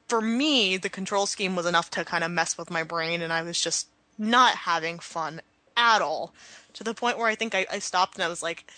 for 0.08 0.22
me, 0.22 0.78
the 0.78 0.90
control 0.90 1.26
scheme 1.26 1.56
was 1.56 1.66
enough 1.66 1.90
to 1.92 2.06
kind 2.06 2.24
of 2.24 2.30
mess 2.30 2.60
with 2.60 2.70
my 2.70 2.84
brain, 2.84 3.24
and 3.24 3.34
I 3.34 3.42
was 3.42 3.60
just 3.60 3.88
not 4.20 4.54
having 4.56 5.00
fun 5.00 5.42
at 5.76 6.02
all. 6.02 6.34
To 6.74 6.84
the 6.84 6.94
point 6.94 7.18
where 7.18 7.28
I 7.28 7.36
think 7.36 7.56
I, 7.56 7.66
I 7.72 7.80
stopped 7.80 8.16
and 8.16 8.24
I 8.24 8.28
was 8.28 8.44
like, 8.44 8.70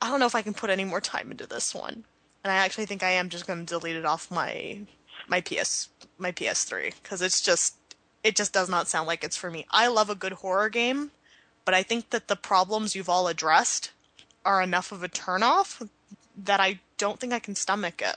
I 0.00 0.08
don't 0.10 0.20
know 0.20 0.26
if 0.26 0.34
I 0.34 0.42
can 0.42 0.54
put 0.54 0.70
any 0.70 0.84
more 0.84 1.00
time 1.00 1.30
into 1.30 1.46
this 1.46 1.74
one. 1.74 2.04
And 2.42 2.50
I 2.50 2.56
actually 2.56 2.86
think 2.86 3.02
I 3.02 3.10
am 3.10 3.28
just 3.28 3.46
going 3.46 3.58
to 3.66 3.66
delete 3.74 3.96
it 3.96 4.06
off 4.06 4.30
my 4.30 4.80
my 5.28 5.40
PS 5.40 5.88
my 6.18 6.32
PS3 6.32 6.94
because 7.02 7.20
it's 7.22 7.40
just 7.40 7.74
it 8.24 8.34
just 8.36 8.52
does 8.52 8.68
not 8.68 8.88
sound 8.88 9.06
like 9.06 9.22
it's 9.24 9.36
for 9.36 9.50
me. 9.50 9.66
I 9.70 9.88
love 9.88 10.08
a 10.10 10.14
good 10.14 10.32
horror 10.32 10.68
game, 10.70 11.10
but 11.64 11.74
I 11.74 11.82
think 11.82 12.10
that 12.10 12.28
the 12.28 12.36
problems 12.36 12.94
you've 12.94 13.08
all 13.10 13.28
addressed 13.28 13.90
are 14.44 14.62
enough 14.62 14.90
of 14.90 15.02
a 15.02 15.08
turnoff 15.08 15.86
that 16.44 16.60
I 16.60 16.80
don't 16.96 17.20
think 17.20 17.32
I 17.34 17.38
can 17.38 17.54
stomach 17.54 18.00
it. 18.00 18.16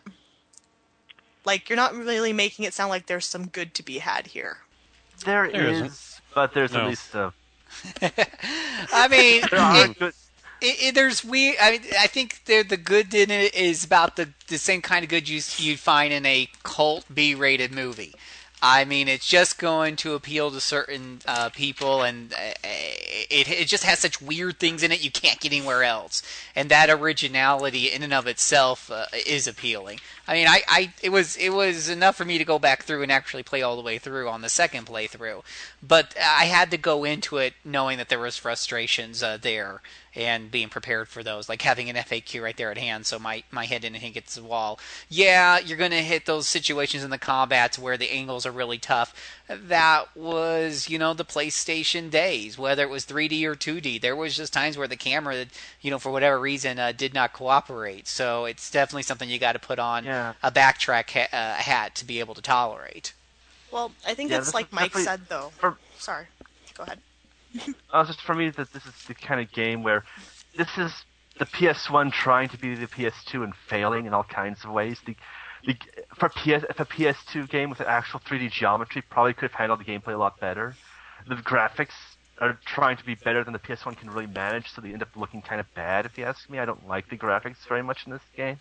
Like 1.46 1.70
you're 1.70 1.76
not 1.78 1.94
really 1.94 2.32
making 2.32 2.64
it 2.66 2.74
sound 2.74 2.90
like 2.90 3.08
there's 3.08 3.26
some 3.26 3.48
good 3.48 3.74
to 3.74 3.84
be 3.84 3.98
had 4.00 4.28
here. 4.28 4.60
There 5.26 5.52
There 5.52 5.68
is, 5.68 5.78
isn't. 5.82 6.22
but 6.34 6.54
there's 6.54 6.72
No. 6.72 6.80
at 6.82 6.88
least 6.88 7.14
uh, 7.16 7.32
a 8.02 8.12
I 8.94 9.08
mean, 9.10 9.44
there 9.52 9.60
are 9.60 9.86
it- 9.86 10.00
good. 10.00 10.14
It, 10.64 10.82
it, 10.82 10.96
there's 10.96 11.24
we. 11.24 11.58
I, 11.60 11.72
mean, 11.72 11.82
I 12.00 12.08
think 12.08 12.46
the 12.46 12.64
the 12.64 12.78
good 12.78 13.14
in 13.14 13.30
it 13.30 13.54
is 13.54 13.84
about 13.84 14.16
the 14.16 14.30
the 14.48 14.58
same 14.58 14.82
kind 14.82 15.04
of 15.04 15.10
good 15.10 15.28
you 15.28 15.42
you'd 15.58 15.80
find 15.80 16.14
in 16.14 16.26
a 16.26 16.50
cult 16.64 17.06
B-rated 17.14 17.72
movie. 17.72 18.16
I 18.66 18.86
mean, 18.86 19.10
it's 19.10 19.28
just 19.28 19.60
going 19.60 19.98
to 19.98 20.14
appeal 20.14 20.50
to 20.50 20.62
certain 20.62 21.20
uh, 21.28 21.50
people, 21.50 22.02
and 22.02 22.32
uh, 22.34 22.54
it 22.64 23.50
it 23.50 23.68
just 23.68 23.84
has 23.84 24.00
such 24.00 24.22
weird 24.22 24.58
things 24.58 24.84
in 24.84 24.94
it 24.94 25.04
you 25.04 25.12
can't 25.12 25.42
get 25.42 25.52
anywhere 25.52 25.84
else. 25.84 26.24
And 26.56 26.70
that 26.70 26.90
originality, 26.90 27.92
in 27.92 28.04
and 28.04 28.14
of 28.14 28.26
itself, 28.26 28.90
uh, 28.90 29.08
is 29.28 29.48
appealing. 29.48 30.00
I 30.26 30.34
mean, 30.36 30.48
I, 30.48 30.62
I 30.68 30.94
it 31.02 31.10
was 31.10 31.36
it 31.36 31.50
was 31.50 31.90
enough 31.90 32.16
for 32.16 32.24
me 32.24 32.38
to 32.38 32.46
go 32.46 32.58
back 32.58 32.84
through 32.84 33.04
and 33.04 33.12
actually 33.12 33.44
play 33.44 33.62
all 33.62 33.76
the 33.76 33.82
way 33.82 33.98
through 33.98 34.30
on 34.30 34.42
the 34.42 34.50
second 34.50 34.88
playthrough, 34.88 35.44
but 35.82 36.16
I 36.18 36.46
had 36.46 36.72
to 36.72 36.78
go 36.78 37.04
into 37.04 37.38
it 37.38 37.54
knowing 37.66 37.98
that 37.98 38.08
there 38.08 38.20
was 38.20 38.38
frustrations 38.38 39.22
uh, 39.22 39.38
there 39.42 39.82
and 40.16 40.52
being 40.52 40.70
prepared 40.70 41.08
for 41.08 41.24
those, 41.24 41.50
like 41.50 41.62
having 41.64 41.90
an 41.90 41.96
FAQ 41.96 42.42
right 42.42 42.56
there 42.56 42.72
at 42.72 42.78
hand, 42.78 43.06
so 43.06 43.18
my, 43.18 43.44
my 43.52 43.66
head 43.66 43.82
didn't 43.82 43.98
hit 43.98 44.26
the 44.28 44.44
wall. 44.44 44.80
Yeah, 45.10 45.58
you're 45.60 45.78
to 45.92 45.98
hit 45.98 46.26
those 46.26 46.48
situations 46.48 47.04
in 47.04 47.10
the 47.10 47.18
combats 47.18 47.80
where 47.80 47.98
the 47.98 48.12
angles 48.12 48.46
are 48.46 48.52
really 48.52 48.78
tough. 48.78 49.42
That 49.50 50.16
was, 50.16 50.90
you 50.90 50.98
know, 50.98 51.14
the 51.14 51.26
PlayStation 51.26 52.10
days, 52.10 52.58
whether 52.58 52.84
it 52.84 52.90
was 52.90 53.06
3D 53.06 53.44
or 53.44 53.56
2D. 53.56 54.00
There 54.00 54.16
was 54.16 54.36
just 54.38 54.54
times 54.54 54.78
where 54.78 54.88
the 54.88 54.96
camera, 54.96 55.46
you 55.82 55.92
know, 55.92 56.00
for 56.00 56.12
whatever 56.12 56.40
reason, 56.40 56.80
uh, 56.80 56.94
did 56.94 57.14
not 57.14 57.34
cooperate. 57.34 58.08
So 58.08 58.46
it's 58.46 58.72
definitely 58.72 59.04
something 59.04 59.30
you 59.30 59.40
got 59.40 59.52
to 59.54 59.60
put 59.60 59.80
on 59.80 60.06
Yeah. 60.06 60.34
a 60.42 60.50
backtrack 60.52 61.10
ha- 61.12 61.36
uh, 61.38 61.56
hat 61.56 61.94
to 61.96 62.06
be 62.06 62.20
able 62.22 62.36
to 62.36 62.42
tolerate. 62.42 63.14
Well, 63.70 63.92
I 64.08 64.14
think 64.14 64.32
Yeah, 64.32 64.38
it's 64.38 64.54
like 64.54 64.72
Mike 64.72 64.96
said 64.98 65.28
though. 65.28 65.52
for- 65.58 65.78
Sorry. 65.98 66.28
Go 66.76 66.84
ahead. 66.84 67.00
Uh, 67.92 68.04
just 68.04 68.22
for 68.22 68.34
me, 68.34 68.50
that 68.50 68.74
this 68.74 68.84
is 68.86 68.94
the 69.08 69.14
kind 69.14 69.40
of 69.40 69.52
game 69.52 69.84
where 69.84 70.04
this 70.58 70.76
is 70.78 70.92
the 71.38 71.46
PS1 71.46 72.12
trying 72.12 72.50
to 72.50 72.58
be 72.58 72.74
the 72.74 72.88
PS2 72.88 73.44
and 73.44 73.54
failing 73.56 74.08
in 74.08 74.14
all 74.16 74.24
kinds 74.24 74.64
of 74.64 74.72
ways. 74.72 74.98
The, 75.06 75.16
the 75.66 75.78
for 76.16 76.30
PS 76.30 76.66
if 76.70 76.80
a 76.80 76.86
PS2 76.86 77.50
game 77.50 77.70
with 77.70 77.80
an 77.80 77.88
actual 77.88 78.20
3D 78.20 78.52
geometry 78.52 79.02
probably 79.02 79.34
could 79.34 79.52
have 79.52 79.54
handled 79.54 79.80
the 79.80 79.86
gameplay 79.86 80.14
a 80.14 80.18
lot 80.18 80.40
better. 80.40 80.76
The 81.28 81.36
graphics 81.36 81.94
are 82.40 82.60
trying 82.66 82.98
to 82.98 83.06
be 83.06 83.16
better 83.16 83.44
than 83.44 83.54
the 83.54 83.60
PS1 83.60 83.98
can 83.98 84.10
really 84.10 84.28
manage, 84.28 84.72
so 84.72 84.82
they 84.82 84.92
end 84.92 85.02
up 85.02 85.10
looking 85.16 85.42
kind 85.42 85.62
of 85.62 85.74
bad. 85.74 86.06
If 86.06 86.18
you 86.18 86.26
ask 86.26 86.50
me, 86.50 86.60
I 86.60 86.66
don't 86.66 86.88
like 86.88 87.10
the 87.10 87.18
graphics 87.18 87.68
very 87.68 87.84
much 87.84 88.06
in 88.06 88.12
this 88.12 88.22
game, 88.36 88.60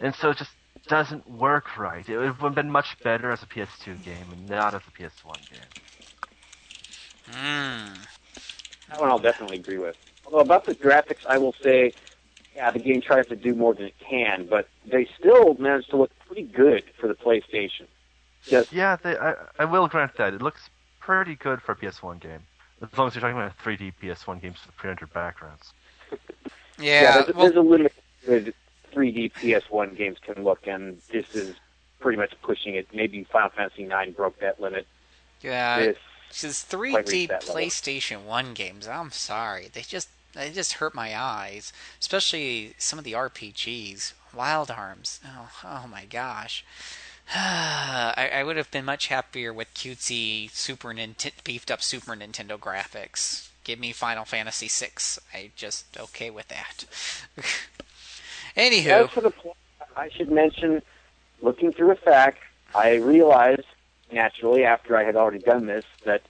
and 0.00 0.14
so 0.14 0.30
it 0.30 0.38
just 0.38 0.50
doesn't 0.88 1.28
work 1.30 1.78
right. 1.78 2.08
It 2.08 2.18
would 2.18 2.26
have 2.26 2.54
been 2.54 2.70
much 2.70 2.98
better 3.02 3.30
as 3.30 3.42
a 3.42 3.46
PS2 3.46 4.02
game 4.04 4.26
and 4.32 4.48
not 4.48 4.74
as 4.74 4.82
a 4.88 4.90
PS1 4.90 5.50
game. 5.50 5.60
Mm. 7.30 7.98
That 8.88 9.00
one 9.00 9.10
I'll 9.10 9.18
definitely 9.18 9.58
agree 9.58 9.78
with. 9.78 9.96
Although 10.26 10.40
about 10.40 10.64
the 10.64 10.74
graphics, 10.74 11.24
I 11.26 11.38
will 11.38 11.54
say, 11.62 11.92
yeah, 12.54 12.70
the 12.70 12.78
game 12.78 13.00
tries 13.00 13.26
to 13.28 13.36
do 13.36 13.54
more 13.54 13.74
than 13.74 13.86
it 13.86 13.94
can, 13.98 14.46
but 14.46 14.68
they 14.86 15.08
still 15.18 15.54
manage 15.54 15.86
to 15.88 15.96
look 15.96 16.10
pretty 16.26 16.42
good 16.44 16.84
for 16.98 17.08
the 17.08 17.14
PlayStation. 17.14 17.86
Just 18.44 18.72
Yeah, 18.72 18.96
they, 18.96 19.16
I, 19.16 19.34
I 19.58 19.64
will 19.64 19.88
grant 19.88 20.16
that. 20.16 20.34
It 20.34 20.42
looks 20.42 20.68
pretty 21.00 21.34
good 21.34 21.62
for 21.62 21.72
a 21.72 21.76
PS1 21.76 22.20
game. 22.20 22.40
As 22.82 22.96
long 22.98 23.06
as 23.08 23.14
you're 23.14 23.20
talking 23.22 23.36
about 23.36 23.56
3D 23.58 23.92
PS1 24.02 24.40
games 24.42 24.58
with 24.66 24.76
pre-rendered 24.76 25.12
backgrounds. 25.12 25.72
Yeah, 26.78 27.22
there's, 27.22 27.36
well, 27.36 27.44
there's 27.44 27.56
a 27.56 27.60
limit 27.60 27.92
to 28.22 28.26
good 28.26 28.54
3D 28.92 29.32
PS1 29.34 29.94
games 29.94 30.18
can 30.24 30.42
look, 30.42 30.66
and 30.66 31.00
this 31.12 31.34
is 31.34 31.54
pretty 32.00 32.16
much 32.18 32.32
pushing 32.42 32.74
it. 32.74 32.88
Maybe 32.92 33.24
Final 33.24 33.50
Fantasy 33.50 33.84
IX 33.84 34.16
broke 34.16 34.40
that 34.40 34.60
limit. 34.60 34.86
yeah. 35.42 35.78
This 35.78 35.98
Just 36.32 36.70
quite 36.70 37.06
3D 37.06 37.12
reach 37.12 37.28
that 37.28 37.46
level. 37.46 37.62
PlayStation 37.62 38.22
One 38.24 38.54
games. 38.54 38.88
I'm 38.88 39.10
sorry, 39.10 39.68
they 39.72 39.82
just 39.82 40.08
they 40.34 40.50
just 40.50 40.74
hurt 40.74 40.94
my 40.94 41.18
eyes, 41.18 41.72
especially 42.00 42.74
some 42.78 42.98
of 42.98 43.04
the 43.04 43.12
RPGs. 43.12 44.12
Wild 44.34 44.70
Arms. 44.70 45.20
Oh, 45.26 45.50
oh 45.64 45.86
my 45.90 46.04
gosh. 46.06 46.64
I, 47.34 48.30
I 48.34 48.42
would 48.42 48.56
have 48.56 48.70
been 48.70 48.84
much 48.84 49.08
happier 49.08 49.52
with 49.52 49.74
cutesy 49.74 50.50
Super 50.50 50.94
beefed 51.44 51.70
up 51.70 51.82
Super 51.82 52.12
Nintendo 52.12 52.58
graphics. 52.58 53.48
Give 53.64 53.78
me 53.78 53.92
Final 53.92 54.24
Fantasy 54.24 54.68
VI. 54.68 55.20
I 55.32 55.50
just 55.54 55.96
okay 55.98 56.30
with 56.30 56.48
that. 56.48 56.84
Anywho, 58.56 59.04
As 59.04 59.10
for 59.10 59.20
the 59.20 59.30
plot, 59.30 59.56
I 59.96 60.10
should 60.10 60.30
mention, 60.30 60.82
looking 61.40 61.72
through 61.72 61.92
a 61.92 61.96
FAQ, 61.96 62.34
I 62.74 62.96
realized 62.96 63.66
naturally 64.10 64.64
after 64.64 64.96
I 64.96 65.04
had 65.04 65.16
already 65.16 65.38
done 65.38 65.66
this 65.66 65.84
that 66.04 66.22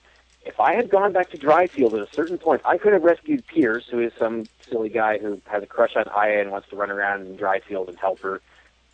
if 0.45 0.59
I 0.59 0.75
had 0.75 0.91
gone 0.91 1.13
back 1.13 1.31
to 1.31 1.39
Dryfield 1.39 1.93
at 1.95 2.09
a 2.09 2.13
certain 2.13 2.39
point, 2.39 2.63
I 2.65 2.77
could 2.79 2.93
have 2.93 3.03
rescued 3.03 3.47
Pierce, 3.47 3.87
who 3.89 4.01
is 4.01 4.13
some 4.19 4.47
silly 4.69 4.89
guy 4.89 5.19
who 5.19 5.41
has 5.47 5.63
a 5.63 5.67
crush 5.67 5.97
on 5.97 6.09
Aya 6.09 6.41
and 6.41 6.51
wants 6.51 6.69
to 6.71 6.77
run 6.77 6.91
around 6.91 7.27
in 7.27 7.37
Dryfield 7.37 7.89
and 7.89 7.99
help 7.99 8.21
her. 8.21 8.41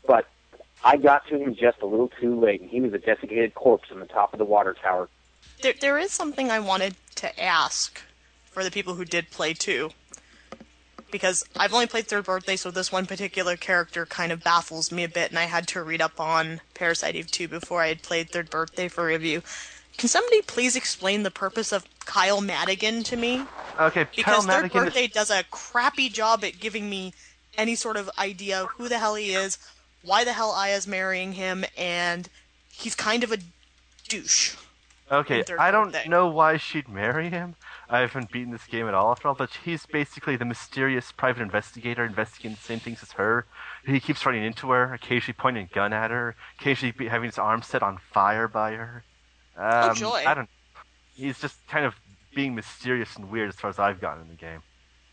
But 0.07 0.27
I 0.85 0.97
got 0.97 1.27
to 1.29 1.39
him 1.39 1.55
just 1.55 1.81
a 1.81 1.87
little 1.87 2.11
too 2.21 2.39
late, 2.39 2.61
and 2.61 2.71
he 2.71 2.81
was 2.81 2.93
a 2.93 2.99
desiccated 2.99 3.55
corpse 3.55 3.91
on 3.91 4.01
the 4.01 4.07
top 4.07 4.33
of 4.33 4.39
the 4.39 4.45
water 4.45 4.75
tower. 4.81 5.09
There, 5.63 5.75
there 5.81 5.99
is 5.99 6.13
something 6.13 6.51
I 6.51 6.61
wanted 6.61 6.95
to 7.17 7.41
ask 7.41 8.01
for 8.45 8.63
the 8.63 8.71
people 8.71 8.95
who 8.95 9.05
did 9.05 9.31
play 9.31 9.55
too. 9.55 9.91
Because 11.11 11.43
I've 11.57 11.73
only 11.73 11.87
played 11.87 12.07
Third 12.07 12.25
Birthday, 12.25 12.57
so 12.57 12.71
this 12.71 12.93
one 12.93 13.07
particular 13.07 13.57
character 13.57 14.05
kind 14.05 14.31
of 14.31 14.45
baffles 14.45 14.93
me 14.93 15.05
a 15.05 15.09
bit, 15.09 15.31
and 15.31 15.39
I 15.39 15.45
had 15.45 15.67
to 15.69 15.83
read 15.83 16.03
up 16.03 16.21
on 16.21 16.61
Parasite 16.75 17.17
Eve 17.17 17.31
2 17.31 17.49
before 17.49 17.81
I 17.81 17.89
had 17.89 18.03
played 18.03 18.29
Third 18.29 18.51
Birthday 18.51 18.89
for 18.89 19.07
review. 19.07 19.43
Can 19.99 20.09
somebody 20.09 20.43
please 20.43 20.77
explain 20.77 21.25
the 21.25 21.31
purpose 21.31 21.73
of 21.73 21.85
Kyle 22.07 22.41
Madigan 22.41 23.03
to 23.05 23.17
me? 23.17 23.45
Okay, 23.81 24.05
Kyle 24.05 24.09
Because 24.17 24.47
Third 24.47 24.63
Madigan 24.63 24.79
is- 24.79 24.85
Birthday 24.85 25.07
does 25.09 25.31
a 25.31 25.43
crappy 25.51 26.09
job 26.09 26.45
at 26.45 26.61
giving 26.61 26.89
me 26.89 27.13
any 27.57 27.75
sort 27.75 27.97
of 27.97 28.09
idea 28.19 28.63
of 28.63 28.69
who 28.71 28.89
the 28.89 28.99
hell 28.99 29.17
he 29.17 29.35
is, 29.35 29.59
why 30.03 30.23
the 30.25 30.33
hell 30.33 30.53
Aya's 30.53 30.87
marrying 30.87 31.33
him, 31.33 31.65
and 31.77 32.29
he's 32.71 32.95
kind 32.95 33.25
of 33.25 33.33
a 33.33 33.39
douche. 34.09 34.55
Okay, 35.11 35.43
I 35.59 35.71
don't 35.71 35.91
Birthday. 35.91 36.09
know 36.09 36.29
why 36.29 36.59
she'd 36.59 36.89
marry 36.89 37.31
him. 37.31 37.57
I 37.89 38.01
haven't 38.01 38.31
beaten 38.31 38.53
this 38.53 38.67
game 38.67 38.87
at 38.87 38.95
all 38.95 39.11
after 39.11 39.27
all, 39.27 39.35
but 39.35 39.51
he's 39.65 39.87
basically 39.87 40.37
the 40.37 40.45
mysterious 40.45 41.11
private 41.11 41.43
investigator 41.43 42.05
investigating 42.05 42.57
the 42.57 42.63
same 42.63 42.79
things 42.79 43.03
as 43.03 43.13
her. 43.13 43.47
He 43.85 43.99
keeps 44.01 44.25
running 44.27 44.45
into 44.45 44.71
her, 44.71 44.93
occasionally 44.95 45.37
pointing 45.39 45.65
a 45.65 45.75
gun 45.75 45.93
at 45.95 46.11
her, 46.11 46.37
occasionally 46.61 47.09
having 47.09 47.31
his 47.31 47.39
arm 47.39 47.63
set 47.63 47.83
on 47.83 47.99
fire 48.13 48.47
by 48.47 48.73
her. 48.73 49.03
Um, 49.59 49.95
joy. 49.95 50.25
I 50.27 50.35
don't. 50.35 50.49
He's 51.15 51.39
just 51.41 51.67
kind 51.67 51.85
of 51.85 51.95
being 52.35 52.55
mysterious 52.55 53.17
and 53.17 53.31
weird 53.31 53.49
as 53.49 53.57
far 53.57 53.71
as 53.71 53.79
I've 53.79 54.01
gotten 54.01 54.23
in 54.23 54.29
the 54.29 54.35
game, 54.35 54.63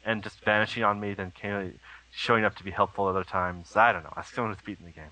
and 0.05 0.23
just 0.23 0.39
vanishing 0.41 0.83
on 0.83 0.99
me, 0.99 1.13
then 1.13 1.31
of 1.57 1.73
showing 2.11 2.45
up 2.45 2.55
to 2.55 2.63
be 2.63 2.71
helpful 2.71 3.07
other 3.07 3.23
times. 3.23 3.75
I 3.75 3.91
don't 3.91 4.03
know. 4.03 4.13
I 4.15 4.21
still 4.21 4.43
haven't 4.45 4.63
beaten 4.63 4.85
the 4.85 4.91
game. 4.91 5.11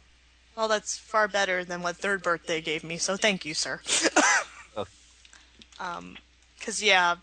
Well, 0.56 0.68
that's 0.68 0.98
far 0.98 1.28
better 1.28 1.66
than 1.66 1.82
what 1.82 1.98
Third 1.98 2.22
Birthday 2.22 2.62
gave 2.62 2.84
me, 2.84 2.98
so 2.98 3.18
thank 3.18 3.44
you, 3.44 3.56
sir. 3.56 3.82
Oh. 4.78 4.86
um, 5.80 6.18
cause 6.64 6.84
yeah, 6.84 7.16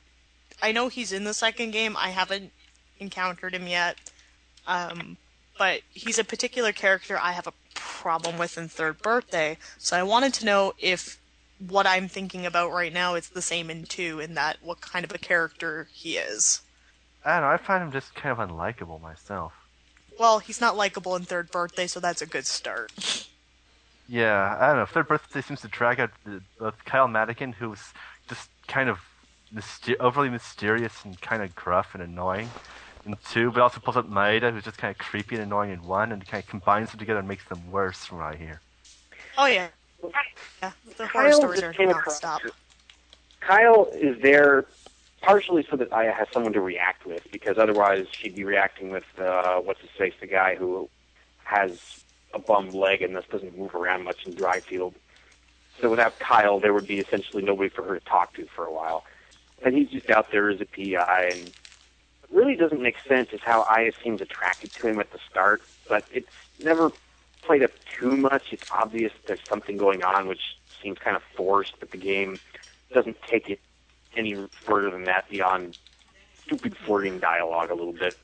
I 0.61 0.73
know 0.73 0.89
he's 0.89 1.13
in 1.13 1.23
the 1.25 1.35
second 1.35 1.71
game. 1.71 1.97
I 1.97 2.09
haven't 2.09 2.51
encountered 2.99 3.55
him 3.55 3.69
yet. 3.69 3.99
Um, 4.67 5.17
but 5.59 5.83
he's 5.93 6.19
a 6.19 6.25
particular 6.25 6.73
character 6.73 7.19
I 7.21 7.33
have 7.33 7.47
a 7.47 7.53
problem 7.75 8.39
with 8.39 8.59
in 8.59 8.69
Third 8.69 9.01
Birthday, 9.03 9.59
so 9.79 9.97
I 9.97 10.03
wanted 10.03 10.35
to 10.35 10.47
know 10.47 10.75
if 10.79 11.20
what 11.69 11.87
I'm 11.87 12.09
thinking 12.09 12.47
about 12.47 12.73
right 12.73 12.93
now 12.93 13.15
is 13.15 13.29
the 13.29 13.43
same 13.43 13.71
in 13.71 13.85
two, 13.85 14.21
in 14.21 14.35
that 14.35 14.59
what 14.63 14.81
kind 14.81 15.05
of 15.05 15.15
a 15.15 15.19
character 15.19 15.89
he 15.93 16.17
is. 16.17 16.63
I 17.25 17.35
don't 17.35 17.43
know. 17.43 17.55
I 17.55 17.57
find 17.59 17.83
him 17.83 17.93
just 17.93 18.15
kind 18.15 18.39
of 18.39 18.49
unlikable 18.49 19.01
myself. 19.01 19.53
Well, 20.19 20.39
he's 20.39 20.61
not 20.61 20.77
likable 20.77 21.17
in 21.17 21.23
Third 21.23 21.51
Birthday, 21.51 21.87
so 21.87 22.01
that's 22.01 22.23
a 22.23 22.27
good 22.27 22.47
start. 22.47 23.27
Yeah, 24.09 24.57
I 24.59 24.69
don't 24.69 24.77
know. 24.77 24.87
Third 24.87 25.09
birthday 25.09 25.41
seems 25.41 25.61
to 25.61 25.69
drag 25.69 26.01
out 26.01 26.11
the, 26.25 26.43
both 26.59 26.85
Kyle 26.85 27.09
Madigan, 27.09 27.53
who's 27.53 27.93
just 28.29 28.49
kind 28.67 28.89
of 28.89 28.99
myster- 29.55 29.99
overly 30.01 30.29
mysterious 30.29 31.05
and 31.05 31.21
kind 31.21 31.43
of 31.43 31.55
gruff 31.55 31.95
and 31.95 32.03
annoying 32.03 32.51
in 33.07 33.17
two, 33.31 33.51
but 33.51 33.61
also 33.61 33.81
pulls 33.81 33.97
up 33.97 34.11
Maeda, 34.11 34.53
who's 34.53 34.65
just 34.65 34.79
kind 34.79 34.91
of 34.91 34.99
creepy 34.99 35.37
and 35.37 35.45
annoying 35.45 35.71
in 35.71 35.83
one, 35.85 36.13
and 36.13 36.27
kind 36.27 36.43
of 36.43 36.51
combines 36.51 36.91
them 36.91 36.99
together 36.99 37.21
and 37.21 37.29
makes 37.29 37.45
them 37.45 37.71
worse, 37.71 38.05
from 38.05 38.19
what 38.19 38.35
I 38.35 38.37
hear. 38.37 38.61
Oh 39.39 39.47
yeah, 39.47 39.69
yeah. 40.63 40.73
The 40.97 41.07
horror 41.07 41.31
Kyle 41.31 41.37
stories 41.41 41.63
are 41.63 41.73
nonstop. 41.73 42.51
Kyle 43.41 43.89
is 43.95 44.21
there 44.21 44.67
partially 45.23 45.67
so 45.69 45.77
that 45.77 45.93
Aya 45.93 46.13
has 46.13 46.29
someone 46.33 46.53
to 46.53 46.61
react 46.61 47.07
with, 47.07 47.27
because 47.31 47.59
otherwise 47.59 48.07
she'd 48.11 48.35
be 48.35 48.45
reacting 48.45 48.91
with 48.91 49.05
uh, 49.19 49.61
what's 49.61 49.81
his 49.81 49.91
face, 49.91 50.15
the 50.21 50.27
guy 50.27 50.55
who 50.55 50.89
has 51.45 52.03
a 52.33 52.39
bum 52.39 52.71
leg 52.71 53.03
and 53.03 53.17
thus 53.17 53.25
doesn't 53.31 53.59
move 53.59 53.75
around 53.75 54.05
much 54.05 54.27
in 54.27 54.35
Dryfield. 54.35 54.95
So 55.81 55.91
without 55.91 56.19
Kyle, 56.19 56.61
there 56.61 56.73
would 56.73 56.87
be 56.87 57.01
essentially 57.01 57.43
nobody 57.43 57.69
for 57.69 57.83
her 57.83 57.99
to 57.99 58.05
talk 58.05 58.35
to 58.35 58.47
for 58.47 58.65
a 58.65 58.73
while. 58.73 59.05
And 59.63 59.75
he's 59.75 59.89
just 59.91 60.11
out 60.11 60.31
there 60.31 60.49
as 60.49 60.61
a 60.61 60.67
PI, 60.67 61.31
and 61.33 61.49
it 61.49 61.55
really 62.31 62.57
doesn't 62.57 62.81
make 62.81 62.97
sense 63.07 63.31
is 63.33 63.41
how 63.43 63.63
Aya 63.63 63.93
seems 64.03 64.21
attracted 64.21 64.73
to 64.75 64.89
him 64.89 65.01
at 65.01 65.11
the 65.13 65.19
start, 65.31 65.63
but 65.89 66.05
it's 66.13 66.33
never 66.63 66.93
played 67.41 67.63
up 67.63 67.71
too 67.99 68.17
much. 68.17 68.53
It's 68.53 68.71
obvious 68.71 69.13
there's 69.27 69.41
something 69.49 69.77
going 69.77 70.03
on, 70.03 70.29
which 70.29 70.59
seems 70.83 70.99
kind 70.99 71.17
of 71.17 71.23
forced, 71.37 71.75
but 71.81 71.91
the 71.91 71.99
game 71.99 72.39
doesn't 72.93 73.21
take 73.23 73.51
it 73.51 73.61
any 74.17 74.35
further 74.51 74.91
than 74.91 75.05
that 75.05 75.29
beyond 75.29 75.79
stupid 76.37 76.77
flirting 76.77 77.19
dialogue 77.19 77.71
a 77.71 77.75
little 77.75 77.93
bit. 77.93 78.17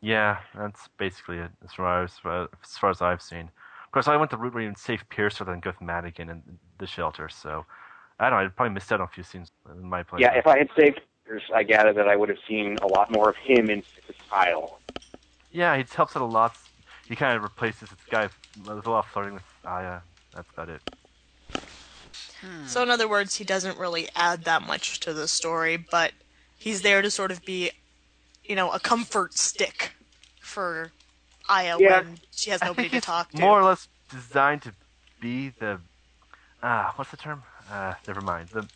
Yeah, 0.00 0.38
that's 0.54 0.88
basically 0.98 1.38
it, 1.38 1.50
as 1.64 1.72
far 1.72 2.04
as, 2.04 2.12
as 2.24 2.76
far 2.78 2.90
as 2.90 3.02
I've 3.02 3.22
seen. 3.22 3.50
Of 3.84 3.92
course, 3.92 4.08
I 4.08 4.16
went 4.16 4.30
the 4.30 4.36
route 4.36 4.54
where 4.54 4.74
save 4.76 5.08
Pierce 5.08 5.40
rather 5.40 5.52
than 5.52 5.60
go 5.60 5.70
with 5.70 5.80
Madigan 5.80 6.28
in 6.28 6.42
the 6.78 6.86
shelter, 6.86 7.28
so 7.28 7.64
I 8.18 8.30
don't 8.30 8.38
know. 8.38 8.46
I 8.46 8.48
probably 8.48 8.74
missed 8.74 8.92
out 8.92 9.00
on 9.00 9.06
a 9.06 9.10
few 9.10 9.22
scenes 9.22 9.50
in 9.70 9.82
my 9.82 10.02
play. 10.02 10.20
Yeah, 10.20 10.34
if 10.34 10.46
I 10.46 10.58
had 10.58 10.68
saved 10.76 11.00
Pierce, 11.26 11.42
I 11.54 11.62
gather 11.62 11.92
that 11.94 12.08
I 12.08 12.16
would 12.16 12.28
have 12.28 12.38
seen 12.46 12.78
a 12.82 12.86
lot 12.86 13.10
more 13.10 13.28
of 13.28 13.36
him 13.36 13.70
in 13.70 13.82
his 14.06 14.16
style. 14.26 14.80
Yeah, 15.50 15.74
it 15.74 15.90
helps 15.90 16.16
out 16.16 16.22
a 16.22 16.26
lot. 16.26 16.56
He 17.08 17.16
kind 17.16 17.36
of 17.36 17.42
replaces 17.42 17.88
this 17.90 17.98
guy 18.10 18.28
with 18.64 18.86
a 18.86 18.90
lot 18.90 19.00
of 19.00 19.06
flirting 19.06 19.34
with 19.34 19.42
Aya. 19.64 20.00
That's 20.34 20.48
about 20.52 20.68
it. 20.68 20.80
So 22.66 22.82
in 22.82 22.90
other 22.90 23.08
words, 23.08 23.36
he 23.36 23.44
doesn't 23.44 23.78
really 23.78 24.08
add 24.14 24.44
that 24.44 24.62
much 24.62 25.00
to 25.00 25.12
the 25.12 25.26
story, 25.26 25.76
but 25.76 26.12
he's 26.58 26.82
there 26.82 27.02
to 27.02 27.10
sort 27.10 27.30
of 27.32 27.44
be, 27.44 27.70
you 28.44 28.54
know, 28.54 28.70
a 28.70 28.78
comfort 28.78 29.34
stick 29.34 29.92
for 30.40 30.92
Aya 31.48 31.76
Yeah. 31.80 32.00
when 32.02 32.18
she 32.30 32.50
has 32.50 32.62
nobody 32.62 32.88
to 32.90 33.00
talk 33.12 33.32
to. 33.32 33.40
more 33.40 33.60
or 33.60 33.64
less 33.64 33.88
designed 34.10 34.62
to 34.62 34.74
be 35.20 35.48
the 35.48 35.80
ah, 36.62 36.92
what's 36.96 37.10
the 37.10 37.16
term? 37.16 37.42
Uh, 37.70 37.94
never 38.06 38.20
mind. 38.20 38.48
The 38.52 38.66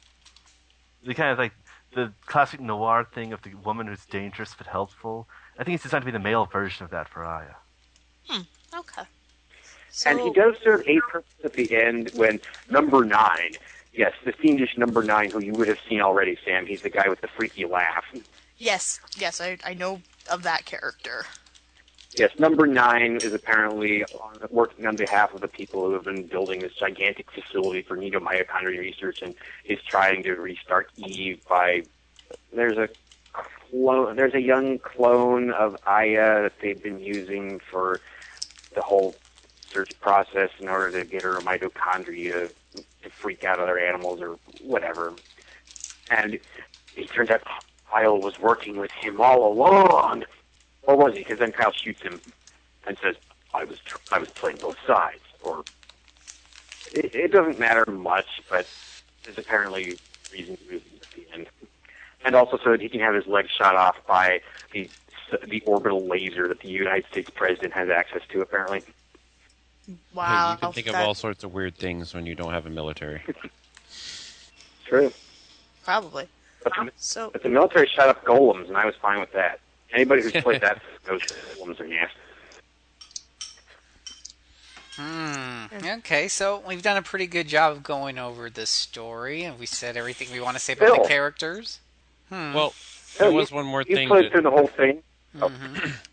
the 1.04 1.14
kind 1.14 1.30
of 1.30 1.38
like 1.38 1.52
the 1.94 2.12
classic 2.26 2.60
noir 2.60 3.06
thing 3.12 3.32
of 3.32 3.42
the 3.42 3.54
woman 3.54 3.86
who's 3.86 4.04
dangerous 4.06 4.54
but 4.56 4.66
helpful. 4.68 5.28
I 5.58 5.64
think 5.64 5.74
it's 5.76 5.84
designed 5.84 6.02
to 6.02 6.06
be 6.06 6.12
the 6.12 6.18
male 6.18 6.46
version 6.46 6.84
of 6.84 6.90
that 6.90 7.08
for 7.08 7.24
Aya. 7.24 7.54
Okay. 8.74 9.02
So, 9.90 10.10
And 10.10 10.20
he 10.20 10.30
does 10.32 10.54
serve 10.62 10.84
eight 10.86 11.02
purpose 11.02 11.32
at 11.44 11.52
the 11.52 11.74
end 11.74 12.10
when 12.14 12.40
number 12.70 13.04
nine, 13.04 13.52
yes, 13.92 14.12
the 14.24 14.32
fiendish 14.32 14.78
number 14.78 15.02
nine, 15.02 15.30
who 15.30 15.40
you 15.40 15.52
would 15.52 15.68
have 15.68 15.80
seen 15.88 16.00
already, 16.00 16.38
Sam. 16.44 16.66
He's 16.66 16.82
the 16.82 16.90
guy 16.90 17.08
with 17.08 17.20
the 17.20 17.28
freaky 17.28 17.64
laugh. 17.64 18.04
yes, 18.58 19.00
yes, 19.18 19.40
I, 19.40 19.58
I 19.64 19.74
know 19.74 20.00
of 20.30 20.42
that 20.44 20.64
character. 20.64 21.24
Yes, 22.16 22.36
number 22.38 22.66
nine 22.66 23.16
is 23.16 23.32
apparently 23.32 24.04
on, 24.04 24.36
working 24.50 24.86
on 24.86 24.96
behalf 24.96 25.32
of 25.32 25.40
the 25.40 25.48
people 25.48 25.86
who 25.86 25.92
have 25.92 26.04
been 26.04 26.26
building 26.26 26.58
this 26.60 26.74
gigantic 26.74 27.30
facility 27.30 27.82
for 27.82 27.96
neomitochondria 27.96 28.80
research, 28.80 29.22
and 29.22 29.34
is 29.64 29.80
trying 29.82 30.22
to 30.24 30.34
restart 30.34 30.90
Eve 30.96 31.40
by. 31.48 31.82
There's 32.52 32.78
a 32.78 32.88
clone. 33.70 34.16
There's 34.16 34.34
a 34.34 34.40
young 34.40 34.78
clone 34.78 35.52
of 35.52 35.76
Aya 35.86 36.42
that 36.42 36.52
they've 36.60 36.82
been 36.82 36.98
using 36.98 37.60
for 37.70 38.00
the 38.74 38.82
whole 38.82 39.14
search 39.72 39.90
process 40.00 40.50
in 40.58 40.68
order 40.68 40.98
to 40.98 41.08
get 41.08 41.22
her 41.22 41.40
mitochondria 41.40 42.50
to 42.74 43.10
freak 43.20 43.44
out 43.44 43.58
other 43.60 43.78
animals 43.78 44.20
or 44.20 44.38
whatever. 44.60 45.14
And 46.08 46.38
it 46.96 47.08
turns 47.14 47.30
out 47.30 47.42
Kyle 47.90 48.18
was 48.20 48.34
working 48.40 48.76
with 48.78 48.90
him 48.90 49.20
all 49.20 49.52
along. 49.52 50.24
Or 50.82 50.96
was 50.96 51.12
he? 51.14 51.20
Because 51.20 51.38
then 51.38 51.52
Kyle 51.52 51.72
shoots 51.72 52.02
him 52.02 52.20
and 52.86 52.96
says, 53.02 53.16
"I 53.54 53.64
was 53.64 53.78
tr- 53.84 53.98
I 54.10 54.18
was 54.18 54.28
playing 54.40 54.58
both 54.58 54.76
sides." 54.86 55.22
Or 55.42 55.64
it, 56.92 57.14
it 57.14 57.32
doesn't 57.32 57.58
matter 57.58 57.84
much, 57.90 58.26
but 58.48 58.68
there's 59.24 59.38
apparently 59.38 59.98
reason 60.32 60.56
reasons 60.68 61.02
at 61.02 61.08
the 61.14 61.26
end, 61.34 61.46
and 62.24 62.34
also 62.34 62.58
so 62.64 62.70
that 62.72 62.80
he 62.80 62.88
can 62.88 63.00
have 63.00 63.14
his 63.14 63.26
leg 63.26 63.46
shot 63.56 63.76
off 63.76 63.96
by 64.06 64.40
the 64.72 64.90
the 65.48 65.60
orbital 65.66 66.08
laser 66.08 66.48
that 66.48 66.60
the 66.60 66.68
United 66.68 67.04
States 67.10 67.30
president 67.34 67.72
has 67.72 67.88
access 67.88 68.22
to. 68.32 68.40
Apparently, 68.40 68.82
Wow. 70.14 70.52
you 70.52 70.58
can 70.58 70.72
think 70.72 70.86
of 70.88 70.94
all 70.96 71.14
sorts 71.14 71.44
of 71.44 71.52
weird 71.54 71.76
things 71.76 72.14
when 72.14 72.26
you 72.26 72.34
don't 72.34 72.52
have 72.52 72.66
a 72.66 72.70
military. 72.70 73.22
true. 74.86 75.12
Probably. 75.84 76.28
But 76.62 76.72
the, 76.74 76.90
So, 76.96 77.30
but 77.30 77.42
the 77.42 77.48
military 77.48 77.86
shot 77.88 78.08
up 78.08 78.24
golems, 78.24 78.68
and 78.68 78.76
I 78.76 78.84
was 78.86 78.94
fine 78.96 79.18
with 79.20 79.32
that. 79.32 79.60
Anybody 79.92 80.22
who's 80.22 80.32
played 80.32 80.60
that 80.60 80.80
knows 81.08 81.22
golems 81.22 81.80
are 81.80 81.86
nasty. 81.86 82.16
Hmm. 84.96 85.64
Okay, 86.00 86.28
so 86.28 86.62
we've 86.66 86.82
done 86.82 86.96
a 86.96 87.02
pretty 87.02 87.26
good 87.26 87.48
job 87.48 87.72
of 87.72 87.82
going 87.82 88.18
over 88.18 88.50
the 88.50 88.66
story, 88.66 89.44
and 89.44 89.58
we 89.58 89.64
said 89.66 89.96
everything 89.96 90.28
we 90.32 90.40
want 90.40 90.56
to 90.56 90.62
say 90.62 90.74
about 90.74 90.94
Bill. 90.94 91.02
the 91.02 91.08
characters. 91.08 91.80
Hmm. 92.28 92.52
Well, 92.52 92.74
Oh, 92.74 93.18
there 93.18 93.30
you- 93.30 93.36
was 93.36 93.50
one 93.50 93.66
more 93.66 93.82
You 93.82 93.96
thing. 93.96 94.08
played 94.08 94.26
That, 94.26 94.32
through 94.32 94.42
the 94.42 94.50
whole 94.50 94.66
thing. 94.68 95.02
Mhm. 95.36 95.82
Did 95.82 95.92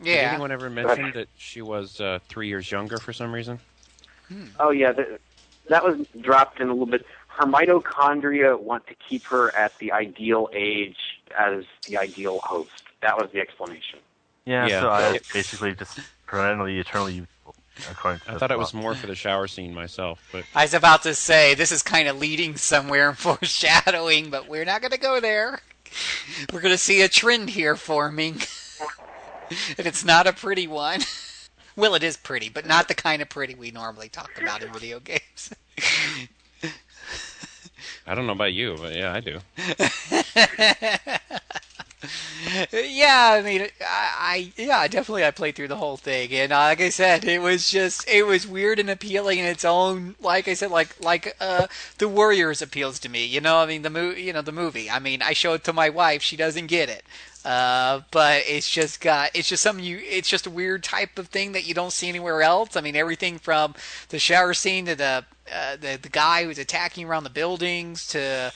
yeah. 0.00 0.30
anyone 0.32 0.50
ever 0.52 0.68
mention 0.70 1.12
that 1.14 1.28
she 1.36 1.62
was 1.62 2.00
uh, 2.00 2.18
three 2.28 2.48
years 2.48 2.70
younger 2.70 2.98
for 2.98 3.12
some 3.12 3.32
reason? 3.32 3.58
Oh 4.58 4.70
yeah, 4.70 4.92
the, 4.92 5.18
that 5.68 5.84
was 5.84 6.06
dropped 6.20 6.60
in 6.60 6.68
a 6.68 6.72
little 6.72 6.86
bit. 6.86 7.04
Her 7.28 7.46
mitochondria 7.46 8.58
want 8.58 8.86
to 8.86 8.94
keep 9.08 9.24
her 9.24 9.54
at 9.56 9.76
the 9.78 9.92
ideal 9.92 10.48
age 10.52 10.96
as 11.36 11.64
the 11.86 11.96
ideal 11.98 12.38
host. 12.40 12.70
That 13.02 13.16
was 13.18 13.30
the 13.32 13.40
explanation. 13.40 13.98
Yeah, 14.44 14.66
Yeah. 14.66 14.80
so 14.80 14.90
I 14.90 15.18
basically 15.32 15.74
just 15.74 15.98
perennially, 16.26 16.78
eternally 16.78 17.14
youthful. 17.14 17.54
According 17.90 18.20
to 18.20 18.30
I 18.30 18.32
the 18.34 18.38
thought 18.38 18.50
it 18.52 18.58
was 18.58 18.72
more 18.72 18.94
for 18.94 19.08
the 19.08 19.16
shower 19.16 19.48
scene 19.48 19.74
myself, 19.74 20.22
but 20.30 20.44
I 20.54 20.62
was 20.62 20.74
about 20.74 21.02
to 21.02 21.14
say 21.14 21.54
this 21.54 21.72
is 21.72 21.82
kind 21.82 22.06
of 22.06 22.18
leading 22.18 22.56
somewhere 22.56 23.08
and 23.08 23.18
foreshadowing, 23.58 24.30
but 24.30 24.48
we're 24.48 24.64
not 24.64 24.80
going 24.80 24.92
to 24.92 24.98
go 24.98 25.18
there. 25.18 25.60
We're 26.52 26.60
going 26.60 26.72
to 26.74 26.78
see 26.78 27.02
a 27.02 27.08
trend 27.08 27.50
here 27.50 27.74
forming, 27.74 28.34
and 29.78 29.86
it's 29.86 30.04
not 30.04 30.26
a 30.26 30.32
pretty 30.32 30.66
one. 30.66 31.00
Well, 31.76 31.96
it 31.96 32.04
is 32.04 32.16
pretty, 32.16 32.48
but 32.50 32.66
not 32.66 32.86
the 32.86 32.94
kind 32.94 33.20
of 33.20 33.28
pretty 33.28 33.56
we 33.56 33.72
normally 33.72 34.08
talk 34.08 34.40
about 34.40 34.62
in 34.62 34.72
video 34.72 35.00
games. 35.00 35.52
I 38.06 38.14
don't 38.14 38.28
know 38.28 38.32
about 38.32 38.52
you, 38.52 38.76
but 38.80 38.94
yeah, 38.94 39.12
I 39.12 39.18
do. 39.18 39.40
Yeah, 42.72 43.36
I 43.38 43.42
mean, 43.42 43.62
I, 43.80 44.14
I 44.18 44.52
yeah, 44.56 44.86
definitely 44.88 45.24
I 45.24 45.30
played 45.30 45.56
through 45.56 45.68
the 45.68 45.76
whole 45.76 45.96
thing, 45.96 46.32
and 46.32 46.52
uh, 46.52 46.56
like 46.56 46.80
I 46.80 46.88
said, 46.88 47.24
it 47.24 47.40
was 47.40 47.70
just 47.70 48.08
it 48.08 48.26
was 48.26 48.46
weird 48.46 48.78
and 48.78 48.90
appealing 48.90 49.38
in 49.38 49.46
its 49.46 49.64
own. 49.64 50.14
Like 50.20 50.48
I 50.48 50.54
said, 50.54 50.70
like 50.70 51.02
like 51.02 51.36
uh, 51.40 51.66
the 51.98 52.08
Warriors 52.08 52.62
appeals 52.62 52.98
to 53.00 53.08
me. 53.08 53.24
You 53.24 53.40
know, 53.40 53.58
I 53.58 53.66
mean 53.66 53.82
the 53.82 53.90
movie. 53.90 54.22
You 54.22 54.32
know 54.32 54.42
the 54.42 54.52
movie. 54.52 54.90
I 54.90 54.98
mean, 54.98 55.22
I 55.22 55.32
show 55.32 55.54
it 55.54 55.64
to 55.64 55.72
my 55.72 55.88
wife, 55.88 56.22
she 56.22 56.36
doesn't 56.36 56.66
get 56.66 56.88
it. 56.88 57.04
Uh, 57.44 58.00
but 58.10 58.42
it's 58.46 58.70
just 58.70 59.02
got 59.02 59.30
it's 59.34 59.48
just 59.48 59.62
something 59.62 59.84
you 59.84 60.00
it's 60.02 60.28
just 60.28 60.46
a 60.46 60.50
weird 60.50 60.82
type 60.82 61.18
of 61.18 61.28
thing 61.28 61.52
that 61.52 61.66
you 61.66 61.74
don't 61.74 61.92
see 61.92 62.08
anywhere 62.08 62.40
else. 62.40 62.74
I 62.74 62.80
mean 62.80 62.96
everything 62.96 63.38
from 63.38 63.74
the 64.08 64.18
shower 64.18 64.54
scene 64.54 64.86
to 64.86 64.94
the 64.94 65.24
uh, 65.52 65.76
the 65.76 65.98
the 66.00 66.08
guy 66.08 66.44
who's 66.44 66.58
attacking 66.58 67.06
around 67.06 67.24
the 67.24 67.30
buildings 67.30 68.06
to 68.08 68.50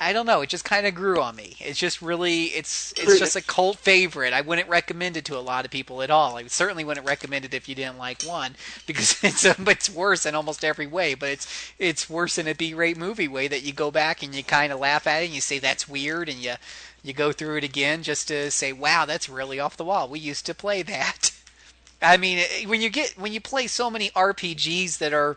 I 0.00 0.12
don't 0.12 0.26
know. 0.26 0.40
It 0.40 0.48
just 0.48 0.64
kind 0.64 0.86
of 0.86 0.94
grew 0.94 1.20
on 1.20 1.36
me. 1.36 1.56
It's 1.60 1.78
just 1.78 2.02
really, 2.02 2.44
it's 2.44 2.92
it's 2.96 3.18
just 3.18 3.36
a 3.36 3.42
cult 3.42 3.78
favorite. 3.78 4.32
I 4.32 4.40
wouldn't 4.40 4.68
recommend 4.68 5.16
it 5.16 5.24
to 5.26 5.36
a 5.36 5.40
lot 5.40 5.64
of 5.64 5.70
people 5.70 6.02
at 6.02 6.10
all. 6.10 6.36
I 6.36 6.46
certainly 6.46 6.84
wouldn't 6.84 7.06
recommend 7.06 7.44
it 7.44 7.54
if 7.54 7.68
you 7.68 7.74
didn't 7.74 7.98
like 7.98 8.22
one 8.22 8.56
because 8.86 9.18
it's 9.24 9.44
um, 9.44 9.66
it's 9.68 9.88
worse 9.88 10.26
in 10.26 10.34
almost 10.34 10.64
every 10.64 10.86
way. 10.86 11.14
But 11.14 11.30
it's 11.30 11.72
it's 11.78 12.10
worse 12.10 12.38
in 12.38 12.48
a 12.48 12.54
B-rate 12.54 12.96
movie 12.96 13.28
way 13.28 13.48
that 13.48 13.62
you 13.62 13.72
go 13.72 13.90
back 13.90 14.22
and 14.22 14.34
you 14.34 14.42
kind 14.42 14.72
of 14.72 14.80
laugh 14.80 15.06
at 15.06 15.22
it 15.22 15.26
and 15.26 15.34
you 15.34 15.40
say 15.40 15.58
that's 15.58 15.88
weird 15.88 16.28
and 16.28 16.38
you 16.38 16.54
you 17.02 17.12
go 17.12 17.32
through 17.32 17.56
it 17.56 17.64
again 17.64 18.02
just 18.02 18.28
to 18.28 18.50
say 18.50 18.72
wow 18.72 19.04
that's 19.04 19.28
really 19.28 19.60
off 19.60 19.76
the 19.76 19.84
wall. 19.84 20.08
We 20.08 20.18
used 20.18 20.46
to 20.46 20.54
play 20.54 20.82
that. 20.82 21.32
I 22.02 22.16
mean, 22.16 22.44
when 22.66 22.80
you 22.80 22.90
get 22.90 23.18
when 23.18 23.32
you 23.32 23.40
play 23.40 23.66
so 23.66 23.90
many 23.90 24.10
RPGs 24.10 24.98
that 24.98 25.12
are 25.12 25.36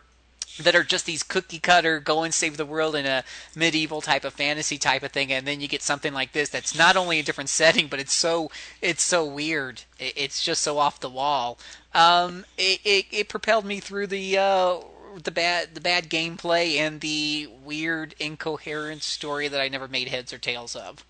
that 0.60 0.76
are 0.76 0.84
just 0.84 1.06
these 1.06 1.24
cookie 1.24 1.60
cutter 1.60 2.00
go 2.00 2.24
and 2.24 2.34
save 2.34 2.58
the 2.58 2.66
world 2.66 2.96
in 2.96 3.06
a 3.06 3.24
medieval 3.56 4.02
type 4.02 4.26
of 4.26 4.34
fantasy 4.34 4.78
type 4.78 5.04
of 5.04 5.12
thing 5.12 5.32
and 5.32 5.48
then 5.48 5.62
you 5.62 5.68
get 5.68 5.82
something 5.82 6.14
like 6.14 6.32
this 6.34 6.50
that's 6.50 6.78
not 6.78 6.98
only 6.98 7.20
a 7.20 7.24
different 7.24 7.50
setting 7.50 7.88
but 7.88 8.00
it's 8.00 8.14
so 8.14 8.50
it's 8.82 9.04
so 9.04 9.26
weird. 9.26 9.84
It's 10.00 10.44
just 10.44 10.62
so 10.62 10.78
off 10.78 11.00
the 11.00 11.10
wall. 11.10 11.58
Um, 11.94 12.46
it, 12.58 12.80
it, 12.84 13.06
it 13.12 13.30
propelled 13.30 13.66
me 13.66 13.80
through 13.80 14.08
the 14.08 14.38
uh, 14.38 14.80
the 15.22 15.32
bad 15.32 15.76
the 15.76 15.82
bad 15.82 16.10
gameplay 16.10 16.78
and 16.78 17.02
the 17.02 17.50
weird 17.64 18.16
incoherent 18.20 19.04
story 19.04 19.48
that 19.48 19.62
I 19.62 19.68
never 19.68 19.88
made 19.88 20.08
heads 20.08 20.34
or 20.34 20.38
tails 20.38 20.76
of. 20.76 21.06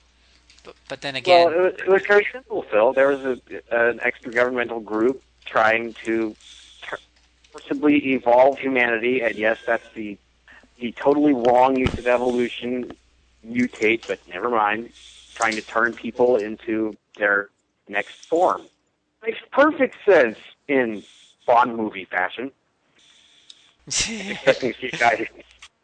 But, 0.63 0.76
but 0.89 1.01
then 1.01 1.15
again 1.15 1.45
well, 1.45 1.53
it 1.53 1.61
was, 1.61 1.81
it 1.81 1.88
was 1.88 2.05
very 2.05 2.27
simple, 2.31 2.63
Phil. 2.63 2.93
There 2.93 3.07
was 3.07 3.22
a, 3.22 3.39
an 3.72 3.99
extra 4.01 4.31
governmental 4.31 4.80
group 4.80 5.22
trying 5.45 5.93
to 6.05 6.35
forcibly 7.52 8.14
evolve 8.14 8.57
humanity, 8.60 9.22
and 9.22 9.36
yes, 9.36 9.57
that's 9.65 9.84
the 9.95 10.18
the 10.80 10.91
totally 10.94 11.34
wrong 11.34 11.78
use 11.78 11.94
of 11.94 12.07
evolution. 12.07 12.95
Mutate, 13.45 14.02
but 14.07 14.19
never 14.28 14.49
mind. 14.49 14.91
Trying 15.34 15.56
to 15.56 15.61
turn 15.61 15.94
people 15.94 16.36
into 16.36 16.95
their 17.18 17.49
next 17.88 18.14
form 18.30 18.61
makes 19.23 19.40
perfect 19.52 19.95
sense 20.06 20.38
in 20.68 21.03
Bond 21.45 21.76
movie 21.76 22.06
fashion. 22.06 22.52
Expecting 23.88 24.73
to 24.73 24.80
see 24.80 24.90
a 24.94 24.98
guy 24.98 25.28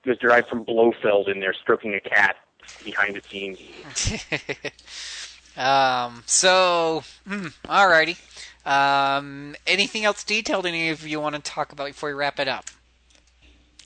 who's 0.03 0.17
derived 0.17 0.47
from 0.47 0.63
Blofeld 0.63 1.27
in 1.27 1.39
there 1.39 1.53
stroking 1.53 1.93
a 1.93 1.99
cat 1.99 2.37
behind 2.83 3.15
the 3.15 3.21
scenes. 3.29 3.59
um. 5.57 6.23
So, 6.25 7.03
mm, 7.27 7.53
alrighty. 7.65 8.17
Um, 8.65 9.55
anything 9.65 10.03
else 10.03 10.23
detailed 10.23 10.65
any 10.65 10.89
of 10.89 11.07
you 11.07 11.21
want 11.21 11.35
to 11.35 11.41
talk 11.41 11.71
about 11.71 11.87
before 11.87 12.09
we 12.09 12.13
wrap 12.13 12.39
it 12.39 12.47
up? 12.47 12.65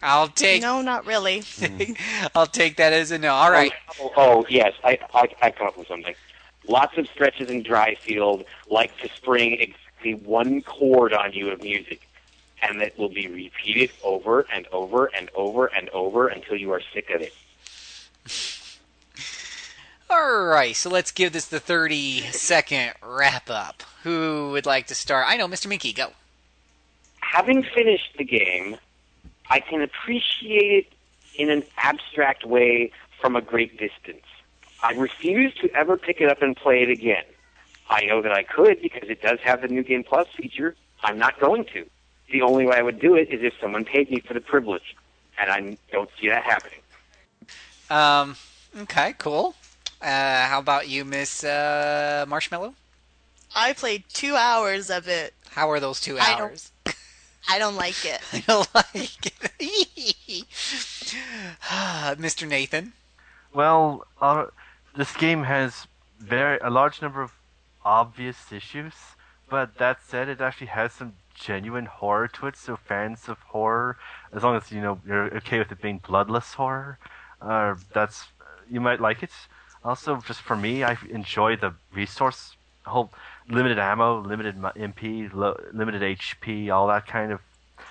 I'll 0.02 0.28
take. 0.28 0.62
No, 0.62 0.82
not 0.82 1.06
really. 1.06 1.44
I'll 2.36 2.48
take 2.48 2.78
that 2.78 2.92
as 2.92 3.12
a 3.12 3.18
no. 3.18 3.34
All 3.34 3.52
right. 3.52 3.72
Oh, 4.00 4.12
oh 4.18 4.46
yes, 4.50 4.74
I, 4.84 4.98
I 5.14 5.28
I 5.42 5.52
come 5.52 5.68
up 5.68 5.78
with 5.78 5.88
something. 5.88 6.16
Lots 6.68 6.98
of 6.98 7.08
stretches 7.08 7.50
in 7.50 7.64
Dryfield, 7.64 8.46
like 8.70 8.96
to 9.00 9.10
spring 9.10 9.54
exactly 9.54 10.16
one 10.16 10.62
chord 10.62 11.14
on 11.14 11.34
you 11.34 11.50
of 11.52 11.62
music, 11.62 12.08
and 12.62 12.82
that 12.82 12.98
will 12.98 13.10
be 13.10 13.28
repeated 13.28 13.92
over 14.04 14.46
and 14.52 14.68
over 14.72 15.12
and 15.16 15.30
over 15.36 15.68
and 15.68 15.90
over 15.90 16.28
until 16.28 16.56
you 16.56 16.72
are 16.72 16.82
sick 16.94 17.10
of 17.12 17.22
it. 17.22 17.34
All 20.12 20.44
right, 20.44 20.76
so 20.76 20.90
let's 20.90 21.12
give 21.12 21.32
this 21.32 21.46
the 21.46 21.62
30 21.62 22.20
second 22.34 22.92
wrap 23.02 23.50
up. 23.50 23.82
Who 24.04 24.50
would 24.52 24.66
like 24.66 24.88
to 24.88 24.96
start? 24.96 25.26
I 25.26 25.38
know, 25.38 25.48
Mr. 25.48 25.68
Minky, 25.68 25.94
go. 25.94 26.10
Having 27.22 27.64
finished 27.64 28.18
the 28.18 28.26
game, 28.26 28.76
I 29.50 29.62
can 29.62 29.82
appreciate 29.82 30.86
it 30.86 30.94
in 31.42 31.50
an 31.50 31.64
abstract 31.78 32.44
way 32.44 32.92
from 33.22 33.38
a 33.38 33.42
great 33.42 33.78
distance. 33.78 34.26
I 34.84 34.92
refuse 34.92 35.54
to 35.62 35.74
ever 35.74 35.96
pick 35.96 36.20
it 36.20 36.30
up 36.30 36.42
and 36.42 36.58
play 36.58 36.84
it 36.84 36.90
again. 36.90 37.24
I 37.90 38.04
know 38.04 38.22
that 38.22 38.34
I 38.34 38.44
could 38.44 38.82
because 38.82 39.08
it 39.08 39.22
does 39.22 39.40
have 39.40 39.62
the 39.62 39.70
New 39.70 39.84
Game 39.84 40.04
Plus 40.04 40.28
feature. 40.36 40.76
I'm 41.04 41.18
not 41.20 41.40
going 41.40 41.64
to. 41.74 41.86
The 42.34 42.42
only 42.42 42.66
way 42.66 42.76
I 42.76 42.82
would 42.82 43.00
do 43.00 43.16
it 43.16 43.30
is 43.30 43.42
if 43.44 43.54
someone 43.62 43.86
paid 43.86 44.12
me 44.12 44.20
for 44.20 44.34
the 44.34 44.42
privilege, 44.42 44.94
and 45.40 45.50
I 45.50 45.78
don't 45.90 46.10
see 46.20 46.28
that 46.28 46.44
happening. 46.44 46.80
Um. 47.90 48.36
Okay. 48.78 49.16
Cool. 49.18 49.56
Uh, 50.02 50.48
how 50.48 50.60
about 50.60 50.90
you, 50.90 51.06
Miss 51.06 51.44
uh, 51.44 52.26
Marshmallow? 52.28 52.74
I 53.56 53.74
played 53.74 54.04
two 54.10 54.36
hours 54.36 54.90
of 54.90 55.08
it. 55.08 55.34
How 55.52 55.70
are 55.70 55.80
those 55.80 56.00
two 56.02 56.18
I 56.20 56.32
don't- 56.32 56.42
hours? 56.42 56.72
I 57.50 57.58
don't 57.60 57.76
like 57.76 58.06
it. 58.06 58.22
I 58.34 58.40
don't 58.48 58.74
like 58.76 59.26
it. 59.26 59.34
Mr. 62.20 62.48
Nathan. 62.48 62.94
Well, 63.54 64.06
uh, 64.22 64.46
this 64.96 65.16
game 65.16 65.44
has 65.44 65.88
very 66.20 66.60
a 66.60 66.70
large 66.70 67.02
number 67.02 67.22
of 67.22 67.32
obvious 67.84 68.52
issues, 68.52 68.94
but 69.50 69.78
that 69.80 70.00
said, 70.08 70.30
it 70.30 70.40
actually 70.40 70.68
has 70.68 70.94
some 70.94 71.14
genuine 71.34 71.88
horror 71.88 72.28
to 72.30 72.48
it. 72.48 72.56
So 72.56 72.76
fans 72.78 73.28
of 73.28 73.40
horror, 73.40 73.98
as 74.32 74.44
long 74.44 74.56
as 74.56 74.72
you 74.72 74.80
know 74.82 75.00
you're 75.06 75.36
okay 75.38 75.58
with 75.60 75.72
it 75.72 75.82
being 75.82 75.98
bloodless 75.98 76.54
horror, 76.54 77.00
uh, 77.42 77.76
that's 77.92 78.28
you 78.70 78.80
might 78.80 79.02
like 79.02 79.24
it. 79.24 79.32
Also, 79.84 80.22
just 80.28 80.42
for 80.42 80.56
me, 80.56 80.84
I 80.84 80.98
enjoy 81.10 81.56
the 81.56 81.74
resource 81.94 82.56
whole 82.86 83.12
limited 83.50 83.80
ammo, 83.80 84.22
limited 84.22 84.56
MP, 84.58 85.32
lo- 85.34 85.60
limited 85.74 86.02
HP, 86.02 86.72
all 86.72 86.88
that 86.88 87.08
kind 87.08 87.32
of 87.32 87.40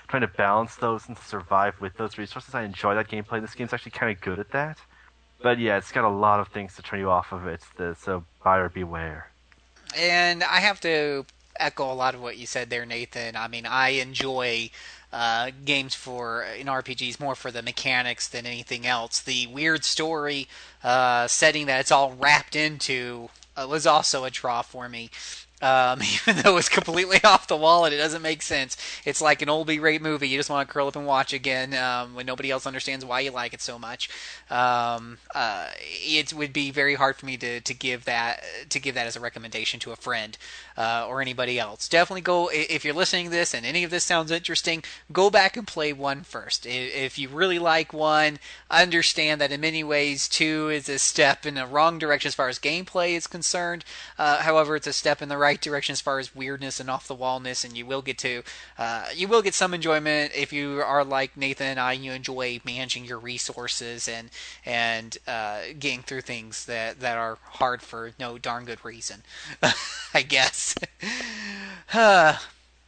trying 0.09 0.23
to 0.23 0.29
balance 0.29 0.77
those 0.77 1.07
and 1.09 1.17
survive 1.17 1.81
with 1.81 1.97
those 1.97 2.19
resources. 2.19 2.55
I 2.55 2.63
enjoy 2.63 2.95
that 2.95 3.09
gameplay. 3.09 3.41
This 3.41 3.55
game's 3.55 3.73
actually 3.73 3.93
kind 3.93 4.15
of 4.15 4.21
good 4.21 4.39
at 4.39 4.51
that. 4.51 4.79
But 5.43 5.59
yeah, 5.59 5.79
it's 5.79 5.93
got 5.93 6.05
a 6.05 6.09
lot 6.09 6.41
of 6.41 6.49
things 6.49 6.75
to 6.77 6.83
turn 6.83 7.01
you 7.01 7.11
off 7.11 7.33
of 7.33 7.47
it. 7.47 7.63
So 7.99 8.25
buyer 8.45 8.69
beware. 8.69 9.31
And 9.97 10.43
I 10.43 10.61
have 10.61 10.81
to 10.81 11.25
echo 11.59 11.91
a 11.91 11.95
lot 11.95 12.15
of 12.15 12.23
what 12.23 12.37
you 12.37 12.47
said 12.47 12.71
there, 12.71 12.85
Nathan. 12.85 13.37
I 13.37 13.49
mean, 13.49 13.67
I 13.67 13.91
enjoy 13.91 14.71
uh, 15.13 15.51
games 15.65 15.95
for 15.95 16.43
in 16.43 16.67
RPGs 16.67 17.19
more 17.19 17.35
for 17.35 17.51
the 17.51 17.63
mechanics 17.63 18.29
than 18.29 18.47
anything 18.47 18.87
else. 18.87 19.21
The 19.21 19.47
weird 19.49 19.85
story 19.85 20.49
uh, 20.85 21.27
setting 21.27 21.67
that 21.67 21.81
it's 21.81 21.93
all 21.93 22.13
wrapped 22.13 22.55
into 22.55 23.31
uh, 23.57 23.67
was 23.69 23.87
also 23.87 24.25
a 24.25 24.31
draw 24.31 24.63
for 24.63 24.89
me. 24.89 25.11
Um, 25.63 26.01
even 26.29 26.43
though 26.43 26.57
it's 26.57 26.69
completely 26.69 27.19
off 27.25 27.47
the 27.47 27.57
wall 27.57 27.85
and 27.85 27.95
it 27.95 27.99
doesn't 27.99 28.23
make 28.23 28.43
sense, 28.43 28.77
it's 29.05 29.21
like 29.21 29.43
an 29.43 29.49
old 29.49 29.67
B-rate 29.67 30.03
movie. 30.03 30.29
You 30.29 30.39
just 30.39 30.51
want 30.51 30.67
to 30.67 30.73
curl 30.73 30.89
up 30.89 30.97
and 30.97 31.07
watch 31.07 31.33
again 31.33 31.75
um, 31.75 32.15
when 32.15 32.27
nobody 32.27 32.51
else 32.51 32.67
understands 32.67 33.05
why 33.05 33.21
you 33.21 33.31
like 33.31 33.55
it 33.55 33.61
so 33.61 33.79
much. 33.79 34.09
Um, 34.51 35.19
uh, 35.35 35.69
it 35.77 36.33
would 36.33 36.53
be 36.53 36.71
very 36.71 36.95
hard 36.95 37.17
for 37.17 37.27
me 37.27 37.37
to, 37.39 37.61
to 37.61 37.75
give 37.75 38.05
that 38.05 38.43
to 38.69 38.81
give 38.81 38.95
that 38.95 39.07
as 39.07 39.17
a 39.17 39.21
recommendation 39.21 39.81
to 39.81 39.93
a 39.93 39.97
friend 39.97 40.37
uh, 40.77 41.07
or 41.09 41.21
anybody 41.21 41.59
else. 41.59 41.89
Definitely 41.89 42.23
go 42.23 42.51
if 42.53 42.85
you're 42.85 42.95
listening 42.95 43.27
to 43.27 43.31
this 43.31 43.55
and 43.55 43.67
any 43.67 43.85
of 43.85 43.91
this 43.91 44.05
sounds 44.05 44.31
interesting. 44.31 44.83
Go 45.13 45.31
back 45.31 45.57
and 45.57 45.67
play 45.67 45.93
one 45.93 46.23
first. 46.23 46.67
If 46.67 47.19
you 47.19 47.29
really 47.29 47.59
like 47.59 47.93
one, 47.93 48.39
understand 48.71 49.41
that 49.41 49.53
in 49.53 49.61
many 49.61 49.85
ways 49.85 50.29
two 50.29 50.71
is 50.71 50.89
a 50.89 50.99
step 50.99 51.45
in 51.45 51.55
the 51.55 51.67
wrong 51.67 51.99
direction 51.99 52.29
as 52.29 52.35
far 52.35 52.49
as 52.49 52.59
gameplay 52.59 53.11
is 53.11 53.27
concerned. 53.27 53.85
Uh, 54.19 54.39
however, 54.39 54.77
it's 54.77 54.87
a 54.87 54.93
step 54.93 55.21
in 55.23 55.29
the 55.29 55.37
right 55.37 55.50
direction 55.59 55.95
as 55.95 56.01
far 56.01 56.19
as 56.19 56.35
weirdness 56.35 56.79
and 56.79 56.91
off 56.91 57.09
the 57.09 57.15
wallness, 57.15 57.65
and 57.65 57.77
you 57.77 57.87
will 57.87 58.03
get 58.03 58.19
to 58.19 58.43
uh, 58.79 59.07
you 59.15 59.27
will 59.27 59.43
get 59.43 59.55
some 59.55 59.73
enjoyment 59.75 60.33
if 60.35 60.53
you 60.53 60.83
are 60.83 61.05
like 61.05 61.37
Nathan 61.37 61.67
and 61.67 61.81
I. 61.81 61.93
You 61.93 62.13
enjoy 62.13 62.61
managing 62.65 63.07
your 63.07 63.19
resources 63.19 64.07
and 64.07 64.31
and 64.67 65.17
uh, 65.27 65.61
getting 65.79 66.03
through 66.03 66.21
things 66.23 66.67
that 66.67 67.01
that 67.01 67.17
are 67.17 67.39
hard 67.43 67.83
for 67.83 68.13
no 68.19 68.39
darn 68.39 68.67
good 68.67 68.85
reason. 68.85 69.23
I 70.15 70.23
guess. 70.23 70.75
Uh, 71.93 72.37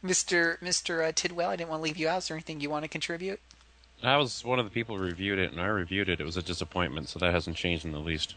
Mr. 0.03 0.57
Mr. 0.59 1.05
Uh, 1.05 1.11
Tidwell, 1.13 1.49
I 1.49 1.57
didn't 1.57 1.69
want 1.69 1.79
to 1.79 1.83
leave 1.83 1.97
you 1.97 2.07
out. 2.07 2.19
Is 2.19 2.27
there 2.27 2.37
anything 2.37 2.61
you 2.61 2.69
want 2.69 2.83
to 2.83 2.87
contribute? 2.87 3.41
I 4.03 4.17
was 4.17 4.43
one 4.43 4.59
of 4.59 4.65
the 4.65 4.71
people 4.71 4.97
who 4.97 5.03
reviewed 5.03 5.39
it, 5.39 5.51
and 5.51 5.61
I 5.61 5.67
reviewed 5.67 6.09
it. 6.09 6.19
It 6.19 6.25
was 6.25 6.35
a 6.35 6.41
disappointment, 6.41 7.07
so 7.07 7.19
that 7.19 7.33
hasn't 7.33 7.55
changed 7.55 7.85
in 7.85 7.93
the 7.93 7.99
least. 7.99 8.35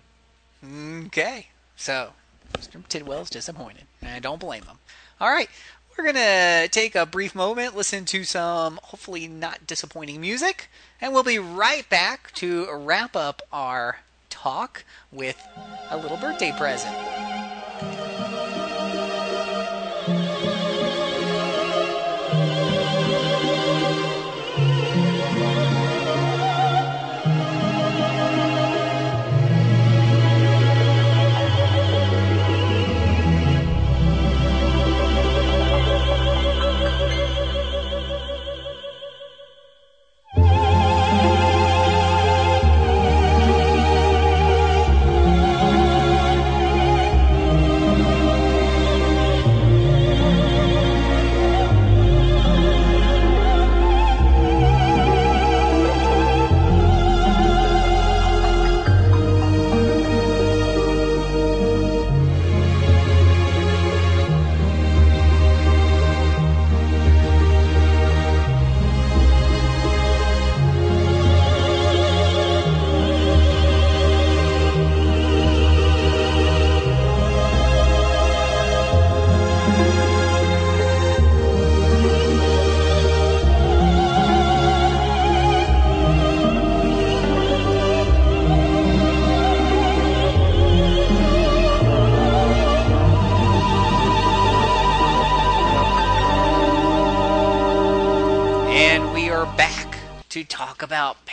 Okay. 1.06 1.48
So, 1.76 2.12
Mr. 2.52 2.86
Tidwell's 2.88 3.30
disappointed, 3.30 3.84
I 4.02 4.18
don't 4.18 4.40
blame 4.40 4.64
him. 4.64 4.78
All 5.20 5.30
right. 5.30 5.48
We're 5.96 6.12
going 6.12 6.16
to 6.16 6.68
take 6.68 6.94
a 6.94 7.06
brief 7.06 7.34
moment, 7.34 7.74
listen 7.74 8.04
to 8.06 8.22
some 8.24 8.78
hopefully 8.82 9.26
not 9.28 9.66
disappointing 9.66 10.20
music, 10.20 10.68
and 11.00 11.14
we'll 11.14 11.22
be 11.22 11.38
right 11.38 11.88
back 11.88 12.32
to 12.34 12.70
wrap 12.70 13.16
up 13.16 13.40
our 13.50 14.00
talk 14.28 14.84
with 15.10 15.42
a 15.88 15.96
little 15.96 16.18
birthday 16.18 16.52
present. 16.52 16.94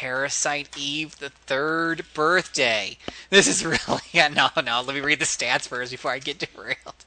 Parasite 0.04 0.78
Eve, 0.78 1.18
the 1.20 1.30
third 1.30 2.04
birthday. 2.14 2.98
This 3.30 3.48
is 3.48 3.66
really 3.66 4.02
yeah, 4.12 4.28
no, 4.28 4.50
no. 4.62 4.82
Let 4.82 4.96
me 4.96 5.00
read 5.00 5.20
the 5.20 5.26
stats 5.26 5.66
first 5.66 5.92
before 5.92 6.12
I 6.12 6.20
get 6.20 6.40
derailed. 6.40 7.06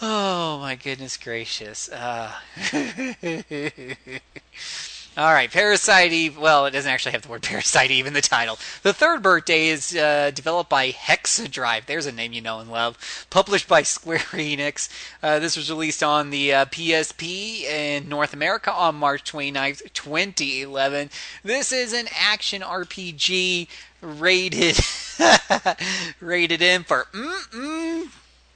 Oh 0.00 0.58
my 0.60 0.76
goodness 0.76 1.18
gracious. 1.18 1.90
Uh, 1.90 2.32
all 5.16 5.32
right, 5.32 5.50
Parasite 5.50 6.12
Eve. 6.12 6.38
Well, 6.38 6.66
it 6.66 6.70
doesn't 6.70 6.90
actually 6.90 7.12
have 7.12 7.22
the 7.22 7.28
word 7.28 7.42
Parasite 7.44 7.90
Eve 7.90 8.06
in 8.06 8.12
the 8.12 8.20
title. 8.20 8.58
The 8.82 8.92
third 8.92 9.22
birthday 9.22 9.68
is 9.68 9.94
uh, 9.94 10.30
developed 10.32 10.70
by 10.70 10.92
Hexadrive. 10.92 11.86
There's 11.86 12.06
a 12.06 12.12
name 12.12 12.32
you 12.32 12.40
know 12.40 12.60
and 12.60 12.70
love. 12.70 13.26
Published 13.30 13.68
by 13.68 13.82
Square 13.84 14.18
Enix. 14.18 14.88
Uh, 15.22 15.38
this 15.38 15.56
was 15.56 15.70
released 15.70 16.02
on 16.02 16.30
the 16.30 16.54
uh, 16.54 16.64
PSP 16.66 17.62
in 17.62 18.08
North 18.08 18.32
America 18.32 18.72
on 18.72 18.94
March 18.94 19.30
29th, 19.30 19.92
2011. 19.92 21.10
This 21.42 21.72
is 21.72 21.92
an 21.92 22.06
action 22.18 22.62
RPG 22.62 23.68
rated 24.00 24.80
rated 26.20 26.62
in 26.62 26.84
for 26.84 27.06
mm-mm 27.12 28.08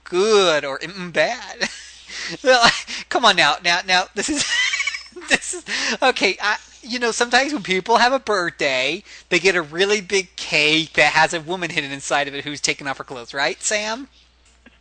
good 0.05 0.65
or 0.65 0.79
mm 0.79 1.13
bad. 1.13 1.69
well, 2.45 2.71
come 3.09 3.25
on 3.25 3.37
now, 3.37 3.57
now, 3.65 3.81
now. 3.87 4.05
This 4.15 4.29
is 4.29 4.45
this 5.37 5.55
is 5.55 5.65
okay. 6.03 6.37
I, 6.41 6.57
you 6.83 6.99
know, 6.99 7.11
sometimes 7.11 7.53
when 7.53 7.63
people 7.63 7.97
have 7.99 8.13
a 8.13 8.19
birthday, 8.19 9.03
they 9.29 9.39
get 9.39 9.57
a 9.57 9.63
really 9.63 10.01
big 10.01 10.35
cake 10.37 10.95
that 10.95 11.13
has 11.13 11.33
a 11.35 11.41
woman 11.41 11.71
hidden 11.71 11.93
inside 11.93 12.29
of 12.29 12.35
it 12.35 12.45
who's 12.45 12.61
taking 12.61 12.87
off 12.87 12.99
her 12.99 13.05
clothes, 13.05 13.35
right, 13.35 13.61
Sam? 13.63 14.09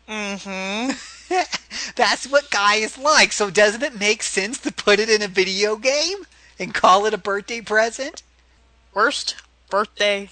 Mm-hmm. 0.08 0.92
That's 1.96 2.28
what 2.28 2.52
guy 2.52 2.76
is 2.76 2.98
like. 2.98 3.32
So 3.32 3.50
doesn't 3.50 3.84
it 3.84 4.00
make 4.00 4.24
sense 4.24 4.60
to 4.60 4.72
put 4.72 5.00
it 5.00 5.10
in 5.10 5.22
a 5.22 5.28
video 5.28 5.76
game 5.76 6.26
and 6.60 6.74
call 6.74 7.06
it 7.06 7.14
a 7.14 7.18
birthday 7.18 7.62
present? 7.62 8.24
Worst 8.94 9.36
birthday 9.70 10.30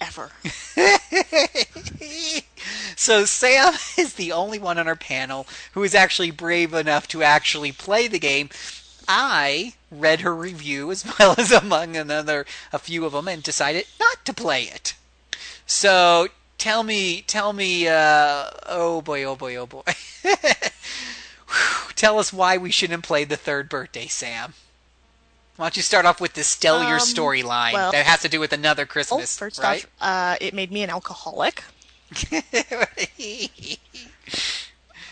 ever. 0.00 0.30
so 2.96 3.24
Sam 3.24 3.74
is 3.98 4.14
the 4.14 4.32
only 4.32 4.58
one 4.58 4.78
on 4.78 4.88
our 4.88 4.96
panel 4.96 5.46
who 5.72 5.82
is 5.82 5.94
actually 5.94 6.30
brave 6.30 6.72
enough 6.74 7.06
to 7.08 7.22
actually 7.22 7.72
play 7.72 8.08
the 8.08 8.18
game. 8.18 8.48
I 9.12 9.72
read 9.90 10.20
her 10.20 10.34
review 10.34 10.90
as 10.92 11.04
well 11.18 11.34
as 11.36 11.50
among 11.50 11.96
another 11.96 12.46
a 12.72 12.78
few 12.78 13.04
of 13.04 13.12
them 13.12 13.26
and 13.26 13.42
decided 13.42 13.86
not 13.98 14.24
to 14.24 14.32
play 14.32 14.62
it. 14.64 14.94
So 15.66 16.28
tell 16.58 16.84
me, 16.84 17.22
tell 17.22 17.52
me, 17.52 17.88
uh, 17.88 18.44
oh 18.66 19.02
boy, 19.02 19.24
oh 19.24 19.34
boy, 19.34 19.56
oh 19.56 19.66
boy. 19.66 19.82
tell 21.96 22.20
us 22.20 22.32
why 22.32 22.56
we 22.56 22.70
shouldn't 22.70 23.02
play 23.02 23.24
the 23.24 23.36
third 23.36 23.68
birthday, 23.68 24.06
Sam. 24.06 24.54
Why 25.56 25.66
don't 25.66 25.76
you 25.76 25.82
start 25.82 26.06
off 26.06 26.20
with 26.20 26.34
the 26.34 26.44
stellar 26.44 26.84
Um, 26.94 26.98
storyline 27.00 27.72
well- 27.72 27.90
that 27.92 28.06
has 28.06 28.20
to 28.20 28.28
do 28.28 28.38
with 28.38 28.52
another 28.52 28.82
Well, 28.82 28.92
Christmas, 28.92 29.36
first 29.36 29.58
right? 29.58 29.84
off, 30.00 30.08
uh, 30.08 30.36
it 30.40 30.54
made 30.54 30.70
me 30.70 30.82
an 30.84 30.90
alcoholic. 30.90 31.64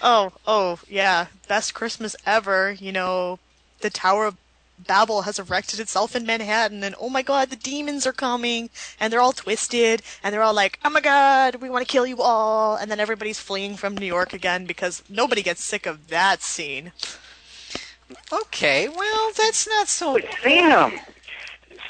Oh, 0.00 0.32
oh, 0.46 0.78
yeah. 0.88 1.26
Best 1.48 1.74
Christmas 1.74 2.14
ever. 2.24 2.70
You 2.70 2.92
know, 2.92 3.40
the 3.80 3.90
Tower 3.90 4.26
of 4.26 4.36
Babel 4.78 5.22
has 5.22 5.38
erected 5.38 5.80
itself 5.80 6.14
in 6.14 6.24
Manhattan, 6.24 6.84
and 6.84 6.94
oh 7.00 7.08
my 7.08 7.22
god, 7.22 7.50
the 7.50 7.56
demons 7.56 8.06
are 8.06 8.12
coming, 8.12 8.70
and 9.00 9.12
they're 9.12 9.20
all 9.20 9.32
twisted, 9.32 10.02
and 10.22 10.32
they're 10.32 10.42
all 10.42 10.54
like, 10.54 10.78
oh 10.84 10.90
my 10.90 11.00
god, 11.00 11.56
we 11.56 11.68
want 11.68 11.86
to 11.86 11.90
kill 11.92 12.06
you 12.06 12.22
all, 12.22 12.76
and 12.76 12.90
then 12.90 13.00
everybody's 13.00 13.40
fleeing 13.40 13.76
from 13.76 13.96
New 13.96 14.06
York 14.06 14.32
again 14.32 14.66
because 14.66 15.02
nobody 15.08 15.42
gets 15.42 15.64
sick 15.64 15.86
of 15.86 16.08
that 16.08 16.42
scene. 16.42 16.92
okay, 18.32 18.88
well, 18.88 19.32
that's 19.36 19.66
not 19.66 19.88
so. 19.88 20.14
But 20.14 20.26
Sam, 20.42 20.98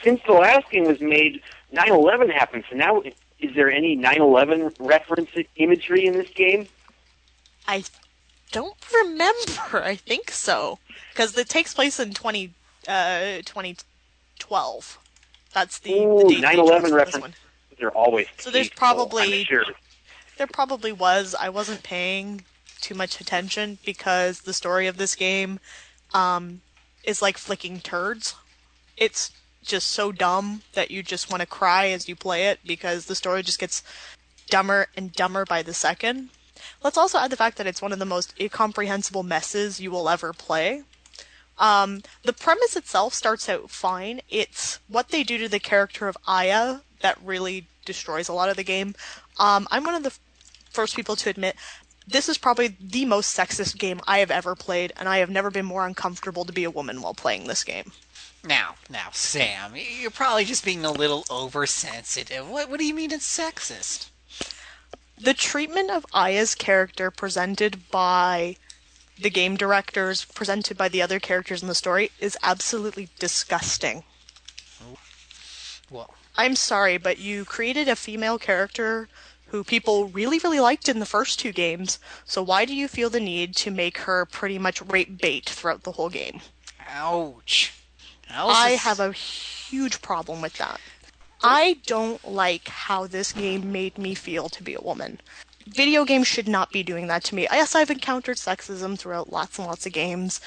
since 0.02 0.20
the 0.26 0.32
last 0.32 0.70
game 0.70 0.84
was 0.84 1.00
made, 1.00 1.42
9/11 1.72 2.32
happened. 2.32 2.64
So 2.70 2.76
now, 2.76 3.02
is 3.38 3.54
there 3.54 3.70
any 3.70 3.96
9/11 3.96 4.74
reference 4.80 5.30
imagery 5.56 6.06
in 6.06 6.14
this 6.14 6.30
game? 6.30 6.68
I 7.66 7.84
don't 8.52 8.76
remember. 8.94 9.52
I 9.84 9.96
think 9.96 10.30
so. 10.30 10.78
Because 11.12 11.36
it 11.36 11.48
takes 11.48 11.74
place 11.74 11.98
in 11.98 12.14
20, 12.14 12.52
uh, 12.86 13.36
2012. 13.44 14.98
That's 15.52 15.78
the, 15.78 15.94
Ooh, 15.94 16.18
the 16.28 16.34
date 16.34 16.40
they 16.42 16.56
9/11 16.56 16.56
chose 16.56 16.68
for 16.68 16.80
this 16.82 16.92
reference. 16.92 17.36
They're 17.78 17.90
always 17.90 18.26
So 18.38 18.50
there's 18.50 18.70
probably- 18.70 19.44
sure. 19.44 19.64
There 20.36 20.46
probably 20.46 20.92
was. 20.92 21.34
I 21.34 21.48
wasn't 21.48 21.82
paying 21.82 22.44
too 22.80 22.94
much 22.94 23.20
attention 23.20 23.78
because 23.84 24.42
the 24.42 24.52
story 24.52 24.86
of 24.86 24.96
this 24.96 25.16
game 25.16 25.58
um, 26.14 26.60
is 27.02 27.20
like 27.20 27.36
flicking 27.38 27.80
turds. 27.80 28.36
It's 28.96 29.32
just 29.64 29.88
so 29.90 30.12
dumb 30.12 30.62
that 30.74 30.90
you 30.92 31.02
just 31.02 31.28
want 31.30 31.40
to 31.40 31.46
cry 31.46 31.88
as 31.88 32.08
you 32.08 32.14
play 32.14 32.46
it 32.46 32.60
because 32.64 33.06
the 33.06 33.16
story 33.16 33.42
just 33.42 33.58
gets 33.58 33.82
dumber 34.48 34.86
and 34.96 35.12
dumber 35.12 35.44
by 35.44 35.62
the 35.62 35.74
second. 35.74 36.30
Let's 36.82 36.98
also 36.98 37.18
add 37.18 37.30
the 37.30 37.36
fact 37.36 37.56
that 37.58 37.66
it's 37.66 37.82
one 37.82 37.92
of 37.92 37.98
the 37.98 38.04
most 38.04 38.34
incomprehensible 38.38 39.22
messes 39.22 39.80
you 39.80 39.90
will 39.90 40.08
ever 40.08 40.32
play. 40.32 40.82
Um, 41.58 42.02
the 42.22 42.32
premise 42.32 42.76
itself 42.76 43.14
starts 43.14 43.48
out 43.48 43.70
fine. 43.70 44.20
It's 44.28 44.78
what 44.88 45.08
they 45.08 45.22
do 45.22 45.38
to 45.38 45.48
the 45.48 45.58
character 45.58 46.08
of 46.08 46.16
Aya 46.26 46.80
that 47.00 47.18
really 47.22 47.66
destroys 47.84 48.28
a 48.28 48.32
lot 48.32 48.48
of 48.48 48.56
the 48.56 48.64
game. 48.64 48.94
Um, 49.38 49.66
I'm 49.70 49.84
one 49.84 49.94
of 49.94 50.02
the 50.02 50.10
f- 50.10 50.20
first 50.70 50.94
people 50.94 51.16
to 51.16 51.30
admit 51.30 51.56
this 52.06 52.28
is 52.28 52.38
probably 52.38 52.76
the 52.80 53.04
most 53.04 53.36
sexist 53.36 53.76
game 53.78 54.00
I 54.06 54.18
have 54.18 54.30
ever 54.30 54.54
played, 54.54 54.92
and 54.96 55.08
I 55.08 55.18
have 55.18 55.30
never 55.30 55.50
been 55.50 55.66
more 55.66 55.86
uncomfortable 55.86 56.44
to 56.44 56.52
be 56.52 56.64
a 56.64 56.70
woman 56.70 57.02
while 57.02 57.14
playing 57.14 57.46
this 57.46 57.64
game. 57.64 57.92
Now, 58.44 58.76
now, 58.88 59.08
Sam, 59.12 59.72
you're 59.74 60.10
probably 60.10 60.44
just 60.44 60.64
being 60.64 60.84
a 60.84 60.92
little 60.92 61.24
oversensitive. 61.30 62.48
What, 62.48 62.70
what 62.70 62.78
do 62.78 62.86
you 62.86 62.94
mean 62.94 63.12
it's 63.12 63.26
sexist? 63.26 64.08
The 65.20 65.34
treatment 65.34 65.90
of 65.90 66.06
Aya's 66.12 66.54
character 66.54 67.10
presented 67.10 67.90
by 67.90 68.56
the 69.18 69.30
game 69.30 69.56
directors, 69.56 70.24
presented 70.24 70.76
by 70.76 70.88
the 70.88 71.02
other 71.02 71.18
characters 71.18 71.60
in 71.60 71.68
the 71.68 71.74
story, 71.74 72.12
is 72.20 72.38
absolutely 72.42 73.08
disgusting. 73.18 74.04
Well, 75.90 76.14
I'm 76.36 76.54
sorry, 76.54 76.98
but 76.98 77.18
you 77.18 77.44
created 77.44 77.88
a 77.88 77.96
female 77.96 78.38
character 78.38 79.08
who 79.46 79.64
people 79.64 80.08
really, 80.08 80.38
really 80.38 80.60
liked 80.60 80.88
in 80.88 81.00
the 81.00 81.06
first 81.06 81.38
two 81.38 81.52
games, 81.52 81.98
so 82.24 82.42
why 82.42 82.64
do 82.64 82.74
you 82.74 82.86
feel 82.86 83.10
the 83.10 83.20
need 83.20 83.56
to 83.56 83.70
make 83.70 83.98
her 83.98 84.24
pretty 84.26 84.58
much 84.58 84.82
rape 84.82 85.20
bait 85.20 85.48
throughout 85.48 85.82
the 85.82 85.92
whole 85.92 86.10
game? 86.10 86.40
ouch. 88.30 88.50
I 88.56 88.70
have 88.72 89.00
a 89.00 89.12
huge 89.12 90.02
problem 90.02 90.42
with 90.42 90.54
that. 90.58 90.80
I 91.42 91.78
don't 91.86 92.26
like 92.26 92.68
how 92.68 93.06
this 93.06 93.32
game 93.32 93.70
made 93.70 93.96
me 93.96 94.14
feel 94.14 94.48
to 94.48 94.62
be 94.62 94.74
a 94.74 94.80
woman. 94.80 95.20
Video 95.66 96.04
games 96.04 96.26
should 96.26 96.48
not 96.48 96.72
be 96.72 96.82
doing 96.82 97.06
that 97.06 97.22
to 97.24 97.34
me. 97.34 97.46
Yes, 97.50 97.74
I've 97.74 97.90
encountered 97.90 98.38
sexism 98.38 98.98
throughout 98.98 99.32
lots 99.32 99.58
and 99.58 99.66
lots 99.66 99.86
of 99.86 99.92
games. 99.92 100.40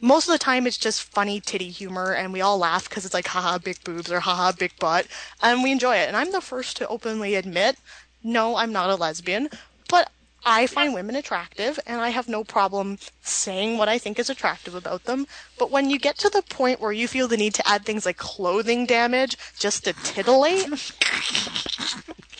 Most 0.00 0.28
of 0.28 0.32
the 0.32 0.38
time, 0.38 0.66
it's 0.66 0.76
just 0.76 1.02
funny 1.02 1.40
titty 1.40 1.70
humor, 1.70 2.12
and 2.12 2.32
we 2.32 2.42
all 2.42 2.58
laugh 2.58 2.88
because 2.88 3.04
it's 3.04 3.14
like, 3.14 3.28
haha, 3.28 3.58
big 3.58 3.82
boobs 3.82 4.12
or 4.12 4.20
haha, 4.20 4.52
big 4.52 4.72
butt, 4.78 5.06
and 5.42 5.62
we 5.62 5.72
enjoy 5.72 5.96
it. 5.96 6.08
And 6.08 6.16
I'm 6.16 6.32
the 6.32 6.42
first 6.42 6.76
to 6.76 6.88
openly 6.88 7.34
admit, 7.34 7.78
no, 8.22 8.56
I'm 8.56 8.72
not 8.72 8.90
a 8.90 8.94
lesbian, 8.94 9.48
but 9.88 10.10
I 10.48 10.68
find 10.68 10.94
women 10.94 11.16
attractive, 11.16 11.80
and 11.86 12.00
I 12.00 12.10
have 12.10 12.28
no 12.28 12.44
problem 12.44 12.98
saying 13.20 13.78
what 13.78 13.88
I 13.88 13.98
think 13.98 14.18
is 14.20 14.30
attractive 14.30 14.76
about 14.76 15.02
them. 15.04 15.26
But 15.58 15.72
when 15.72 15.90
you 15.90 15.98
get 15.98 16.16
to 16.18 16.30
the 16.30 16.40
point 16.40 16.80
where 16.80 16.92
you 16.92 17.08
feel 17.08 17.26
the 17.26 17.36
need 17.36 17.54
to 17.54 17.68
add 17.68 17.84
things 17.84 18.06
like 18.06 18.16
clothing 18.16 18.86
damage 18.86 19.36
just 19.58 19.84
to 19.84 19.92
titillate, 19.92 20.68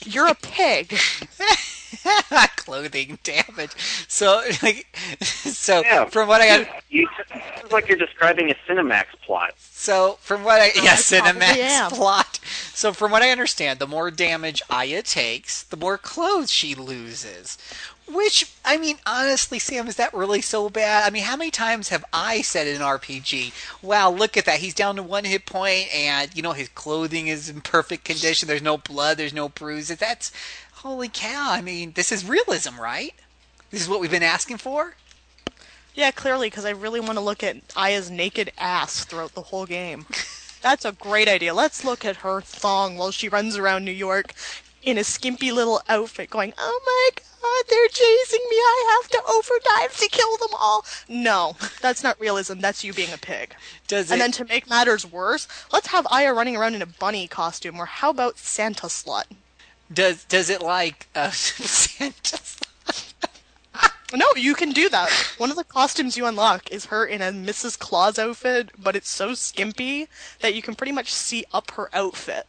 you're 0.04 0.28
a 0.28 0.36
pig. 0.36 0.96
clothing 2.56 3.18
damage. 3.22 3.72
So, 4.08 4.42
like, 4.62 4.96
so 5.22 5.82
Yeah, 5.82 6.04
from 6.04 6.28
what 6.28 6.40
I 6.40 6.64
got, 6.64 6.82
you, 6.88 7.08
it's 7.34 7.72
like 7.72 7.88
you're 7.88 7.98
describing 7.98 8.50
a 8.50 8.54
Cinemax 8.68 9.06
plot. 9.24 9.54
So 9.58 10.18
from 10.20 10.44
what 10.44 10.60
I 10.60 10.70
oh, 10.76 10.82
yes, 10.82 11.12
I 11.12 11.20
Cinemax 11.20 11.90
plot. 11.90 12.38
So 12.74 12.92
from 12.92 13.10
what 13.10 13.22
I 13.22 13.30
understand, 13.30 13.78
the 13.78 13.86
more 13.86 14.10
damage 14.10 14.62
Aya 14.70 15.02
takes, 15.02 15.62
the 15.62 15.76
more 15.76 15.98
clothes 15.98 16.50
she 16.50 16.74
loses. 16.74 17.58
Which 18.08 18.52
I 18.64 18.76
mean, 18.76 18.98
honestly, 19.04 19.58
Sam, 19.58 19.88
is 19.88 19.96
that 19.96 20.14
really 20.14 20.40
so 20.40 20.70
bad? 20.70 21.04
I 21.04 21.10
mean, 21.10 21.24
how 21.24 21.36
many 21.36 21.50
times 21.50 21.88
have 21.88 22.04
I 22.12 22.40
said 22.40 22.68
in 22.68 22.76
an 22.76 22.82
RPG, 22.82 23.52
"Wow, 23.82 24.10
look 24.10 24.36
at 24.36 24.44
that! 24.44 24.60
He's 24.60 24.74
down 24.74 24.94
to 24.96 25.02
one 25.02 25.24
hit 25.24 25.44
point, 25.44 25.92
and 25.92 26.30
you 26.34 26.40
know 26.42 26.52
his 26.52 26.68
clothing 26.68 27.26
is 27.26 27.48
in 27.48 27.62
perfect 27.62 28.04
condition. 28.04 28.46
There's 28.46 28.62
no 28.62 28.78
blood, 28.78 29.16
there's 29.16 29.32
no 29.32 29.48
bruises. 29.48 29.98
That's 29.98 30.30
holy 30.74 31.08
cow! 31.08 31.50
I 31.50 31.60
mean, 31.60 31.92
this 31.92 32.12
is 32.12 32.24
realism, 32.28 32.80
right? 32.80 33.14
This 33.70 33.82
is 33.82 33.88
what 33.88 33.98
we've 33.98 34.10
been 34.10 34.22
asking 34.22 34.58
for. 34.58 34.94
Yeah, 35.94 36.12
clearly, 36.12 36.48
because 36.48 36.64
I 36.64 36.70
really 36.70 37.00
want 37.00 37.14
to 37.14 37.24
look 37.24 37.42
at 37.42 37.56
Aya's 37.74 38.10
naked 38.10 38.52
ass 38.56 39.04
throughout 39.04 39.34
the 39.34 39.42
whole 39.42 39.66
game. 39.66 40.06
That's 40.62 40.84
a 40.84 40.92
great 40.92 41.28
idea. 41.28 41.54
Let's 41.54 41.84
look 41.84 42.04
at 42.04 42.16
her 42.16 42.40
thong 42.40 42.96
while 42.96 43.10
she 43.10 43.28
runs 43.28 43.56
around 43.56 43.84
New 43.84 43.92
York 43.92 44.32
in 44.86 44.96
a 44.96 45.04
skimpy 45.04 45.52
little 45.52 45.82
outfit 45.88 46.30
going, 46.30 46.54
oh 46.56 46.80
my 46.86 47.10
god, 47.16 47.64
they're 47.68 47.88
chasing 47.88 48.40
me, 48.48 48.56
I 48.56 49.00
have 49.02 49.10
to 49.10 49.18
overdive 49.26 49.98
to 50.00 50.08
kill 50.08 50.36
them 50.38 50.50
all. 50.58 50.84
No, 51.08 51.56
that's 51.82 52.02
not 52.02 52.18
realism, 52.20 52.60
that's 52.60 52.84
you 52.84 52.92
being 52.94 53.12
a 53.12 53.18
pig. 53.18 53.54
Does 53.88 54.10
And 54.10 54.18
it? 54.18 54.22
then 54.22 54.32
to 54.32 54.44
make 54.44 54.70
matters 54.70 55.04
worse, 55.04 55.48
let's 55.72 55.88
have 55.88 56.06
Aya 56.10 56.32
running 56.32 56.56
around 56.56 56.74
in 56.76 56.82
a 56.82 56.86
bunny 56.86 57.26
costume, 57.26 57.78
or 57.78 57.86
how 57.86 58.10
about 58.10 58.38
Santa 58.38 58.86
slut? 58.86 59.24
does 59.92 60.24
does 60.24 60.50
it 60.50 60.62
like 60.62 61.06
uh, 61.14 61.30
Santa? 61.32 62.38
slut? 62.38 62.62
No, 64.14 64.26
you 64.36 64.54
can 64.54 64.70
do 64.70 64.88
that. 64.88 65.10
One 65.36 65.50
of 65.50 65.56
the 65.56 65.64
costumes 65.64 66.16
you 66.16 66.26
unlock 66.26 66.70
is 66.70 66.86
her 66.86 67.04
in 67.04 67.20
a 67.20 67.32
Mrs. 67.32 67.76
Claus 67.76 68.20
outfit, 68.20 68.70
but 68.78 68.94
it's 68.94 69.10
so 69.10 69.34
skimpy 69.34 70.06
that 70.40 70.54
you 70.54 70.62
can 70.62 70.76
pretty 70.76 70.92
much 70.92 71.12
see 71.12 71.44
up 71.52 71.72
her 71.72 71.90
outfit. 71.92 72.46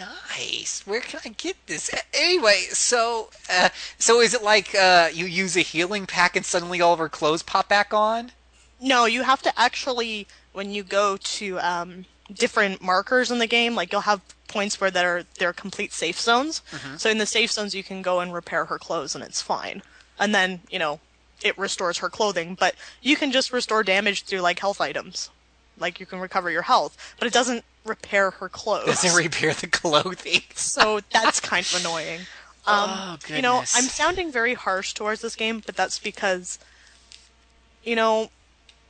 Nice. 0.00 0.82
Where 0.86 1.00
can 1.00 1.20
I 1.24 1.28
get 1.30 1.56
this? 1.66 1.90
Anyway, 2.14 2.66
so 2.70 3.30
uh, 3.52 3.68
so 3.98 4.20
is 4.20 4.32
it 4.34 4.42
like 4.42 4.74
uh, 4.74 5.10
you 5.12 5.26
use 5.26 5.56
a 5.56 5.60
healing 5.60 6.06
pack 6.06 6.36
and 6.36 6.44
suddenly 6.44 6.80
all 6.80 6.94
of 6.94 6.98
her 6.98 7.08
clothes 7.08 7.42
pop 7.42 7.68
back 7.68 7.92
on? 7.92 8.32
No, 8.80 9.04
you 9.04 9.24
have 9.24 9.42
to 9.42 9.60
actually, 9.60 10.26
when 10.52 10.70
you 10.70 10.82
go 10.82 11.18
to 11.18 11.60
um, 11.60 12.06
different 12.32 12.80
markers 12.80 13.30
in 13.30 13.38
the 13.38 13.46
game, 13.46 13.74
like 13.74 13.92
you'll 13.92 14.00
have 14.02 14.22
points 14.48 14.80
where 14.80 14.90
there 14.90 15.18
are 15.18 15.24
there 15.38 15.50
are 15.50 15.52
complete 15.52 15.92
safe 15.92 16.18
zones. 16.18 16.62
So 16.96 17.10
in 17.10 17.18
the 17.18 17.26
safe 17.26 17.52
zones, 17.52 17.74
you 17.74 17.84
can 17.84 18.00
go 18.02 18.20
and 18.20 18.32
repair 18.32 18.64
her 18.66 18.78
clothes, 18.78 19.14
and 19.14 19.22
it's 19.22 19.42
fine. 19.42 19.82
And 20.18 20.34
then 20.34 20.60
you 20.70 20.78
know 20.78 21.00
it 21.42 21.58
restores 21.58 21.98
her 21.98 22.08
clothing, 22.08 22.54
but 22.58 22.74
you 23.02 23.16
can 23.16 23.32
just 23.32 23.52
restore 23.52 23.82
damage 23.82 24.22
through 24.22 24.40
like 24.40 24.58
health 24.60 24.80
items, 24.80 25.30
like 25.80 25.98
you 26.00 26.06
can 26.06 26.20
recover 26.20 26.50
your 26.50 26.62
health, 26.62 27.14
but 27.18 27.26
it 27.26 27.32
doesn't 27.32 27.64
repair 27.84 28.30
her 28.32 28.48
clothes. 28.48 28.84
It 28.84 29.02
Doesn't 29.02 29.16
repair 29.24 29.54
the 29.54 29.66
clothing? 29.66 30.42
so 30.54 31.00
that's 31.10 31.40
kind 31.40 31.64
of 31.66 31.80
annoying. 31.80 32.20
Um, 32.66 32.90
Oh, 32.90 33.16
You 33.34 33.40
know. 33.40 33.56
I'm 33.60 33.84
sounding 33.84 34.30
very 34.30 34.52
harsh 34.52 34.92
towards 34.92 35.22
this 35.22 35.34
game, 35.34 35.62
but 35.64 35.76
that's 35.76 35.98
because, 35.98 36.58
you 37.82 37.96
know, 37.96 38.30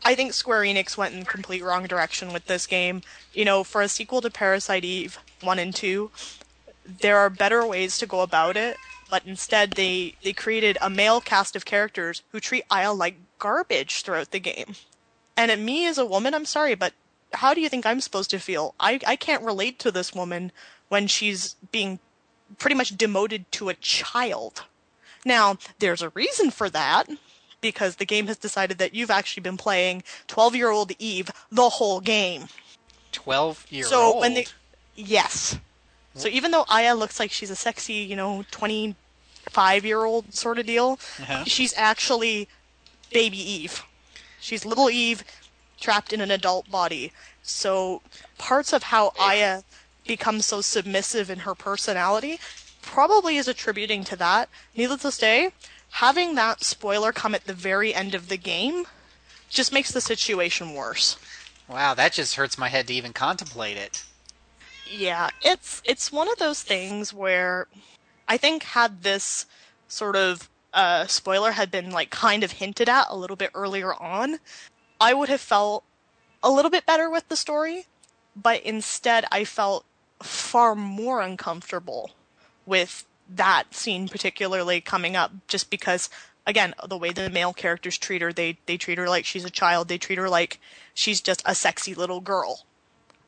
I 0.05 0.17
think 0.17 0.33
Square 0.33 0.63
Enix 0.63 0.97
went 0.97 1.15
in 1.15 1.25
complete 1.25 1.63
wrong 1.63 1.87
direction 1.87 2.33
with 2.33 2.47
this 2.47 2.67
game. 2.67 3.03
You 3.33 3.45
know, 3.45 3.63
for 3.63 3.81
a 3.81 3.89
sequel 3.89 4.21
to 4.23 4.31
Parasite 4.31 4.85
Eve 4.85 5.19
1 5.43 5.59
and 5.61 5.73
2, 5.75 6.11
there 6.85 7.17
are 7.19 7.31
better 7.31 7.65
ways 7.65 7.97
to 7.99 8.07
go 8.07 8.23
about 8.23 8.57
it, 8.57 8.77
but 9.09 9.23
instead 9.25 9.73
they, 9.75 10.17
they 10.25 10.33
created 10.33 10.77
a 10.81 10.91
male 10.91 11.21
cast 11.21 11.55
of 11.55 11.65
characters 11.65 12.23
who 12.33 12.41
treat 12.41 12.65
Aya 12.73 12.93
like 12.93 13.15
garbage 13.39 14.03
throughout 14.03 14.33
the 14.33 14.41
game. 14.41 14.75
And 15.41 15.51
at 15.51 15.59
me 15.59 15.87
as 15.87 15.97
a 15.97 16.05
woman, 16.05 16.35
I'm 16.35 16.45
sorry, 16.45 16.75
but 16.75 16.93
how 17.33 17.55
do 17.55 17.61
you 17.63 17.69
think 17.71 17.87
I'm 17.87 18.01
supposed 18.03 18.29
to 18.31 18.39
feel? 18.39 18.75
I, 18.79 19.01
I 19.07 19.17
can't 19.17 19.43
relate 19.43 19.79
to 19.79 19.91
this 19.91 20.15
woman 20.15 20.53
when 20.89 21.07
she's 21.07 21.55
being 21.73 21.99
pretty 22.59 22.75
much 22.77 22.91
demoted 22.97 23.51
to 23.53 23.69
a 23.71 23.75
child. 23.75 24.65
Now, 25.25 25.57
there's 25.79 26.03
a 26.03 26.11
reason 26.11 26.51
for 26.51 26.69
that, 26.71 27.09
because 27.63 27.97
the 27.97 28.05
game 28.05 28.27
has 28.27 28.37
decided 28.37 28.77
that 28.79 28.95
you've 28.95 29.11
actually 29.11 29.43
been 29.43 29.57
playing 29.57 30.03
12 30.27 30.55
year 30.57 30.69
old 30.71 30.93
Eve 30.99 31.31
the 31.51 31.69
whole 31.71 32.01
game. 32.01 32.49
Twelve 33.13 33.67
year 33.71 33.85
so 33.85 34.01
old. 34.13 34.21
when 34.21 34.35
they. 34.35 34.47
Yes. 34.95 35.59
So 36.15 36.29
even 36.29 36.51
though 36.51 36.65
Aya 36.69 36.95
looks 36.95 37.19
like 37.19 37.31
she's 37.31 37.51
a 37.51 37.57
sexy, 37.57 37.95
you 37.95 38.15
know, 38.17 38.45
25 38.51 39.85
year 39.85 40.05
old 40.05 40.35
sort 40.35 40.59
of 40.59 40.67
deal, 40.67 40.99
Uh-huh. 41.23 41.45
she's 41.45 41.73
actually 41.77 42.49
baby 43.13 43.39
Eve. 43.39 43.85
She's 44.41 44.65
little 44.65 44.91
Eve 44.91 45.25
trapped 45.81 46.13
in 46.13 46.21
an 46.21 46.31
adult 46.31 46.71
body. 46.71 47.13
So 47.43 48.03
parts 48.39 48.73
of 48.73 48.85
how 48.85 49.13
Aya 49.19 49.63
becomes 50.07 50.47
so 50.47 50.61
submissive 50.61 51.31
in 51.31 51.41
her 51.41 51.55
personality 51.55 52.39
probably 52.83 53.37
is 53.37 53.49
attributing 53.49 54.05
to 54.05 54.17
that. 54.17 54.49
Needless 54.77 55.03
to 55.03 55.13
say, 55.13 55.53
having 55.91 56.35
that 56.35 56.65
spoiler 56.65 57.13
come 57.13 57.35
at 57.35 57.45
the 57.45 57.55
very 57.55 57.95
end 57.95 58.15
of 58.15 58.29
the 58.29 58.37
game 58.37 58.87
just 59.49 59.73
makes 59.73 59.93
the 59.93 60.01
situation 60.01 60.75
worse. 60.75 61.17
Wow, 61.69 61.95
that 61.95 62.13
just 62.13 62.35
hurts 62.35 62.59
my 62.59 62.69
head 62.69 62.87
to 62.89 62.95
even 62.95 63.13
contemplate 63.13 63.77
it. 63.77 64.05
Yeah, 64.91 65.31
it's 65.41 65.81
it's 65.85 66.11
one 66.11 66.29
of 66.29 66.39
those 66.39 66.63
things 66.63 67.15
where 67.15 67.69
I 68.27 68.37
think 68.37 68.65
had 68.65 69.03
this 69.03 69.47
sort 69.87 70.17
of 70.17 70.49
uh, 70.73 71.07
spoiler 71.07 71.53
had 71.53 71.71
been 71.71 71.91
like 71.91 72.11
kind 72.11 72.45
of 72.45 72.53
hinted 72.53 72.89
at 72.89 73.07
a 73.09 73.17
little 73.17 73.37
bit 73.37 73.51
earlier 73.55 73.95
on, 73.95 74.39
I 75.01 75.15
would 75.15 75.29
have 75.29 75.41
felt 75.41 75.85
a 76.43 76.51
little 76.51 76.71
bit 76.71 76.87
better 76.87 77.11
with 77.11 77.29
the 77.29 77.37
story. 77.37 77.87
But 78.37 78.63
instead, 78.63 79.25
I 79.33 79.45
felt 79.45 79.85
far 80.23 80.75
more 80.75 81.21
uncomfortable 81.21 82.13
with 82.65 83.05
that 83.29 83.75
scene, 83.75 84.09
particularly 84.09 84.81
coming 84.81 85.17
up, 85.17 85.33
just 85.49 85.71
because. 85.71 86.09
Again, 86.47 86.75
the 86.89 86.97
way 86.97 87.11
the 87.11 87.29
male 87.29 87.53
characters 87.53 87.99
treat 87.99 88.23
her, 88.23 88.33
they 88.33 88.59
they 88.65 88.79
treat 88.79 88.97
her 88.97 89.09
like 89.09 89.27
she's 89.27 89.45
a 89.45 89.51
child. 89.51 89.89
They 89.89 89.99
treat 89.99 90.19
her 90.19 90.29
like 90.29 90.59
she's 90.95 91.21
just 91.21 91.43
a 91.45 91.55
sexy 91.55 91.95
little 91.95 92.21
girl 92.21 92.65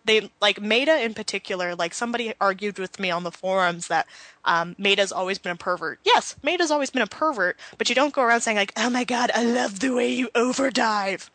they 0.05 0.31
like 0.41 0.61
Maeda 0.61 1.05
in 1.05 1.15
particular. 1.15 1.75
Like 1.75 1.95
somebody 1.95 2.33
argued 2.41 2.79
with 2.79 2.99
me 2.99 3.11
on 3.11 3.25
the 3.25 3.31
forums 3.31 3.89
that 3.89 4.07
um, 4.45 4.75
Maeda's 4.77 5.13
always 5.13 5.39
been 5.39 5.53
a 5.53 5.57
pervert. 5.57 6.01
Yes, 6.05 6.37
Maeda's 6.43 6.71
always 6.71 6.91
been 6.91 7.03
a 7.03 7.07
pervert, 7.07 7.59
but 7.79 7.89
you 7.89 7.95
don't 7.95 8.15
go 8.15 8.23
around 8.23 8.41
saying 8.41 8.57
like, 8.57 8.73
"Oh 8.77 8.91
my 8.91 9.05
god, 9.05 9.31
I 9.35 9.45
love 9.45 9.81
the 9.81 9.95
way 9.95 10.13
you 10.13 10.29
overdive." 10.35 11.31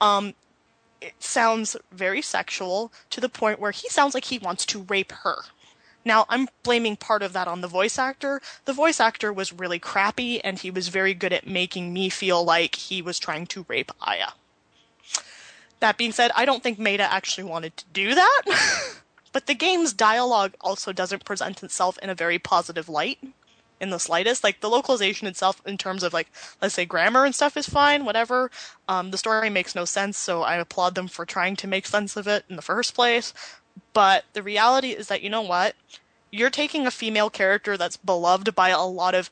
Um, 0.00 0.34
it 1.00 1.14
sounds 1.18 1.76
very 1.92 2.22
sexual 2.22 2.92
to 3.10 3.20
the 3.20 3.28
point 3.28 3.58
where 3.58 3.70
he 3.70 3.88
sounds 3.88 4.14
like 4.14 4.26
he 4.26 4.38
wants 4.38 4.66
to 4.66 4.82
rape 4.82 5.12
her. 5.12 5.36
Now, 6.04 6.24
I'm 6.28 6.48
blaming 6.62 6.96
part 6.96 7.22
of 7.22 7.34
that 7.34 7.48
on 7.48 7.60
the 7.60 7.68
voice 7.68 7.98
actor. 7.98 8.40
The 8.64 8.72
voice 8.72 9.00
actor 9.00 9.32
was 9.32 9.52
really 9.52 9.78
crappy, 9.78 10.42
and 10.42 10.58
he 10.58 10.70
was 10.70 10.88
very 10.88 11.12
good 11.12 11.32
at 11.32 11.46
making 11.46 11.92
me 11.92 12.08
feel 12.08 12.42
like 12.42 12.74
he 12.74 13.02
was 13.02 13.18
trying 13.18 13.46
to 13.48 13.66
rape 13.68 13.92
Aya. 14.00 14.28
That 15.80 15.96
being 15.96 16.12
said, 16.12 16.30
I 16.36 16.44
don't 16.44 16.62
think 16.62 16.78
Maeda 16.78 17.00
actually 17.00 17.44
wanted 17.44 17.76
to 17.78 17.84
do 17.92 18.14
that. 18.14 18.42
but 19.32 19.46
the 19.46 19.54
game's 19.54 19.92
dialogue 19.92 20.54
also 20.60 20.92
doesn't 20.92 21.24
present 21.24 21.62
itself 21.62 21.98
in 22.02 22.10
a 22.10 22.14
very 22.14 22.38
positive 22.38 22.88
light 22.88 23.18
in 23.80 23.90
the 23.90 23.98
slightest. 23.98 24.44
Like 24.44 24.60
the 24.60 24.68
localization 24.68 25.26
itself, 25.26 25.62
in 25.66 25.78
terms 25.78 26.02
of 26.02 26.12
like 26.12 26.30
let's 26.60 26.74
say 26.74 26.84
grammar 26.84 27.24
and 27.24 27.34
stuff, 27.34 27.56
is 27.56 27.68
fine. 27.68 28.04
Whatever. 28.04 28.50
Um, 28.88 29.10
the 29.10 29.18
story 29.18 29.50
makes 29.50 29.74
no 29.74 29.84
sense, 29.84 30.18
so 30.18 30.42
I 30.42 30.56
applaud 30.56 30.94
them 30.94 31.08
for 31.08 31.24
trying 31.24 31.56
to 31.56 31.66
make 31.66 31.86
sense 31.86 32.16
of 32.16 32.28
it 32.28 32.44
in 32.48 32.56
the 32.56 32.62
first 32.62 32.94
place. 32.94 33.32
But 33.92 34.24
the 34.34 34.42
reality 34.42 34.90
is 34.90 35.08
that 35.08 35.22
you 35.22 35.30
know 35.30 35.42
what, 35.42 35.74
you're 36.30 36.50
taking 36.50 36.86
a 36.86 36.90
female 36.90 37.30
character 37.30 37.76
that's 37.76 37.96
beloved 37.96 38.54
by 38.54 38.68
a 38.68 38.82
lot 38.82 39.14
of 39.14 39.30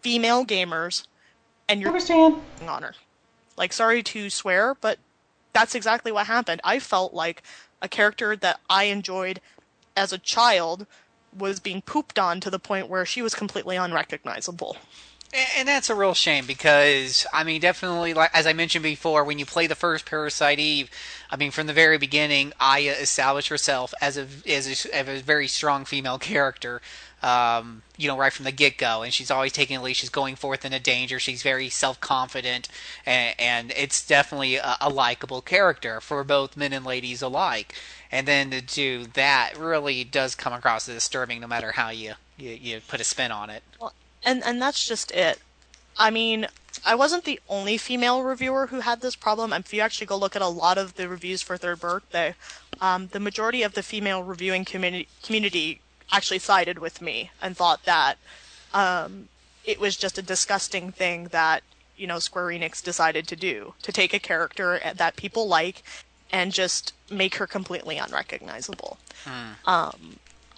female 0.00 0.44
gamers, 0.46 1.06
and 1.68 1.80
you're 1.80 1.92
on 2.66 2.82
her. 2.82 2.94
Like, 3.56 3.72
sorry 3.72 4.02
to 4.04 4.30
swear, 4.30 4.76
but 4.80 4.98
that's 5.58 5.74
exactly 5.74 6.12
what 6.12 6.26
happened. 6.26 6.60
I 6.62 6.78
felt 6.78 7.12
like 7.12 7.42
a 7.82 7.88
character 7.88 8.36
that 8.36 8.60
I 8.70 8.84
enjoyed 8.84 9.40
as 9.96 10.12
a 10.12 10.18
child 10.18 10.86
was 11.36 11.58
being 11.58 11.82
pooped 11.82 12.18
on 12.18 12.40
to 12.40 12.50
the 12.50 12.60
point 12.60 12.88
where 12.88 13.04
she 13.04 13.22
was 13.22 13.34
completely 13.34 13.76
unrecognizable. 13.76 14.76
And 15.56 15.68
that's 15.68 15.90
a 15.90 15.94
real 15.94 16.14
shame 16.14 16.46
because 16.46 17.26
I 17.34 17.44
mean, 17.44 17.60
definitely, 17.60 18.14
like 18.14 18.30
as 18.32 18.46
I 18.46 18.54
mentioned 18.54 18.82
before, 18.82 19.24
when 19.24 19.38
you 19.38 19.44
play 19.44 19.66
the 19.66 19.74
first 19.74 20.06
Parasite 20.06 20.58
Eve, 20.58 20.90
I 21.30 21.36
mean, 21.36 21.50
from 21.50 21.66
the 21.66 21.74
very 21.74 21.98
beginning, 21.98 22.54
Aya 22.60 22.92
established 22.92 23.48
herself 23.48 23.92
as 24.00 24.16
a 24.16 24.26
as 24.48 24.86
a, 24.86 24.94
as 24.94 25.20
a 25.20 25.22
very 25.22 25.48
strong 25.48 25.84
female 25.84 26.18
character. 26.18 26.80
Um, 27.22 27.82
you 27.96 28.06
know, 28.06 28.16
right 28.16 28.32
from 28.32 28.44
the 28.44 28.52
get 28.52 28.78
go, 28.78 29.02
and 29.02 29.12
she's 29.12 29.30
always 29.30 29.52
taking 29.52 29.76
a 29.76 29.82
lead. 29.82 29.94
She's 29.94 30.08
going 30.08 30.36
forth 30.36 30.64
into 30.64 30.78
danger. 30.78 31.18
She's 31.18 31.42
very 31.42 31.68
self 31.68 32.00
confident, 32.00 32.68
and, 33.04 33.34
and 33.38 33.72
it's 33.76 34.06
definitely 34.06 34.56
a, 34.56 34.76
a 34.80 34.88
likable 34.88 35.42
character 35.42 36.00
for 36.00 36.22
both 36.22 36.56
men 36.56 36.72
and 36.72 36.86
ladies 36.86 37.20
alike. 37.20 37.74
And 38.12 38.26
then 38.26 38.50
to 38.50 38.60
do 38.60 39.04
that 39.14 39.58
really 39.58 40.04
does 40.04 40.34
come 40.34 40.52
across 40.52 40.88
as 40.88 40.94
disturbing, 40.94 41.40
no 41.40 41.46
matter 41.46 41.72
how 41.72 41.90
you 41.90 42.14
you, 42.38 42.50
you 42.50 42.80
put 42.86 43.00
a 43.00 43.04
spin 43.04 43.32
on 43.32 43.50
it. 43.50 43.62
and 44.24 44.42
and 44.44 44.62
that's 44.62 44.86
just 44.86 45.10
it. 45.10 45.40
I 45.98 46.10
mean, 46.10 46.46
I 46.86 46.94
wasn't 46.94 47.24
the 47.24 47.40
only 47.48 47.76
female 47.76 48.22
reviewer 48.22 48.68
who 48.68 48.80
had 48.80 49.00
this 49.00 49.16
problem. 49.16 49.52
If 49.52 49.74
you 49.74 49.80
actually 49.80 50.06
go 50.06 50.16
look 50.16 50.36
at 50.36 50.42
a 50.42 50.48
lot 50.48 50.78
of 50.78 50.94
the 50.94 51.08
reviews 51.08 51.42
for 51.42 51.56
Third 51.56 51.80
Birthday, 51.80 52.34
um, 52.80 53.08
the 53.08 53.20
majority 53.20 53.62
of 53.62 53.74
the 53.74 53.82
female 53.82 54.22
reviewing 54.22 54.64
community 54.64 55.08
community 55.22 55.80
actually 56.10 56.38
sided 56.38 56.78
with 56.78 57.02
me 57.02 57.30
and 57.42 57.56
thought 57.56 57.84
that 57.84 58.16
um, 58.72 59.28
it 59.64 59.80
was 59.80 59.96
just 59.96 60.18
a 60.18 60.22
disgusting 60.22 60.92
thing 60.92 61.24
that 61.28 61.62
you 61.96 62.06
know 62.06 62.18
Square 62.18 62.46
Enix 62.46 62.82
decided 62.82 63.26
to 63.28 63.36
do 63.36 63.74
to 63.82 63.92
take 63.92 64.14
a 64.14 64.18
character 64.18 64.80
that 64.94 65.16
people 65.16 65.48
like 65.48 65.82
and 66.30 66.52
just 66.52 66.92
make 67.10 67.36
her 67.36 67.46
completely 67.46 67.98
unrecognizable 67.98 68.98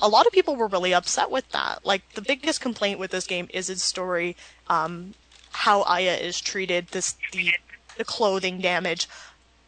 a 0.00 0.08
lot 0.08 0.26
of 0.26 0.32
people 0.32 0.56
were 0.56 0.66
really 0.66 0.94
upset 0.94 1.30
with 1.30 1.48
that. 1.50 1.84
Like 1.84 2.14
the 2.14 2.22
biggest 2.22 2.60
complaint 2.60 2.98
with 2.98 3.10
this 3.10 3.26
game 3.26 3.48
is 3.52 3.70
its 3.70 3.82
story, 3.82 4.36
um, 4.68 5.14
how 5.52 5.82
Aya 5.82 6.14
is 6.14 6.40
treated, 6.40 6.88
this 6.88 7.16
the 7.32 7.54
the 7.98 8.04
clothing 8.04 8.60
damage. 8.60 9.08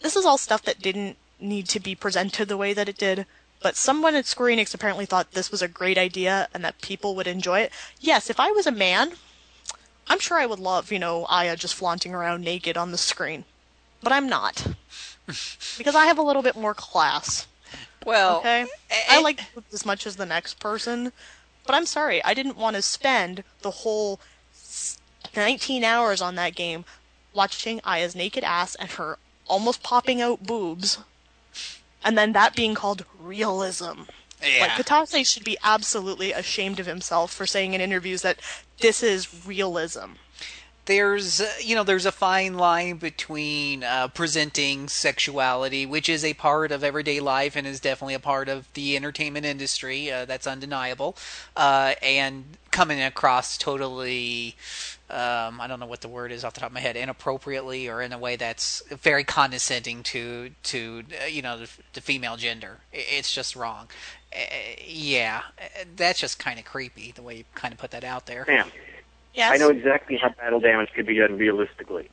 This 0.01 0.17
is 0.17 0.25
all 0.25 0.39
stuff 0.39 0.63
that 0.63 0.81
didn't 0.81 1.17
need 1.39 1.69
to 1.69 1.81
be 1.81 1.95
presented 1.95 2.49
the 2.49 2.57
way 2.57 2.73
that 2.73 2.89
it 2.89 2.97
did. 2.97 3.27
But 3.63 3.77
someone 3.77 4.15
at 4.15 4.27
Square 4.27 4.57
Enix 4.57 4.75
apparently 4.75 5.07
thought 5.07 5.33
this 5.33 5.51
was 5.51 5.63
a 5.63 5.69
great 5.69 5.99
idea 5.99 6.49
and 6.53 6.65
that 6.65 6.81
people 6.81 7.15
would 7.17 7.27
enjoy 7.27 7.61
it. 7.61 7.73
Yes, 8.01 8.31
if 8.31 8.41
I 8.41 8.51
was 8.51 8.67
a 8.67 8.73
man, 8.73 9.13
I'm 10.09 10.19
sure 10.19 10.39
I 10.39 10.47
would 10.47 10.59
love, 10.59 10.91
you 10.93 10.99
know, 10.99 11.27
Aya 11.27 11.57
just 11.57 11.75
flaunting 11.75 12.15
around 12.15 12.43
naked 12.43 12.77
on 12.77 12.93
the 12.93 12.99
screen. 12.99 13.45
But 14.03 14.13
I'm 14.13 14.29
not. 14.29 14.67
because 15.79 15.95
I 15.95 16.07
have 16.07 16.19
a 16.19 16.23
little 16.23 16.43
bit 16.43 16.57
more 16.57 16.75
class. 16.75 17.47
Well, 18.05 18.39
Okay? 18.39 18.67
I 18.91 19.19
eh, 19.19 19.21
like 19.21 19.41
as 19.73 19.87
much 19.87 20.07
as 20.07 20.17
the 20.17 20.27
next 20.27 20.59
person, 20.59 21.13
but 21.67 21.75
I'm 21.75 21.87
sorry, 21.87 22.23
I 22.25 22.35
didn't 22.35 22.57
want 22.57 22.77
to 22.77 22.83
spend 22.83 23.45
the 23.61 23.71
whole 23.71 24.19
19 25.37 25.85
hours 25.85 26.21
on 26.21 26.35
that 26.35 26.55
game 26.55 26.85
watching 27.33 27.81
Aya's 27.85 28.17
naked 28.17 28.45
ass 28.45 28.75
and 28.75 28.91
her 28.93 29.19
almost 29.49 29.83
popping 29.83 30.21
out 30.21 30.43
boobs, 30.43 30.99
and 32.05 32.17
then 32.19 32.33
that 32.33 32.55
being 32.55 32.75
called 32.75 33.05
realism. 33.21 34.03
Yeah. 34.43 34.63
Like 34.63 34.71
Kitase 34.73 35.25
should 35.27 35.45
be 35.45 35.57
absolutely 35.63 36.33
ashamed 36.33 36.81
of 36.81 36.87
himself 36.87 37.33
for 37.33 37.47
saying 37.47 37.75
in 37.75 37.81
interviews 37.81 38.23
that 38.23 38.41
this 38.81 39.03
is 39.03 39.47
realism. 39.47 40.15
there's 40.87 41.41
uh, 41.41 41.49
you 41.61 41.75
know 41.77 41.85
there's 41.85 42.07
a 42.07 42.13
fine 42.13 42.55
line 42.57 42.97
between 42.97 43.85
uh, 43.85 44.09
presenting 44.09 44.89
sexuality 44.89 45.87
which 45.87 46.09
is 46.09 46.25
a 46.25 46.35
part 46.35 46.73
of 46.73 46.83
everyday 46.83 47.21
life 47.21 47.55
and 47.55 47.67
is 47.67 47.79
definitely 47.81 48.15
a 48.15 48.19
part 48.19 48.49
of 48.49 48.73
the 48.75 48.97
entertainment 48.97 49.47
industry 49.47 50.11
uh, 50.11 50.25
that's 50.25 50.47
undeniable 50.47 51.17
uh, 51.57 51.95
and 52.03 52.45
coming 52.73 53.01
across 53.01 53.57
totally 53.57 54.57
um, 55.13 55.61
I 55.61 55.67
don't 55.69 55.79
know 55.79 55.87
what 55.87 56.01
the 56.01 56.09
word 56.09 56.33
is 56.33 56.45
off 56.45 56.55
the 56.55 56.61
top 56.61 56.71
of 56.71 56.75
my 56.75 56.81
head 56.81 56.97
inappropriately 56.97 57.89
or 57.89 58.01
in 58.01 58.13
a 58.13 58.19
way 58.19 58.37
that's 58.37 58.83
very 58.89 59.25
condescending 59.25 60.03
to 60.05 60.51
to 60.65 61.05
uh, 61.23 61.27
you 61.27 61.43
know 61.43 61.59
the, 61.59 61.69
the 61.93 62.01
female 62.01 62.37
gender 62.37 62.79
it's 62.93 63.33
just 63.33 63.55
wrong 63.55 63.89
uh, 64.35 64.39
yeah 64.87 65.43
that's 65.97 66.19
just 66.19 66.39
kind 66.39 66.59
of 66.59 66.65
creepy 66.65 67.13
the 67.13 67.23
way 67.23 67.37
you 67.37 67.45
kind 67.55 67.73
of 67.73 67.79
put 67.79 67.91
that 67.91 68.05
out 68.05 68.27
there 68.27 68.45
Sam, 68.47 68.69
Yes. 69.35 69.53
I 69.53 69.57
know 69.57 69.71
exactly 69.71 70.17
how 70.17 70.29
battle 70.31 70.61
damage 70.61 70.91
could 70.95 71.07
be 71.07 71.19
done 71.19 71.39
realistically. 71.39 72.09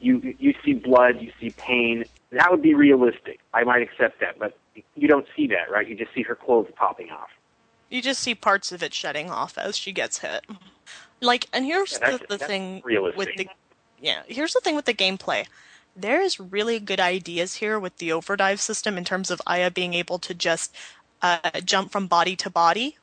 You 0.00 0.34
you 0.38 0.54
see 0.64 0.74
blood, 0.74 1.20
you 1.20 1.32
see 1.40 1.50
pain. 1.50 2.04
That 2.30 2.50
would 2.50 2.62
be 2.62 2.74
realistic. 2.74 3.40
I 3.54 3.64
might 3.64 3.82
accept 3.82 4.20
that, 4.20 4.38
but 4.38 4.56
you 4.94 5.08
don't 5.08 5.26
see 5.36 5.46
that, 5.48 5.70
right? 5.70 5.86
You 5.86 5.94
just 5.94 6.12
see 6.14 6.22
her 6.22 6.34
clothes 6.34 6.68
popping 6.76 7.10
off. 7.10 7.30
You 7.90 8.02
just 8.02 8.20
see 8.20 8.34
parts 8.34 8.70
of 8.70 8.82
it 8.82 8.92
shedding 8.92 9.30
off 9.30 9.56
as 9.56 9.76
she 9.76 9.92
gets 9.92 10.18
hit. 10.18 10.44
Like, 11.20 11.46
and 11.52 11.64
here's 11.64 11.98
Yeah, 12.00 12.18
the, 12.18 12.26
the 12.28 12.38
thing 12.38 12.82
realistic. 12.84 13.18
with 13.18 13.36
the 13.36 13.48
yeah. 14.00 14.22
Here's 14.26 14.54
the 14.54 14.60
thing 14.60 14.76
with 14.76 14.84
the 14.84 14.94
gameplay. 14.94 15.46
There's 15.96 16.38
really 16.38 16.78
good 16.78 17.00
ideas 17.00 17.56
here 17.56 17.78
with 17.78 17.96
the 17.96 18.12
overdrive 18.12 18.60
system 18.60 18.96
in 18.96 19.04
terms 19.04 19.30
of 19.30 19.42
Aya 19.46 19.70
being 19.70 19.94
able 19.94 20.18
to 20.20 20.34
just 20.34 20.76
uh, 21.22 21.60
jump 21.64 21.90
from 21.90 22.06
body 22.06 22.36
to 22.36 22.50
body. 22.50 22.96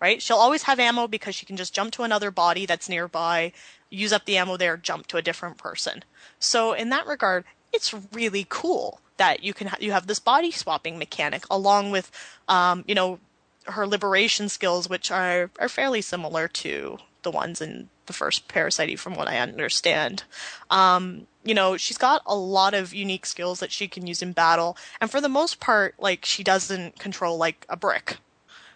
Right? 0.00 0.20
She'll 0.20 0.36
always 0.36 0.64
have 0.64 0.80
ammo 0.80 1.06
because 1.06 1.34
she 1.36 1.46
can 1.46 1.56
just 1.56 1.72
jump 1.72 1.92
to 1.92 2.02
another 2.02 2.32
body 2.32 2.66
that's 2.66 2.88
nearby, 2.88 3.52
use 3.88 4.12
up 4.12 4.24
the 4.24 4.36
ammo 4.36 4.56
there, 4.56 4.76
jump 4.76 5.06
to 5.08 5.16
a 5.16 5.22
different 5.22 5.58
person. 5.58 6.02
So 6.40 6.72
in 6.72 6.88
that 6.90 7.06
regard, 7.06 7.44
it's 7.72 7.94
really 8.12 8.44
cool 8.48 9.00
that 9.16 9.44
you 9.44 9.54
can 9.54 9.68
ha- 9.68 9.76
you 9.80 9.92
have 9.92 10.08
this 10.08 10.18
body 10.18 10.50
swapping 10.50 10.98
mechanic 10.98 11.44
along 11.48 11.92
with 11.92 12.10
um, 12.48 12.84
you 12.88 12.94
know 12.94 13.20
her 13.66 13.86
liberation 13.86 14.48
skills, 14.48 14.88
which 14.88 15.10
are 15.10 15.50
are 15.60 15.68
fairly 15.68 16.02
similar 16.02 16.48
to 16.48 16.98
the 17.22 17.30
ones 17.30 17.60
in 17.60 17.88
the 18.06 18.12
first 18.12 18.48
Parasite, 18.48 18.98
from 18.98 19.14
what 19.14 19.28
I 19.28 19.38
understand. 19.38 20.24
Um, 20.70 21.26
you 21.44 21.54
know, 21.54 21.76
she's 21.76 21.98
got 21.98 22.22
a 22.26 22.34
lot 22.34 22.74
of 22.74 22.94
unique 22.94 23.26
skills 23.26 23.60
that 23.60 23.72
she 23.72 23.88
can 23.88 24.06
use 24.06 24.22
in 24.22 24.32
battle, 24.32 24.76
and 25.00 25.10
for 25.10 25.20
the 25.20 25.28
most 25.28 25.60
part, 25.60 25.94
like 25.98 26.24
she 26.24 26.42
doesn't 26.42 26.98
control 26.98 27.36
like 27.36 27.66
a 27.68 27.76
brick. 27.76 28.18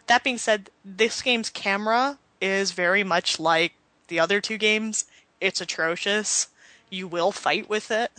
That 0.06 0.22
being 0.24 0.38
said, 0.38 0.70
this 0.84 1.22
game's 1.22 1.50
camera 1.50 2.18
is 2.40 2.72
very 2.72 3.02
much 3.02 3.40
like 3.40 3.72
the 4.08 4.20
other 4.20 4.40
two 4.40 4.58
games. 4.58 5.06
It's 5.40 5.60
atrocious. 5.60 6.48
You 6.90 7.08
will 7.08 7.32
fight 7.32 7.68
with 7.68 7.90
it. 7.90 8.12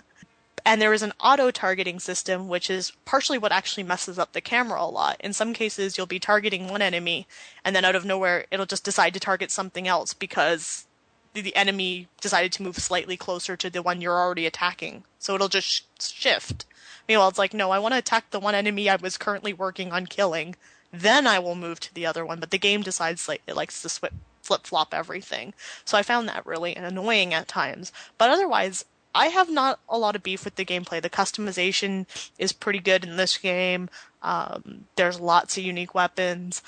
And 0.68 0.82
there 0.82 0.92
is 0.92 1.02
an 1.02 1.14
auto 1.22 1.50
targeting 1.50 1.98
system, 1.98 2.50
which 2.50 2.70
is 2.70 2.92
partially 3.06 3.38
what 3.38 3.54
actually 3.54 3.84
messes 3.84 4.20
up 4.20 4.34
the 4.34 4.42
camera 4.42 4.82
a 4.82 4.84
lot. 4.84 5.16
In 5.22 5.32
some 5.32 5.54
cases, 5.54 5.98
you'll 5.98 6.08
be 6.08 6.20
targeting 6.20 6.68
one 6.68 6.82
enemy, 6.82 7.26
and 7.64 7.74
then 7.74 7.86
out 7.86 7.96
of 7.96 8.04
nowhere, 8.04 8.48
it'll 8.52 8.66
just 8.66 8.84
decide 8.84 9.14
to 9.14 9.20
target 9.22 9.50
something 9.50 9.88
else 9.88 10.14
because 10.14 10.86
the- 11.34 11.56
enemy 11.56 12.10
decided 12.20 12.52
to 12.52 12.64
move 12.64 12.80
slightly 12.80 13.16
closer 13.16 13.56
to 13.56 13.70
the 13.70 13.82
one 13.82 14.02
you're 14.02 14.20
already 14.20 14.46
attacking. 14.46 15.06
So 15.20 15.36
it'll 15.36 15.48
just 15.48 15.68
sh- 15.70 15.82
shift. 16.02 16.66
Meanwhile, 17.08 17.30
it's 17.30 17.40
like, 17.40 17.54
no, 17.54 17.72
I 17.72 17.80
want 17.80 17.94
to 17.94 18.00
attack 18.00 18.32
the 18.32 18.40
one 18.40 18.54
enemy 18.54 18.90
I 18.90 18.98
was 18.98 19.18
currently 19.18 19.54
working 19.54 19.94
on 19.94 20.06
killing. 20.06 20.58
Then 20.92 21.26
I 21.26 21.40
will 21.40 21.56
move 21.56 21.80
to 21.80 21.94
the 21.94 22.06
other 22.06 22.26
one. 22.26 22.42
But 22.42 22.52
the 22.52 22.58
game 22.58 22.82
decides 22.82 23.30
like 23.30 23.42
it 23.48 23.56
likes 23.56 23.82
to 23.84 24.12
flip 24.42 24.68
flop 24.68 24.94
everything. 24.94 25.54
So 25.86 25.98
I 25.98 26.04
found 26.04 26.28
that 26.28 26.46
really 26.46 26.76
annoying 26.76 27.34
at 27.34 27.48
times. 27.48 27.94
But 28.18 28.30
otherwise, 28.32 28.84
I 29.16 29.28
have 29.28 29.50
not 29.50 29.80
a 29.90 29.98
lot 29.98 30.16
of 30.16 30.24
beef 30.24 30.46
with 30.46 30.56
the 30.56 30.66
gameplay. 30.66 31.02
The 31.02 31.10
customization 31.10 32.06
is 32.38 32.54
pretty 32.54 32.80
good 32.80 33.04
in 33.04 33.18
this 33.18 33.38
game. 33.38 33.90
Um, 34.22 34.86
there's 34.96 35.20
lots 35.20 35.58
of 35.58 35.64
unique 35.64 35.96
weapons. 35.96 36.62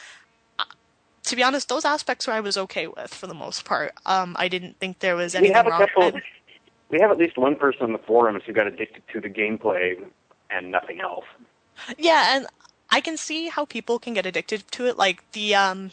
Uh, 0.58 0.64
To 1.26 1.36
be 1.36 1.44
honest, 1.44 1.70
those 1.70 1.86
aspects 1.86 2.28
I 2.28 2.40
was 2.40 2.58
okay 2.58 2.88
with 2.88 3.14
for 3.14 3.28
the 3.28 3.34
most 3.34 3.66
part. 3.66 3.94
Um, 4.06 4.36
I 4.40 4.48
didn't 4.48 4.80
think 4.80 5.00
there 5.00 5.16
was 5.16 5.36
We 5.40 5.50
have 5.50 5.68
a 5.68 5.70
wrong. 5.70 5.88
couple. 5.88 6.20
We 6.90 7.00
have 7.02 7.12
at 7.12 7.18
least 7.20 7.38
one 7.38 7.56
person 7.56 7.84
on 7.84 7.92
the 7.94 8.00
forums 8.00 8.42
who 8.46 8.54
got 8.54 8.66
addicted 8.66 9.04
to 9.14 9.22
the 9.22 9.30
gameplay 9.30 10.04
and 10.50 10.72
nothing 10.72 11.02
else. 11.02 11.26
Yeah, 12.00 12.36
and 12.36 12.48
I 12.90 13.00
can 13.00 13.16
see 13.16 13.50
how 13.50 13.66
people 13.66 14.00
can 14.00 14.16
get 14.16 14.26
addicted 14.26 14.64
to 14.72 14.88
it. 14.88 14.98
Like 14.98 15.24
the 15.34 15.54
um, 15.54 15.92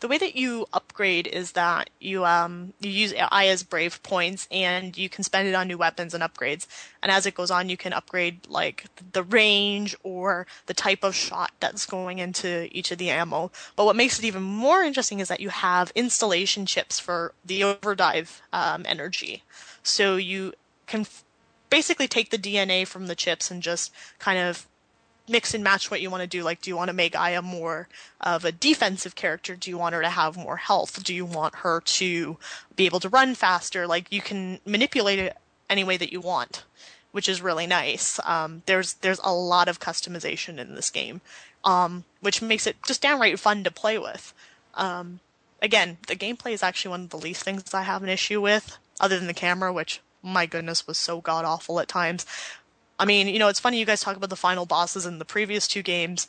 the 0.00 0.08
way 0.08 0.18
that 0.18 0.36
you 0.36 0.66
upgrade 0.72 1.26
is 1.26 1.52
that 1.52 1.90
you 2.00 2.24
um 2.24 2.72
you 2.80 2.90
use 2.90 3.14
Aya's 3.30 3.62
Brave 3.62 4.02
points 4.02 4.46
and 4.50 4.96
you 4.96 5.08
can 5.08 5.24
spend 5.24 5.48
it 5.48 5.54
on 5.54 5.68
new 5.68 5.78
weapons 5.78 6.14
and 6.14 6.22
upgrades. 6.22 6.66
And 7.02 7.10
as 7.10 7.26
it 7.26 7.34
goes 7.34 7.50
on, 7.50 7.68
you 7.68 7.76
can 7.76 7.92
upgrade 7.92 8.46
like 8.48 8.86
the 9.12 9.22
range 9.22 9.96
or 10.02 10.46
the 10.66 10.74
type 10.74 11.02
of 11.02 11.14
shot 11.14 11.52
that's 11.60 11.86
going 11.86 12.18
into 12.18 12.68
each 12.76 12.90
of 12.90 12.98
the 12.98 13.10
ammo. 13.10 13.50
But 13.74 13.86
what 13.86 13.96
makes 13.96 14.18
it 14.18 14.24
even 14.24 14.42
more 14.42 14.82
interesting 14.82 15.20
is 15.20 15.28
that 15.28 15.40
you 15.40 15.48
have 15.48 15.92
installation 15.94 16.66
chips 16.66 17.00
for 17.00 17.32
the 17.44 17.64
overdrive 17.64 18.42
um, 18.52 18.84
energy. 18.86 19.42
So 19.82 20.16
you 20.16 20.52
can 20.86 21.02
f- 21.02 21.24
basically 21.70 22.08
take 22.08 22.30
the 22.30 22.38
DNA 22.38 22.86
from 22.86 23.06
the 23.06 23.14
chips 23.14 23.50
and 23.50 23.62
just 23.62 23.92
kind 24.18 24.38
of 24.38 24.66
mix 25.28 25.54
and 25.54 25.64
match 25.64 25.90
what 25.90 26.00
you 26.00 26.10
want 26.10 26.22
to 26.22 26.26
do. 26.26 26.42
Like, 26.42 26.60
do 26.60 26.70
you 26.70 26.76
want 26.76 26.88
to 26.88 26.94
make 26.94 27.16
Aya 27.16 27.42
more 27.42 27.88
of 28.20 28.44
a 28.44 28.52
defensive 28.52 29.14
character? 29.14 29.56
Do 29.56 29.70
you 29.70 29.78
want 29.78 29.94
her 29.94 30.02
to 30.02 30.08
have 30.08 30.36
more 30.36 30.56
health? 30.56 31.02
Do 31.02 31.14
you 31.14 31.24
want 31.24 31.56
her 31.56 31.80
to 31.80 32.36
be 32.74 32.86
able 32.86 33.00
to 33.00 33.08
run 33.08 33.34
faster? 33.34 33.86
Like, 33.86 34.12
you 34.12 34.20
can 34.20 34.60
manipulate 34.64 35.18
it 35.18 35.36
any 35.68 35.84
way 35.84 35.96
that 35.96 36.12
you 36.12 36.20
want, 36.20 36.64
which 37.12 37.28
is 37.28 37.42
really 37.42 37.66
nice. 37.66 38.20
Um, 38.24 38.62
there's 38.66 38.94
there's 38.94 39.20
a 39.24 39.32
lot 39.32 39.68
of 39.68 39.80
customization 39.80 40.58
in 40.58 40.74
this 40.74 40.90
game, 40.90 41.20
um, 41.64 42.04
which 42.20 42.42
makes 42.42 42.66
it 42.66 42.76
just 42.86 43.02
downright 43.02 43.38
fun 43.38 43.64
to 43.64 43.70
play 43.70 43.98
with. 43.98 44.32
Um, 44.74 45.20
again, 45.60 45.98
the 46.06 46.16
gameplay 46.16 46.52
is 46.52 46.62
actually 46.62 46.90
one 46.90 47.02
of 47.02 47.10
the 47.10 47.18
least 47.18 47.42
things 47.42 47.74
I 47.74 47.82
have 47.82 48.02
an 48.02 48.08
issue 48.08 48.40
with, 48.40 48.78
other 49.00 49.18
than 49.18 49.26
the 49.26 49.34
camera, 49.34 49.72
which 49.72 50.00
my 50.22 50.46
goodness 50.46 50.86
was 50.86 50.98
so 50.98 51.20
god 51.20 51.44
awful 51.44 51.80
at 51.80 51.88
times. 51.88 52.26
I 52.98 53.04
mean, 53.04 53.28
you 53.28 53.38
know, 53.38 53.48
it's 53.48 53.60
funny 53.60 53.78
you 53.78 53.86
guys 53.86 54.00
talk 54.00 54.16
about 54.16 54.30
the 54.30 54.36
final 54.36 54.66
bosses 54.66 55.06
in 55.06 55.18
the 55.18 55.24
previous 55.24 55.68
two 55.68 55.82
games, 55.82 56.26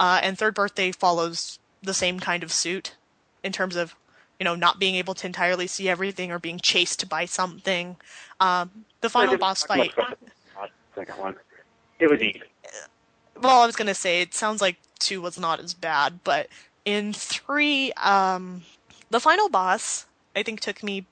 uh, 0.00 0.20
and 0.22 0.36
Third 0.36 0.54
Birthday 0.54 0.92
follows 0.92 1.58
the 1.82 1.94
same 1.94 2.18
kind 2.18 2.42
of 2.42 2.52
suit 2.52 2.96
in 3.44 3.52
terms 3.52 3.76
of, 3.76 3.94
you 4.40 4.44
know, 4.44 4.54
not 4.54 4.80
being 4.80 4.96
able 4.96 5.14
to 5.14 5.26
entirely 5.26 5.66
see 5.66 5.88
everything 5.88 6.32
or 6.32 6.38
being 6.38 6.58
chased 6.58 7.08
by 7.08 7.24
something. 7.24 7.96
Um, 8.40 8.84
the 9.00 9.08
final 9.08 9.38
boss 9.38 9.62
fight. 9.62 9.92
Second 10.94 11.18
one. 11.18 11.36
It 12.00 12.10
was 12.10 12.20
easy. 12.20 12.42
well, 13.40 13.60
I 13.60 13.66
was 13.66 13.76
gonna 13.76 13.94
say 13.94 14.20
it 14.20 14.34
sounds 14.34 14.60
like 14.60 14.76
two 14.98 15.20
was 15.20 15.38
not 15.38 15.60
as 15.60 15.74
bad, 15.74 16.20
but 16.24 16.48
in 16.84 17.12
three, 17.12 17.92
um, 17.92 18.62
the 19.10 19.20
final 19.20 19.48
boss 19.48 20.06
I 20.34 20.42
think 20.42 20.60
took 20.60 20.82
me 20.82 21.06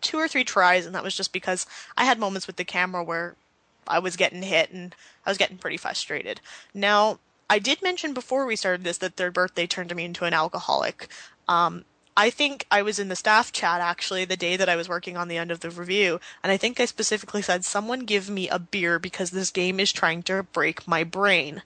two 0.00 0.18
or 0.18 0.28
three 0.28 0.44
tries, 0.44 0.86
and 0.86 0.94
that 0.94 1.02
was 1.02 1.14
just 1.14 1.32
because 1.32 1.66
I 1.96 2.04
had 2.04 2.18
moments 2.18 2.46
with 2.46 2.56
the 2.56 2.64
camera 2.64 3.04
where 3.04 3.36
I 3.86 3.98
was 3.98 4.16
getting 4.16 4.42
hit 4.42 4.70
and 4.70 4.94
I 5.24 5.30
was 5.30 5.38
getting 5.38 5.58
pretty 5.58 5.76
frustrated. 5.76 6.40
Now, 6.74 7.18
I 7.48 7.58
did 7.58 7.82
mention 7.82 8.14
before 8.14 8.46
we 8.46 8.56
started 8.56 8.84
this 8.84 8.98
that 8.98 9.16
third 9.16 9.34
birthday 9.34 9.66
turned 9.66 9.94
me 9.94 10.04
into 10.04 10.24
an 10.24 10.34
alcoholic. 10.34 11.08
Um, 11.48 11.84
I 12.16 12.30
think 12.30 12.66
I 12.70 12.82
was 12.82 12.98
in 12.98 13.08
the 13.08 13.16
staff 13.16 13.50
chat 13.50 13.80
actually 13.80 14.24
the 14.24 14.36
day 14.36 14.56
that 14.56 14.68
I 14.68 14.76
was 14.76 14.88
working 14.88 15.16
on 15.16 15.28
the 15.28 15.36
end 15.36 15.50
of 15.50 15.60
the 15.60 15.70
review, 15.70 16.20
and 16.42 16.52
I 16.52 16.56
think 16.56 16.78
I 16.78 16.84
specifically 16.84 17.42
said, 17.42 17.64
"Someone 17.64 18.00
give 18.00 18.28
me 18.28 18.48
a 18.48 18.58
beer 18.58 18.98
because 18.98 19.30
this 19.30 19.50
game 19.50 19.80
is 19.80 19.92
trying 19.92 20.22
to 20.24 20.42
break 20.42 20.86
my 20.86 21.02
brain." 21.02 21.62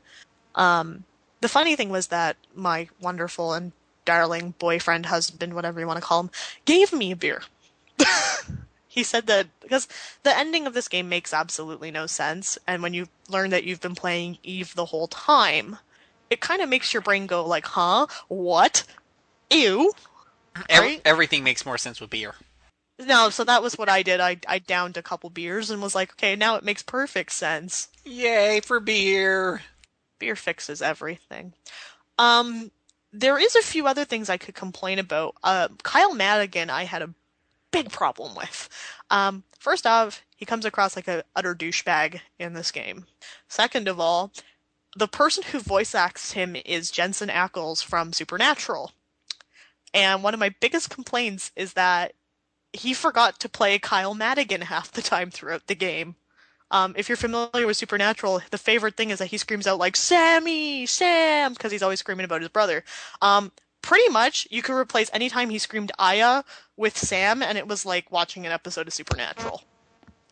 Um, 0.55 1.05
the 1.41 1.49
funny 1.49 1.77
thing 1.77 1.91
was 1.91 2.07
that 2.09 2.37
my 2.55 2.89
wonderful 3.01 3.53
and 3.53 3.73
darling 4.05 4.55
boyfriend, 4.59 5.07
husband, 5.07 5.55
whatever 5.55 5.81
you 5.81 5.87
want 5.87 5.99
to 5.99 6.07
call 6.07 6.21
him, 6.21 6.31
gave 6.65 6.93
me 6.93 7.11
a 7.11 7.17
beer. 7.17 7.43
he 8.95 9.03
said 9.03 9.27
that 9.27 9.49
because 9.61 9.89
the 10.23 10.39
ending 10.39 10.69
of 10.69 10.73
this 10.73 10.87
game 10.87 11.09
makes 11.09 11.35
absolutely 11.35 11.91
no 11.91 12.07
sense, 12.07 12.57
and 12.65 12.81
when 12.81 12.95
you 12.95 13.09
learn 13.29 13.51
that 13.51 13.65
you've 13.65 13.81
been 13.81 13.97
playing 13.97 14.39
Eve 14.45 14.73
the 14.77 14.85
whole 14.85 15.09
time, 15.09 15.79
it 16.31 16.41
kind 16.41 16.63
of 16.63 16.69
makes 16.69 16.95
your 16.95 17.03
brain 17.03 17.27
go 17.27 17.45
like, 17.45 17.67
huh, 17.67 18.07
what, 18.29 18.85
ew. 19.51 19.91
Ev- 20.69 20.81
Right? 20.81 21.03
everything 21.05 21.43
makes 21.43 21.67
more 21.67 21.77
sense 21.77 22.01
with 22.01 22.11
beer. 22.11 22.37
No, 23.01 23.31
so 23.31 23.43
that 23.43 23.65
was 23.65 23.75
what 23.77 23.89
I 23.89 24.05
did. 24.05 24.21
I 24.21 24.39
I 24.47 24.61
downed 24.61 24.97
a 24.97 25.03
couple 25.03 25.29
beers 25.29 25.71
and 25.71 25.83
was 25.83 25.97
like, 25.97 26.13
okay, 26.13 26.37
now 26.37 26.55
it 26.55 26.63
makes 26.63 26.85
perfect 26.85 27.33
sense. 27.33 27.89
Yay 28.05 28.61
for 28.61 28.79
beer! 28.79 29.63
Beer 30.21 30.37
fixes 30.37 30.81
everything. 30.81 31.55
Um, 32.17 32.71
there 33.13 33.39
is 33.39 33.57
a 33.57 33.63
few 33.63 33.89
other 33.89 34.05
things 34.05 34.31
I 34.31 34.37
could 34.37 34.55
complain 34.55 35.01
about. 35.01 35.35
Uh, 35.43 35.67
Kyle 35.83 36.15
Madigan, 36.15 36.71
I 36.71 36.85
had 36.85 37.03
a 37.03 37.11
big 37.75 37.91
problem 37.91 38.35
with. 38.37 38.69
Um, 39.11 39.43
first 39.59 39.87
off, 39.87 40.23
he 40.37 40.47
comes 40.47 40.65
across 40.65 40.97
like 40.97 41.09
a 41.09 41.25
utter 41.35 41.55
douchebag 41.55 42.21
in 42.39 42.55
this 42.55 42.71
game. 42.71 43.07
Second 43.49 43.89
of 43.89 43.99
all, 43.99 44.33
the 44.97 45.09
person 45.09 45.43
who 45.43 45.59
voice 45.59 45.95
acts 45.95 46.33
him 46.33 46.57
is 46.65 46.93
Jensen 46.93 47.29
Ackles 47.29 47.85
from 47.85 48.13
Supernatural. 48.13 48.93
And 49.93 50.23
one 50.23 50.35
of 50.35 50.41
my 50.41 50.55
biggest 50.61 50.89
complaints 50.89 51.51
is 51.57 51.73
that 51.73 52.13
he 52.73 52.95
forgot 52.95 53.41
to 53.41 53.49
play 53.49 53.79
Kyle 53.79 54.15
Madigan 54.15 54.63
half 54.63 54.93
the 54.93 55.03
time 55.03 55.31
throughout 55.31 55.67
the 55.67 55.75
game. 55.75 56.15
Um, 56.71 56.95
if 56.97 57.09
you're 57.09 57.17
familiar 57.17 57.67
with 57.67 57.77
Supernatural, 57.77 58.41
the 58.51 58.59
favorite 58.59 58.97
thing 58.97 59.11
is 59.11 59.19
that 59.19 59.27
he 59.27 59.39
screams 59.39 59.67
out 59.67 59.79
like 59.79 59.95
"Sammy, 59.97 60.87
Sam" 60.87 61.53
because 61.53 61.71
he's 61.71 61.83
always 61.83 62.01
screaming 62.01 62.25
about 62.25 62.41
his 62.41 62.49
brother. 62.49 62.83
Um, 63.23 63.53
pretty 63.85 64.09
much, 64.09 64.49
you 64.51 64.63
could 64.63 64.75
replace 64.75 65.11
any 65.13 65.29
time 65.29 65.51
he 65.51 65.59
screamed 65.59 65.93
"Aya" 65.99 66.43
with 66.77 66.97
Sam, 66.97 67.43
and 67.43 67.59
it 67.59 67.69
was 67.69 67.85
like 67.85 68.11
watching 68.11 68.47
an 68.47 68.53
episode 68.53 68.87
of 68.89 68.95
Supernatural, 68.95 69.63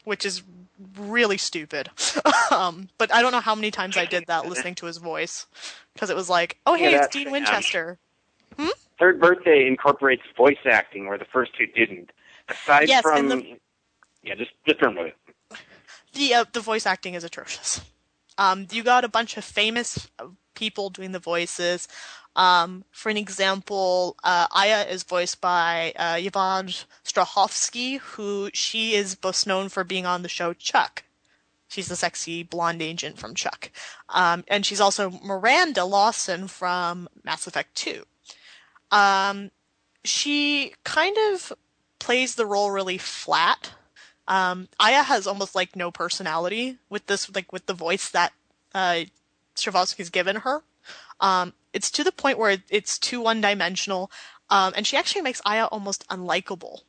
which 0.04 0.24
is 0.24 0.42
really 0.98 1.36
stupid. 1.36 1.90
um, 2.50 2.88
but 2.96 3.12
I 3.12 3.20
don't 3.20 3.30
know 3.32 3.40
how 3.40 3.54
many 3.54 3.70
times 3.70 3.96
I 3.96 4.06
did 4.06 4.24
that 4.26 4.48
listening 4.48 4.74
to 4.76 4.86
his 4.86 4.96
voice 4.96 5.46
because 5.92 6.08
it 6.08 6.16
was 6.16 6.30
like, 6.30 6.56
"Oh 6.66 6.74
hey, 6.74 6.92
Yeah, 6.92 7.04
it's 7.04 7.08
Dean. 7.14 7.30
Winchester." 7.30 7.98
Third 8.98 9.20
Birthday 9.20 9.66
incorporates 9.66 10.22
voice 10.36 10.58
acting, 10.64 11.06
where 11.08 11.18
the 11.18 11.24
first 11.24 11.56
two 11.56 11.66
didn't. 11.66 12.10
Aside 12.48 12.88
Yes, 12.88 13.02
from, 13.02 13.28
the- 13.28 13.58
yeah, 14.22 14.34
just 14.36 14.52
just 14.66 14.80
run 14.80 14.94
with 14.96 15.06
it. 15.08 15.58
the 16.14 16.34
uh, 16.34 16.44
the 16.52 16.60
voice 16.60 16.86
acting 16.86 17.14
is 17.14 17.24
atrocious. 17.24 17.80
Um, 18.38 18.66
you 18.70 18.82
got 18.82 19.04
a 19.04 19.08
bunch 19.08 19.36
of 19.36 19.44
famous 19.44 20.08
uh, 20.18 20.26
people 20.54 20.88
doing 20.90 21.12
the 21.12 21.18
voices. 21.18 21.88
Um, 22.34 22.84
for 22.90 23.10
an 23.10 23.16
example, 23.16 24.16
uh, 24.24 24.46
Aya 24.50 24.86
is 24.86 25.02
voiced 25.02 25.40
by 25.40 25.92
uh, 25.96 26.16
Yvonne 26.18 26.68
Strahovski, 27.04 27.98
who 27.98 28.50
she 28.54 28.94
is 28.94 29.14
best 29.14 29.46
known 29.46 29.68
for 29.68 29.84
being 29.84 30.06
on 30.06 30.22
the 30.22 30.28
show 30.28 30.52
Chuck. 30.54 31.04
She's 31.68 31.88
the 31.88 31.96
sexy 31.96 32.42
blonde 32.42 32.82
agent 32.82 33.18
from 33.18 33.34
Chuck. 33.34 33.70
Um, 34.09 34.44
and 34.48 34.64
she's 34.64 34.80
also 34.80 35.10
Miranda 35.22 35.84
Lawson 35.84 36.48
from 36.48 37.09
Mass 37.24 37.46
Effect 37.46 37.74
2. 37.76 38.04
Um, 38.90 39.50
she 40.04 40.74
kind 40.84 41.16
of 41.32 41.52
plays 41.98 42.34
the 42.34 42.46
role 42.46 42.70
really 42.70 42.98
flat. 42.98 43.72
Um, 44.28 44.68
Aya 44.78 45.02
has 45.02 45.26
almost 45.26 45.54
like 45.54 45.74
no 45.74 45.90
personality 45.90 46.78
with 46.90 47.06
this, 47.06 47.34
like 47.34 47.52
with 47.52 47.66
the 47.66 47.74
voice 47.74 48.10
that 48.10 48.32
uh, 48.74 49.04
Strahovski's 49.56 50.10
given 50.10 50.36
her. 50.36 50.62
Um, 51.23 51.55
it's 51.73 51.90
to 51.93 52.05
the 52.05 52.12
point 52.12 52.36
where 52.36 52.59
it's 52.69 52.99
too 52.99 53.20
one-dimensional, 53.20 54.11
um, 54.51 54.74
and 54.77 54.86
she 54.86 54.97
actually 54.97 55.23
makes 55.23 55.40
Aya 55.47 55.66
almost 55.66 56.07
unlikable. 56.09 56.81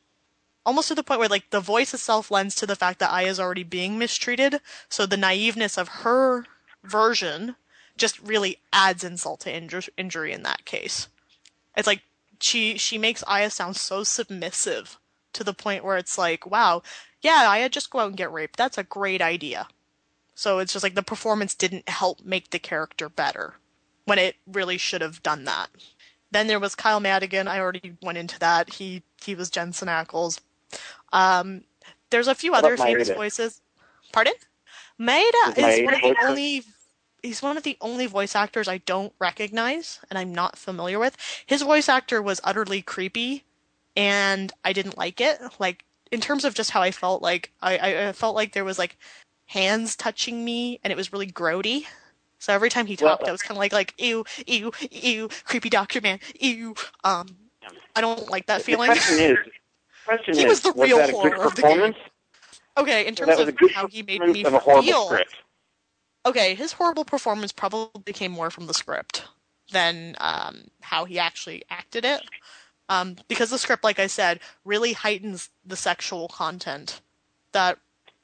Almost 0.66 0.88
to 0.88 0.94
the 0.94 1.04
point 1.04 1.20
where 1.20 1.28
like 1.28 1.50
the 1.50 1.60
voice 1.60 1.94
itself 1.94 2.30
lends 2.30 2.54
to 2.56 2.66
the 2.66 2.76
fact 2.76 2.98
that 2.98 3.12
Aya 3.12 3.28
is 3.28 3.40
already 3.40 3.62
being 3.62 3.96
mistreated, 3.96 4.60
so 4.88 5.06
the 5.06 5.16
naiveness 5.16 5.78
of 5.78 5.88
her 5.88 6.46
version 6.82 7.54
just 7.96 8.18
really 8.20 8.58
adds 8.72 9.04
insult 9.04 9.40
to 9.40 9.52
injur- 9.52 9.88
injury 9.96 10.32
in 10.32 10.42
that 10.42 10.64
case. 10.64 11.08
It's 11.76 11.86
like 11.86 12.02
she 12.40 12.76
she 12.76 12.98
makes 12.98 13.22
Aya 13.26 13.50
sound 13.50 13.76
so 13.76 14.02
submissive 14.02 14.98
to 15.32 15.44
the 15.44 15.54
point 15.54 15.84
where 15.84 15.96
it's 15.96 16.18
like, 16.18 16.44
wow, 16.44 16.82
yeah, 17.22 17.46
Aya, 17.48 17.68
just 17.68 17.90
go 17.90 18.00
out 18.00 18.08
and 18.08 18.16
get 18.16 18.32
raped. 18.32 18.56
That's 18.56 18.78
a 18.78 18.84
great 18.84 19.22
idea. 19.22 19.68
So 20.34 20.58
it's 20.58 20.72
just 20.72 20.82
like 20.82 20.94
the 20.94 21.02
performance 21.02 21.54
didn't 21.54 21.88
help 21.88 22.24
make 22.24 22.50
the 22.50 22.58
character 22.58 23.08
better 23.08 23.54
when 24.06 24.18
it 24.18 24.36
really 24.46 24.78
should 24.78 25.00
have 25.02 25.22
done 25.22 25.44
that. 25.44 25.68
Then 26.30 26.46
there 26.48 26.60
was 26.60 26.74
Kyle 26.74 27.00
Madigan. 27.00 27.48
I 27.48 27.60
already 27.60 27.96
went 28.02 28.18
into 28.18 28.38
that. 28.40 28.74
He 28.74 29.02
he 29.24 29.34
was 29.34 29.50
Jensen 29.50 29.88
Ackles. 29.88 30.40
Um, 31.12 31.64
there's 32.10 32.28
a 32.28 32.34
few 32.34 32.54
What 32.54 32.54
other 32.54 32.76
famous 32.76 33.10
Maeda? 33.10 33.16
voices. 33.16 33.60
Pardon? 34.12 34.34
Maeda 35.00 35.56
Is 35.56 35.58
Maeda 35.58 35.80
one 35.80 35.94
of 35.94 36.02
the 36.02 36.16
only 36.22 36.64
he's 37.22 37.42
one 37.42 37.56
of 37.56 37.64
the 37.64 37.76
only 37.80 38.06
voice 38.06 38.36
actors 38.36 38.68
I 38.68 38.78
don't 38.78 39.12
recognize 39.20 40.00
and 40.10 40.18
I'm 40.18 40.34
not 40.34 40.58
familiar 40.58 40.98
with. 40.98 41.16
His 41.46 41.62
voice 41.62 41.88
actor 41.88 42.22
was 42.22 42.40
utterly 42.44 42.82
creepy 42.82 43.44
and 43.96 44.52
I 44.64 44.72
didn't 44.72 44.98
like 44.98 45.20
it. 45.20 45.40
Like 45.58 45.84
in 46.12 46.20
terms 46.20 46.44
of 46.44 46.54
just 46.54 46.70
how 46.70 46.82
I 46.82 46.92
felt 46.92 47.22
like 47.22 47.52
I, 47.62 47.78
I, 47.78 48.08
I 48.08 48.12
felt 48.12 48.36
like 48.36 48.52
there 48.52 48.64
was 48.64 48.78
like 48.78 48.98
hands 49.46 49.96
touching 49.96 50.44
me 50.44 50.80
and 50.84 50.92
it 50.92 50.96
was 50.96 51.12
really 51.12 51.30
grody. 51.30 51.86
So 52.44 52.52
every 52.52 52.68
time 52.68 52.84
he 52.84 52.96
Well- 53.00 53.16
talked 53.16 53.26
I 53.28 53.32
was 53.32 53.40
kinda 53.42 53.58
like 53.58 53.72
like 53.72 53.94
ew, 53.96 54.22
ew, 54.46 54.70
ew, 54.90 55.28
creepy 55.44 55.70
doctor 55.70 56.00
man, 56.02 56.20
ew. 56.38 56.74
Um 57.02 57.26
I 57.96 58.02
don't 58.02 58.28
like 58.28 58.46
that 58.46 58.58
The 58.58 58.64
feeling. 58.64 58.90
question 58.90 59.18
is, 59.18 59.38
question 60.04 60.34
He 60.38 60.42
is, 60.44 60.48
was 60.50 60.60
the 60.60 60.72
real 60.72 60.98
that 60.98 61.08
a 61.08 61.12
good 61.12 61.32
horror 61.32 61.46
of 61.46 61.54
the 61.54 61.62
game. 61.62 61.70
performance? 61.70 61.96
okay, 62.76 63.06
in 63.06 63.14
terms 63.14 63.38
of 63.38 63.56
how 63.72 63.86
he 63.86 64.02
made 64.02 64.20
me 64.20 64.44
of 64.44 64.62
feel 64.62 65.06
script. 65.06 65.36
okay, 66.26 66.54
his 66.54 66.72
horrible 66.74 67.04
performance 67.06 67.50
probably 67.52 68.12
came 68.12 68.32
more 68.32 68.50
from 68.50 68.66
the 68.66 68.74
script 68.74 69.24
than 69.72 70.14
um, 70.18 70.64
how 70.82 71.06
he 71.06 71.18
actually 71.18 71.62
acted 71.70 72.04
it. 72.04 72.20
Um, 72.90 73.16
because 73.28 73.48
the 73.48 73.58
script, 73.58 73.82
like 73.84 73.98
I 73.98 74.06
said, 74.08 74.40
really 74.66 74.92
heightens 74.92 75.48
the 75.64 75.76
sexual 75.76 76.28
content 76.28 77.00
that 77.52 77.78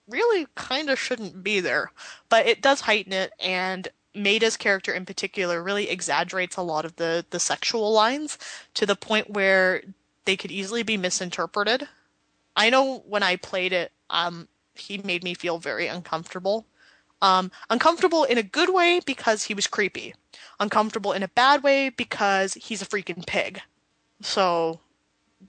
really 0.07 0.47
kind 0.57 0.91
of 0.91 0.99
shouldn't 0.99 1.43
be 1.43 1.61
there. 1.61 1.91
But 2.29 2.47
it 2.47 2.61
does 2.61 2.83
heighten 2.83 3.15
it, 3.15 3.33
and 3.41 3.89
Maeda's 4.15 4.57
character 4.57 4.93
in 4.93 5.07
particular 5.07 5.63
really 5.63 5.89
exaggerates 5.89 6.57
a 6.57 6.63
lot 6.63 6.85
of 6.85 6.97
the, 6.97 7.25
the 7.31 7.41
sexual 7.41 7.93
lines 7.93 8.39
to 8.75 8.87
the 8.87 8.97
point 8.97 9.31
where 9.31 9.83
they 10.25 10.37
could 10.37 10.51
easily 10.51 10.83
be 10.83 10.97
misinterpreted. 10.97 11.89
I 12.57 12.71
know 12.71 13.03
when 13.07 13.23
I 13.23 13.37
played 13.37 13.73
it, 13.73 13.93
um, 14.11 14.49
he 14.75 14.99
made 14.99 15.23
me 15.23 15.35
feel 15.35 15.59
very 15.59 15.87
uncomfortable. 15.87 16.67
Um, 17.23 17.51
uncomfortable 17.69 18.25
in 18.25 18.39
a 18.39 18.43
good 18.43 18.71
way 18.71 19.01
because 19.05 19.45
he 19.45 19.55
was 19.55 19.67
creepy. 19.67 20.15
Uncomfortable 20.59 21.13
in 21.13 21.23
a 21.23 21.29
bad 21.29 21.63
way 21.63 21.91
because 21.91 22.55
he's 22.55 22.83
a 22.83 22.87
freaking 22.87 23.27
pig. 23.27 23.61
So, 24.23 24.81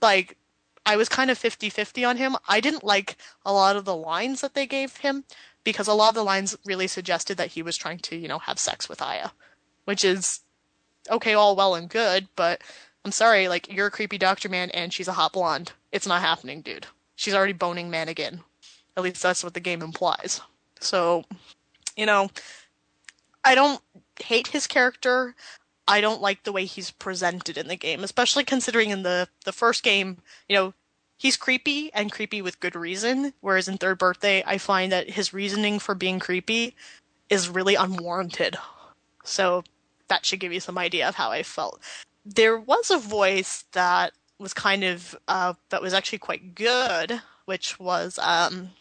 like, 0.01 0.37
I 0.85 0.95
was 0.95 1.09
kind 1.09 1.29
of 1.29 1.37
50 1.37 1.69
50 1.69 2.03
on 2.03 2.17
him. 2.17 2.35
I 2.47 2.59
didn't 2.59 2.83
like 2.83 3.17
a 3.45 3.53
lot 3.53 3.75
of 3.75 3.85
the 3.85 3.95
lines 3.95 4.41
that 4.41 4.53
they 4.53 4.65
gave 4.65 4.97
him 4.97 5.23
because 5.63 5.87
a 5.87 5.93
lot 5.93 6.09
of 6.09 6.15
the 6.15 6.23
lines 6.23 6.57
really 6.65 6.87
suggested 6.87 7.37
that 7.37 7.51
he 7.51 7.61
was 7.61 7.77
trying 7.77 7.99
to, 7.99 8.15
you 8.15 8.27
know, 8.27 8.39
have 8.39 8.59
sex 8.59 8.89
with 8.89 9.01
Aya, 9.01 9.29
which 9.85 10.03
is 10.03 10.41
okay, 11.09 11.33
all 11.33 11.55
well 11.55 11.75
and 11.75 11.89
good, 11.89 12.27
but 12.35 12.61
I'm 13.03 13.11
sorry, 13.11 13.47
like, 13.47 13.71
you're 13.71 13.87
a 13.87 13.91
creepy 13.91 14.17
doctor 14.17 14.49
man 14.49 14.69
and 14.71 14.93
she's 14.93 15.07
a 15.07 15.13
hot 15.13 15.33
blonde. 15.33 15.71
It's 15.91 16.07
not 16.07 16.21
happening, 16.21 16.61
dude. 16.61 16.87
She's 17.15 17.33
already 17.33 17.53
boning 17.53 17.89
man 17.89 18.07
again. 18.07 18.41
At 18.95 19.03
least 19.03 19.21
that's 19.21 19.43
what 19.43 19.53
the 19.53 19.59
game 19.59 19.81
implies. 19.81 20.41
So, 20.79 21.23
you 21.95 22.05
know, 22.05 22.29
I 23.43 23.55
don't 23.55 23.81
hate 24.23 24.47
his 24.47 24.67
character. 24.67 25.35
I 25.87 26.01
don't 26.01 26.21
like 26.21 26.43
the 26.43 26.51
way 26.51 26.65
he's 26.65 26.91
presented 26.91 27.57
in 27.57 27.67
the 27.67 27.75
game, 27.75 28.03
especially 28.03 28.43
considering 28.43 28.91
in 28.91 29.03
the 29.03 29.27
the 29.45 29.51
first 29.51 29.83
game, 29.83 30.17
you 30.47 30.55
know, 30.55 30.73
he's 31.21 31.37
creepy 31.37 31.93
and 31.93 32.11
creepy 32.11 32.41
with 32.41 32.59
good 32.59 32.75
reason, 32.75 33.31
whereas 33.41 33.67
in 33.67 33.77
Third 33.77 33.99
Birthday, 33.99 34.43
I 34.47 34.57
find 34.57 34.91
that 34.91 35.11
his 35.11 35.33
reasoning 35.33 35.77
for 35.77 35.93
being 35.93 36.17
creepy 36.17 36.75
is 37.29 37.47
really 37.47 37.75
unwarranted. 37.75 38.57
So, 39.23 39.63
that 40.07 40.25
should 40.25 40.39
give 40.39 40.51
you 40.51 40.59
some 40.59 40.79
idea 40.79 41.07
of 41.07 41.13
how 41.13 41.29
I 41.29 41.43
felt. 41.43 41.79
There 42.25 42.57
was 42.57 42.89
a 42.89 42.97
voice 42.97 43.65
that 43.73 44.13
was 44.39 44.51
kind 44.55 44.83
of 44.83 45.15
uh, 45.27 45.53
that 45.69 45.83
was 45.83 45.93
actually 45.93 46.17
quite 46.17 46.55
good, 46.55 47.21
which 47.45 47.79
was 47.79 48.17
um, 48.17 48.71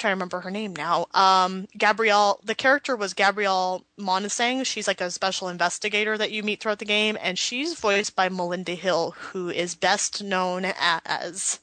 trying 0.00 0.12
to 0.12 0.16
remember 0.16 0.40
her 0.40 0.50
name 0.50 0.74
now. 0.74 1.06
Um, 1.14 1.68
Gabrielle, 1.76 2.40
the 2.42 2.54
character 2.54 2.96
was 2.96 3.14
Gabrielle 3.14 3.84
Monsigny. 3.98 4.64
She's 4.64 4.88
like 4.88 5.00
a 5.00 5.10
special 5.10 5.48
investigator 5.48 6.16
that 6.18 6.32
you 6.32 6.42
meet 6.42 6.60
throughout 6.60 6.78
the 6.78 6.84
game, 6.84 7.18
and 7.20 7.38
she's 7.38 7.78
voiced 7.78 8.16
by 8.16 8.28
Melinda 8.28 8.74
Hill, 8.74 9.12
who 9.12 9.50
is 9.50 9.74
best 9.74 10.22
known 10.22 10.64
as. 10.64 11.60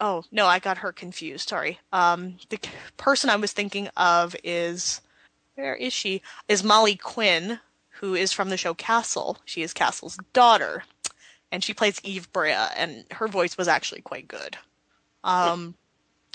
Oh 0.00 0.24
no, 0.32 0.46
I 0.46 0.58
got 0.58 0.78
her 0.78 0.92
confused. 0.92 1.48
Sorry. 1.48 1.78
Um, 1.92 2.36
the 2.48 2.58
person 2.96 3.30
I 3.30 3.36
was 3.36 3.52
thinking 3.52 3.88
of 3.96 4.34
is 4.42 5.00
where 5.54 5.74
is 5.74 5.92
she? 5.92 6.22
Is 6.48 6.64
Molly 6.64 6.96
Quinn, 6.96 7.60
who 7.90 8.14
is 8.14 8.32
from 8.32 8.50
the 8.50 8.56
show 8.56 8.74
Castle. 8.74 9.38
She 9.44 9.62
is 9.62 9.72
Castle's 9.72 10.18
daughter, 10.32 10.84
and 11.52 11.62
she 11.62 11.74
plays 11.74 12.00
Eve 12.02 12.30
Brea, 12.32 12.52
and 12.52 13.04
her 13.12 13.28
voice 13.28 13.56
was 13.56 13.68
actually 13.68 14.02
quite 14.02 14.28
good. 14.28 14.56
Um, 15.24 15.74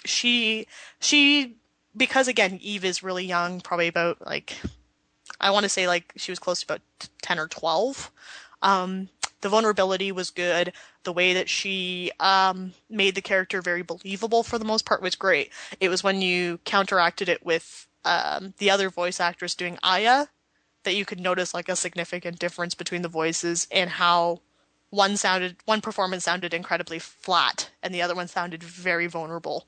she 0.06 0.68
she 1.00 1.56
because 1.96 2.28
again 2.28 2.60
Eve 2.62 2.86
is 2.86 3.04
really 3.04 3.26
young, 3.26 3.62
probably 3.62 3.88
about 3.88 4.26
like 4.26 4.56
I 5.40 5.52
want 5.52 5.64
to 5.64 5.70
say 5.70 5.88
like 5.88 6.14
she 6.16 6.32
was 6.32 6.40
close 6.40 6.62
to 6.62 6.66
about 6.66 6.82
10 7.22 7.40
or 7.40 7.48
12. 7.48 8.12
Um, 8.62 9.10
the 9.42 9.50
vulnerability 9.50 10.12
was 10.12 10.30
good. 10.30 10.72
The 11.04 11.14
way 11.14 11.34
that 11.34 11.50
she 11.50 12.12
um, 12.20 12.74
made 12.90 13.16
the 13.16 13.22
character 13.22 13.62
very 13.62 13.82
believable 13.82 14.44
for 14.44 14.60
the 14.60 14.66
most 14.66 14.86
part 14.86 15.02
was 15.02 15.16
great. 15.16 15.52
It 15.80 15.90
was 15.90 16.04
when 16.04 16.22
you 16.22 16.60
counteracted 16.64 17.28
it 17.28 17.44
with 17.44 17.88
um, 18.06 18.54
the 18.60 18.70
other 18.70 18.90
voice 18.90 19.20
actress 19.20 19.56
doing 19.56 19.80
Aya 19.82 20.28
that 20.84 20.96
you 20.96 21.06
could 21.06 21.20
notice 21.20 21.54
like 21.54 21.70
a 21.70 21.76
significant 21.76 22.40
difference 22.40 22.76
between 22.76 23.02
the 23.02 23.08
voices 23.08 23.68
and 23.72 23.90
how 23.90 24.42
one 24.90 25.16
sounded 25.18 25.56
one 25.66 25.82
performance 25.82 26.24
sounded 26.24 26.54
incredibly 26.54 27.00
flat 27.00 27.70
and 27.82 27.94
the 27.94 28.02
other 28.02 28.16
one 28.16 28.28
sounded 28.28 28.64
very 28.64 29.08
vulnerable. 29.08 29.66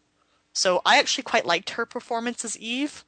So 0.54 0.82
I 0.86 1.00
actually 1.00 1.24
quite 1.24 1.46
liked 1.46 1.72
her 1.72 1.86
performance 1.86 2.46
as 2.46 2.58
Eve, 2.58 3.04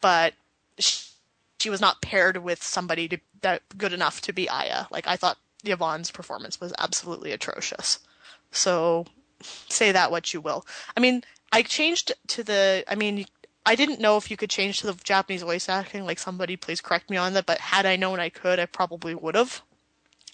but 0.00 0.34
she, 0.78 1.10
she 1.58 1.70
was 1.70 1.80
not 1.80 2.02
paired 2.02 2.36
with 2.36 2.62
somebody 2.62 3.08
to, 3.08 3.18
that 3.40 3.62
good 3.76 3.92
enough 3.92 4.20
to 4.22 4.32
be 4.32 4.48
Aya. 4.48 4.84
Like 4.90 5.06
I 5.06 5.16
thought 5.16 5.38
Yvonne's 5.64 6.10
performance 6.10 6.60
was 6.60 6.74
absolutely 6.78 7.32
atrocious. 7.32 8.00
So 8.50 9.06
say 9.40 9.92
that 9.92 10.10
what 10.10 10.32
you 10.32 10.40
will. 10.40 10.66
I 10.96 11.00
mean, 11.00 11.24
I 11.52 11.62
changed 11.62 12.12
to 12.28 12.42
the. 12.42 12.84
I 12.88 12.94
mean, 12.94 13.26
I 13.66 13.74
didn't 13.74 14.00
know 14.00 14.16
if 14.16 14.30
you 14.30 14.36
could 14.36 14.50
change 14.50 14.80
to 14.80 14.86
the 14.86 15.04
Japanese 15.04 15.42
voice 15.42 15.68
acting. 15.68 16.04
Like 16.04 16.18
somebody, 16.18 16.56
please 16.56 16.80
correct 16.80 17.10
me 17.10 17.16
on 17.16 17.32
that. 17.34 17.46
But 17.46 17.60
had 17.60 17.86
I 17.86 17.96
known 17.96 18.20
I 18.20 18.28
could, 18.28 18.58
I 18.58 18.66
probably 18.66 19.14
would 19.14 19.34
have. 19.34 19.62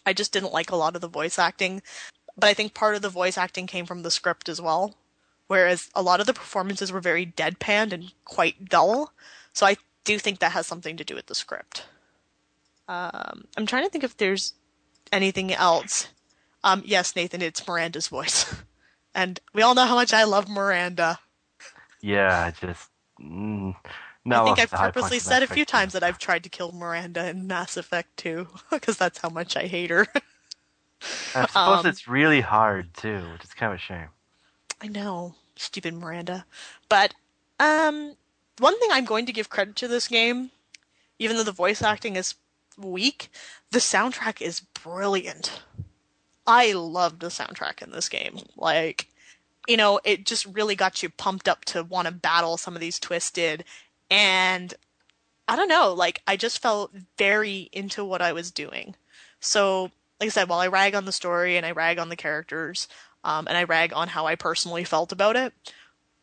I 0.05 0.13
just 0.13 0.33
didn't 0.33 0.53
like 0.53 0.71
a 0.71 0.77
lot 0.77 0.95
of 0.95 1.01
the 1.01 1.09
voice 1.09 1.39
acting. 1.39 1.83
But 2.37 2.49
I 2.49 2.55
think 2.55 2.75
part 2.75 2.95
of 2.97 3.03
the 3.03 3.09
voice 3.09 3.37
acting 3.37 3.67
came 3.67 3.87
from 3.87 4.03
the 4.03 4.11
script 4.11 4.49
as 4.49 4.61
well. 4.61 4.95
Whereas 5.51 5.91
a 5.97 6.03
lot 6.03 6.21
of 6.21 6.27
the 6.27 6.33
performances 6.33 6.93
were 6.93 7.01
very 7.01 7.27
deadpanned 7.27 7.93
and 7.93 8.13
quite 8.25 8.69
dull. 8.69 9.13
So 9.53 9.67
I 9.67 9.79
do 10.05 10.17
think 10.17 10.39
that 10.39 10.53
has 10.53 10.65
something 10.65 10.97
to 10.97 11.03
do 11.03 11.17
with 11.17 11.27
the 11.27 11.35
script. 11.35 11.87
Um, 12.87 13.49
I'm 13.57 13.67
trying 13.67 13.83
to 13.83 13.91
think 13.91 14.05
if 14.05 14.17
there's 14.17 14.55
anything 15.11 15.53
else. 15.53 16.07
Um, 16.63 16.85
yes, 16.87 17.17
Nathan, 17.17 17.43
it's 17.43 17.67
Miranda's 17.67 18.07
voice. 18.07 18.55
and 19.17 19.41
we 19.53 19.63
all 19.63 19.75
know 19.75 19.87
how 19.87 19.97
much 19.97 20.13
I 20.13 20.23
love 20.23 20.49
Miranda. 20.49 21.19
Yeah, 22.01 22.45
I 22.47 22.53
just. 22.53 22.89
Mm, 23.21 23.75
no, 24.25 24.43
I 24.43 24.45
think 24.45 24.61
I've 24.61 24.71
purposely 24.71 25.19
said 25.19 25.43
a 25.43 25.49
few 25.49 25.65
times 25.65 25.95
that 25.95 26.05
I've 26.05 26.19
tried 26.19 26.45
to 26.45 26.49
kill 26.49 26.71
Miranda 26.71 27.29
in 27.29 27.49
Mass 27.49 27.77
Effect 27.77 28.17
2, 28.19 28.47
because 28.71 28.97
that's 28.97 29.19
how 29.19 29.31
much 29.31 29.57
I 29.57 29.67
hate 29.67 29.91
her. 29.91 30.07
I 31.35 31.47
suppose 31.49 31.55
um, 31.57 31.87
it's 31.87 32.07
really 32.07 32.41
hard 32.41 32.95
too, 32.95 33.21
which 33.33 33.43
is 33.43 33.53
kind 33.53 33.73
of 33.73 33.81
a 33.81 33.83
shame. 33.83 34.11
I 34.83 34.87
know, 34.87 35.35
stupid 35.61 35.95
Miranda. 35.95 36.45
But 36.89 37.15
um, 37.59 38.17
one 38.59 38.79
thing 38.79 38.91
I'm 38.93 39.05
going 39.05 39.27
to 39.27 39.33
give 39.33 39.51
credit 39.51 39.77
to 39.77 39.89
this 39.89 40.09
game, 40.09 40.51
even 41.19 41.37
though 41.37 41.45
the 41.45 41.53
voice 41.53 41.83
acting 41.83 42.17
is 42.17 42.35
weak, 42.79 43.31
the 43.71 43.79
soundtrack 43.79 44.41
is 44.41 44.61
brilliant. 44.61 45.63
I 46.47 46.73
loved 46.73 47.21
the 47.21 47.29
soundtrack 47.29 47.83
in 47.83 47.91
this 47.91 48.09
game. 48.09 48.39
Like, 48.57 49.09
you 49.69 49.77
know, 49.77 50.01
it 50.05 50.27
just 50.27 50.47
really 50.47 50.75
got 50.75 51.03
you 51.03 51.11
pumped 51.11 51.49
up 51.49 51.65
to 51.67 51.85
want 51.85 52.07
to 52.07 52.13
battle 52.13 52.57
some 52.57 52.75
of 52.75 52.81
these 52.81 52.99
twisted, 52.99 53.65
and 54.11 54.75
I 55.47 55.57
don't 55.57 55.69
know, 55.69 55.93
like 55.93 56.23
I 56.27 56.37
just 56.37 56.63
felt 56.63 56.93
very 57.19 57.69
into 57.73 58.05
what 58.05 58.23
I 58.23 58.33
was 58.33 58.51
doing. 58.51 58.95
So, 59.41 59.91
like 60.19 60.27
I 60.27 60.29
said, 60.29 60.49
while 60.49 60.61
I 60.61 60.67
rag 60.67 60.95
on 60.95 61.05
the 61.05 61.13
story 61.13 61.57
and 61.57 61.65
I 61.65 61.71
rag 61.73 61.99
on 61.99 62.09
the 62.09 62.17
characters, 62.17 62.89
um, 63.25 63.47
and 63.49 63.57
I 63.57 63.65
rag 63.65 63.93
on 63.93 64.09
how 64.09 64.27
I 64.27 64.35
personally 64.35 64.85
felt 64.85 65.13
about 65.13 65.37
it, 65.37 65.53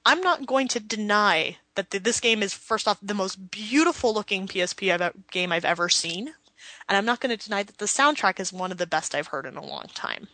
I'm 0.06 0.22
not 0.22 0.45
going 0.45 0.68
to 0.69 0.80
deny 0.80 1.57
that 1.76 1.91
th- 1.91 2.03
this 2.03 2.19
game 2.19 2.41
is 2.41 2.53
first 2.53 2.88
off 2.88 2.98
the 3.02 3.14
most 3.14 3.52
beautiful 3.52 4.14
looking 4.14 4.48
PSP 4.48 4.91
I've, 4.94 5.14
game 5.32 5.52
I've 5.52 5.65
ever 5.65 5.90
seen, 5.90 6.34
and 6.88 6.98
I'm 6.98 7.06
not 7.06 7.19
going 7.19 7.36
to 7.36 7.44
deny 7.44 7.64
that 7.64 7.78
the 7.78 7.86
soundtrack 7.86 8.40
is 8.40 8.53
one 8.53 8.72
of 8.72 8.78
the 8.78 8.88
best 8.88 9.14
I've 9.14 9.28
heard 9.28 9.45
in 9.45 9.57
a 9.57 9.65
long 9.65 9.86
time. 9.94 10.28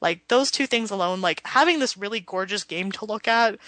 Like 0.00 0.26
those 0.28 0.50
two 0.50 0.66
things 0.66 0.90
alone, 0.90 1.20
like 1.20 1.46
having 1.46 1.78
this 1.78 1.96
really 1.96 2.20
gorgeous 2.20 2.64
game 2.64 2.90
to 2.92 3.04
look 3.04 3.28
at, 3.28 3.58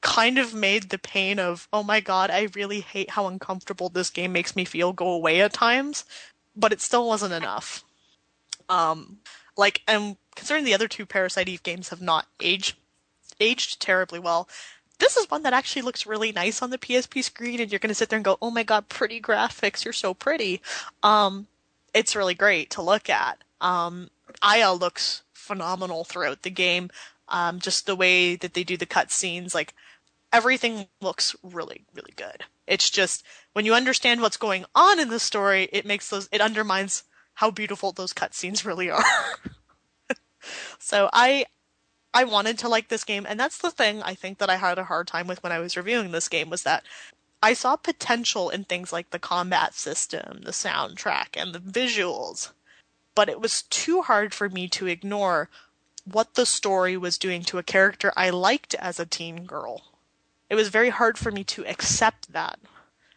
kind 0.00 0.38
of 0.38 0.54
made 0.54 0.90
the 0.90 0.98
pain 0.98 1.38
of 1.38 1.68
oh 1.72 1.82
my 1.82 2.00
god, 2.00 2.30
I 2.30 2.48
really 2.54 2.80
hate 2.80 3.10
how 3.10 3.26
uncomfortable 3.26 3.88
this 3.88 4.10
game 4.10 4.32
makes 4.32 4.54
me 4.54 4.64
feel 4.64 4.92
go 4.92 5.10
away 5.10 5.40
at 5.40 5.52
times, 5.52 6.04
but 6.54 6.72
it 6.72 6.80
still 6.80 7.06
wasn't 7.06 7.32
enough. 7.32 7.84
Um, 8.68 9.18
like 9.56 9.82
and 9.88 10.16
considering 10.38 10.64
the 10.64 10.74
other 10.74 10.88
two 10.88 11.04
Parasite 11.04 11.48
Eve 11.48 11.62
games 11.64 11.88
have 11.88 12.00
not 12.00 12.26
aged 12.40 12.76
aged 13.40 13.80
terribly 13.80 14.18
well. 14.18 14.48
This 14.98 15.16
is 15.16 15.30
one 15.30 15.42
that 15.42 15.52
actually 15.52 15.82
looks 15.82 16.06
really 16.06 16.32
nice 16.32 16.62
on 16.62 16.70
the 16.70 16.78
PSP 16.78 17.22
screen, 17.22 17.60
and 17.60 17.70
you're 17.70 17.78
going 17.78 17.88
to 17.88 17.94
sit 17.94 18.08
there 18.08 18.16
and 18.16 18.24
go, 18.24 18.38
"Oh 18.40 18.50
my 18.50 18.62
god, 18.62 18.88
pretty 18.88 19.20
graphics! 19.20 19.84
You're 19.84 19.92
so 19.92 20.14
pretty." 20.14 20.62
Um, 21.02 21.48
it's 21.92 22.16
really 22.16 22.34
great 22.34 22.70
to 22.70 22.82
look 22.82 23.10
at. 23.10 23.42
Um, 23.60 24.10
Aya 24.40 24.72
looks 24.72 25.22
phenomenal 25.32 26.04
throughout 26.04 26.42
the 26.42 26.50
game. 26.50 26.90
Um, 27.28 27.58
just 27.58 27.86
the 27.86 27.96
way 27.96 28.36
that 28.36 28.54
they 28.54 28.64
do 28.64 28.76
the 28.76 28.86
cutscenes, 28.86 29.54
like 29.54 29.74
everything 30.32 30.86
looks 31.00 31.34
really, 31.42 31.84
really 31.94 32.12
good. 32.16 32.44
It's 32.66 32.90
just 32.90 33.24
when 33.54 33.64
you 33.64 33.74
understand 33.74 34.20
what's 34.20 34.36
going 34.36 34.64
on 34.74 35.00
in 35.00 35.08
the 35.08 35.18
story, 35.18 35.68
it 35.72 35.84
makes 35.84 36.08
those 36.08 36.28
it 36.30 36.40
undermines 36.40 37.02
how 37.34 37.50
beautiful 37.50 37.92
those 37.92 38.12
cutscenes 38.12 38.64
really 38.64 38.90
are. 38.98 39.04
So 40.78 41.08
I 41.12 41.46
I 42.14 42.24
wanted 42.24 42.58
to 42.58 42.68
like 42.68 42.88
this 42.88 43.04
game, 43.04 43.26
and 43.28 43.38
that's 43.38 43.58
the 43.58 43.70
thing 43.70 44.02
I 44.02 44.14
think 44.14 44.38
that 44.38 44.50
I 44.50 44.56
had 44.56 44.78
a 44.78 44.84
hard 44.84 45.06
time 45.06 45.26
with 45.26 45.42
when 45.42 45.52
I 45.52 45.58
was 45.58 45.76
reviewing 45.76 46.10
this 46.10 46.28
game 46.28 46.50
was 46.50 46.62
that 46.62 46.84
I 47.42 47.52
saw 47.52 47.76
potential 47.76 48.50
in 48.50 48.64
things 48.64 48.92
like 48.92 49.10
the 49.10 49.18
combat 49.18 49.74
system, 49.74 50.40
the 50.42 50.50
soundtrack, 50.50 51.36
and 51.36 51.54
the 51.54 51.60
visuals, 51.60 52.50
but 53.14 53.28
it 53.28 53.40
was 53.40 53.62
too 53.62 54.02
hard 54.02 54.34
for 54.34 54.48
me 54.48 54.68
to 54.68 54.86
ignore 54.86 55.48
what 56.04 56.34
the 56.34 56.46
story 56.46 56.96
was 56.96 57.18
doing 57.18 57.42
to 57.44 57.58
a 57.58 57.62
character 57.62 58.12
I 58.16 58.30
liked 58.30 58.74
as 58.74 58.98
a 58.98 59.06
teen 59.06 59.44
girl. 59.44 59.82
It 60.48 60.54
was 60.54 60.68
very 60.68 60.88
hard 60.88 61.18
for 61.18 61.30
me 61.30 61.44
to 61.44 61.66
accept 61.66 62.32
that. 62.32 62.58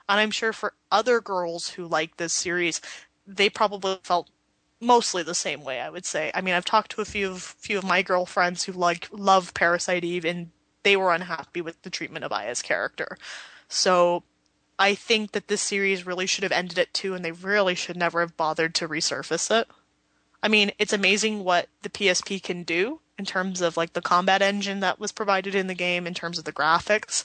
And 0.10 0.20
I'm 0.20 0.32
sure 0.32 0.52
for 0.54 0.74
other 0.92 1.22
girls 1.22 1.70
who 1.70 1.88
like 1.88 2.18
this 2.18 2.34
series, 2.34 2.82
they 3.26 3.50
probably 3.50 3.98
felt 4.04 4.30
mostly 4.82 5.24
the 5.24 5.36
same 5.36 5.64
way, 5.64 5.80
I 5.80 5.90
would 5.90 6.06
say. 6.06 6.32
I 6.34 6.42
mean, 6.42 6.56
I've 6.56 6.66
talked 6.66 6.92
to 6.92 7.02
a 7.02 7.06
few 7.06 7.32
of 7.32 7.42
few 7.42 7.78
of 7.78 7.84
my 7.86 8.02
girlfriends 8.02 8.64
who 8.64 8.74
like 8.74 9.08
love 9.12 9.54
Parasite 9.54 10.04
Eve 10.04 10.26
and 10.26 10.50
they 10.84 10.98
were 10.98 11.14
unhappy 11.14 11.62
with 11.62 11.82
the 11.84 11.90
treatment 11.90 12.26
of 12.26 12.32
Aya's 12.32 12.62
character. 12.62 13.18
So 13.70 14.24
I 14.80 14.96
think 14.96 15.32
that 15.32 15.48
this 15.48 15.62
series 15.62 16.06
really 16.06 16.26
should 16.26 16.44
have 16.44 16.52
ended 16.52 16.80
it 16.80 16.94
too 16.94 17.14
and 17.14 17.24
they 17.24 17.32
really 17.32 17.76
should 17.76 17.96
never 17.96 18.20
have 18.20 18.36
bothered 18.36 18.74
to 18.76 18.90
resurface 18.90 19.52
it. 19.52 19.68
I 20.44 20.48
mean, 20.48 20.72
it's 20.80 20.94
amazing 20.94 21.44
what 21.44 21.70
the 21.84 21.90
PSP 21.90 22.42
can 22.42 22.64
do 22.64 23.00
in 23.20 23.26
terms 23.26 23.62
of 23.62 23.78
like 23.78 23.94
the 23.94 24.02
combat 24.02 24.42
engine 24.42 24.80
that 24.80 25.00
was 25.00 25.12
provided 25.12 25.54
in 25.54 25.68
the 25.68 25.76
game, 25.76 26.08
in 26.08 26.16
terms 26.16 26.40
of 26.40 26.46
the 26.46 26.52
graphics. 26.52 27.24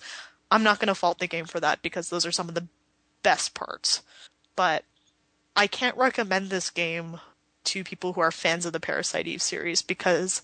I'm 0.50 0.62
not 0.62 0.78
going 0.78 0.88
to 0.88 0.94
fault 0.94 1.18
the 1.18 1.26
game 1.26 1.46
for 1.46 1.58
that 1.60 1.80
because 1.80 2.10
those 2.10 2.26
are 2.26 2.32
some 2.32 2.50
of 2.50 2.54
the 2.54 2.68
best 3.22 3.54
parts. 3.54 4.02
But 4.54 4.84
I 5.56 5.66
can't 5.66 5.96
recommend 5.96 6.50
this 6.50 6.68
game 6.68 7.18
to 7.66 7.84
people 7.84 8.12
who 8.12 8.20
are 8.20 8.32
fans 8.32 8.66
of 8.66 8.72
the 8.72 8.80
Parasite 8.80 9.26
Eve 9.26 9.42
series 9.42 9.82
because 9.82 10.42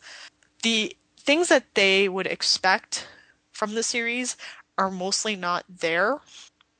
the 0.62 0.96
things 1.18 1.48
that 1.48 1.74
they 1.74 2.08
would 2.08 2.26
expect 2.26 3.08
from 3.52 3.74
the 3.74 3.82
series 3.82 4.36
are 4.78 4.90
mostly 4.90 5.36
not 5.36 5.64
there. 5.68 6.18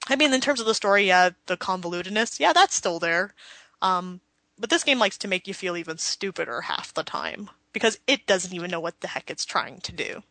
I 0.09 0.17
mean, 0.17 0.33
in 0.33 0.41
terms 0.41 0.61
of 0.61 0.67
the 0.67 0.75
story, 0.75 1.07
yeah, 1.07 1.31
the 1.47 1.57
convolutedness, 1.57 2.41
yeah, 2.41 2.53
that's 2.53 2.75
still 2.75 2.99
there. 2.99 3.35
Um, 3.81 4.21
but 4.59 4.71
this 4.71 4.85
game 4.85 4.99
likes 4.99 5.19
to 5.19 5.29
make 5.29 5.47
you 5.47 5.55
feel 5.55 5.77
even 5.77 5.99
stupider 5.99 6.63
half 6.63 6.93
the 6.93 7.03
time 7.03 7.51
because 7.73 7.99
it 8.07 8.27
doesn't 8.27 8.55
even 8.55 8.71
know 8.71 8.81
what 8.81 9.01
the 9.01 9.09
heck 9.09 9.31
it's 9.31 9.45
trying 9.45 9.81
to 9.81 9.93
do. 9.93 10.23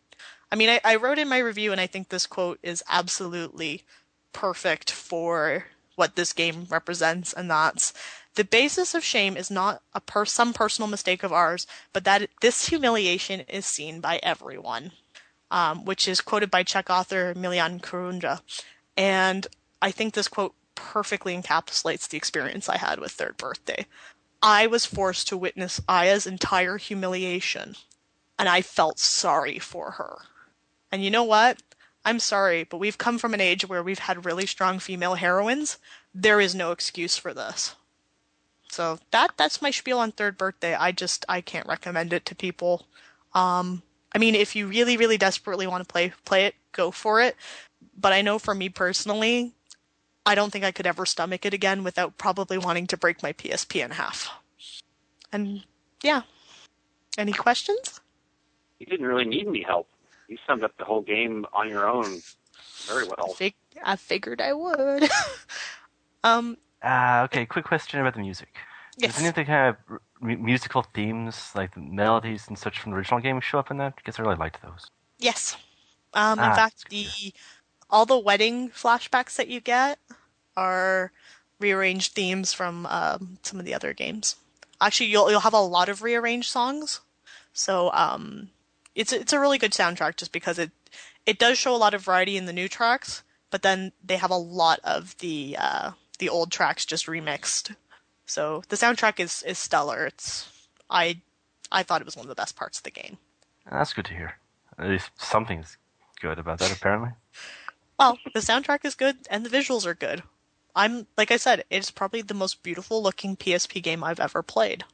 I 0.51 0.55
mean, 0.55 0.69
I, 0.69 0.81
I 0.83 0.95
wrote 0.97 1.17
in 1.17 1.29
my 1.29 1.38
review, 1.38 1.71
and 1.71 1.79
I 1.79 1.88
think 1.88 2.09
this 2.09 2.27
quote 2.27 2.59
is 2.61 2.83
absolutely 2.89 3.83
perfect 4.33 4.91
for 4.91 5.65
what 5.95 6.15
this 6.15 6.33
game 6.33 6.67
represents, 6.69 7.31
and 7.33 7.49
that's 7.49 7.93
the 8.36 8.44
basis 8.44 8.94
of 8.95 9.03
shame 9.03 9.36
is 9.36 9.52
not 9.52 9.82
a 9.94 9.99
per- 9.99 10.26
some 10.26 10.53
personal 10.53 10.88
mistake 10.88 11.24
of 11.24 11.34
ours, 11.34 11.68
but 11.91 12.06
that 12.06 12.30
this 12.41 12.70
humiliation 12.70 13.41
is 13.41 13.66
seen 13.66 13.99
by 13.99 14.20
everyone, 14.24 14.94
um, 15.49 15.84
which 15.86 16.08
is 16.08 16.22
quoted 16.22 16.49
by 16.49 16.64
Czech 16.64 16.90
author 16.90 17.34
Milan 17.36 17.80
Kundera. 17.80 18.41
And 18.95 19.48
I 19.82 19.91
think 19.91 20.14
this 20.14 20.28
quote 20.28 20.56
perfectly 20.76 21.36
encapsulates 21.36 22.08
the 22.08 22.18
experience 22.18 22.70
I 22.70 22.78
had 22.78 22.99
with 22.99 23.12
Third 23.12 23.38
Birthday. 23.38 23.86
I 24.41 24.66
was 24.66 24.86
forced 24.86 25.28
to 25.28 25.38
witness 25.38 25.82
Aya's 25.88 26.26
entire 26.26 26.78
humiliation, 26.78 27.76
and 28.40 28.49
I 28.49 28.62
felt 28.62 28.98
sorry 28.98 29.60
for 29.60 29.91
her. 29.91 30.20
And 30.91 31.03
you 31.03 31.12
know 31.12 31.24
what? 31.24 31.62
I'm 32.03 32.20
sorry, 32.20 32.64
but 32.64 32.80
we've 32.80 32.98
come 32.98 33.20
from 33.20 33.34
an 33.34 33.41
age 33.41 33.68
where 33.68 33.84
we've 33.84 33.99
had 33.99 34.26
really 34.26 34.48
strong 34.48 34.80
female 34.80 35.16
heroines. 35.16 35.78
There 36.16 36.41
is 36.41 36.56
no 36.56 36.72
excuse 36.72 37.18
for 37.18 37.34
this. 37.34 37.76
So 38.72 38.99
that 39.11 39.34
that's 39.35 39.61
my 39.61 39.69
spiel 39.69 39.99
on 39.99 40.14
third 40.14 40.38
birthday. 40.38 40.73
I 40.73 40.93
just 40.93 41.26
I 41.27 41.41
can't 41.41 41.68
recommend 41.68 42.14
it 42.14 42.26
to 42.27 42.35
people. 42.35 42.88
Um, 43.34 43.84
I 44.15 44.18
mean, 44.18 44.34
if 44.34 44.56
you 44.56 44.68
really 44.68 44.95
really 44.95 45.18
desperately 45.18 45.68
want 45.68 45.85
to 45.85 45.91
play 45.91 46.14
play 46.23 46.45
it, 46.45 46.56
go 46.72 46.89
for 46.89 47.22
it. 47.22 47.35
But 47.98 48.14
I 48.14 48.22
know 48.22 48.39
for 48.39 48.56
me 48.56 48.69
personally, 48.69 49.52
I 50.26 50.35
don't 50.35 50.52
think 50.52 50.64
I 50.64 50.72
could 50.72 50.88
ever 50.88 51.06
stomach 51.06 51.45
it 51.45 51.53
again 51.53 51.84
without 51.84 52.18
probably 52.18 52.57
wanting 52.57 52.88
to 52.88 52.98
break 52.98 53.22
my 53.22 53.34
PSP 53.34 53.84
in 53.84 53.91
half. 53.91 54.31
And 55.34 55.64
yeah. 56.02 56.22
Any 57.18 57.34
questions? 57.34 57.99
You 58.80 58.85
didn't 58.85 59.06
really 59.06 59.26
need 59.26 59.48
any 59.48 59.64
help. 59.64 59.89
You 60.30 60.38
summed 60.48 60.64
up 60.64 60.77
the 60.77 60.85
whole 60.85 61.02
game 61.02 61.45
on 61.52 61.68
your 61.68 61.89
own 61.89 62.22
very 62.88 63.06
well. 63.06 63.34
Fig- 63.35 63.56
I 63.84 63.98
figured 63.98 64.39
I 64.39 64.53
would. 64.53 65.10
um, 66.23 66.57
Uh, 66.84 67.22
okay, 67.26 67.45
quick 67.45 67.66
question 67.66 67.99
about 67.99 68.14
the 68.16 68.20
music. 68.22 68.56
yes. 68.98 69.14
Does 69.14 69.20
any 69.20 69.28
of 69.30 69.36
the 69.36 69.45
kind 69.45 69.76
of 69.90 69.99
mu- 70.20 70.38
musical 70.38 70.84
themes, 70.84 71.52
like 71.56 71.74
the 71.76 71.80
melodies 71.82 72.48
and 72.48 72.58
such 72.58 72.80
from 72.80 72.91
the 72.91 72.98
original 72.98 73.20
game, 73.20 73.40
show 73.41 73.60
up 73.60 73.72
in 73.72 73.78
that? 73.78 73.95
Because 73.95 74.20
I 74.20 74.24
really 74.24 74.36
liked 74.38 74.62
those. 74.62 74.88
Yes. 75.20 75.58
Um, 76.14 76.44
in 76.44 76.44
Ah, 76.44 76.56
fact, 76.56 76.90
the 76.90 77.34
all 77.90 78.06
the 78.06 78.18
wedding 78.18 78.70
flashbacks 78.70 79.36
that 79.36 79.48
you 79.48 79.60
get 79.62 79.99
are 80.58 81.12
rearranged 81.60 82.14
themes 82.14 82.53
from 82.53 82.86
um, 82.88 83.38
some 83.44 83.60
of 83.60 83.66
the 83.66 83.74
other 83.74 83.94
games. 83.94 84.36
Actually, 84.80 85.08
you'll 85.08 85.30
you'll 85.32 85.41
have 85.41 85.53
a 85.53 85.60
lot 85.62 85.90
of 85.90 86.02
rearranged 86.02 86.49
songs. 86.49 87.02
So 87.53 87.91
um, 87.94 88.49
it's 88.95 89.14
it's 89.14 89.34
a 89.34 89.40
really 89.40 89.58
good 89.58 89.72
soundtrack 89.74 90.18
just 90.18 90.32
because 90.32 90.60
it 90.60 90.72
it 91.26 91.38
does 91.40 91.58
show 91.58 91.76
a 91.76 91.78
lot 91.78 91.94
of 91.94 92.03
variety 92.03 92.38
in 92.38 92.45
the 92.45 92.53
new 92.53 92.68
tracks, 92.68 93.24
but 93.52 93.62
then 93.62 93.91
they 94.03 94.18
have 94.18 94.32
a 94.32 94.38
lot 94.38 94.80
of 94.84 95.18
the 95.20 95.56
uh, 95.60 95.91
the 96.22 96.30
old 96.30 96.52
tracks 96.52 96.85
just 96.85 97.07
remixed. 97.07 97.76
So 98.26 98.64
the 98.69 98.77
soundtrack 98.77 99.19
is 99.19 99.43
is 99.43 99.57
stellar. 99.57 100.06
It's 100.06 100.69
I 100.89 101.19
I 101.72 101.84
thought 101.84 101.99
it 101.99 102.06
was 102.06 102.15
one 102.15 102.26
of 102.26 102.30
the 102.30 102.35
best 102.35 102.56
parts 102.56 102.77
of 102.77 102.84
the 102.84 102.91
game. 102.91 103.18
Ah, 103.69 103.80
that's 103.80 103.91
good 103.91 104.06
to 104.06 104.14
hear. 104.14 104.35
At 104.80 104.88
least 104.88 105.10
something's 105.18 105.77
good 106.22 106.39
about 106.39 106.60
that, 106.60 106.72
apparently. 106.72 107.10
Well, 107.99 108.18
the 108.34 108.39
soundtrack 108.39 108.84
is 108.84 108.95
good 108.95 109.18
and 109.30 109.45
the 109.45 109.56
visuals 109.56 109.85
are 109.85 109.93
good. 109.93 110.23
I'm 110.76 111.06
like 111.18 111.30
I 111.30 111.38
said, 111.38 111.65
it's 111.69 111.91
probably 111.91 112.23
the 112.23 112.34
most 112.34 112.64
beautiful 112.64 113.03
looking 113.03 113.38
PSP 113.38 113.84
game 113.84 114.03
I've 114.03 114.19
ever 114.19 114.41
played. 114.41 114.85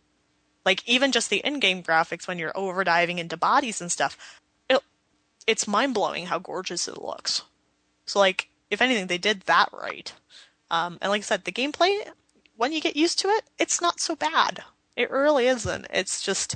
Like 0.66 0.86
even 0.86 1.14
just 1.14 1.30
the 1.30 1.38
in-game 1.38 1.84
graphics 1.84 2.28
when 2.28 2.38
you're 2.38 2.52
overdiving 2.52 3.18
into 3.18 3.38
bodies 3.38 3.80
and 3.80 3.90
stuff, 3.90 4.42
it, 4.70 4.82
it's 5.48 5.70
mind-blowing 5.70 6.26
how 6.26 6.38
gorgeous 6.40 6.90
it 6.90 7.02
looks. 7.02 7.44
So 8.06 8.20
like 8.20 8.50
if 8.70 8.82
anything 8.82 9.08
they 9.08 9.18
did 9.18 9.42
that 9.42 9.70
right. 9.72 10.12
Um, 10.70 10.98
and 11.02 11.10
like 11.10 11.22
I 11.22 11.24
said, 11.24 11.46
the 11.46 11.52
gameplay 11.52 12.08
when 12.58 12.74
you 12.74 12.82
get 12.82 12.96
used 12.96 13.20
to 13.20 13.28
it, 13.30 13.46
it's 13.58 13.82
not 13.82 14.00
so 14.00 14.16
bad. 14.16 14.64
It 14.96 15.12
really 15.12 15.48
isn't. 15.48 15.88
It's 15.92 16.22
just 16.22 16.56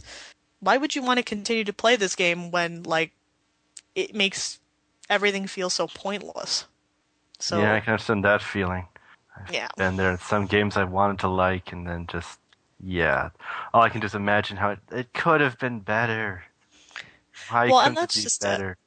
why 0.59 0.77
would 0.77 0.95
you 0.95 1.01
want 1.01 1.17
to 1.17 1.23
continue 1.23 1.63
to 1.63 1.73
play 1.73 1.95
this 1.95 2.15
game 2.15 2.51
when 2.51 2.83
like 2.83 3.11
it 3.95 4.15
makes 4.15 4.59
everything 5.09 5.47
feel 5.47 5.69
so 5.69 5.87
pointless? 5.87 6.65
So 7.39 7.59
yeah, 7.59 7.75
I 7.75 7.79
can 7.79 7.93
understand 7.93 8.25
that 8.25 8.41
feeling. 8.41 8.87
yeah. 9.51 9.69
Been 9.77 9.97
there. 9.97 10.13
Are 10.13 10.17
some 10.17 10.45
games 10.45 10.77
I 10.77 10.83
wanted 10.83 11.19
to 11.19 11.27
like, 11.27 11.71
and 11.71 11.87
then 11.87 12.07
just 12.07 12.39
yeah. 12.83 13.29
All 13.73 13.81
I 13.81 13.89
can 13.89 14.01
just 14.01 14.15
imagine 14.15 14.57
how 14.57 14.71
it, 14.71 14.79
it 14.91 15.13
could 15.13 15.41
have 15.41 15.57
been 15.59 15.79
better. 15.79 16.43
Why 17.49 17.67
Well, 17.67 17.79
and 17.79 17.95
that's 17.97 18.15
it 18.15 18.19
be 18.19 18.23
just 18.23 18.43
it. 18.43 18.47
better? 18.47 18.77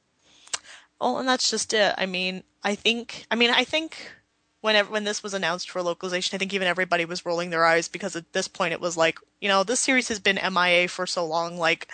Well, 0.99 1.19
and 1.19 1.27
that's 1.27 1.49
just 1.49 1.73
it. 1.73 1.93
I 1.97 2.05
mean, 2.05 2.43
I 2.63 2.75
think, 2.75 3.25
I 3.29 3.35
mean, 3.35 3.51
I 3.51 3.63
think 3.63 4.11
whenever 4.65 4.91
when 4.91 5.03
this 5.03 5.21
was 5.21 5.35
announced 5.35 5.69
for 5.69 5.83
localization, 5.83 6.35
I 6.35 6.39
think 6.39 6.51
even 6.51 6.67
everybody 6.67 7.05
was 7.05 7.25
rolling 7.25 7.51
their 7.51 7.65
eyes 7.65 7.87
because 7.87 8.15
at 8.15 8.33
this 8.33 8.47
point 8.47 8.73
it 8.73 8.81
was 8.81 8.97
like, 8.97 9.19
you 9.39 9.47
know, 9.47 9.63
this 9.63 9.79
series 9.79 10.07
has 10.07 10.19
been 10.19 10.39
MIA 10.51 10.87
for 10.87 11.05
so 11.05 11.23
long. 11.23 11.57
Like, 11.57 11.93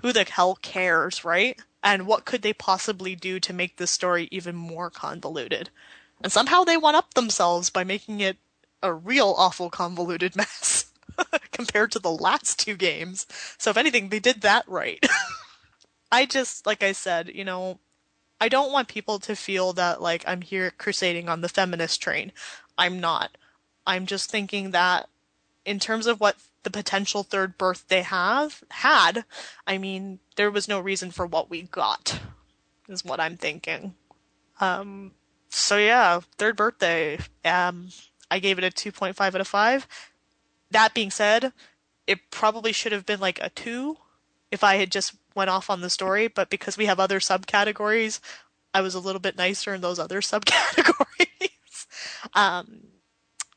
who 0.00 0.12
the 0.14 0.24
hell 0.24 0.56
cares, 0.56 1.22
right? 1.22 1.60
And 1.84 2.06
what 2.06 2.24
could 2.24 2.40
they 2.40 2.54
possibly 2.54 3.14
do 3.14 3.38
to 3.40 3.52
make 3.52 3.76
this 3.76 3.90
story 3.90 4.26
even 4.32 4.56
more 4.56 4.88
convoluted? 4.88 5.68
And 6.22 6.32
somehow 6.32 6.64
they 6.64 6.78
one 6.78 6.94
up 6.94 7.12
themselves 7.12 7.68
by 7.68 7.84
making 7.84 8.20
it 8.20 8.38
a 8.82 8.92
real 8.92 9.34
awful 9.36 9.68
convoluted 9.68 10.34
mess 10.36 10.90
compared 11.52 11.92
to 11.92 11.98
the 11.98 12.10
last 12.10 12.58
two 12.58 12.74
games. 12.74 13.26
So 13.58 13.68
if 13.68 13.76
anything, 13.76 14.08
they 14.08 14.18
did 14.18 14.40
that 14.40 14.66
right. 14.66 15.04
I 16.10 16.24
just, 16.24 16.66
like 16.66 16.82
I 16.82 16.92
said, 16.92 17.30
you 17.34 17.44
know, 17.44 17.80
I 18.40 18.48
don't 18.48 18.72
want 18.72 18.88
people 18.88 19.18
to 19.20 19.34
feel 19.34 19.72
that 19.74 20.00
like 20.00 20.24
I'm 20.26 20.42
here 20.42 20.70
crusading 20.70 21.28
on 21.28 21.40
the 21.40 21.48
feminist 21.48 22.00
train. 22.00 22.32
I'm 22.76 23.00
not. 23.00 23.36
I'm 23.86 24.06
just 24.06 24.30
thinking 24.30 24.70
that 24.70 25.08
in 25.64 25.78
terms 25.78 26.06
of 26.06 26.20
what 26.20 26.36
the 26.62 26.70
potential 26.70 27.22
third 27.22 27.58
birth 27.58 27.84
they 27.88 28.02
have 28.02 28.62
had, 28.70 29.24
I 29.66 29.78
mean, 29.78 30.20
there 30.36 30.50
was 30.50 30.68
no 30.68 30.80
reason 30.80 31.10
for 31.10 31.26
what 31.26 31.50
we 31.50 31.62
got. 31.62 32.20
Is 32.88 33.04
what 33.04 33.20
I'm 33.20 33.36
thinking. 33.36 33.94
Um 34.60 35.12
so 35.50 35.76
yeah, 35.76 36.20
third 36.36 36.56
birthday. 36.56 37.18
Um 37.44 37.88
I 38.30 38.38
gave 38.38 38.58
it 38.58 38.64
a 38.64 38.70
2.5 38.70 39.20
out 39.20 39.40
of 39.40 39.48
5. 39.48 39.86
That 40.70 40.94
being 40.94 41.10
said, 41.10 41.52
it 42.06 42.30
probably 42.30 42.72
should 42.72 42.92
have 42.92 43.06
been 43.06 43.20
like 43.20 43.40
a 43.40 43.48
2 43.50 43.96
if 44.50 44.62
I 44.62 44.76
had 44.76 44.92
just 44.92 45.14
went 45.38 45.48
off 45.48 45.70
on 45.70 45.80
the 45.80 45.88
story, 45.88 46.28
but 46.28 46.50
because 46.50 46.76
we 46.76 46.84
have 46.84 47.00
other 47.00 47.20
subcategories, 47.20 48.20
I 48.74 48.82
was 48.82 48.94
a 48.94 49.00
little 49.00 49.20
bit 49.20 49.38
nicer 49.38 49.72
in 49.72 49.80
those 49.80 49.98
other 49.98 50.20
subcategories. 50.32 51.86
um, 52.34 52.80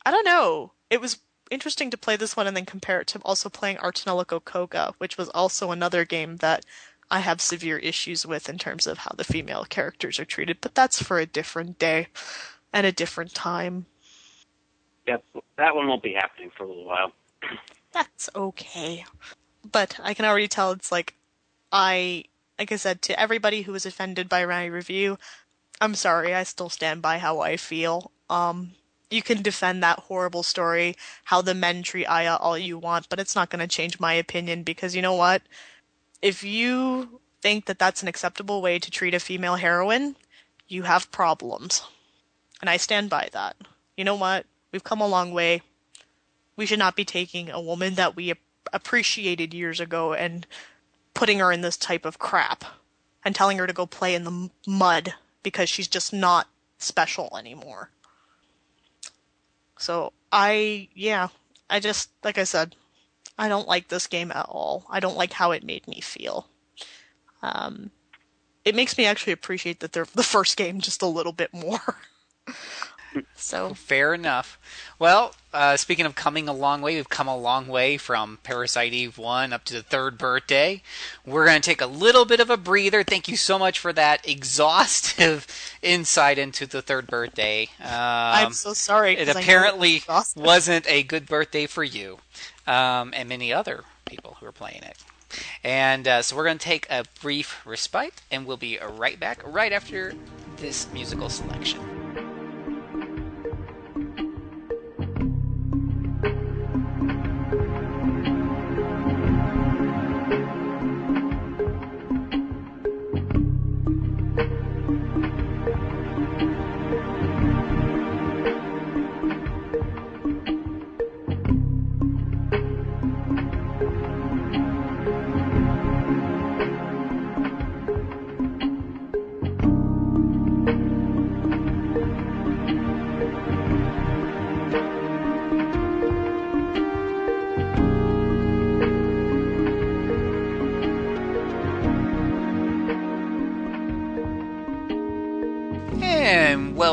I 0.05 0.11
don't 0.11 0.25
know. 0.25 0.71
It 0.89 1.01
was 1.01 1.19
interesting 1.49 1.89
to 1.91 1.97
play 1.97 2.15
this 2.15 2.37
one 2.37 2.47
and 2.47 2.55
then 2.55 2.65
compare 2.65 3.01
it 3.01 3.07
to 3.07 3.19
also 3.25 3.49
playing 3.49 3.77
Ar 3.79 3.91
tonelico 3.91 4.39
Qoga, 4.39 4.93
which 4.99 5.17
was 5.17 5.27
also 5.29 5.71
another 5.71 6.05
game 6.05 6.37
that 6.37 6.65
I 7.11 7.19
have 7.19 7.41
severe 7.41 7.77
issues 7.77 8.25
with 8.25 8.47
in 8.47 8.57
terms 8.57 8.87
of 8.87 8.99
how 8.99 9.11
the 9.17 9.25
female 9.25 9.65
characters 9.65 10.17
are 10.17 10.25
treated, 10.25 10.59
but 10.61 10.73
that's 10.73 11.03
for 11.03 11.19
a 11.19 11.25
different 11.25 11.77
day 11.77 12.07
and 12.71 12.87
a 12.87 12.91
different 12.93 13.35
time. 13.35 13.85
Yep, 15.07 15.23
that 15.57 15.75
one 15.75 15.87
won't 15.87 16.03
be 16.03 16.13
happening 16.13 16.51
for 16.55 16.63
a 16.63 16.67
little 16.67 16.85
while. 16.85 17.11
that's 17.91 18.29
okay. 18.33 19.03
But 19.69 19.99
I 20.01 20.13
can 20.13 20.25
already 20.25 20.47
tell 20.47 20.71
it's 20.71 20.91
like 20.91 21.15
I 21.71 22.25
like 22.59 22.71
I 22.71 22.75
said 22.75 23.01
to 23.03 23.19
everybody 23.19 23.63
who 23.63 23.71
was 23.71 23.85
offended 23.85 24.29
by 24.29 24.45
my 24.45 24.65
review, 24.65 25.17
I'm 25.79 25.95
sorry, 25.95 26.33
I 26.35 26.43
still 26.43 26.69
stand 26.69 27.01
by 27.01 27.17
how 27.17 27.39
I 27.39 27.57
feel. 27.57 28.11
Um 28.29 28.73
you 29.11 29.21
can 29.21 29.41
defend 29.41 29.83
that 29.83 29.99
horrible 29.99 30.41
story, 30.41 30.95
how 31.25 31.41
the 31.41 31.53
men 31.53 31.83
treat 31.83 32.05
Aya 32.05 32.37
all 32.37 32.57
you 32.57 32.77
want, 32.77 33.09
but 33.09 33.19
it's 33.19 33.35
not 33.35 33.49
going 33.49 33.59
to 33.59 33.67
change 33.67 33.99
my 33.99 34.13
opinion 34.13 34.63
because 34.63 34.95
you 34.95 35.01
know 35.01 35.13
what? 35.13 35.41
If 36.21 36.43
you 36.43 37.19
think 37.41 37.65
that 37.65 37.77
that's 37.77 38.01
an 38.01 38.07
acceptable 38.07 38.61
way 38.61 38.79
to 38.79 38.89
treat 38.89 39.13
a 39.13 39.19
female 39.19 39.55
heroine, 39.55 40.15
you 40.69 40.83
have 40.83 41.11
problems. 41.11 41.83
And 42.61 42.69
I 42.69 42.77
stand 42.77 43.09
by 43.09 43.29
that. 43.33 43.57
You 43.97 44.05
know 44.05 44.15
what? 44.15 44.45
We've 44.71 44.83
come 44.83 45.01
a 45.01 45.07
long 45.07 45.33
way. 45.33 45.61
We 46.55 46.65
should 46.65 46.79
not 46.79 46.95
be 46.95 47.03
taking 47.03 47.49
a 47.49 47.59
woman 47.59 47.95
that 47.95 48.15
we 48.15 48.33
appreciated 48.71 49.53
years 49.53 49.79
ago 49.79 50.13
and 50.13 50.47
putting 51.13 51.39
her 51.39 51.51
in 51.51 51.61
this 51.61 51.77
type 51.77 52.05
of 52.05 52.19
crap 52.19 52.63
and 53.23 53.35
telling 53.35 53.57
her 53.57 53.67
to 53.67 53.73
go 53.73 53.85
play 53.85 54.15
in 54.15 54.23
the 54.23 54.49
mud 54.67 55.13
because 55.43 55.69
she's 55.69 55.87
just 55.87 56.13
not 56.13 56.47
special 56.77 57.35
anymore. 57.37 57.89
So 59.77 60.13
I, 60.31 60.89
yeah, 60.93 61.29
I 61.69 61.79
just, 61.79 62.09
like 62.23 62.37
I 62.37 62.43
said, 62.43 62.75
I 63.37 63.47
don't 63.47 63.67
like 63.67 63.87
this 63.87 64.07
game 64.07 64.31
at 64.31 64.45
all. 64.47 64.85
I 64.89 64.99
don't 64.99 65.17
like 65.17 65.33
how 65.33 65.51
it 65.51 65.63
made 65.63 65.87
me 65.87 66.01
feel. 66.01 66.47
Um, 67.41 67.91
it 68.63 68.75
makes 68.75 68.97
me 68.97 69.05
actually 69.05 69.33
appreciate 69.33 69.79
that 69.79 69.93
they're 69.93 70.05
the 70.15 70.23
first 70.23 70.57
game 70.57 70.79
just 70.79 71.01
a 71.01 71.07
little 71.07 71.33
bit 71.33 71.53
more. 71.53 71.97
so 73.35 73.73
Fair 73.73 74.13
enough. 74.13 74.57
Well, 74.99 75.33
uh, 75.53 75.75
speaking 75.77 76.05
of 76.05 76.15
coming 76.15 76.47
a 76.47 76.53
long 76.53 76.81
way, 76.81 76.95
we've 76.95 77.09
come 77.09 77.27
a 77.27 77.37
long 77.37 77.67
way 77.67 77.97
from 77.97 78.39
Parasite 78.43 78.93
Eve 78.93 79.17
1 79.17 79.51
up 79.51 79.63
to 79.65 79.73
the 79.73 79.83
third 79.83 80.17
birthday. 80.17 80.81
We're 81.25 81.45
going 81.45 81.61
to 81.61 81.65
take 81.65 81.81
a 81.81 81.87
little 81.87 82.25
bit 82.25 82.39
of 82.39 82.49
a 82.49 82.57
breather. 82.57 83.03
Thank 83.03 83.27
you 83.27 83.35
so 83.35 83.57
much 83.57 83.79
for 83.79 83.91
that 83.93 84.27
exhaustive 84.27 85.47
insight 85.81 86.37
into 86.37 86.65
the 86.65 86.81
third 86.81 87.07
birthday. 87.07 87.69
Um, 87.79 87.87
I'm 87.89 88.53
so 88.53 88.73
sorry. 88.73 89.17
It 89.17 89.27
apparently 89.27 90.03
wasn't 90.35 90.87
a 90.87 91.03
good 91.03 91.25
birthday 91.25 91.65
for 91.65 91.83
you 91.83 92.19
um, 92.67 93.13
and 93.15 93.27
many 93.27 93.51
other 93.51 93.83
people 94.05 94.37
who 94.39 94.45
are 94.45 94.51
playing 94.51 94.83
it. 94.83 94.97
And 95.63 96.07
uh, 96.07 96.21
so 96.21 96.35
we're 96.35 96.43
going 96.43 96.57
to 96.57 96.63
take 96.63 96.87
a 96.89 97.05
brief 97.21 97.65
respite, 97.65 98.21
and 98.31 98.45
we'll 98.45 98.57
be 98.57 98.77
right 98.79 99.19
back 99.19 99.41
right 99.45 99.71
after 99.71 100.13
this 100.57 100.91
musical 100.93 101.29
selection. 101.29 102.00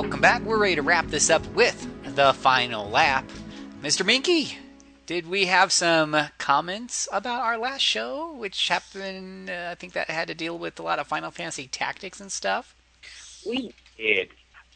Welcome 0.09 0.23
back. 0.23 0.41
We're 0.41 0.57
ready 0.57 0.77
to 0.77 0.81
wrap 0.81 1.09
this 1.09 1.29
up 1.29 1.47
with 1.49 1.87
the 2.15 2.33
final 2.33 2.89
lap. 2.89 3.31
Mr. 3.83 4.07
Minky, 4.07 4.57
did 5.05 5.29
we 5.29 5.45
have 5.45 5.71
some 5.71 6.17
comments 6.39 7.07
about 7.13 7.43
our 7.43 7.59
last 7.59 7.83
show, 7.83 8.33
which 8.33 8.69
happened? 8.69 9.51
Uh, 9.51 9.69
I 9.71 9.75
think 9.75 9.93
that 9.93 10.09
had 10.09 10.29
to 10.29 10.35
deal 10.35 10.57
with 10.57 10.81
a 10.81 10.83
lot 10.83 10.99
of 10.99 11.07
Final 11.07 11.31
Fantasy 11.31 11.67
tactics 11.67 12.23
and 12.23 12.33
stuff. 12.33 12.75
We 13.47 13.75
did. 13.99 14.31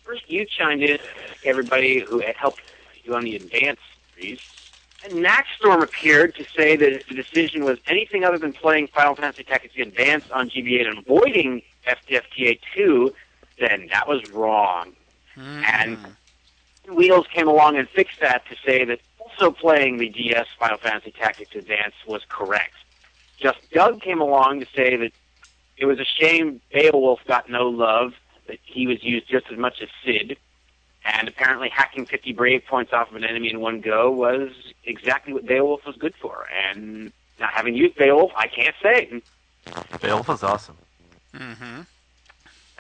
First, 0.05 0.31
you 0.31 0.45
chimed 0.45 0.83
in, 0.83 0.99
everybody 1.47 2.01
who 2.01 2.19
had 2.19 2.37
helped 2.37 2.61
you 3.03 3.15
on 3.15 3.25
the 3.25 3.35
advanced 3.37 3.81
series. 4.15 4.41
And 5.03 5.15
Naxstorm 5.15 5.83
appeared 5.83 6.35
to 6.35 6.45
say 6.45 6.77
that 6.77 6.93
if 6.93 7.07
the 7.09 7.15
decision 7.15 7.65
was 7.65 7.79
anything 7.87 8.23
other 8.23 8.37
than 8.37 8.53
playing 8.53 8.89
Final 8.89 9.15
Fantasy 9.15 9.45
Tactics 9.45 9.77
Advance 9.79 10.31
on 10.31 10.51
GBA 10.51 10.87
and 10.87 10.99
avoiding 10.99 11.63
FTFTA 11.87 12.61
2, 12.75 13.15
then 13.59 13.89
that 13.91 14.07
was 14.07 14.31
wrong. 14.31 14.93
And 15.37 15.99
Wheels 16.89 17.27
came 17.33 17.49
along 17.49 17.77
and 17.77 17.89
fixed 17.89 18.21
that 18.21 18.45
to 18.49 18.57
say 18.65 18.85
that 18.85 19.01
also 19.19 19.51
playing 19.51 19.99
the 19.99 20.09
DS 20.09 20.47
Final 20.59 20.79
Fantasy 20.79 21.13
Tactics 21.13 21.55
Advance 21.55 21.95
was 22.07 22.23
correct. 22.29 22.75
Just 23.39 23.59
Doug 23.71 24.01
came 24.01 24.21
along 24.21 24.61
to 24.61 24.67
say 24.75 24.97
that 24.97 25.13
it 25.77 25.87
was 25.87 25.99
a 25.99 26.05
shame 26.05 26.61
Beowulf 26.73 27.21
got 27.27 27.51
no 27.51 27.69
love, 27.69 28.15
that 28.47 28.59
he 28.63 28.87
was 28.87 29.03
used 29.03 29.29
just 29.29 29.47
as 29.51 29.59
much 29.59 29.81
as 29.81 29.89
Sid, 30.05 30.37
and 31.05 31.29
apparently 31.29 31.69
hacking 31.69 32.07
50 32.07 32.33
brave 32.33 32.65
points 32.67 32.93
off 32.93 33.11
of 33.11 33.17
an 33.17 33.25
enemy 33.25 33.51
in 33.51 33.61
one 33.61 33.81
go 33.81 34.11
was 34.11 34.51
exactly 34.85 35.33
what 35.33 35.47
Beowulf 35.47 35.85
was 35.87 35.97
good 35.97 36.15
for. 36.15 36.47
And 36.53 37.13
not 37.41 37.53
having 37.53 37.75
used 37.75 37.97
Beowulf, 37.97 38.33
I 38.37 38.47
can't 38.47 38.77
say. 38.83 39.23
Beowulf 40.01 40.29
was 40.29 40.43
awesome. 40.43 40.77
Mm-hmm. 41.35 41.81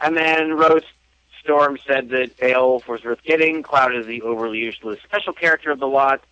And 0.02 0.16
then 0.16 0.52
Rose 0.54 0.84
Storm 1.42 1.78
said 1.86 2.10
that 2.10 2.36
Beowulf 2.38 2.86
was 2.88 3.02
worth 3.04 3.22
getting. 3.24 3.62
Cloud 3.62 3.94
is 3.96 4.06
the 4.06 4.22
overly 4.22 4.58
useless 4.58 5.00
special 5.02 5.32
character 5.32 5.70
of 5.70 5.80
the 5.80 5.88
lot. 5.88 6.22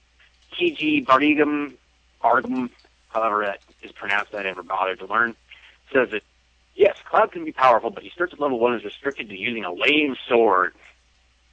TG 0.52 1.04
Bardigum, 1.04 1.74
Bardigum, 2.22 2.70
however 3.08 3.44
that 3.46 3.60
is 3.82 3.92
pronounced, 3.92 4.34
I 4.34 4.42
never 4.42 4.62
bothered 4.62 5.00
to 5.00 5.06
learn, 5.06 5.34
says 5.92 6.10
that 6.10 6.22
yes, 6.74 6.98
Cloud 7.04 7.32
can 7.32 7.44
be 7.44 7.52
powerful, 7.52 7.90
but 7.90 8.02
he 8.02 8.10
starts 8.10 8.32
at 8.32 8.40
level 8.40 8.58
one 8.58 8.72
and 8.72 8.80
is 8.80 8.84
restricted 8.84 9.28
to 9.28 9.36
using 9.36 9.64
a 9.64 9.72
lame 9.72 10.16
sword. 10.28 10.74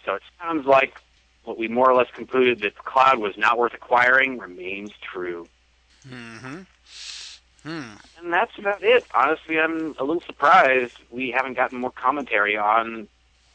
So 0.05 0.15
it 0.15 0.21
sounds 0.39 0.65
like 0.65 1.01
what 1.43 1.57
we 1.57 1.67
more 1.67 1.89
or 1.89 1.95
less 1.95 2.11
concluded 2.13 2.59
that 2.61 2.75
Cloud 2.77 3.19
was 3.19 3.37
not 3.37 3.57
worth 3.57 3.73
acquiring 3.73 4.37
remains 4.37 4.91
true. 5.01 5.47
Mm-hmm. 6.07 6.61
Hmm. 7.63 7.93
And 8.19 8.31
that's 8.31 8.57
about 8.57 8.83
it. 8.83 9.05
Honestly, 9.13 9.59
I'm 9.59 9.95
a 9.97 10.03
little 10.03 10.21
surprised 10.21 10.97
we 11.09 11.31
haven't 11.31 11.55
gotten 11.55 11.79
more 11.79 11.91
commentary 11.91 12.55
on 12.55 13.07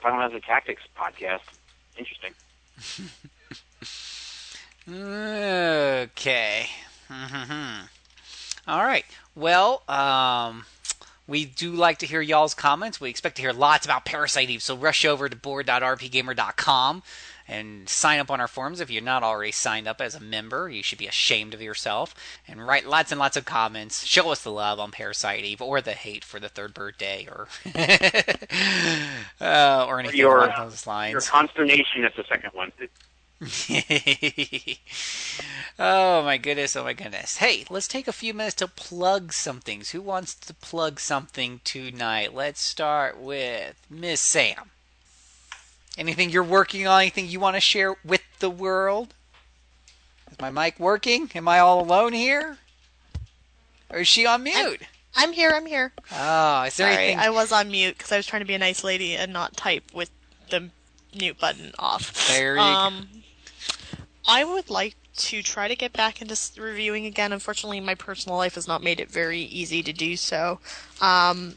Final 0.03 0.21
Fantasy 0.21 0.45
Tactics 0.45 0.83
podcast. 0.97 1.41
Interesting. 1.97 2.33
Okay. 4.89 6.67
Mm-hmm. 7.11 7.87
All 8.67 8.85
right. 8.85 9.05
Well, 9.35 9.83
um, 9.89 10.65
we 11.27 11.45
do 11.45 11.73
like 11.73 11.99
to 11.99 12.07
hear 12.07 12.21
y'all's 12.21 12.55
comments. 12.55 13.01
We 13.01 13.11
expect 13.11 13.37
to 13.37 13.43
hear 13.43 13.53
lots 13.53 13.85
about 13.87 14.05
Parasite 14.05 14.51
Eve, 14.51 14.63
so 14.63 14.77
rush 14.77 15.05
over 15.05 15.29
to 15.29 15.37
board.rpgamer.com 15.37 17.03
and 17.49 17.89
sign 17.89 18.21
up 18.21 18.31
on 18.31 18.41
our 18.41 18.49
forums 18.49 18.81
if 18.81 18.91
you're 18.91 19.03
not 19.03 19.23
already 19.23 19.53
signed 19.53 19.89
up 19.89 20.01
as 20.01 20.15
a 20.15 20.21
member. 20.21 20.69
You 20.69 20.83
should 20.83 20.99
be 20.99 21.07
ashamed 21.07 21.55
of 21.55 21.63
yourself. 21.63 22.15
And 22.47 22.67
write 22.67 22.87
lots 22.87 23.13
and 23.13 23.19
lots 23.19 23.37
of 23.37 23.45
comments. 23.45 24.05
Show 24.05 24.31
us 24.31 24.43
the 24.43 24.51
love 24.51 24.79
on 24.79 24.91
Parasite 24.91 25.45
Eve 25.45 25.63
or 25.63 25.81
the 25.81 25.93
hate 25.93 26.25
for 26.25 26.41
the 26.41 26.49
third 26.49 26.75
birthday 26.75 27.27
or 27.31 27.49
uh, 29.41 29.87
or 29.89 30.01
anything 30.01 30.19
your, 30.19 30.45
along 30.45 30.53
those 30.59 30.87
lines. 30.87 31.13
Your 31.13 31.21
consternation 31.21 32.05
at 32.05 32.15
the 32.17 32.25
second 32.25 32.51
one. 32.53 32.73
oh 35.79 36.23
my 36.23 36.39
goodness, 36.39 36.77
oh 36.77 36.85
my 36.85 36.93
goodness. 36.93 37.39
Hey, 37.39 37.65
let's 37.69 37.89
take 37.89 38.07
a 38.07 38.13
few 38.13 38.33
minutes 38.33 38.55
to 38.57 38.69
plug 38.69 39.33
some 39.33 39.59
things. 39.59 39.91
Who 39.91 40.01
wants 40.01 40.35
to 40.35 40.55
plug 40.55 41.01
something 41.01 41.61
tonight? 41.65 42.33
Let's 42.33 42.61
start 42.61 43.19
with 43.19 43.75
Miss 43.91 44.21
Sam. 44.21 44.71
Anything 45.99 46.31
you're 46.31 46.43
working 46.43 46.87
on? 46.87 47.01
Anything 47.01 47.29
you 47.29 47.41
want 47.41 47.57
to 47.57 47.61
share 47.61 47.97
with 48.05 48.23
the 48.39 48.51
world? 48.51 49.15
Is 50.31 50.41
my 50.41 50.51
mic 50.51 50.81
working? 50.81 51.31
Am 51.35 51.47
I 51.47 51.59
all 51.59 51.83
alone 51.83 52.13
here? 52.13 52.59
Or 53.91 53.99
is 54.01 54.09
she 54.09 54.25
on 54.25 54.43
mute? 54.43 54.83
I'm 55.15 55.33
here. 55.33 55.51
I'm 55.55 55.67
here. 55.67 55.93
Oh, 56.13 56.63
is 56.63 56.77
there 56.77 56.91
Sorry, 56.91 57.05
anything? 57.05 57.19
I 57.19 57.31
was 57.31 57.53
on 57.53 57.71
mute 57.71 57.99
because 57.99 58.13
I 58.13 58.17
was 58.17 58.27
trying 58.27 58.41
to 58.41 58.47
be 58.47 58.55
a 58.55 58.59
nice 58.59 58.83
lady 58.83 59.15
and 59.15 59.33
not 59.33 59.57
type 59.57 59.85
with 59.93 60.11
the 60.49 60.71
mute 61.15 61.39
button 61.39 61.73
off. 61.79 62.29
There 62.29 62.57
you 62.57 62.63
um, 62.63 63.09
I 64.27 64.45
would 64.45 64.71
like 64.71 64.97
to 65.15 65.43
try 65.43 65.69
to 65.69 65.77
get 65.77 65.93
back 65.93 66.23
into 66.23 66.39
reviewing 66.59 67.05
again. 67.05 67.33
Unfortunately, 67.33 67.81
my 67.81 67.95
personal 67.95 68.39
life 68.39 68.55
has 68.55 68.67
not 68.67 68.83
made 68.83 69.01
it 69.01 69.11
very 69.11 69.41
easy 69.41 69.83
to 69.83 69.93
do 69.93 70.17
so. 70.17 70.61
Um, 71.01 71.57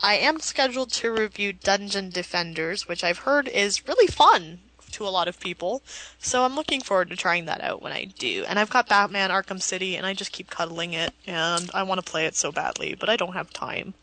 I 0.00 0.14
am 0.16 0.40
scheduled 0.40 0.92
to 0.92 1.12
review 1.12 1.52
Dungeon 1.52 2.10
Defenders, 2.10 2.86
which 2.86 3.02
I've 3.02 3.18
heard 3.18 3.48
is 3.48 3.88
really 3.88 4.06
fun 4.06 4.60
to 4.92 5.06
a 5.06 5.10
lot 5.10 5.28
of 5.28 5.40
people. 5.40 5.82
So 6.18 6.44
I'm 6.44 6.54
looking 6.54 6.80
forward 6.80 7.10
to 7.10 7.16
trying 7.16 7.46
that 7.46 7.60
out 7.60 7.82
when 7.82 7.92
I 7.92 8.04
do. 8.04 8.44
And 8.48 8.58
I've 8.58 8.70
got 8.70 8.88
Batman 8.88 9.30
Arkham 9.30 9.60
City, 9.60 9.96
and 9.96 10.06
I 10.06 10.14
just 10.14 10.32
keep 10.32 10.50
cuddling 10.50 10.92
it, 10.92 11.12
and 11.26 11.70
I 11.74 11.82
want 11.82 12.04
to 12.04 12.10
play 12.10 12.26
it 12.26 12.36
so 12.36 12.52
badly, 12.52 12.94
but 12.94 13.08
I 13.08 13.16
don't 13.16 13.34
have 13.34 13.52
time. 13.52 13.94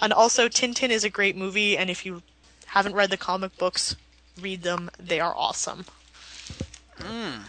And 0.00 0.12
also, 0.12 0.48
Tintin 0.48 0.90
is 0.90 1.04
a 1.04 1.10
great 1.10 1.36
movie, 1.36 1.76
and 1.76 1.90
if 1.90 2.06
you 2.06 2.22
haven't 2.66 2.94
read 2.94 3.10
the 3.10 3.16
comic 3.16 3.56
books, 3.58 3.96
read 4.40 4.62
them. 4.62 4.90
They 4.98 5.20
are 5.20 5.34
awesome. 5.36 5.84
Hmm. 7.00 7.42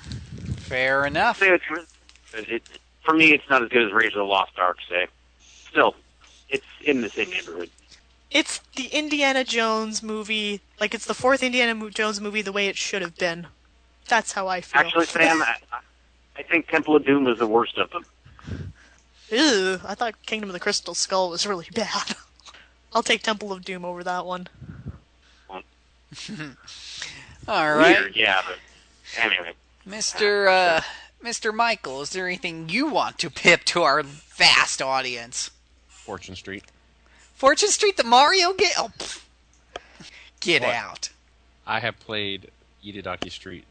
Fair 0.58 1.06
enough. 1.06 1.40
Say 1.40 1.52
it's, 1.54 1.88
it, 2.34 2.50
it, 2.50 2.64
for 3.04 3.14
me, 3.14 3.34
it's 3.34 3.50
not 3.50 3.64
as 3.64 3.70
good 3.70 3.84
as 3.88 3.94
Raiders 3.94 4.14
of 4.14 4.20
the 4.20 4.24
Lost 4.24 4.58
Ark, 4.58 4.78
say. 4.90 5.08
Still, 5.70 5.96
it's 6.56 6.66
in 6.82 7.02
the 7.02 7.10
same 7.10 7.30
neighborhood. 7.30 7.70
It's 8.32 8.60
the 8.76 8.88
Indiana 8.88 9.44
Jones 9.44 10.02
movie, 10.02 10.62
like 10.80 10.94
it's 10.94 11.06
the 11.06 11.14
fourth 11.14 11.44
Indiana 11.44 11.90
Jones 11.90 12.20
movie 12.20 12.42
the 12.42 12.52
way 12.52 12.68
it 12.68 12.78
should 12.78 13.02
have 13.02 13.18
been. 13.18 13.48
That's 14.08 14.34
how 14.34 14.48
I 14.48 14.62
feel. 14.62 14.82
Actually, 14.82 15.06
Sam, 15.06 15.42
I, 15.42 15.56
I 16.38 16.44
think 16.44 16.68
Temple 16.68 16.96
of 16.96 17.06
Doom 17.06 17.26
was 17.26 17.40
the 17.40 17.48
worst 17.48 17.78
of 17.78 17.90
them. 17.92 18.06
Ew, 19.30 19.80
I 19.84 19.96
thought 19.96 20.26
Kingdom 20.26 20.50
of 20.50 20.54
the 20.54 20.60
Crystal 20.60 20.94
Skull 20.94 21.30
was 21.30 21.48
really 21.48 21.68
bad. 21.74 22.16
I'll 22.94 23.04
take 23.04 23.24
Temple 23.24 23.52
of 23.52 23.66
Doom 23.66 23.84
over 23.84 24.04
that 24.04 24.26
one. 24.26 24.48
All 27.48 27.76
right. 27.76 28.00
Weird, 28.00 28.16
yeah, 28.16 28.42
but 28.48 28.58
anyway. 29.22 29.54
Mr. 29.88 30.48
Uh, 30.48 30.82
Mr. 31.24 31.54
Michael, 31.54 32.02
is 32.02 32.12
there 32.12 32.28
anything 32.28 32.70
you 32.70 32.88
want 32.88 33.18
to 33.20 33.30
pip 33.30 33.64
to 33.66 33.82
our 33.84 34.04
vast 34.04 34.82
audience? 34.82 35.52
Fortune 36.06 36.36
Street. 36.36 36.64
Fortune 37.34 37.70
Street, 37.70 37.98
the 37.98 38.04
Mario 38.04 38.54
game? 38.54 38.72
Oh, 38.78 38.92
get 40.40 40.62
What? 40.62 40.74
out. 40.76 41.10
I 41.68 41.80
have 41.80 42.00
played 42.00 42.52
Itadaki 42.86 43.32
Street 43.32 43.66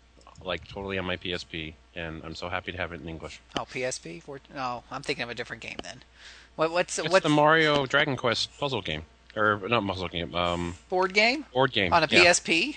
like 0.44 0.66
totally 0.68 0.98
on 0.98 1.04
my 1.06 1.16
PSP, 1.16 1.74
and 1.94 2.22
I'm 2.24 2.34
so 2.34 2.48
happy 2.48 2.72
to 2.72 2.78
have 2.78 2.92
it 2.92 3.00
in 3.00 3.08
English. 3.08 3.40
Oh, 3.58 3.62
PSP? 3.64 4.20
Fort- 4.22 4.42
no, 4.54 4.82
I'm 4.90 5.02
thinking 5.02 5.22
of 5.22 5.30
a 5.30 5.34
different 5.34 5.62
game 5.62 5.76
then. 5.82 6.02
What, 6.56 6.72
what's 6.72 6.98
It's 6.98 7.08
what's 7.08 7.22
the 7.22 7.28
Mario 7.30 7.86
Dragon 7.86 8.16
Quest 8.16 8.56
puzzle 8.58 8.82
game, 8.82 9.02
or 9.36 9.60
not 9.68 9.86
puzzle 9.86 10.08
game, 10.08 10.34
um, 10.34 10.74
board 10.88 11.14
game 11.14 11.46
board 11.52 11.72
game 11.72 11.92
on 11.92 12.02
a 12.02 12.08
yeah. 12.10 12.24
PSP? 12.26 12.76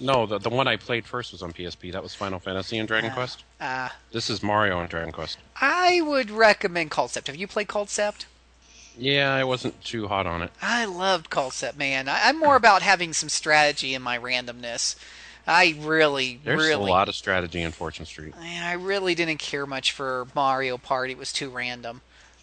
No, 0.00 0.26
the 0.26 0.38
the 0.38 0.50
one 0.50 0.66
I 0.68 0.76
played 0.76 1.06
first 1.06 1.32
was 1.32 1.42
on 1.42 1.52
PSP. 1.52 1.92
That 1.92 2.02
was 2.02 2.14
Final 2.14 2.38
Fantasy 2.38 2.78
and 2.78 2.86
Dragon 2.88 3.10
Quest. 3.12 3.44
Uh, 3.60 3.88
This 4.12 4.28
is 4.28 4.42
Mario 4.42 4.80
and 4.80 4.88
Dragon 4.90 5.12
Quest. 5.12 5.38
I 5.60 6.00
would 6.02 6.30
recommend 6.30 6.90
Concept. 6.90 7.28
Have 7.28 7.36
you 7.36 7.46
played 7.46 7.68
Concept? 7.68 8.26
Yeah, 8.98 9.32
I 9.34 9.44
wasn't 9.44 9.82
too 9.84 10.08
hot 10.08 10.26
on 10.26 10.42
it. 10.42 10.50
I 10.62 10.84
loved 10.84 11.30
Culdcept, 11.30 11.76
man. 11.76 12.08
I, 12.08 12.20
I'm 12.24 12.38
more 12.38 12.56
about 12.56 12.82
having 12.82 13.12
some 13.12 13.28
strategy 13.28 13.94
in 13.94 14.02
my 14.02 14.18
randomness. 14.18 14.96
I 15.46 15.76
really, 15.78 16.40
There's 16.42 16.58
really, 16.58 16.90
a 16.90 16.92
lot 16.92 17.08
of 17.08 17.14
strategy 17.14 17.62
in 17.62 17.70
Fortune 17.70 18.04
Street. 18.06 18.34
I 18.40 18.72
really 18.72 19.14
didn't 19.14 19.38
care 19.38 19.64
much 19.66 19.92
for 19.92 20.26
Mario 20.34 20.76
Party. 20.76 21.12
It 21.12 21.18
was 21.18 21.32
too 21.32 21.50
random. 21.50 22.00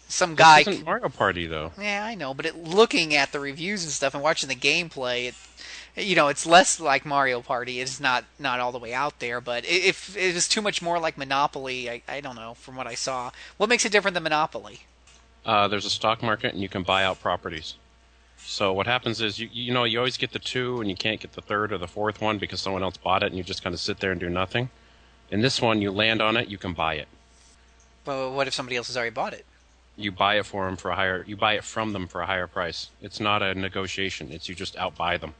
Some 0.08 0.34
guy. 0.34 0.60
Isn't 0.60 0.84
Mario 0.84 1.08
Party 1.08 1.46
though. 1.46 1.72
Yeah, 1.80 2.04
I 2.04 2.14
know, 2.14 2.32
but 2.34 2.46
it, 2.46 2.56
looking 2.56 3.14
at 3.14 3.32
the 3.32 3.40
reviews 3.40 3.82
and 3.84 3.92
stuff 3.92 4.14
and 4.14 4.22
watching 4.22 4.48
the 4.48 4.54
gameplay, 4.54 5.34
it, 5.96 6.04
you 6.06 6.14
know, 6.14 6.28
it's 6.28 6.46
less 6.46 6.78
like 6.80 7.04
Mario 7.04 7.40
Party. 7.42 7.80
It's 7.80 8.00
not 8.00 8.24
not 8.38 8.60
all 8.60 8.72
the 8.72 8.78
way 8.78 8.94
out 8.94 9.18
there, 9.20 9.40
but 9.40 9.64
i- 9.64 9.68
if 9.68 10.16
it 10.16 10.34
is 10.36 10.48
too 10.48 10.62
much 10.62 10.80
more 10.80 10.98
like 10.98 11.18
Monopoly, 11.18 11.90
I, 11.90 12.02
I 12.08 12.20
don't 12.20 12.36
know 12.36 12.54
from 12.54 12.76
what 12.76 12.86
I 12.86 12.94
saw. 12.94 13.30
What 13.56 13.68
makes 13.68 13.84
it 13.84 13.92
different 13.92 14.14
than 14.14 14.22
Monopoly? 14.22 14.80
Uh, 15.44 15.68
there's 15.68 15.84
a 15.84 15.90
stock 15.90 16.22
market 16.22 16.52
and 16.52 16.62
you 16.62 16.68
can 16.68 16.82
buy 16.82 17.04
out 17.04 17.20
properties. 17.20 17.74
So 18.38 18.72
what 18.72 18.86
happens 18.86 19.20
is 19.20 19.38
you 19.38 19.48
you 19.52 19.72
know 19.72 19.84
you 19.84 19.98
always 19.98 20.16
get 20.16 20.32
the 20.32 20.38
two 20.38 20.80
and 20.80 20.90
you 20.90 20.96
can't 20.96 21.20
get 21.20 21.32
the 21.32 21.40
third 21.40 21.72
or 21.72 21.78
the 21.78 21.88
fourth 21.88 22.20
one 22.20 22.38
because 22.38 22.60
someone 22.60 22.82
else 22.82 22.96
bought 22.96 23.22
it 23.22 23.26
and 23.26 23.36
you 23.36 23.42
just 23.42 23.62
kind 23.62 23.74
of 23.74 23.80
sit 23.80 24.00
there 24.00 24.10
and 24.10 24.20
do 24.20 24.28
nothing. 24.28 24.70
In 25.30 25.40
this 25.40 25.60
one, 25.60 25.80
you 25.80 25.90
land 25.90 26.20
on 26.20 26.36
it, 26.36 26.48
you 26.48 26.58
can 26.58 26.74
buy 26.74 26.94
it. 26.94 27.08
Well, 28.04 28.32
what 28.32 28.46
if 28.46 28.54
somebody 28.54 28.76
else 28.76 28.88
has 28.88 28.96
already 28.96 29.14
bought 29.14 29.32
it? 29.32 29.46
You 29.96 30.12
buy 30.12 30.36
it 30.38 30.46
for 30.46 30.66
them 30.66 30.76
for 30.76 30.90
a 30.90 30.96
higher. 30.96 31.24
You 31.26 31.36
buy 31.36 31.54
it 31.54 31.64
from 31.64 31.92
them 31.92 32.06
for 32.06 32.20
a 32.20 32.26
higher 32.26 32.46
price. 32.46 32.90
It's 33.00 33.20
not 33.20 33.42
a 33.42 33.54
negotiation. 33.54 34.30
It's 34.30 34.48
you 34.48 34.54
just 34.54 34.76
outbuy 34.76 35.20
them. 35.20 35.34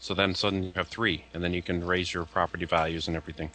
So 0.00 0.14
then 0.14 0.34
suddenly 0.34 0.68
you 0.68 0.72
have 0.76 0.88
three, 0.88 1.24
and 1.34 1.44
then 1.44 1.52
you 1.52 1.62
can 1.62 1.86
raise 1.86 2.14
your 2.14 2.24
property 2.24 2.64
values 2.64 3.06
and 3.06 3.16
everything. 3.16 3.50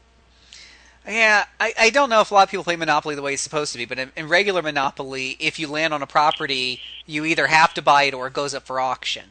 Yeah, 1.07 1.45
I, 1.59 1.73
I 1.77 1.89
don't 1.89 2.09
know 2.09 2.21
if 2.21 2.31
a 2.31 2.33
lot 2.33 2.43
of 2.43 2.49
people 2.51 2.63
play 2.63 2.75
Monopoly 2.77 3.15
the 3.15 3.21
way 3.21 3.33
it's 3.33 3.41
supposed 3.41 3.71
to 3.73 3.77
be, 3.77 3.85
but 3.85 3.99
in, 3.99 4.11
in 4.15 4.29
regular 4.29 4.61
Monopoly, 4.61 5.35
if 5.39 5.59
you 5.59 5.67
land 5.67 5.93
on 5.93 6.01
a 6.01 6.07
property, 6.07 6.79
you 7.05 7.25
either 7.25 7.47
have 7.47 7.73
to 7.73 7.81
buy 7.81 8.03
it 8.03 8.13
or 8.13 8.27
it 8.27 8.33
goes 8.33 8.53
up 8.53 8.63
for 8.63 8.79
auction. 8.79 9.25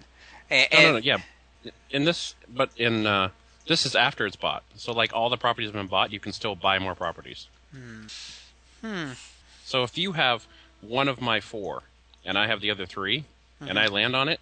A- 0.50 0.68
No, 0.72 0.78
no, 0.82 0.90
no, 0.90 0.96
and- 0.96 1.04
yeah. 1.04 1.18
In 1.90 2.04
this, 2.04 2.34
but 2.52 2.70
in 2.76 3.06
uh, 3.06 3.28
this 3.68 3.86
is 3.86 3.94
after 3.94 4.26
it's 4.26 4.34
bought. 4.36 4.64
So 4.76 4.92
like 4.92 5.14
all 5.14 5.30
the 5.30 5.36
properties 5.36 5.68
have 5.68 5.74
been 5.74 5.86
bought, 5.86 6.12
you 6.12 6.18
can 6.20 6.32
still 6.32 6.54
buy 6.56 6.78
more 6.80 6.94
properties. 6.96 7.46
Hmm. 7.72 9.12
So 9.64 9.82
if 9.84 9.96
you 9.96 10.12
have 10.12 10.46
one 10.80 11.06
of 11.08 11.20
my 11.20 11.40
four, 11.40 11.84
and 12.24 12.36
I 12.36 12.46
have 12.48 12.60
the 12.60 12.70
other 12.70 12.86
3 12.86 13.24
and 13.60 13.78
I 13.78 13.86
land 13.86 14.16
on 14.16 14.28
it, 14.28 14.40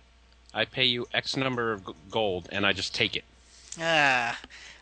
I 0.55 0.65
pay 0.65 0.85
you 0.85 1.07
X 1.12 1.36
number 1.36 1.73
of 1.73 1.82
gold, 2.11 2.48
and 2.51 2.65
I 2.66 2.73
just 2.73 2.94
take 2.94 3.15
it. 3.16 3.24
Ah, 3.78 4.39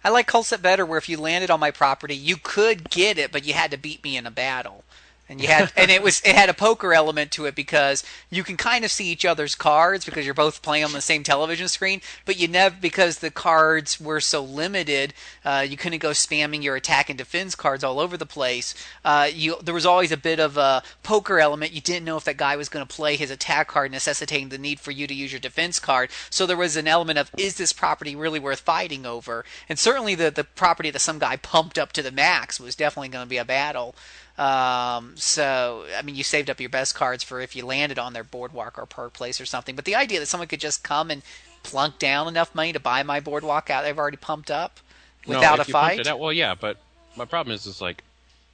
I 0.09 0.11
like 0.11 0.27
Culdcept 0.27 0.63
better, 0.63 0.87
where 0.87 0.97
if 0.97 1.11
you 1.11 1.19
landed 1.19 1.51
on 1.51 1.61
my 1.61 1.71
property, 1.71 2.17
you 2.17 2.39
could 2.39 2.89
get 2.89 3.19
it, 3.19 3.31
but 3.31 3.45
you 3.45 3.53
had 3.53 3.71
to 3.73 3.77
beat 3.77 4.03
me 4.03 4.17
in 4.17 4.27
a 4.27 4.31
battle, 4.31 4.83
and 5.29 5.41
you 5.41 5.49
had, 5.49 5.73
and 5.77 5.91
it 5.91 6.03
was 6.03 6.21
it 6.25 6.35
had 6.35 6.49
a 6.49 6.55
poker 6.55 6.93
element 6.93 7.31
to 7.33 7.47
it 7.47 7.55
because 7.55 8.03
you 8.31 8.43
can 8.43 8.57
kind 8.57 8.85
of 8.85 8.91
see 8.91 9.07
each 9.07 9.25
other's 9.25 9.55
cards 9.55 10.05
because 10.05 10.25
you're 10.25 10.35
both 10.35 10.63
playing 10.63 10.85
on 10.85 10.93
the 10.93 11.01
same 11.01 11.23
television 11.23 11.69
screen, 11.69 12.01
but 12.25 12.39
you 12.39 12.49
never 12.49 12.77
because 12.81 13.19
the 13.19 13.31
cards 13.31 14.01
were 14.01 14.21
so 14.21 14.43
limited, 14.43 15.15
uh, 15.45 15.65
you 15.69 15.77
couldn't 15.77 15.99
go 15.99 16.11
spamming 16.11 16.63
your 16.63 16.77
attack 16.77 17.09
and 17.09 17.19
defense 17.19 17.55
cards 17.55 17.85
all 17.85 18.01
over 18.01 18.17
the 18.17 18.27
place. 18.27 18.75
Uh, 19.05 19.29
you 19.33 19.57
there 19.63 19.75
was 19.75 19.87
always 19.87 20.13
a 20.13 20.17
bit 20.17 20.41
of 20.41 20.57
a 20.57 20.83
poker 21.03 21.39
element. 21.39 21.73
You 21.73 21.81
didn't 21.81 22.05
know 22.05 22.17
if 22.17 22.25
that 22.25 22.37
guy 22.37 22.57
was 22.57 22.69
going 22.69 22.87
to 22.87 22.95
play 22.95 23.17
his 23.17 23.31
attack 23.31 23.69
card, 23.69 23.91
necessitating 23.91 24.49
the 24.49 24.59
need 24.59 24.81
for 24.81 24.91
you 24.91 25.07
to 25.07 25.15
use 25.15 25.33
your 25.33 25.41
defense 25.41 25.79
card. 25.79 26.11
So 26.31 26.47
there 26.47 26.57
was 26.57 26.77
an 26.77 26.89
element 26.89 27.19
of 27.19 27.31
is 27.37 27.57
this 27.57 27.73
property 27.73 28.17
really 28.17 28.41
worth 28.41 28.61
fighting 28.61 29.05
over? 29.07 29.45
And 29.69 29.79
certainly 29.79 30.15
the 30.15 30.31
the 30.31 30.45
property 30.45 30.91
that 30.91 31.01
some 31.01 31.19
guy 31.19 31.37
pumped 31.37 31.79
up 31.79 31.93
to 31.93 32.03
the 32.03 32.11
max 32.13 32.61
was 32.61 32.75
definitely 32.77 33.09
going 33.09 33.25
to 33.25 33.29
be 33.29 33.37
a 33.39 33.45
battle. 33.45 33.95
Um, 34.39 35.15
so 35.17 35.85
I 35.97 36.03
mean, 36.03 36.15
you 36.15 36.23
saved 36.23 36.49
up 36.49 36.61
your 36.61 36.71
best 36.71 36.95
cards 36.95 37.25
for 37.25 37.41
if 37.41 37.57
you 37.57 37.67
landed 37.67 37.99
on 37.99 38.13
their 38.13 38.25
boardwalk 38.25 38.79
or 38.79 38.87
park 38.87 39.13
place 39.13 39.41
or 39.41 39.47
something. 39.47 39.75
But 39.75 39.85
the 39.85 39.97
idea 39.97 40.21
that 40.21 40.27
someone 40.27 40.49
could 40.49 40.61
just 40.61 40.85
come 40.85 41.11
and 41.11 41.23
plunk 41.65 41.99
down 41.99 42.29
enough 42.29 42.55
money 42.55 42.73
to 42.73 42.81
buy 42.81 43.03
my 43.03 43.19
boardwalk 43.21 43.69
out 43.69 43.83
they've 43.83 43.99
already 43.99 44.17
pumped 44.17 44.51
up 44.51 44.79
without 45.27 45.57
no, 45.57 45.63
a 45.63 45.67
you 45.67 45.73
fight. 45.73 46.07
Out, 46.07 46.21
well, 46.21 46.33
yeah, 46.33 46.55
but 46.55 46.79
my 47.17 47.25
problem 47.25 47.53
is, 47.55 47.67
is 47.67 47.81
like, 47.81 48.05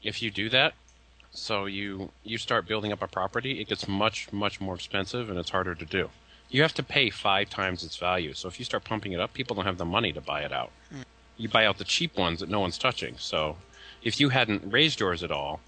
if 0.02 0.22
you 0.22 0.30
do 0.30 0.48
that, 0.50 0.72
so 1.32 1.66
you 1.66 2.10
you 2.22 2.38
start 2.38 2.66
building 2.66 2.92
up 2.92 3.02
a 3.02 3.06
property, 3.06 3.60
it 3.60 3.68
gets 3.68 3.86
much 3.86 4.32
much 4.32 4.60
more 4.60 4.74
expensive, 4.74 5.28
and 5.28 5.38
it's 5.38 5.50
harder 5.50 5.74
to 5.74 5.84
do. 5.84 6.08
You 6.48 6.62
have 6.62 6.74
to 6.74 6.82
pay 6.82 7.10
five 7.10 7.50
times 7.50 7.82
its 7.82 7.96
value. 7.96 8.32
So 8.32 8.48
if 8.48 8.58
you 8.58 8.64
start 8.64 8.84
pumping 8.84 9.12
it 9.12 9.20
up, 9.20 9.34
people 9.34 9.56
don't 9.56 9.64
have 9.64 9.78
the 9.78 9.84
money 9.84 10.12
to 10.12 10.20
buy 10.20 10.42
it 10.42 10.52
out. 10.52 10.70
You 11.36 11.48
buy 11.48 11.66
out 11.66 11.78
the 11.78 11.84
cheap 11.84 12.16
ones 12.16 12.40
that 12.40 12.48
no 12.48 12.60
one's 12.60 12.78
touching. 12.78 13.16
So 13.18 13.56
if 14.02 14.20
you 14.20 14.28
hadn't 14.28 14.70
raised 14.70 15.00
yours 15.00 15.24
at 15.24 15.32
all, 15.32 15.60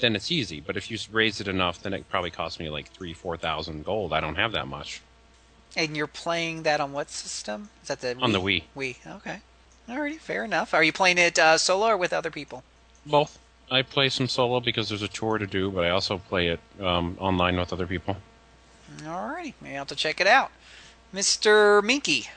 then 0.00 0.16
it's 0.16 0.30
easy. 0.30 0.60
But 0.60 0.76
if 0.76 0.90
you 0.90 0.98
raise 1.10 1.40
it 1.40 1.48
enough, 1.48 1.82
then 1.82 1.92
it 1.92 2.08
probably 2.08 2.30
costs 2.30 2.58
me 2.58 2.68
like 2.68 2.90
three, 2.90 3.14
four 3.14 3.36
thousand 3.36 3.84
gold. 3.84 4.12
I 4.12 4.20
don't 4.20 4.36
have 4.36 4.52
that 4.52 4.68
much. 4.68 5.00
And 5.76 5.96
you're 5.96 6.06
playing 6.06 6.62
that 6.62 6.80
on 6.80 6.92
what 6.92 7.10
system? 7.10 7.68
Is 7.82 7.88
that 7.88 8.00
the 8.00 8.16
On 8.20 8.32
the 8.32 8.40
Wii. 8.40 8.64
Wii. 8.76 8.96
Okay. 9.16 9.40
Alrighty, 9.88 10.18
fair 10.18 10.44
enough. 10.44 10.74
Are 10.74 10.84
you 10.84 10.92
playing 10.92 11.18
it 11.18 11.38
uh, 11.38 11.56
solo 11.56 11.88
or 11.88 11.96
with 11.96 12.12
other 12.12 12.30
people? 12.30 12.62
Both. 13.06 13.38
I 13.70 13.82
play 13.82 14.08
some 14.08 14.28
solo 14.28 14.60
because 14.60 14.88
there's 14.88 15.02
a 15.02 15.08
tour 15.08 15.38
to 15.38 15.46
do, 15.46 15.70
but 15.70 15.84
I 15.84 15.90
also 15.90 16.18
play 16.18 16.48
it 16.48 16.60
um, 16.80 17.16
online 17.20 17.58
with 17.58 17.72
other 17.72 17.86
people. 17.86 18.16
Alrighty, 19.02 19.54
maybe 19.60 19.74
I'll 19.74 19.80
have 19.80 19.88
to 19.88 19.94
check 19.94 20.20
it 20.20 20.26
out. 20.26 20.50
Mr. 21.14 21.82
Minky. 21.82 22.28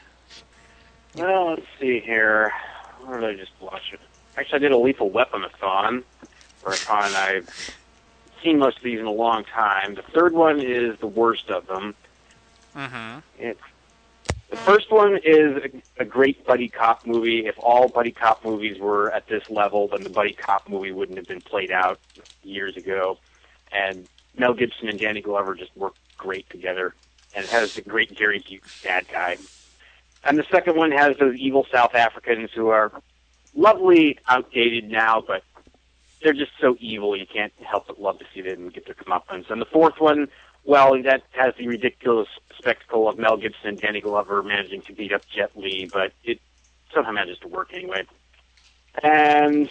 Well, 1.15 1.51
let's 1.51 1.65
see 1.79 1.99
here. 1.99 2.53
Where 3.05 3.19
did 3.19 3.29
I 3.29 3.35
just 3.35 3.51
watch 3.59 3.93
it? 3.93 3.99
Actually, 4.37 4.57
I 4.57 4.59
did 4.59 4.71
a 4.71 4.77
Lethal 4.77 5.09
Weapon-a-thon, 5.09 6.03
whereupon 6.61 7.13
I've 7.13 7.49
seen 8.43 8.59
most 8.59 8.77
of 8.77 8.83
these 8.83 8.99
in 8.99 9.05
a 9.05 9.11
long 9.11 9.43
time. 9.43 9.95
The 9.95 10.01
third 10.01 10.33
one 10.33 10.59
is 10.59 10.97
the 10.99 11.07
worst 11.07 11.49
of 11.49 11.67
them. 11.67 11.95
Mm-hmm. 12.75 13.19
It's 13.39 13.61
the 14.49 14.57
first 14.57 14.91
one 14.91 15.17
is 15.23 15.63
a, 15.97 16.01
a 16.01 16.05
great 16.05 16.45
buddy 16.45 16.67
cop 16.67 17.07
movie. 17.07 17.45
If 17.45 17.55
all 17.57 17.87
buddy 17.87 18.11
cop 18.11 18.43
movies 18.43 18.79
were 18.79 19.09
at 19.11 19.25
this 19.27 19.49
level, 19.49 19.87
then 19.87 20.03
the 20.03 20.09
buddy 20.09 20.33
cop 20.33 20.67
movie 20.67 20.91
wouldn't 20.91 21.17
have 21.17 21.27
been 21.27 21.39
played 21.39 21.71
out 21.71 21.99
years 22.43 22.75
ago. 22.75 23.17
And 23.71 24.07
Mel 24.37 24.53
Gibson 24.53 24.89
and 24.89 24.99
Danny 24.99 25.21
Glover 25.21 25.55
just 25.55 25.75
work 25.77 25.95
great 26.17 26.49
together, 26.49 26.93
and 27.33 27.45
it 27.45 27.49
has 27.51 27.75
the 27.75 27.81
great 27.81 28.13
Gary 28.13 28.41
Busey 28.41 28.83
bad 28.83 29.07
guy. 29.07 29.37
And 30.25 30.37
the 30.37 30.45
second 30.51 30.75
one 30.75 30.91
has 30.91 31.17
those 31.17 31.35
evil 31.37 31.65
South 31.71 31.95
Africans 31.95 32.51
who 32.53 32.67
are 32.67 32.91
lovely, 33.55 34.19
outdated 34.27 34.91
now, 34.91 35.23
but 35.25 35.43
they're 36.23 36.33
just 36.33 36.51
so 36.59 36.75
evil 36.79 37.15
you 37.15 37.25
can't 37.25 37.53
help 37.61 37.87
but 37.87 37.99
love 37.99 38.19
to 38.19 38.25
see 38.33 38.41
them 38.41 38.69
get 38.69 38.85
their 38.85 38.95
comeuppance. 38.95 39.49
And 39.49 39.61
the 39.61 39.65
fourth 39.65 39.99
one, 39.99 40.27
well, 40.63 41.01
that 41.03 41.23
has 41.31 41.53
the 41.57 41.67
ridiculous 41.67 42.27
spectacle 42.57 43.09
of 43.09 43.17
Mel 43.17 43.37
Gibson 43.37 43.75
Danny 43.75 44.01
Glover 44.01 44.43
managing 44.43 44.81
to 44.83 44.93
beat 44.93 45.11
up 45.11 45.23
Jet 45.27 45.51
Li, 45.55 45.89
but 45.91 46.13
it 46.23 46.39
somehow 46.93 47.11
manages 47.11 47.39
to 47.39 47.47
work 47.47 47.73
anyway. 47.73 48.05
And 49.01 49.69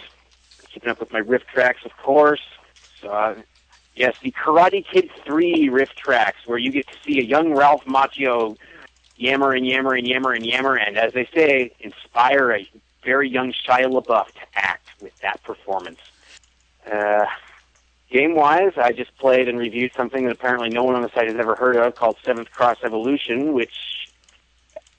keeping 0.69 0.89
up 0.89 0.99
with 0.99 1.11
my 1.11 1.19
riff 1.19 1.43
tracks, 1.53 1.85
of 1.85 1.95
course. 1.97 2.41
So, 2.99 3.09
uh, 3.09 3.35
yes, 3.95 4.15
the 4.21 4.31
Karate 4.31 4.85
Kid 4.85 5.09
3 5.25 5.69
riff 5.69 5.89
tracks, 5.95 6.39
where 6.45 6.57
you 6.57 6.71
get 6.71 6.87
to 6.87 6.93
see 7.05 7.19
a 7.19 7.23
young 7.23 7.53
Ralph 7.53 7.85
Macchio 7.85 8.57
yammer 9.15 9.53
and 9.53 9.65
yammer 9.65 9.93
and 9.93 10.07
yammer 10.07 10.33
and 10.33 10.45
yammer, 10.45 10.75
and 10.75 10.97
as 10.97 11.13
they 11.13 11.27
say, 11.33 11.71
inspire 11.79 12.51
a 12.51 12.69
very 13.03 13.29
young 13.29 13.53
Shia 13.53 13.91
LaBeouf 13.91 14.27
to 14.27 14.41
act 14.55 14.89
with 15.01 15.15
that 15.19 15.41
performance. 15.43 15.99
Uh, 16.89 17.25
game 18.09 18.35
wise, 18.35 18.73
I 18.77 18.91
just 18.91 19.15
played 19.17 19.47
and 19.47 19.57
reviewed 19.57 19.93
something 19.95 20.25
that 20.25 20.31
apparently 20.31 20.69
no 20.69 20.83
one 20.83 20.95
on 20.95 21.01
the 21.01 21.09
site 21.09 21.27
has 21.27 21.37
ever 21.37 21.55
heard 21.55 21.75
of 21.75 21.95
called 21.95 22.17
Seventh 22.23 22.51
Cross 22.51 22.77
Evolution, 22.83 23.53
which 23.53 23.73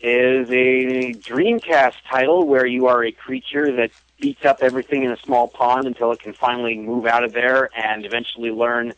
is 0.01 0.49
a 0.51 1.13
Dreamcast 1.15 1.95
title 2.11 2.47
where 2.47 2.67
you 2.67 2.87
are 2.89 3.05
a 3.05 3.13
creature 3.13 3.71
that 3.77 3.91
beats 4.21 4.45
up 4.45 4.59
everything 4.61 5.05
in 5.05 5.13
a 5.13 5.17
small 5.19 5.49
pond 5.49 5.87
until 5.87 6.11
it 6.13 6.21
can 6.21 6.33
finally 6.33 6.77
move 6.77 7.07
out 7.07 7.23
of 7.23 7.33
there 7.33 7.71
and 7.77 8.05
eventually 8.05 8.51
learn. 8.51 8.93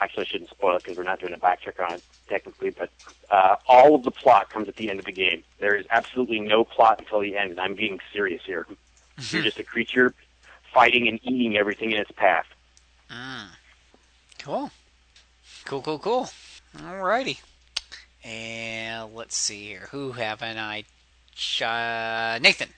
Actually, 0.00 0.22
I 0.22 0.26
shouldn't 0.26 0.50
spoil 0.50 0.76
it 0.76 0.82
because 0.82 0.96
we're 0.96 1.04
not 1.04 1.20
doing 1.20 1.34
a 1.34 1.38
backtrack 1.38 1.78
on 1.84 1.94
it 1.94 2.02
technically, 2.28 2.70
but 2.70 2.90
uh, 3.30 3.56
all 3.68 3.94
of 3.94 4.02
the 4.02 4.10
plot 4.10 4.50
comes 4.50 4.68
at 4.68 4.74
the 4.76 4.90
end 4.90 4.98
of 4.98 5.04
the 5.04 5.12
game. 5.12 5.44
There 5.60 5.76
is 5.76 5.86
absolutely 5.90 6.40
no 6.40 6.64
plot 6.64 6.98
until 6.98 7.20
the 7.20 7.36
end, 7.36 7.52
and 7.52 7.60
I'm 7.60 7.74
being 7.74 8.00
serious 8.12 8.42
here. 8.44 8.66
You're 9.30 9.42
just 9.42 9.60
a 9.60 9.64
creature 9.64 10.14
fighting 10.74 11.08
and 11.08 11.18
eating 11.22 11.56
everything 11.56 11.92
in 11.92 11.98
its 11.98 12.10
path. 12.10 12.46
Mm. 13.10 13.46
Cool. 14.40 14.70
Cool, 15.64 15.80
cool, 15.80 15.98
cool. 15.98 16.28
Alrighty. 16.76 17.40
And 18.24 19.14
let's 19.14 19.36
see 19.36 19.64
here. 19.68 19.88
Who 19.92 20.12
haven't 20.12 20.58
I? 20.58 20.84
Uh, 21.62 22.38
Nathan. 22.40 22.68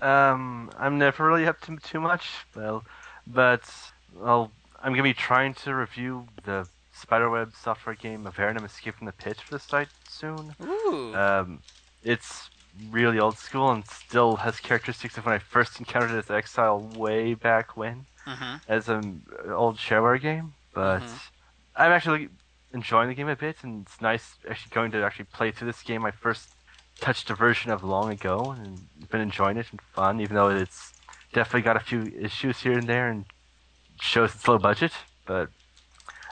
Um, 0.00 0.70
I'm 0.78 0.98
never 0.98 1.26
really 1.26 1.46
up 1.46 1.60
to 1.62 1.76
too 1.78 2.00
much, 2.00 2.28
well, 2.54 2.84
but 3.26 3.62
I'll, 4.22 4.50
I'm 4.82 4.92
gonna 4.92 5.02
be 5.02 5.14
trying 5.14 5.54
to 5.54 5.74
review 5.74 6.26
the 6.44 6.68
Spiderweb 6.92 7.52
software 7.54 7.94
game 7.94 8.24
Avernum 8.24 8.64
Escape 8.64 8.96
from 8.96 9.06
the 9.06 9.12
Pit 9.12 9.40
for 9.40 9.54
the 9.54 9.58
site 9.58 9.88
soon. 10.08 10.54
Ooh. 10.62 11.14
Um, 11.14 11.60
it's 12.04 12.50
really 12.90 13.18
old 13.18 13.38
school 13.38 13.70
and 13.70 13.84
still 13.86 14.36
has 14.36 14.60
characteristics 14.60 15.18
of 15.18 15.26
when 15.26 15.34
I 15.34 15.38
first 15.38 15.78
encountered 15.78 16.12
it 16.12 16.18
as 16.18 16.30
Exile 16.30 16.80
way 16.80 17.34
back 17.34 17.76
when, 17.76 18.06
Mhm. 18.26 18.60
as 18.68 18.88
an 18.88 19.24
old 19.50 19.76
shareware 19.76 20.20
game. 20.20 20.54
But 20.72 21.02
Mhm. 21.02 21.20
I'm 21.76 21.92
actually 21.92 22.28
enjoying 22.72 23.08
the 23.08 23.14
game 23.14 23.28
a 23.28 23.36
bit, 23.36 23.64
and 23.64 23.86
it's 23.86 24.00
nice 24.00 24.38
actually 24.48 24.70
going 24.70 24.90
to 24.92 25.02
actually 25.04 25.26
play 25.26 25.50
through 25.50 25.66
this 25.66 25.82
game. 25.82 26.04
I 26.04 26.10
first 26.10 26.50
touched 27.00 27.30
a 27.30 27.34
version 27.34 27.70
of 27.70 27.82
long 27.84 28.10
ago, 28.10 28.50
and 28.50 28.88
been 29.08 29.20
enjoying 29.20 29.56
it 29.56 29.70
and 29.70 29.80
fun, 29.80 30.20
even 30.20 30.34
though 30.34 30.50
it's 30.50 30.92
definitely 31.32 31.62
got 31.62 31.76
a 31.76 31.80
few 31.80 32.12
issues 32.18 32.60
here 32.60 32.76
and 32.76 32.88
there, 32.88 33.08
and 33.08 33.26
shows 34.00 34.34
its 34.34 34.46
low 34.46 34.58
budget. 34.58 34.92
But 35.24 35.50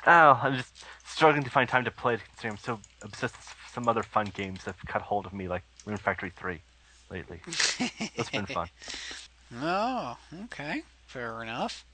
oh, 0.07 0.41
I'm 0.43 0.57
just 0.57 0.75
struggling 1.05 1.45
to 1.45 1.51
find 1.51 1.69
time 1.69 1.85
to 1.85 1.91
play 1.91 2.15
it, 2.15 2.25
considering 2.25 2.53
I'm 2.55 2.59
so 2.59 2.81
obsessed 3.03 3.37
with 3.37 3.55
some 3.73 3.89
other 3.89 4.03
fun 4.03 4.31
games 4.31 4.65
that 4.65 4.77
have 4.77 4.87
cut 4.87 5.03
hold 5.03 5.27
of 5.27 5.33
me, 5.33 5.49
like 5.49 5.65
Rune 5.87 5.97
Factory 5.97 6.31
3 6.37 6.61
lately. 7.11 7.41
That's 8.17 8.31
been 8.31 8.47
fun. 8.47 8.69
Oh, 9.63 10.19
okay. 10.47 10.83
Fair 11.07 11.41
enough. 11.41 11.85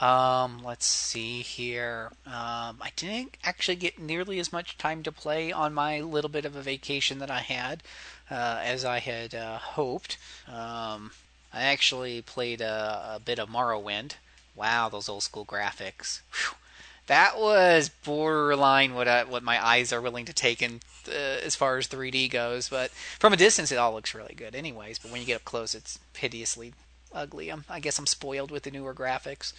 Um, 0.00 0.62
let's 0.62 0.84
see 0.84 1.40
here. 1.40 2.10
Um, 2.26 2.76
I 2.82 2.90
didn't 2.94 3.38
actually 3.42 3.76
get 3.76 3.98
nearly 3.98 4.38
as 4.38 4.52
much 4.52 4.76
time 4.76 5.02
to 5.04 5.10
play 5.10 5.50
on 5.50 5.72
my 5.72 6.02
little 6.02 6.28
bit 6.28 6.44
of 6.44 6.54
a 6.54 6.60
vacation 6.60 7.20
that 7.20 7.30
I 7.30 7.38
had 7.40 7.82
uh, 8.30 8.60
as 8.62 8.84
I 8.84 8.98
had 8.98 9.34
uh, 9.34 9.56
hoped. 9.56 10.18
Um, 10.46 11.12
I 11.54 11.62
actually 11.62 12.20
played 12.20 12.60
a, 12.60 13.14
a 13.14 13.20
bit 13.24 13.38
of 13.38 13.48
Morrowind. 13.48 14.16
Wow, 14.54 14.90
those 14.90 15.08
old 15.08 15.22
school 15.22 15.46
graphics. 15.46 16.20
Whew. 16.34 16.56
That 17.06 17.38
was 17.38 17.90
borderline 18.04 18.94
what 18.94 19.08
I, 19.08 19.24
what 19.24 19.42
my 19.42 19.64
eyes 19.64 19.92
are 19.92 20.00
willing 20.00 20.24
to 20.26 20.32
take 20.32 20.62
in 20.62 20.80
uh, 21.08 21.12
as 21.12 21.54
far 21.54 21.76
as 21.76 21.88
3D 21.88 22.30
goes. 22.30 22.68
But 22.68 22.90
from 22.90 23.32
a 23.32 23.36
distance, 23.36 23.70
it 23.70 23.76
all 23.76 23.92
looks 23.92 24.14
really 24.14 24.34
good, 24.34 24.54
anyways. 24.54 24.98
But 24.98 25.10
when 25.10 25.20
you 25.20 25.26
get 25.26 25.36
up 25.36 25.44
close, 25.44 25.74
it's 25.74 25.98
hideously 26.16 26.72
ugly. 27.12 27.50
I'm, 27.50 27.64
I 27.68 27.80
guess 27.80 27.98
I'm 27.98 28.06
spoiled 28.06 28.50
with 28.50 28.62
the 28.62 28.70
newer 28.70 28.94
graphics. 28.94 29.52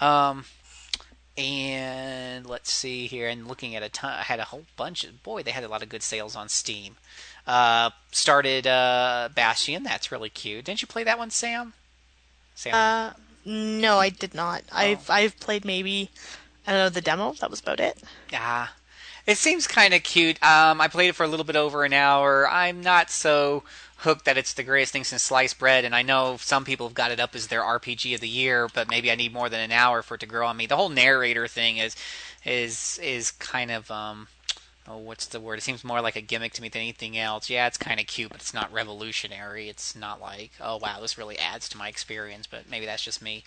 Um, 0.00 0.44
and 1.36 2.46
let's 2.46 2.72
see 2.72 3.06
here. 3.06 3.28
And 3.28 3.46
looking 3.46 3.76
at 3.76 3.82
a 3.82 3.88
ton, 3.88 4.12
I 4.12 4.22
had 4.22 4.40
a 4.40 4.44
whole 4.44 4.64
bunch 4.76 5.04
of 5.04 5.22
boy. 5.22 5.42
They 5.42 5.50
had 5.50 5.64
a 5.64 5.68
lot 5.68 5.82
of 5.82 5.88
good 5.88 6.02
sales 6.02 6.34
on 6.34 6.48
Steam. 6.48 6.96
Uh, 7.46 7.90
started 8.10 8.66
uh, 8.66 9.28
Bastion. 9.34 9.82
That's 9.82 10.10
really 10.10 10.30
cute. 10.30 10.64
Didn't 10.64 10.82
you 10.82 10.88
play 10.88 11.04
that 11.04 11.18
one, 11.18 11.30
Sam? 11.30 11.74
Sam. 12.54 12.74
Uh, 12.74 13.12
no, 13.44 13.98
I 13.98 14.08
did 14.08 14.34
not. 14.34 14.64
I've 14.72 15.08
I've 15.08 15.38
played 15.38 15.64
maybe 15.64 16.10
I 16.66 16.72
don't 16.72 16.80
know 16.80 16.88
the 16.88 17.00
demo. 17.00 17.32
That 17.34 17.50
was 17.50 17.60
about 17.60 17.80
it. 17.80 18.02
Yeah, 18.30 18.68
it 19.26 19.38
seems 19.38 19.66
kind 19.66 19.94
of 19.94 20.02
cute. 20.02 20.42
Um, 20.42 20.80
I 20.80 20.88
played 20.88 21.08
it 21.08 21.14
for 21.14 21.24
a 21.24 21.28
little 21.28 21.44
bit 21.44 21.56
over 21.56 21.84
an 21.84 21.92
hour. 21.92 22.48
I'm 22.48 22.80
not 22.80 23.10
so 23.10 23.62
hooked 23.98 24.24
that 24.24 24.36
it's 24.36 24.52
the 24.52 24.62
greatest 24.62 24.92
thing 24.92 25.04
since 25.04 25.22
sliced 25.22 25.58
bread, 25.58 25.84
and 25.84 25.94
I 25.94 26.02
know 26.02 26.36
some 26.38 26.64
people 26.64 26.86
have 26.86 26.94
got 26.94 27.10
it 27.10 27.20
up 27.20 27.34
as 27.34 27.46
their 27.46 27.62
RPG 27.62 28.14
of 28.14 28.20
the 28.20 28.28
year, 28.28 28.68
but 28.72 28.88
maybe 28.88 29.10
I 29.10 29.14
need 29.14 29.32
more 29.32 29.48
than 29.48 29.60
an 29.60 29.72
hour 29.72 30.02
for 30.02 30.14
it 30.14 30.20
to 30.20 30.26
grow 30.26 30.46
on 30.46 30.56
me. 30.56 30.66
The 30.66 30.76
whole 30.76 30.88
narrator 30.88 31.48
thing 31.48 31.78
is 31.78 31.96
is 32.44 33.00
is 33.02 33.30
kind 33.32 33.70
of 33.70 33.90
um, 33.90 34.28
oh, 34.88 34.98
what's 34.98 35.26
the 35.26 35.40
word? 35.40 35.58
It 35.58 35.62
seems 35.62 35.84
more 35.84 36.00
like 36.00 36.16
a 36.16 36.20
gimmick 36.20 36.52
to 36.54 36.62
me 36.62 36.68
than 36.68 36.82
anything 36.82 37.18
else. 37.18 37.50
Yeah, 37.50 37.66
it's 37.66 37.78
kind 37.78 38.00
of 38.00 38.06
cute, 38.06 38.30
but 38.30 38.40
it's 38.40 38.54
not 38.54 38.72
revolutionary. 38.72 39.68
It's 39.68 39.96
not 39.96 40.20
like, 40.20 40.52
oh 40.60 40.76
wow, 40.76 41.00
this 41.00 41.18
really 41.18 41.38
adds 41.38 41.68
to 41.70 41.78
my 41.78 41.88
experience. 41.88 42.46
But 42.46 42.70
maybe 42.70 42.86
that's 42.86 43.04
just 43.04 43.22
me. 43.22 43.44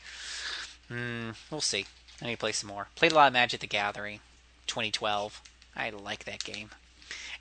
Hmm, 0.87 1.31
we'll 1.51 1.61
see. 1.61 1.85
I 2.21 2.25
need 2.25 2.33
to 2.33 2.37
play 2.37 2.51
some 2.51 2.69
more. 2.69 2.87
Played 2.95 3.11
a 3.11 3.15
lot 3.15 3.27
of 3.27 3.33
Magic 3.33 3.61
the 3.61 3.67
Gathering, 3.67 4.19
2012. 4.67 5.41
I 5.75 5.89
like 5.91 6.25
that 6.25 6.43
game, 6.43 6.71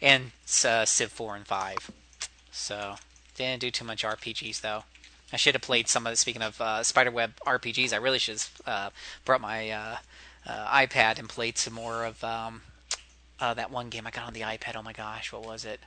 and 0.00 0.30
uh, 0.64 0.84
Civ 0.84 1.10
4 1.10 1.36
and 1.36 1.46
5. 1.46 1.90
So 2.52 2.96
didn't 3.34 3.60
do 3.60 3.70
too 3.70 3.84
much 3.84 4.04
RPGs 4.04 4.60
though. 4.60 4.84
I 5.32 5.36
should 5.36 5.54
have 5.54 5.62
played 5.62 5.88
some 5.88 6.06
of. 6.06 6.12
The, 6.12 6.16
speaking 6.16 6.42
of 6.42 6.60
uh, 6.60 6.82
Spiderweb 6.82 7.36
RPGs, 7.46 7.92
I 7.92 7.96
really 7.96 8.18
should 8.18 8.34
have 8.34 8.60
uh, 8.66 8.90
brought 9.24 9.40
my 9.40 9.70
uh, 9.70 9.96
uh, 10.46 10.66
iPad 10.68 11.18
and 11.18 11.28
played 11.28 11.58
some 11.58 11.74
more 11.74 12.04
of 12.04 12.22
um, 12.24 12.62
uh, 13.40 13.54
that 13.54 13.70
one 13.70 13.88
game 13.90 14.06
I 14.06 14.10
got 14.10 14.26
on 14.26 14.32
the 14.32 14.40
iPad. 14.40 14.76
Oh 14.76 14.82
my 14.82 14.92
gosh, 14.92 15.32
what 15.32 15.44
was 15.44 15.64
it? 15.64 15.80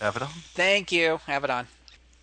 Avadon? 0.00 0.28
Thank 0.54 0.92
you, 0.92 1.20
Avadon. 1.26 1.66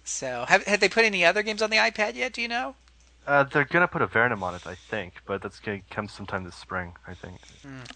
So, 0.05 0.45
have 0.47 0.63
have 0.65 0.79
they 0.79 0.89
put 0.89 1.05
any 1.05 1.25
other 1.25 1.43
games 1.43 1.61
on 1.61 1.69
the 1.69 1.77
iPad 1.77 2.15
yet? 2.15 2.33
Do 2.33 2.41
you 2.41 2.47
know? 2.47 2.75
Uh, 3.25 3.43
they're 3.43 3.63
gonna 3.65 3.87
put 3.87 4.01
Avernum 4.01 4.41
on 4.41 4.53
it, 4.55 4.67
I 4.67 4.75
think, 4.75 5.13
but 5.25 5.41
that's 5.41 5.59
gonna 5.59 5.81
come 5.89 6.07
sometime 6.09 6.43
this 6.43 6.55
spring, 6.55 6.93
I 7.07 7.13
think. 7.13 7.39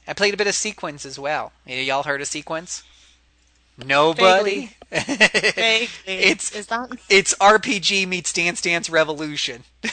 I 0.07 0.13
played 0.13 0.33
a 0.33 0.37
bit 0.37 0.47
of 0.47 0.55
Sequence 0.55 1.05
as 1.05 1.19
well. 1.19 1.51
Y'all 1.65 2.03
heard 2.03 2.21
of 2.21 2.27
Sequence? 2.27 2.83
Nobody. 3.83 4.71
Vaguely. 4.91 5.89
It's- 6.05 6.55
is 6.55 6.67
that 6.67 6.89
It's 7.09 7.33
RPG 7.35 8.07
meets 8.07 8.31
Dance 8.33 8.61
Dance 8.61 8.89
Revolution. 8.89 9.65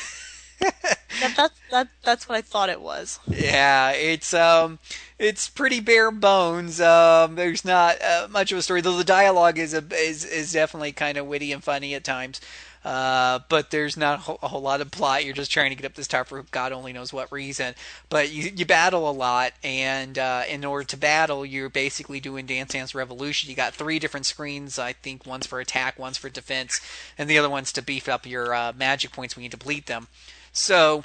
that, 0.60 1.34
that 1.36 1.50
that 1.70 1.88
that's 2.02 2.28
what 2.28 2.36
I 2.38 2.40
thought 2.42 2.68
it 2.70 2.80
was. 2.80 3.18
Yeah, 3.26 3.90
it's 3.90 4.32
um, 4.32 4.78
it's 5.18 5.48
pretty 5.50 5.80
bare 5.80 6.10
bones. 6.10 6.80
Um, 6.80 7.34
there's 7.34 7.64
not 7.64 8.00
uh, 8.00 8.28
much 8.30 8.52
of 8.52 8.58
a 8.58 8.62
story, 8.62 8.80
though. 8.80 8.96
The 8.96 9.04
dialogue 9.04 9.58
is 9.58 9.74
a, 9.74 9.84
is 9.92 10.24
is 10.24 10.52
definitely 10.52 10.92
kind 10.92 11.18
of 11.18 11.26
witty 11.26 11.52
and 11.52 11.62
funny 11.62 11.94
at 11.94 12.04
times. 12.04 12.40
Uh, 12.84 13.40
but 13.48 13.70
there's 13.70 13.96
not 13.96 14.18
a 14.18 14.22
whole, 14.22 14.38
a 14.42 14.48
whole 14.48 14.60
lot 14.60 14.80
of 14.82 14.90
plot. 14.90 15.24
You're 15.24 15.34
just 15.34 15.50
trying 15.50 15.70
to 15.70 15.76
get 15.76 15.86
up 15.86 15.94
this 15.94 16.06
tower 16.06 16.24
for 16.24 16.42
God 16.50 16.72
only 16.72 16.92
knows 16.92 17.12
what 17.12 17.32
reason. 17.32 17.74
But 18.10 18.30
you 18.30 18.52
you 18.54 18.66
battle 18.66 19.08
a 19.08 19.12
lot, 19.12 19.52
and 19.62 20.18
uh, 20.18 20.42
in 20.48 20.64
order 20.64 20.84
to 20.84 20.96
battle, 20.96 21.46
you're 21.46 21.70
basically 21.70 22.20
doing 22.20 22.44
Dance 22.44 22.72
Dance 22.72 22.94
Revolution. 22.94 23.48
You 23.48 23.56
got 23.56 23.74
three 23.74 23.98
different 23.98 24.26
screens. 24.26 24.78
I 24.78 24.92
think 24.92 25.24
one's 25.24 25.46
for 25.46 25.60
attack, 25.60 25.98
one's 25.98 26.18
for 26.18 26.28
defense, 26.28 26.80
and 27.16 27.30
the 27.30 27.38
other 27.38 27.48
one's 27.48 27.72
to 27.72 27.82
beef 27.82 28.08
up 28.08 28.26
your 28.26 28.54
uh, 28.54 28.72
magic 28.76 29.12
points 29.12 29.34
when 29.34 29.44
you 29.44 29.48
deplete 29.48 29.86
them. 29.86 30.08
So 30.52 31.04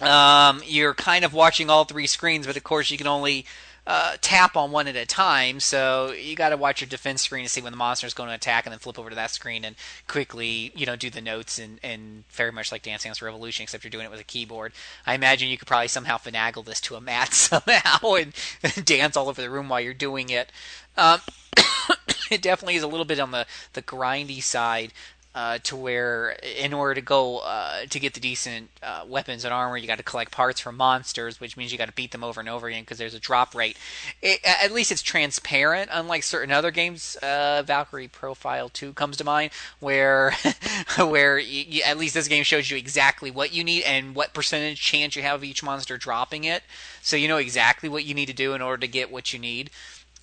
um, 0.00 0.62
you're 0.66 0.94
kind 0.94 1.24
of 1.24 1.32
watching 1.32 1.70
all 1.70 1.84
three 1.84 2.06
screens, 2.06 2.46
but 2.46 2.56
of 2.56 2.64
course 2.64 2.90
you 2.90 2.98
can 2.98 3.06
only 3.06 3.46
uh, 3.86 4.16
tap 4.20 4.56
on 4.56 4.72
one 4.72 4.88
at 4.88 4.96
a 4.96 5.06
time. 5.06 5.60
So 5.60 6.12
you 6.12 6.34
got 6.34 6.48
to 6.48 6.56
watch 6.56 6.80
your 6.80 6.88
defense 6.88 7.22
screen 7.22 7.44
to 7.44 7.50
see 7.50 7.60
when 7.60 7.72
the 7.72 7.76
monster 7.76 8.06
is 8.06 8.14
going 8.14 8.28
to 8.28 8.34
attack, 8.34 8.66
and 8.66 8.72
then 8.72 8.78
flip 8.78 8.98
over 8.98 9.10
to 9.10 9.16
that 9.16 9.30
screen 9.30 9.64
and 9.64 9.76
quickly, 10.08 10.72
you 10.74 10.86
know, 10.86 10.96
do 10.96 11.10
the 11.10 11.20
notes 11.20 11.58
and, 11.58 11.78
and 11.82 12.24
very 12.30 12.50
much 12.50 12.72
like 12.72 12.82
Dance 12.82 13.04
Dance 13.04 13.22
Revolution, 13.22 13.62
except 13.62 13.84
you're 13.84 13.90
doing 13.90 14.06
it 14.06 14.10
with 14.10 14.20
a 14.20 14.24
keyboard. 14.24 14.72
I 15.06 15.14
imagine 15.14 15.48
you 15.48 15.58
could 15.58 15.68
probably 15.68 15.88
somehow 15.88 16.18
finagle 16.18 16.64
this 16.64 16.80
to 16.82 16.96
a 16.96 17.00
mat 17.00 17.32
somehow 17.32 18.14
and, 18.14 18.32
dance 18.84 19.16
all 19.16 19.28
over 19.28 19.40
the 19.40 19.50
room 19.50 19.68
while 19.68 19.80
you're 19.80 19.94
doing 19.94 20.30
it. 20.30 20.50
Um, 20.96 21.20
it 22.30 22.42
definitely 22.42 22.76
is 22.76 22.82
a 22.82 22.88
little 22.88 23.04
bit 23.04 23.20
on 23.20 23.30
the 23.30 23.46
the 23.74 23.82
grindy 23.82 24.42
side 24.42 24.92
uh, 25.36 25.58
to 25.58 25.76
where 25.76 26.30
in 26.30 26.72
order 26.72 26.94
to 26.94 27.02
go 27.02 27.40
uh, 27.40 27.84
to 27.90 28.00
get 28.00 28.14
the 28.14 28.20
decent 28.20 28.70
uh, 28.82 29.04
weapons 29.06 29.44
and 29.44 29.52
armor, 29.52 29.76
you 29.76 29.86
got 29.86 29.98
to 29.98 30.02
collect 30.02 30.32
parts 30.32 30.60
from 30.60 30.78
monsters, 30.78 31.38
which 31.38 31.58
means 31.58 31.70
you 31.70 31.76
got 31.76 31.88
to 31.88 31.94
beat 31.94 32.10
them 32.10 32.24
over 32.24 32.40
and 32.40 32.48
over 32.48 32.68
again 32.68 32.82
because 32.82 32.96
there's 32.96 33.12
a 33.12 33.20
drop 33.20 33.54
rate. 33.54 33.76
It, 34.22 34.40
at 34.42 34.72
least 34.72 34.90
it's 34.90 35.02
transparent, 35.02 35.90
unlike 35.92 36.22
certain 36.22 36.52
other 36.52 36.70
games. 36.70 37.16
Uh, 37.16 37.62
Valkyrie 37.66 38.08
Profile 38.08 38.70
2 38.70 38.94
comes 38.94 39.18
to 39.18 39.24
mind, 39.24 39.52
where 39.78 40.32
where 40.98 41.38
you, 41.38 41.64
you, 41.68 41.82
at 41.82 41.98
least 41.98 42.14
this 42.14 42.28
game 42.28 42.42
shows 42.42 42.70
you 42.70 42.78
exactly 42.78 43.30
what 43.30 43.52
you 43.52 43.62
need 43.62 43.82
and 43.82 44.14
what 44.14 44.32
percentage 44.32 44.80
chance 44.80 45.16
you 45.16 45.22
have 45.22 45.40
of 45.40 45.44
each 45.44 45.62
monster 45.62 45.98
dropping 45.98 46.44
it, 46.44 46.62
so 47.02 47.14
you 47.14 47.28
know 47.28 47.36
exactly 47.36 47.90
what 47.90 48.04
you 48.04 48.14
need 48.14 48.26
to 48.26 48.32
do 48.32 48.54
in 48.54 48.62
order 48.62 48.80
to 48.80 48.88
get 48.88 49.12
what 49.12 49.34
you 49.34 49.38
need. 49.38 49.68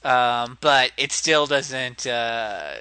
Um, 0.04 0.58
but 0.60 0.92
it 0.98 1.12
still 1.12 1.46
doesn't. 1.46 2.08
Uh, 2.08 2.72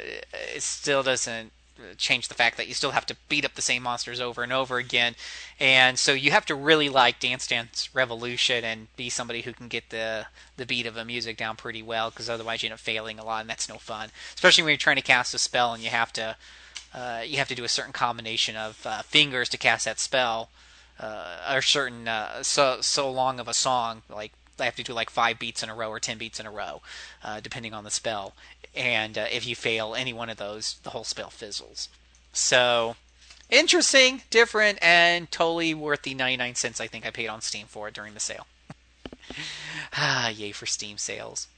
it 0.54 0.62
still 0.62 1.02
doesn't 1.02 1.52
change 1.96 2.28
the 2.28 2.34
fact 2.34 2.56
that 2.56 2.68
you 2.68 2.74
still 2.74 2.90
have 2.92 3.06
to 3.06 3.16
beat 3.28 3.44
up 3.44 3.54
the 3.54 3.62
same 3.62 3.82
monsters 3.82 4.20
over 4.20 4.42
and 4.42 4.52
over 4.52 4.78
again. 4.78 5.14
And 5.60 5.98
so 5.98 6.12
you 6.12 6.30
have 6.30 6.46
to 6.46 6.54
really 6.54 6.88
like 6.88 7.20
Dance 7.20 7.46
Dance 7.46 7.88
Revolution 7.94 8.64
and 8.64 8.94
be 8.96 9.08
somebody 9.08 9.42
who 9.42 9.52
can 9.52 9.68
get 9.68 9.90
the 9.90 10.26
the 10.56 10.66
beat 10.66 10.86
of 10.86 10.94
the 10.94 11.04
music 11.04 11.36
down 11.36 11.56
pretty 11.56 11.82
well 11.82 12.10
because 12.10 12.28
otherwise 12.28 12.62
you 12.62 12.68
end 12.68 12.74
up 12.74 12.80
failing 12.80 13.18
a 13.18 13.24
lot 13.24 13.40
and 13.40 13.50
that's 13.50 13.68
no 13.68 13.76
fun. 13.76 14.10
Especially 14.34 14.62
when 14.62 14.70
you're 14.70 14.76
trying 14.78 14.96
to 14.96 15.02
cast 15.02 15.34
a 15.34 15.38
spell 15.38 15.72
and 15.74 15.82
you 15.82 15.90
have 15.90 16.12
to 16.14 16.36
uh, 16.94 17.22
you 17.24 17.38
have 17.38 17.48
to 17.48 17.54
do 17.54 17.64
a 17.64 17.68
certain 17.68 17.92
combination 17.92 18.56
of 18.56 18.86
uh, 18.86 19.02
fingers 19.02 19.48
to 19.50 19.58
cast 19.58 19.84
that 19.84 19.98
spell. 19.98 20.50
Uh, 21.00 21.54
or 21.54 21.62
certain 21.62 22.06
uh, 22.06 22.42
so 22.42 22.80
so 22.80 23.10
long 23.10 23.40
of 23.40 23.48
a 23.48 23.54
song 23.54 24.02
like 24.08 24.32
I 24.58 24.64
have 24.64 24.76
to 24.76 24.82
do 24.82 24.92
like 24.92 25.10
five 25.10 25.38
beats 25.38 25.62
in 25.62 25.70
a 25.70 25.74
row 25.74 25.88
or 25.88 26.00
ten 26.00 26.18
beats 26.18 26.40
in 26.40 26.46
a 26.46 26.50
row, 26.50 26.82
uh, 27.22 27.40
depending 27.40 27.74
on 27.74 27.84
the 27.84 27.90
spell. 27.90 28.34
And 28.74 29.18
uh, 29.18 29.26
if 29.30 29.46
you 29.46 29.54
fail 29.54 29.94
any 29.94 30.12
one 30.12 30.30
of 30.30 30.38
those, 30.38 30.76
the 30.82 30.90
whole 30.90 31.04
spell 31.04 31.30
fizzles. 31.30 31.88
So 32.32 32.96
interesting, 33.50 34.22
different, 34.30 34.78
and 34.80 35.30
totally 35.30 35.74
worth 35.74 36.02
the 36.02 36.14
99 36.14 36.54
cents 36.54 36.80
I 36.80 36.86
think 36.86 37.06
I 37.06 37.10
paid 37.10 37.28
on 37.28 37.40
Steam 37.42 37.66
for 37.66 37.88
it 37.88 37.94
during 37.94 38.14
the 38.14 38.20
sale. 38.20 38.46
ah, 39.96 40.28
yay 40.28 40.52
for 40.52 40.66
Steam 40.66 40.96
sales. 40.96 41.48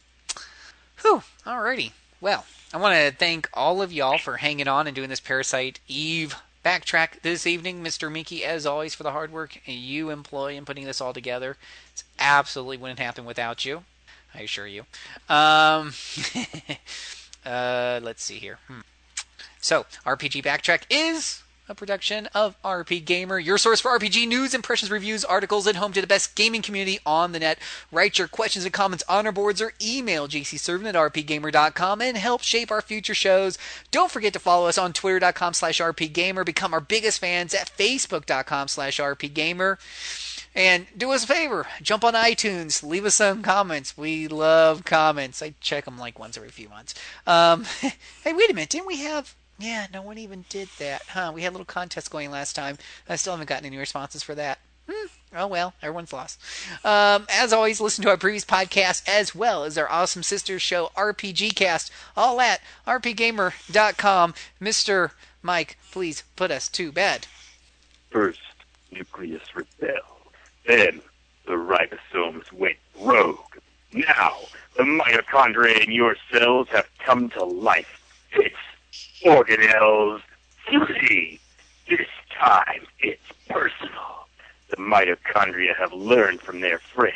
Whew, 1.02 1.22
alrighty. 1.44 1.92
Well, 2.20 2.46
I 2.72 2.78
want 2.78 2.96
to 2.96 3.16
thank 3.16 3.48
all 3.52 3.82
of 3.82 3.92
y'all 3.92 4.18
for 4.18 4.38
hanging 4.38 4.68
on 4.68 4.86
and 4.86 4.96
doing 4.96 5.10
this 5.10 5.20
Parasite 5.20 5.78
Eve 5.86 6.34
backtrack 6.64 7.20
this 7.20 7.46
evening, 7.46 7.84
Mr. 7.84 8.10
Minky, 8.10 8.44
as 8.44 8.64
always, 8.64 8.94
for 8.94 9.02
the 9.02 9.12
hard 9.12 9.30
work 9.30 9.60
you 9.66 10.10
employ 10.10 10.56
in 10.56 10.64
putting 10.64 10.86
this 10.86 11.00
all 11.00 11.12
together. 11.12 11.56
It 11.94 12.04
absolutely 12.18 12.76
wouldn't 12.76 12.98
happen 12.98 13.24
without 13.24 13.64
you. 13.64 13.84
I 14.34 14.40
assure 14.40 14.66
you. 14.66 14.82
Um, 15.28 15.92
uh, 17.46 18.00
let's 18.02 18.24
see 18.24 18.38
here. 18.38 18.58
Hmm. 18.66 18.80
So, 19.60 19.86
RPG 20.04 20.44
Backtrack 20.44 20.82
is 20.90 21.42
a 21.68 21.74
production 21.74 22.26
of 22.34 22.60
RPGamer, 22.62 23.42
your 23.42 23.56
source 23.56 23.80
for 23.80 23.98
RPG 23.98 24.28
news, 24.28 24.52
impressions, 24.52 24.90
reviews, 24.90 25.24
articles, 25.24 25.66
and 25.66 25.78
home 25.78 25.92
to 25.92 26.00
the 26.00 26.06
best 26.06 26.34
gaming 26.34 26.62
community 26.62 26.98
on 27.06 27.32
the 27.32 27.38
net. 27.38 27.58
Write 27.90 28.18
your 28.18 28.28
questions 28.28 28.64
and 28.64 28.74
comments 28.74 29.04
on 29.08 29.26
our 29.26 29.32
boards 29.32 29.62
or 29.62 29.72
email 29.82 30.28
jcservant 30.28 30.88
at 30.88 30.94
rpgamer.com 30.94 32.02
and 32.02 32.16
help 32.16 32.42
shape 32.42 32.70
our 32.70 32.82
future 32.82 33.14
shows. 33.14 33.56
Don't 33.90 34.10
forget 34.10 34.32
to 34.34 34.38
follow 34.38 34.68
us 34.68 34.76
on 34.76 34.92
twitter.com 34.92 35.54
slash 35.54 35.80
rpgamer. 35.80 36.44
Become 36.44 36.74
our 36.74 36.80
biggest 36.80 37.18
fans 37.18 37.54
at 37.54 37.70
facebook.com 37.70 38.68
slash 38.68 38.98
rpgamer. 38.98 39.78
And 40.54 40.86
do 40.96 41.10
us 41.10 41.24
a 41.24 41.26
favor, 41.26 41.66
jump 41.82 42.04
on 42.04 42.14
iTunes, 42.14 42.82
leave 42.82 43.04
us 43.04 43.16
some 43.16 43.42
comments. 43.42 43.98
We 43.98 44.28
love 44.28 44.84
comments. 44.84 45.42
I 45.42 45.54
check 45.60 45.84
them 45.84 45.98
like 45.98 46.18
once 46.18 46.36
every 46.36 46.50
few 46.50 46.68
months. 46.68 46.94
Um, 47.26 47.64
hey, 47.80 48.32
wait 48.32 48.50
a 48.50 48.54
minute, 48.54 48.70
didn't 48.70 48.86
we 48.86 48.98
have? 48.98 49.34
Yeah, 49.58 49.86
no 49.92 50.02
one 50.02 50.18
even 50.18 50.44
did 50.48 50.68
that, 50.78 51.02
huh? 51.08 51.32
We 51.34 51.42
had 51.42 51.50
a 51.50 51.54
little 51.54 51.64
contest 51.64 52.10
going 52.10 52.30
last 52.30 52.54
time. 52.54 52.78
I 53.08 53.16
still 53.16 53.32
haven't 53.32 53.48
gotten 53.48 53.66
any 53.66 53.78
responses 53.78 54.22
for 54.22 54.34
that. 54.34 54.58
Hmm. 54.88 55.06
Oh 55.36 55.46
well, 55.46 55.74
everyone's 55.82 56.12
lost. 56.12 56.40
Um, 56.84 57.26
as 57.28 57.52
always, 57.52 57.80
listen 57.80 58.04
to 58.04 58.10
our 58.10 58.16
previous 58.16 58.44
podcast 58.44 59.08
as 59.08 59.34
well 59.34 59.64
as 59.64 59.76
our 59.76 59.90
awesome 59.90 60.22
sister 60.22 60.58
show, 60.58 60.90
RPG 60.96 61.56
Cast, 61.56 61.90
all 62.16 62.40
at 62.40 62.60
rpgamer.com. 62.86 64.34
Mr. 64.60 65.10
Mike, 65.42 65.78
please 65.90 66.22
put 66.36 66.50
us 66.50 66.68
to 66.68 66.92
bed. 66.92 67.26
First, 68.10 68.40
nucleus 68.92 69.42
rebel. 69.54 70.13
Then, 70.66 71.00
the 71.46 71.52
ribosomes 71.52 72.50
went 72.52 72.76
Rogue. 73.00 73.38
Now, 73.92 74.36
the 74.76 74.82
mitochondria 74.82 75.84
in 75.84 75.92
your 75.92 76.16
cells 76.32 76.68
have 76.68 76.88
come 76.98 77.28
to 77.30 77.44
life. 77.44 78.02
It's 78.32 78.56
organelles 79.24 80.22
three. 80.68 81.38
This 81.88 82.08
time, 82.30 82.86
it's 83.00 83.22
personal. 83.48 84.26
The 84.70 84.76
mitochondria 84.76 85.76
have 85.76 85.92
learned 85.92 86.40
from 86.40 86.60
their 86.60 86.78
friends, 86.78 87.14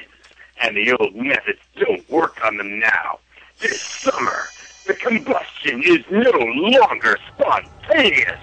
and 0.61 0.77
the 0.77 0.93
old 0.93 1.17
methods 1.17 1.61
don't 1.77 2.09
work 2.11 2.45
on 2.45 2.59
them 2.59 2.79
now. 2.79 3.19
This 3.61 3.81
summer, 3.81 4.45
the 4.87 4.95
combustion 4.95 5.83
is 5.83 6.05
no 6.11 6.31
longer 6.31 7.19
spontaneous. 7.35 8.39